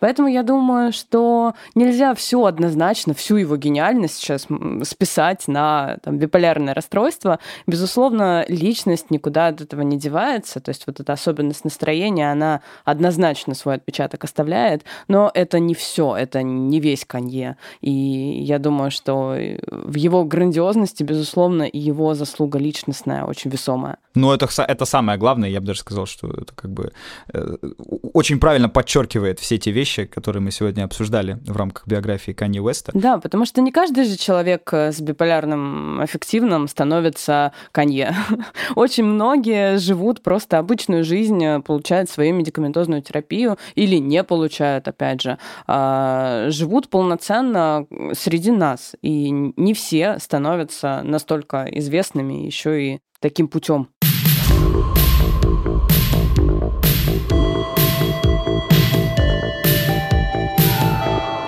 Поэтому 0.00 0.28
я 0.28 0.42
думаю, 0.42 0.92
что 0.92 1.54
нельзя 1.74 2.14
все 2.14 2.44
однозначно, 2.44 3.14
всю 3.14 3.36
его 3.36 3.56
гениальность 3.56 4.16
сейчас 4.16 4.43
списать 4.82 5.48
на 5.48 5.98
там, 6.02 6.18
биполярное 6.18 6.74
расстройство. 6.74 7.38
Безусловно, 7.66 8.44
личность 8.48 9.10
никуда 9.10 9.48
от 9.48 9.60
этого 9.60 9.82
не 9.82 9.98
девается, 9.98 10.60
то 10.60 10.70
есть 10.70 10.86
вот 10.86 11.00
эта 11.00 11.12
особенность 11.12 11.64
настроения, 11.64 12.30
она 12.30 12.60
однозначно 12.84 13.54
свой 13.54 13.76
отпечаток 13.76 14.24
оставляет, 14.24 14.84
но 15.08 15.30
это 15.34 15.58
не 15.58 15.74
все, 15.74 16.16
это 16.16 16.42
не 16.42 16.80
весь 16.80 17.04
Канье. 17.04 17.56
И 17.80 17.90
я 17.90 18.58
думаю, 18.58 18.90
что 18.90 19.36
в 19.70 19.94
его 19.94 20.24
грандиозности, 20.24 21.02
безусловно, 21.02 21.64
и 21.64 21.78
его 21.78 22.14
заслуга 22.14 22.58
личностная 22.58 23.24
очень 23.24 23.50
весомая. 23.50 23.98
Ну, 24.14 24.32
это, 24.32 24.48
это 24.62 24.84
самое 24.84 25.18
главное, 25.18 25.48
я 25.48 25.60
бы 25.60 25.66
даже 25.66 25.80
сказал, 25.80 26.06
что 26.06 26.28
это 26.28 26.54
как 26.54 26.70
бы 26.70 26.92
э, 27.32 27.56
очень 28.12 28.38
правильно 28.38 28.68
подчеркивает 28.68 29.40
все 29.40 29.58
те 29.58 29.72
вещи, 29.72 30.04
которые 30.04 30.40
мы 30.40 30.50
сегодня 30.52 30.84
обсуждали 30.84 31.38
в 31.46 31.56
рамках 31.56 31.86
биографии 31.86 32.32
Канье 32.32 32.62
Уэста. 32.62 32.92
Да, 32.94 33.18
потому 33.18 33.44
что 33.44 33.60
не 33.60 33.72
каждый 33.72 34.04
же 34.04 34.16
человек 34.16 34.33
человек 34.34 34.68
э, 34.72 34.90
с 34.90 35.00
биполярным 35.00 36.00
аффективным 36.00 36.66
становится 36.66 37.52
Канье. 37.70 38.16
Очень 38.74 39.04
многие 39.04 39.78
живут 39.78 40.22
просто 40.22 40.58
обычную 40.58 41.04
жизнь, 41.04 41.42
э, 41.44 41.60
получают 41.60 42.10
свою 42.10 42.34
медикаментозную 42.34 43.00
терапию 43.00 43.58
или 43.76 43.98
не 43.98 44.24
получают, 44.24 44.88
опять 44.88 45.22
же, 45.22 45.38
а, 45.68 46.50
живут 46.50 46.88
полноценно 46.88 47.86
среди 48.12 48.50
нас. 48.50 48.96
И 49.02 49.30
не 49.30 49.72
все 49.72 50.18
становятся 50.18 51.02
настолько 51.04 51.66
известными 51.70 52.44
еще 52.44 52.82
и 52.82 53.00
таким 53.20 53.46
путем. 53.46 53.88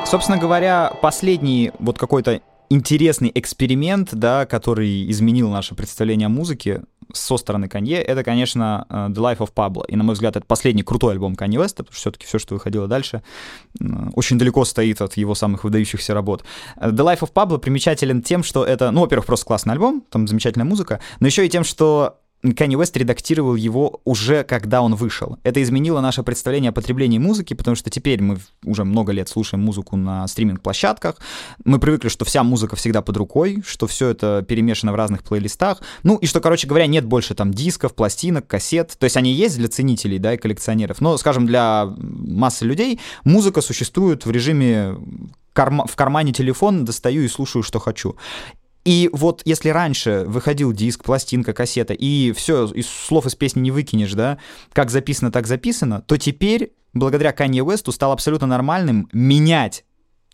Собственно 0.07 0.39
говоря, 0.39 0.93
последний 1.03 1.73
вот 1.81 1.99
какой-то 1.99 2.41
интересный 2.71 3.31
эксперимент, 3.35 4.15
да, 4.15 4.47
который 4.47 5.11
изменил 5.11 5.51
наше 5.51 5.75
представление 5.75 6.27
о 6.27 6.31
музыке 6.31 6.83
со 7.13 7.37
стороны 7.37 7.69
Канье, 7.69 8.03
это, 8.03 8.25
конечно, 8.25 8.87
э, 8.89 8.95
The 9.11 9.15
Life 9.15 9.39
of 9.39 9.53
Pablo. 9.55 9.85
И, 9.89 9.97
на 9.97 10.05
мой 10.05 10.15
взгляд, 10.15 10.37
это 10.37 10.47
последний 10.47 10.83
крутой 10.83 11.13
альбом 11.13 11.37
Канье 11.37 11.61
Веста, 11.61 11.85
потому 11.85 11.95
что 11.95 12.01
все-таки 12.01 12.27
все, 12.27 12.39
что 12.39 12.55
выходило 12.55 12.89
дальше, 12.89 13.23
очень 14.15 14.39
далеко 14.39 14.65
стоит 14.65 15.01
от 15.01 15.17
его 15.17 15.35
самых 15.35 15.65
выдающихся 15.65 16.15
работ. 16.15 16.45
Э, 16.77 16.91
The 16.91 17.05
Life 17.05 17.21
of 17.21 17.33
Pablo 17.33 17.59
примечателен 17.59 18.23
тем, 18.23 18.43
что 18.43 18.65
это, 18.65 18.91
ну, 18.91 19.03
во-первых, 19.03 19.27
просто 19.27 19.47
классный 19.47 19.75
альбом, 19.75 20.03
там 20.11 20.27
замечательная 20.27 20.67
музыка, 20.67 21.01
но 21.21 21.27
еще 21.27 21.47
и 21.47 21.49
тем, 21.49 21.65
что 21.65 22.19
Kanye 22.53 22.75
West 22.75 22.99
редактировал 22.99 23.55
его 23.55 24.01
уже 24.05 24.45
когда 24.45 24.83
он 24.83 24.95
вышел. 24.95 25.39
Это 25.43 25.63
изменило 25.63 26.01
наше 26.01 26.23
представление 26.23 26.71
о 26.71 26.73
потреблении 26.73 27.19
музыки, 27.19 27.55
потому 27.55 27.75
что 27.75 27.91
теперь 27.91 28.23
мы 28.23 28.39
уже 28.65 28.85
много 28.85 29.13
лет 29.13 29.29
слушаем 29.29 29.65
музыку 29.65 29.97
на 29.97 30.27
стриминг-площадках. 30.27 31.17
Мы 31.65 31.79
привыкли, 31.79 32.09
что 32.09 32.25
вся 32.25 32.43
музыка 32.43 32.77
всегда 32.77 33.03
под 33.03 33.17
рукой, 33.17 33.63
что 33.67 33.87
все 33.87 34.09
это 34.09 34.45
перемешано 34.47 34.93
в 34.93 34.97
разных 34.97 35.23
плейлистах. 35.23 35.83
Ну 36.03 36.17
и 36.17 36.27
что, 36.27 36.41
короче 36.41 36.67
говоря, 36.67 36.87
нет 36.87 37.05
больше 37.05 37.35
там 37.35 37.53
дисков, 37.53 37.95
пластинок, 37.95 38.47
кассет. 38.47 38.97
То 38.99 39.05
есть 39.05 39.17
они 39.17 39.33
есть 39.33 39.59
для 39.59 39.69
ценителей, 39.69 40.19
да, 40.19 40.35
и 40.35 40.37
коллекционеров. 40.37 41.01
Но, 41.01 41.17
скажем, 41.19 41.47
для 41.47 41.87
массы 41.99 42.65
людей 42.65 43.01
музыка 43.25 43.61
существует 43.61 44.27
в 44.27 44.31
режиме 44.31 44.97
в 45.57 45.97
кармане 45.97 46.33
телефона 46.33 46.85
достаю 46.85 47.23
и 47.23 47.29
слушаю, 47.29 47.63
что 47.63 47.79
хочу. 47.79 48.17
И 48.87 49.11
вот 49.13 49.43
если 49.45 49.71
раньше 49.71 50.25
выходил 50.29 50.73
диск, 50.73 51.03
пластинка, 51.03 51.53
кассета, 51.53 51.93
и 51.93 52.31
все, 52.31 52.67
из 52.67 52.89
слов 52.89 53.27
из 53.27 53.35
песни 53.35 53.59
не 53.59 53.73
выкинешь, 53.73 54.13
да, 54.13 54.39
как 54.73 54.91
записано, 54.91 55.33
так 55.33 55.49
записано, 55.49 56.03
то 56.03 56.17
теперь, 56.17 56.73
благодаря 56.93 57.33
Kanye 57.33 57.67
West, 57.67 57.91
стал 57.91 58.13
абсолютно 58.13 58.47
нормальным 58.47 59.09
менять 59.13 59.85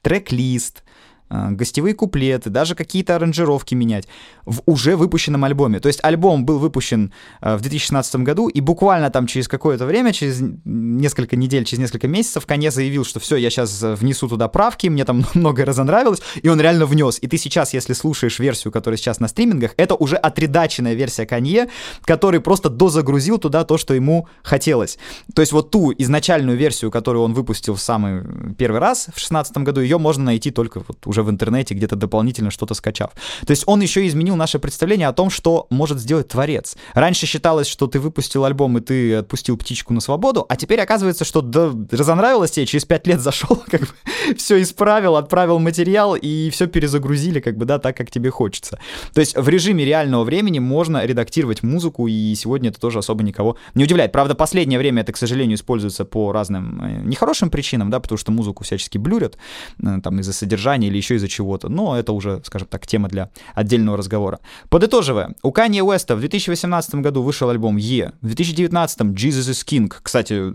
трек-лист, 0.03 0.85
гостевые 1.33 1.95
куплеты, 1.95 2.51
даже 2.51 2.75
какие-то 2.75 3.17
аранжировки 3.17 3.75
менять 3.75 4.07
в 4.45 4.63
уже 4.67 4.97
выпущенном 4.97 5.45
альбоме. 5.45 5.81
То 5.81 5.87
есть 5.89 6.01
альбом 6.03 6.45
был 6.45 6.59
выпущен 6.59 7.13
а, 7.41 7.57
в 7.57 7.63
2016 7.63 8.17
году, 8.17 8.49
и 8.49 8.61
буквально 8.61 9.11
там 9.11 9.27
через 9.27 9.49
какое-то 9.49 9.87
время, 9.87 10.13
через 10.13 10.43
несколько 10.65 11.37
недель, 11.37 11.65
через 11.65 11.81
несколько 11.81 12.09
месяцев, 12.09 12.47
Канье 12.47 12.71
заявил, 12.71 13.05
что 13.05 13.21
все, 13.21 13.37
я 13.37 13.51
сейчас 13.51 13.81
внесу 13.83 14.29
туда 14.29 14.49
правки, 14.49 14.89
мне 14.89 15.05
там 15.05 15.25
многое 15.35 15.65
разонравилось, 15.65 16.21
и 16.43 16.49
он 16.49 16.61
реально 16.61 16.87
внес. 16.87 17.19
И 17.21 17.27
ты 17.27 17.39
сейчас, 17.39 17.73
если 17.73 17.93
слушаешь 17.95 18.39
версию, 18.39 18.73
которая 18.73 18.99
сейчас 18.99 19.21
на 19.21 19.29
стримингах, 19.29 19.73
это 19.77 19.95
уже 19.95 20.17
отредаченная 20.17 20.95
версия 20.95 21.27
Канье, 21.27 21.69
который 22.03 22.41
просто 22.41 22.69
дозагрузил 22.69 23.39
туда 23.39 23.65
то, 23.65 23.79
что 23.79 23.95
ему 23.95 24.29
хотелось. 24.43 24.99
То 25.35 25.41
есть 25.41 25.53
вот 25.53 25.71
ту 25.71 25.93
изначальную 25.97 26.59
версию, 26.59 26.91
которую 26.91 27.25
он 27.25 27.33
выпустил 27.33 27.75
в 27.75 27.81
самый 27.81 28.55
первый 28.55 28.81
раз 28.81 29.05
в 29.05 29.17
2016 29.17 29.59
году, 29.59 29.81
ее 29.81 29.99
можно 29.99 30.25
найти 30.25 30.51
только 30.51 30.83
вот 30.87 31.07
уже 31.07 31.22
в 31.23 31.31
интернете, 31.31 31.75
где-то 31.75 31.97
дополнительно 31.97 32.51
что-то 32.51 32.75
скачав. 32.75 33.13
То 33.47 33.51
есть 33.51 33.65
он 33.67 33.81
еще 33.81 34.07
изменил 34.07 34.37
наше 34.37 34.59
представление 34.59 35.09
о 35.09 35.13
том, 35.13 35.31
что 35.31 35.67
может 35.71 35.99
сделать 35.99 36.29
творец. 36.29 36.77
Раньше 36.95 37.27
считалось, 37.27 37.67
что 37.67 37.87
ты 37.87 38.01
выпустил 38.01 38.45
альбом, 38.45 38.79
и 38.79 38.81
ты 38.81 39.17
отпустил 39.17 39.57
птичку 39.57 39.93
на 39.93 40.01
свободу, 40.01 40.45
а 40.49 40.57
теперь 40.57 40.81
оказывается, 40.81 41.25
что 41.25 41.41
да, 41.41 41.73
разонравилось 41.91 42.51
тебе, 42.51 42.67
через 42.67 42.85
пять 42.85 43.07
лет 43.07 43.21
зашел, 43.21 43.57
как 43.71 43.83
бы 43.83 43.89
все 44.37 44.61
исправил, 44.61 45.17
отправил 45.17 45.59
материал, 45.59 46.15
и 46.15 46.51
все 46.51 46.67
перезагрузили, 46.67 47.41
как 47.41 47.57
бы, 47.57 47.65
да, 47.65 47.79
так, 47.79 47.97
как 47.97 48.11
тебе 48.11 48.31
хочется. 48.31 48.79
То 49.15 49.21
есть 49.21 49.37
в 49.37 49.49
режиме 49.49 49.85
реального 49.85 50.25
времени 50.25 50.59
можно 50.59 51.05
редактировать 51.05 51.63
музыку, 51.63 52.07
и 52.07 52.35
сегодня 52.35 52.71
это 52.71 52.81
тоже 52.81 52.99
особо 52.99 53.23
никого 53.23 53.57
не 53.75 53.85
удивляет. 53.85 54.13
Правда, 54.13 54.35
последнее 54.35 54.79
время 54.79 55.03
это, 55.03 55.13
к 55.13 55.17
сожалению, 55.17 55.57
используется 55.57 56.05
по 56.05 56.33
разным 56.33 56.83
э, 56.83 57.03
нехорошим 57.05 57.51
причинам, 57.51 57.91
да, 57.91 58.01
потому 58.01 58.19
что 58.19 58.33
музыку 58.33 58.65
всячески 58.65 58.99
блюрят, 58.99 59.37
э, 59.83 60.01
там, 60.03 60.21
из-за 60.21 60.33
содержания 60.33 60.89
или 60.89 60.99
еще 61.03 61.17
из-за 61.17 61.29
чего-то, 61.29 61.69
но 61.69 61.99
это 61.99 62.13
уже, 62.13 62.41
скажем 62.45 62.69
так, 62.69 62.87
тема 62.87 63.09
для 63.09 63.31
отдельного 63.55 63.97
разговора. 63.97 64.41
Подытоживая, 64.69 65.35
у 65.43 65.51
Kanye 65.51 65.83
Уэста 65.83 66.17
в 66.17 66.21
2018 66.21 66.97
году 66.97 67.23
вышел 67.23 67.51
альбом 67.51 67.77
«Е», 67.77 68.13
в 68.21 68.27
2019 68.27 69.01
«Jesus 69.01 69.51
is 69.51 69.65
King», 69.67 69.93
кстати, 70.03 70.53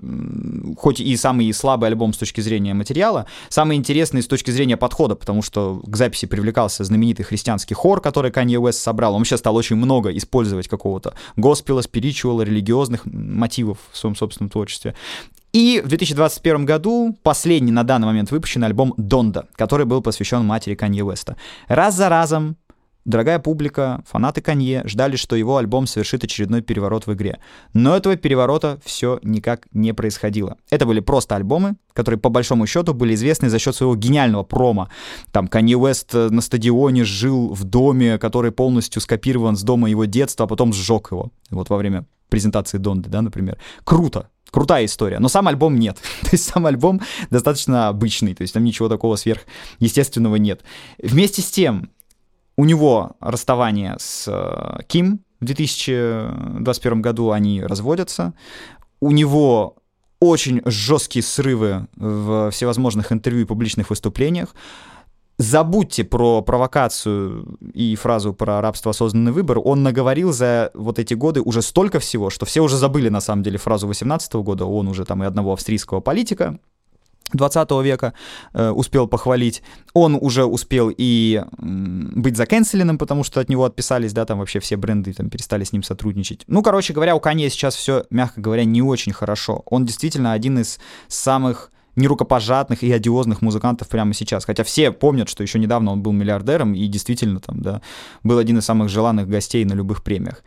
хоть 0.78 1.00
и 1.00 1.16
самый 1.18 1.52
слабый 1.54 1.90
альбом 1.90 2.14
с 2.14 2.18
точки 2.18 2.42
зрения 2.42 2.74
материала, 2.74 3.28
самый 3.50 3.78
интересный 3.78 4.22
с 4.22 4.28
точки 4.28 4.52
зрения 4.52 4.78
подхода, 4.78 5.16
потому 5.16 5.42
что 5.42 5.82
к 5.86 5.96
записи 5.96 6.26
привлекался 6.26 6.84
знаменитый 6.84 7.26
христианский 7.26 7.74
хор, 7.74 8.02
который 8.02 8.32
Kanye 8.32 8.58
Уэст 8.58 8.80
собрал, 8.80 9.14
он 9.14 9.20
вообще 9.20 9.38
стал 9.38 9.56
очень 9.56 9.76
много 9.76 10.16
использовать 10.16 10.68
какого-то 10.68 11.14
госпела, 11.36 11.82
спиричуала, 11.82 12.42
религиозных 12.42 13.06
мотивов 13.06 13.78
в 13.92 13.98
своем 13.98 14.16
собственном 14.16 14.50
творчестве. 14.50 14.96
И 15.58 15.82
в 15.84 15.88
2021 15.88 16.66
году 16.66 17.18
последний 17.24 17.72
на 17.72 17.84
данный 17.84 18.06
момент 18.06 18.30
выпущенный 18.30 18.68
альбом 18.68 18.94
«Донда», 18.96 19.48
который 19.56 19.88
был 19.88 20.04
посвящен 20.04 20.46
матери 20.46 20.76
Канье 20.76 21.04
Уэста. 21.04 21.36
Раз 21.68 21.96
за 21.96 22.10
разом 22.10 22.58
дорогая 23.06 23.40
публика, 23.40 24.04
фанаты 24.08 24.42
Канье 24.42 24.84
ждали, 24.86 25.16
что 25.16 25.36
его 25.36 25.58
альбом 25.58 25.88
совершит 25.88 26.24
очередной 26.24 26.62
переворот 26.62 27.08
в 27.08 27.14
игре. 27.16 27.40
Но 27.74 27.98
этого 27.98 28.16
переворота 28.18 28.80
все 28.86 29.20
никак 29.24 29.66
не 29.74 29.96
происходило. 29.96 30.58
Это 30.70 30.86
были 30.86 31.00
просто 31.00 31.36
альбомы, 31.36 31.78
которые 31.94 32.20
по 32.20 32.30
большому 32.30 32.68
счету 32.68 32.94
были 32.94 33.16
известны 33.16 33.50
за 33.50 33.58
счет 33.58 33.76
своего 33.76 33.96
гениального 33.96 34.44
промо. 34.44 34.90
Там 35.32 35.48
Канье 35.48 35.78
Уэст 35.78 36.14
э, 36.14 36.30
на 36.30 36.42
стадионе 36.42 37.04
жил 37.04 37.52
в 37.56 37.64
доме, 37.64 38.20
который 38.20 38.52
полностью 38.52 39.02
скопирован 39.02 39.56
с 39.58 39.64
дома 39.64 39.90
его 39.90 40.06
детства, 40.06 40.46
а 40.46 40.48
потом 40.48 40.72
сжег 40.72 41.12
его. 41.12 41.32
Вот 41.50 41.72
во 41.72 41.78
время 41.78 42.06
презентации 42.30 42.78
Донды, 42.78 43.10
да, 43.10 43.24
например. 43.24 43.58
Круто, 43.84 44.30
крутая 44.52 44.86
история, 44.86 45.20
но 45.20 45.28
сам 45.28 45.48
альбом 45.48 45.76
нет. 45.78 45.98
то 46.22 46.30
есть 46.32 46.46
сам 46.46 46.66
альбом 46.66 47.02
достаточно 47.30 47.88
обычный, 47.88 48.34
то 48.34 48.42
есть 48.42 48.54
там 48.54 48.64
ничего 48.64 48.90
такого 48.90 49.16
сверхъестественного 49.16 50.36
нет. 50.36 50.64
Вместе 51.02 51.42
с 51.42 51.52
тем, 51.52 51.90
у 52.58 52.66
него 52.66 53.12
расставание 53.20 53.96
с 54.00 54.26
э, 54.28 54.84
Ким 54.88 55.20
в 55.40 55.46
2021 55.46 57.02
году, 57.02 57.32
они 57.32 57.62
разводятся. 57.62 58.34
У 59.00 59.12
него 59.12 59.76
очень 60.20 60.62
жесткие 60.66 61.22
срывы 61.22 61.88
в 61.96 62.50
всевозможных 62.52 63.12
интервью 63.12 63.44
и 63.44 63.46
публичных 63.46 63.92
выступлениях. 63.92 64.56
Забудьте 65.38 66.04
про 66.04 66.42
провокацию 66.42 67.60
и 67.74 67.96
фразу 67.96 68.34
про 68.34 68.60
рабство 68.60 68.90
осознанный 68.90 69.32
выбор. 69.32 69.60
Он 69.64 69.84
наговорил 69.84 70.34
за 70.34 70.72
вот 70.74 70.98
эти 70.98 71.14
годы 71.14 71.42
уже 71.42 71.62
столько 71.62 72.00
всего, 72.00 72.32
что 72.32 72.48
все 72.48 72.62
уже 72.62 72.76
забыли 72.76 73.10
на 73.10 73.22
самом 73.22 73.44
деле 73.44 73.60
фразу 73.60 73.88
18 73.88 74.34
года. 74.36 74.66
Он 74.66 74.88
уже 74.88 75.06
там 75.06 75.24
и 75.24 75.28
одного 75.28 75.54
австрийского 75.54 76.00
политика 76.00 76.60
20 77.34 77.72
века 77.84 78.14
э, 78.54 78.70
успел 78.70 79.08
похвалить. 79.08 79.62
Он 79.94 80.18
уже 80.20 80.46
успел 80.46 80.92
и 80.96 81.44
м, 81.60 82.14
быть 82.16 82.38
закенселенным, 82.38 82.98
потому 82.98 83.24
что 83.24 83.40
от 83.40 83.50
него 83.50 83.66
отписались, 83.66 84.14
да, 84.14 84.26
там 84.26 84.40
вообще 84.40 84.60
все 84.60 84.76
бренды 84.76 85.14
там 85.14 85.30
перестали 85.30 85.64
с 85.64 85.74
ним 85.74 85.84
сотрудничать. 85.84 86.46
Ну, 86.48 86.64
короче 86.64 86.94
говоря, 86.94 87.16
у 87.16 87.20
Канье 87.20 87.50
сейчас 87.50 87.76
все, 87.76 88.06
мягко 88.10 88.42
говоря, 88.42 88.64
не 88.64 88.82
очень 88.82 89.14
хорошо. 89.14 89.64
Он 89.66 89.86
действительно 89.86 90.32
один 90.34 90.60
из 90.60 90.80
самых 91.08 91.72
нерукопожатных 91.98 92.84
и 92.84 92.92
одиозных 92.92 93.42
музыкантов 93.42 93.90
прямо 93.90 94.14
сейчас. 94.14 94.46
Хотя 94.46 94.64
все 94.64 94.92
помнят, 94.92 95.28
что 95.28 95.44
еще 95.44 95.60
недавно 95.60 95.92
он 95.92 96.02
был 96.02 96.14
миллиардером 96.14 96.74
и 96.74 96.88
действительно 96.88 97.40
там, 97.40 97.62
да, 97.62 97.82
был 98.24 98.38
один 98.38 98.60
из 98.60 98.66
самых 98.66 98.90
желанных 98.90 99.28
гостей 99.28 99.66
на 99.66 99.74
любых 99.74 100.04
премиях. 100.04 100.44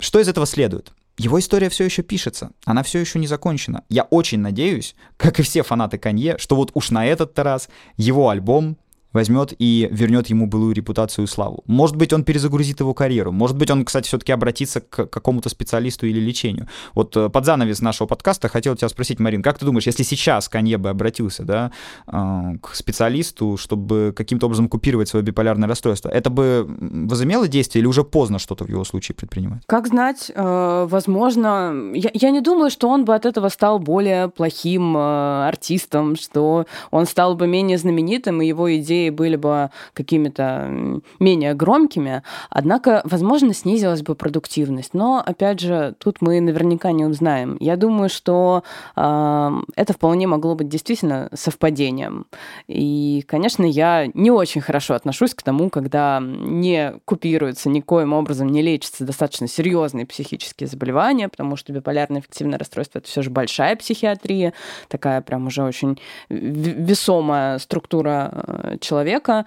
Что 0.00 0.18
из 0.18 0.28
этого 0.28 0.46
следует? 0.46 0.92
Его 1.18 1.38
история 1.38 1.70
все 1.70 1.84
еще 1.84 2.02
пишется, 2.02 2.50
она 2.66 2.82
все 2.82 2.98
еще 2.98 3.18
не 3.18 3.26
закончена. 3.26 3.84
Я 3.88 4.02
очень 4.02 4.40
надеюсь, 4.40 4.94
как 5.16 5.40
и 5.40 5.42
все 5.42 5.62
фанаты 5.62 5.96
Канье, 5.96 6.36
что 6.38 6.56
вот 6.56 6.72
уж 6.74 6.90
на 6.90 7.06
этот 7.06 7.38
раз 7.38 7.70
его 7.96 8.28
альбом 8.28 8.76
возьмет 9.12 9.54
и 9.58 9.88
вернет 9.90 10.28
ему 10.28 10.46
былую 10.46 10.74
репутацию 10.74 11.24
и 11.24 11.28
славу. 11.28 11.62
Может 11.66 11.96
быть, 11.96 12.12
он 12.12 12.24
перезагрузит 12.24 12.80
его 12.80 12.94
карьеру. 12.94 13.32
Может 13.32 13.56
быть, 13.56 13.70
он, 13.70 13.84
кстати, 13.84 14.06
все-таки 14.06 14.32
обратится 14.32 14.80
к 14.80 15.06
какому-то 15.06 15.48
специалисту 15.48 16.06
или 16.06 16.20
лечению. 16.20 16.68
Вот 16.94 17.16
э, 17.16 17.28
под 17.28 17.44
занавес 17.44 17.80
нашего 17.80 18.06
подкаста 18.06 18.48
хотел 18.48 18.76
тебя 18.76 18.88
спросить, 18.88 19.18
Марин, 19.18 19.42
как 19.42 19.58
ты 19.58 19.64
думаешь, 19.64 19.86
если 19.86 20.02
сейчас 20.02 20.48
Канье 20.48 20.78
бы 20.78 20.90
обратился 20.90 21.44
да, 21.44 21.72
э, 22.06 22.58
к 22.60 22.74
специалисту, 22.74 23.56
чтобы 23.56 24.12
каким-то 24.14 24.46
образом 24.46 24.68
купировать 24.68 25.08
свое 25.08 25.24
биполярное 25.24 25.68
расстройство, 25.68 26.08
это 26.08 26.30
бы 26.30 26.66
возымело 26.68 27.48
действие 27.48 27.80
или 27.80 27.88
уже 27.88 28.04
поздно 28.04 28.38
что-то 28.38 28.64
в 28.64 28.68
его 28.68 28.84
случае 28.84 29.14
предпринимать? 29.14 29.62
Как 29.66 29.86
знать, 29.86 30.30
э, 30.34 30.86
возможно, 30.90 31.92
я, 31.94 32.10
я 32.12 32.30
не 32.30 32.40
думаю, 32.40 32.70
что 32.70 32.88
он 32.88 33.04
бы 33.04 33.14
от 33.14 33.24
этого 33.24 33.48
стал 33.48 33.78
более 33.78 34.28
плохим 34.28 34.96
артистом, 34.96 36.16
что 36.16 36.66
он 36.90 37.06
стал 37.06 37.34
бы 37.34 37.46
менее 37.46 37.78
знаменитым, 37.78 38.42
и 38.42 38.46
его 38.46 38.74
идеи 38.76 39.05
идеи 39.06 39.10
были 39.10 39.36
бы 39.36 39.70
какими-то 39.94 41.00
менее 41.18 41.54
громкими, 41.54 42.22
однако, 42.50 43.02
возможно, 43.04 43.54
снизилась 43.54 44.02
бы 44.02 44.14
продуктивность. 44.14 44.94
Но, 44.94 45.22
опять 45.24 45.60
же, 45.60 45.94
тут 45.98 46.20
мы 46.20 46.40
наверняка 46.40 46.92
не 46.92 47.04
узнаем. 47.04 47.56
Я 47.60 47.76
думаю, 47.76 48.08
что 48.08 48.62
э, 48.96 49.50
это 49.76 49.92
вполне 49.92 50.26
могло 50.26 50.54
быть 50.54 50.68
действительно 50.68 51.28
совпадением. 51.34 52.26
И, 52.68 53.24
конечно, 53.26 53.64
я 53.64 54.06
не 54.14 54.30
очень 54.30 54.60
хорошо 54.60 54.94
отношусь 54.94 55.34
к 55.34 55.42
тому, 55.42 55.70
когда 55.70 56.20
не 56.20 56.94
купируются 57.04 57.68
никоим 57.68 58.12
образом, 58.12 58.48
не 58.48 58.62
лечатся 58.62 59.04
достаточно 59.04 59.48
серьезные 59.48 60.06
психические 60.06 60.66
заболевания, 60.66 61.28
потому 61.28 61.56
что 61.56 61.72
биполярное 61.72 62.20
эффективное 62.20 62.58
расстройство 62.58 62.98
это 62.98 63.08
все 63.08 63.22
же 63.22 63.30
большая 63.30 63.76
психиатрия, 63.76 64.52
такая 64.88 65.20
прям 65.20 65.46
уже 65.46 65.62
очень 65.62 65.98
весомая 66.28 67.58
структура 67.58 68.30
э, 68.32 68.76
человека. 68.86 69.46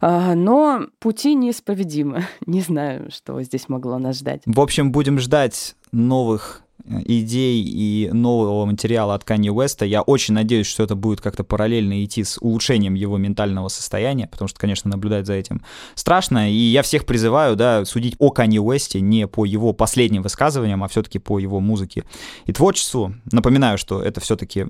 А, 0.00 0.34
но 0.34 0.86
пути 0.98 1.34
неисповедимы. 1.34 2.26
Не 2.46 2.60
знаю, 2.60 3.10
что 3.10 3.40
здесь 3.42 3.68
могло 3.68 3.98
нас 3.98 4.18
ждать. 4.18 4.42
В 4.46 4.60
общем, 4.60 4.92
будем 4.92 5.18
ждать 5.18 5.74
новых 5.92 6.62
идей 6.88 7.62
и 7.64 8.10
нового 8.12 8.64
материала 8.64 9.14
от 9.14 9.24
Kanye 9.24 9.52
West. 9.52 9.84
Я 9.84 10.02
очень 10.02 10.34
надеюсь, 10.34 10.66
что 10.66 10.84
это 10.84 10.94
будет 10.94 11.20
как-то 11.20 11.42
параллельно 11.42 12.04
идти 12.04 12.22
с 12.22 12.38
улучшением 12.40 12.94
его 12.94 13.16
ментального 13.16 13.68
состояния, 13.68 14.28
потому 14.28 14.48
что, 14.48 14.60
конечно, 14.60 14.90
наблюдать 14.90 15.26
за 15.26 15.34
этим 15.34 15.62
страшно. 15.94 16.50
И 16.50 16.54
я 16.54 16.82
всех 16.82 17.04
призываю, 17.04 17.56
да, 17.56 17.84
судить 17.84 18.14
о 18.18 18.32
Kanye 18.32 18.58
West 18.58 18.98
не 19.00 19.26
по 19.26 19.44
его 19.44 19.72
последним 19.72 20.22
высказываниям, 20.22 20.84
а 20.84 20.88
все-таки 20.88 21.18
по 21.18 21.38
его 21.38 21.60
музыке 21.60 22.04
и 22.44 22.52
творчеству. 22.52 23.14
Напоминаю, 23.32 23.78
что 23.78 24.00
это 24.00 24.20
все-таки 24.20 24.66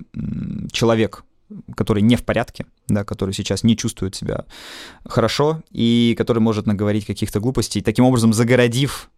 человек, 0.73 1.25
который 1.77 2.03
не 2.03 2.17
в 2.17 2.25
порядке, 2.25 2.67
да, 2.89 3.05
который 3.05 3.35
сейчас 3.35 3.63
не 3.63 3.77
чувствует 3.77 4.15
себя 4.15 4.45
хорошо 5.05 5.63
и 5.71 6.15
который 6.19 6.41
может 6.41 6.67
наговорить 6.67 7.07
каких-то 7.07 7.41
глупостей, 7.41 7.83
таким 7.83 8.05
образом 8.05 8.33
загородив 8.33 9.11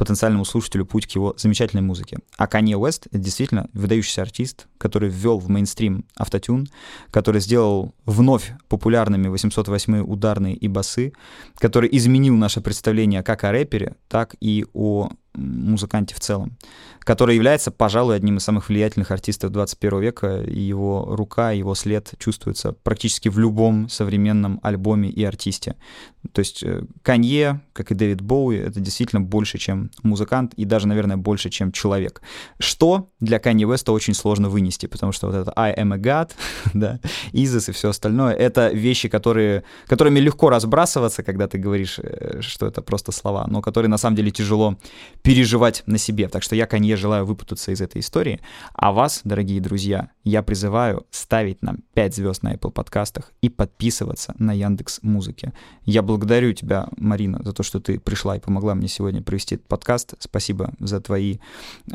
потенциальному 0.00 0.46
слушателю 0.46 0.86
путь 0.86 1.06
к 1.06 1.10
его 1.10 1.34
замечательной 1.36 1.82
музыке. 1.82 2.20
А 2.38 2.46
Kanye 2.46 2.80
West— 2.80 3.06
это 3.10 3.18
действительно 3.18 3.68
выдающийся 3.74 4.22
артист, 4.22 4.66
который 4.78 5.10
ввел 5.10 5.38
в 5.38 5.50
мейнстрим 5.50 6.06
автотюн, 6.16 6.68
который 7.10 7.42
сделал 7.42 7.94
вновь 8.06 8.50
популярными 8.68 9.28
808 9.28 10.00
ударные 10.00 10.54
и 10.54 10.68
басы, 10.68 11.12
который 11.58 11.90
изменил 11.92 12.34
наше 12.36 12.62
представление 12.62 13.22
как 13.22 13.44
о 13.44 13.52
рэпере, 13.52 13.94
так 14.08 14.36
и 14.40 14.64
о 14.72 15.10
музыканте 15.34 16.14
в 16.14 16.20
целом, 16.20 16.56
который 17.00 17.34
является, 17.34 17.70
пожалуй, 17.70 18.16
одним 18.16 18.36
из 18.36 18.44
самых 18.44 18.68
влиятельных 18.68 19.10
артистов 19.10 19.50
21 19.52 20.00
века, 20.00 20.42
и 20.42 20.58
его 20.58 21.06
рука, 21.08 21.52
его 21.52 21.74
след 21.74 22.12
чувствуется 22.18 22.72
практически 22.72 23.28
в 23.28 23.38
любом 23.38 23.88
современном 23.88 24.60
альбоме 24.62 25.08
и 25.08 25.24
артисте. 25.24 25.76
То 26.32 26.40
есть 26.40 26.62
э, 26.62 26.84
Канье, 27.02 27.60
как 27.72 27.90
и 27.90 27.94
Дэвид 27.94 28.20
Боуи, 28.20 28.58
это 28.58 28.80
действительно 28.80 29.22
больше, 29.22 29.58
чем 29.58 29.90
музыкант, 30.02 30.52
и 30.54 30.64
даже, 30.64 30.86
наверное, 30.86 31.16
больше, 31.16 31.48
чем 31.48 31.72
человек. 31.72 32.20
Что 32.58 33.08
для 33.20 33.38
Канье 33.38 33.66
Веста 33.66 33.92
очень 33.92 34.14
сложно 34.14 34.48
вынести, 34.48 34.86
потому 34.86 35.12
что 35.12 35.28
вот 35.28 35.36
это 35.36 35.52
I 35.56 35.74
am 35.74 35.94
a 35.94 35.98
God, 35.98 36.32
да, 36.74 37.00
Изис 37.32 37.68
и 37.68 37.72
все 37.72 37.88
остальное, 37.88 38.34
это 38.34 38.68
вещи, 38.68 39.08
которые, 39.08 39.64
которыми 39.86 40.20
легко 40.20 40.50
разбрасываться, 40.50 41.22
когда 41.22 41.48
ты 41.48 41.56
говоришь, 41.58 41.98
э, 41.98 42.40
что 42.42 42.66
это 42.66 42.82
просто 42.82 43.12
слова, 43.12 43.46
но 43.48 43.62
которые 43.62 43.88
на 43.88 43.98
самом 43.98 44.16
деле 44.16 44.30
тяжело 44.30 44.76
переживать 45.22 45.82
на 45.86 45.98
себе. 45.98 46.28
Так 46.28 46.42
что 46.42 46.56
я 46.56 46.66
Канье 46.66 46.96
желаю 46.96 47.26
выпутаться 47.26 47.72
из 47.72 47.80
этой 47.80 48.00
истории. 48.00 48.40
А 48.74 48.92
вас, 48.92 49.20
дорогие 49.24 49.60
друзья, 49.60 50.10
я 50.24 50.42
призываю 50.42 51.06
ставить 51.10 51.62
нам 51.62 51.78
5 51.94 52.14
звезд 52.14 52.42
на 52.42 52.54
Apple 52.54 52.70
подкастах 52.70 53.32
и 53.42 53.48
подписываться 53.48 54.34
на 54.38 54.52
Яндекс 54.52 55.00
Музыке. 55.02 55.52
Я 55.84 56.02
благодарю 56.02 56.52
тебя, 56.52 56.88
Марина, 56.96 57.40
за 57.44 57.52
то, 57.52 57.62
что 57.62 57.80
ты 57.80 57.98
пришла 58.00 58.36
и 58.36 58.40
помогла 58.40 58.74
мне 58.74 58.88
сегодня 58.88 59.22
провести 59.22 59.56
этот 59.56 59.68
подкаст. 59.68 60.14
Спасибо 60.18 60.72
за 60.78 61.00
твои 61.00 61.38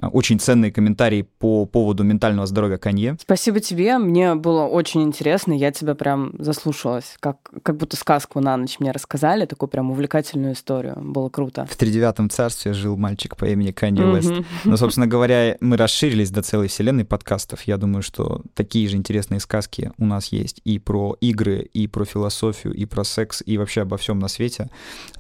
а, 0.02 0.10
очень 0.10 0.40
ценные 0.40 0.72
комментарии 0.72 1.24
по 1.24 1.66
поводу 1.66 2.04
ментального 2.04 2.48
здоровья 2.48 2.78
Канье. 2.78 3.18
Спасибо 3.20 3.60
тебе. 3.60 3.98
Мне 3.98 4.36
было 4.36 4.64
очень 4.66 5.04
интересно. 5.04 5.54
Я 5.54 5.72
тебя 5.72 5.96
прям 5.96 6.34
заслушалась. 6.40 7.18
Как, 7.20 7.38
как 7.64 7.78
будто 7.78 7.98
сказку 7.98 8.40
на 8.40 8.56
ночь 8.58 8.80
мне 8.80 8.92
рассказали. 8.92 9.46
Такую 9.46 9.70
прям 9.70 9.92
увлекательную 9.92 10.54
историю. 10.54 10.96
Было 11.02 11.30
круто. 11.30 11.66
В 11.70 11.76
тридевятом 11.76 12.30
царстве 12.30 12.74
жил 12.74 12.98
мальчик 12.98 13.15
мальчик 13.16 13.38
по 13.38 13.46
имени 13.46 13.72
Канни 13.72 14.02
Уэст. 14.02 14.30
Mm-hmm. 14.30 14.46
Но, 14.66 14.78
собственно 14.78 15.08
говоря, 15.08 15.56
мы 15.62 15.78
расширились 15.78 16.32
до 16.32 16.42
целой 16.42 16.68
вселенной 16.68 17.06
подкастов. 17.06 17.62
Я 17.64 17.78
думаю, 17.78 18.04
что 18.04 18.42
такие 18.54 18.90
же 18.90 18.98
интересные 18.98 19.40
сказки 19.40 19.92
у 19.98 20.06
нас 20.06 20.34
есть 20.34 20.60
и 20.66 20.80
про 20.80 21.16
игры, 21.22 21.70
и 21.74 21.88
про 21.88 22.04
философию, 22.04 22.74
и 22.74 22.86
про 22.86 23.06
секс, 23.06 23.42
и 23.46 23.58
вообще 23.58 23.82
обо 23.82 23.96
всем 23.96 24.20
на 24.20 24.28
свете. 24.28 24.70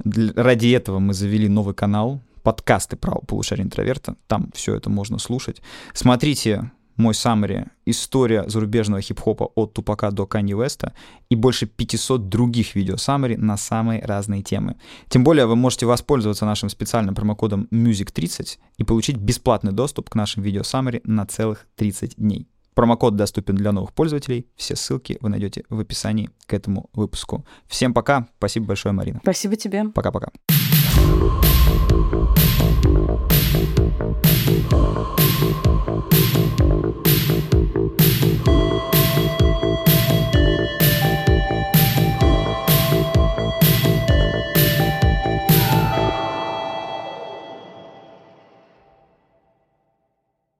Ради 0.03 0.71
этого 0.71 0.99
мы 0.99 1.13
завели 1.13 1.47
новый 1.47 1.73
канал, 1.73 2.19
подкасты 2.43 2.97
про 2.97 3.15
полушария 3.21 3.63
интроверта. 3.63 4.15
Там 4.27 4.49
все 4.53 4.75
это 4.75 4.89
можно 4.89 5.17
слушать. 5.17 5.61
Смотрите 5.93 6.71
мой 6.97 7.13
саммари 7.13 7.65
«История 7.85 8.47
зарубежного 8.47 9.01
хип-хопа 9.01 9.51
от 9.55 9.73
Тупака 9.73 10.11
до 10.11 10.25
Канье 10.25 10.55
Уэста» 10.55 10.93
и 11.29 11.35
больше 11.35 11.65
500 11.65 12.29
других 12.29 12.75
видео 12.75 12.97
саммари 12.97 13.35
на 13.35 13.57
самые 13.57 14.03
разные 14.03 14.41
темы. 14.41 14.75
Тем 15.09 15.23
более 15.23 15.45
вы 15.45 15.55
можете 15.55 15.85
воспользоваться 15.85 16.45
нашим 16.45 16.69
специальным 16.69 17.15
промокодом 17.15 17.67
MUSIC30 17.71 18.57
и 18.77 18.83
получить 18.83 19.17
бесплатный 19.17 19.71
доступ 19.71 20.09
к 20.09 20.15
нашим 20.15 20.43
видео 20.43 20.63
саммари 20.63 21.01
на 21.03 21.25
целых 21.25 21.67
30 21.75 22.15
дней. 22.17 22.47
Промокод 22.75 23.15
доступен 23.15 23.55
для 23.55 23.71
новых 23.71 23.93
пользователей. 23.93 24.47
Все 24.57 24.75
ссылки 24.75 25.17
вы 25.21 25.29
найдете 25.29 25.63
в 25.69 25.79
описании 25.79 26.29
к 26.45 26.53
этому 26.53 26.89
выпуску. 26.93 27.45
Всем 27.67 27.93
пока. 27.93 28.27
Спасибо 28.37 28.67
большое, 28.67 28.93
Марина. 28.93 29.19
Спасибо 29.23 29.55
тебе. 29.55 29.85
Пока-пока. 29.85 30.31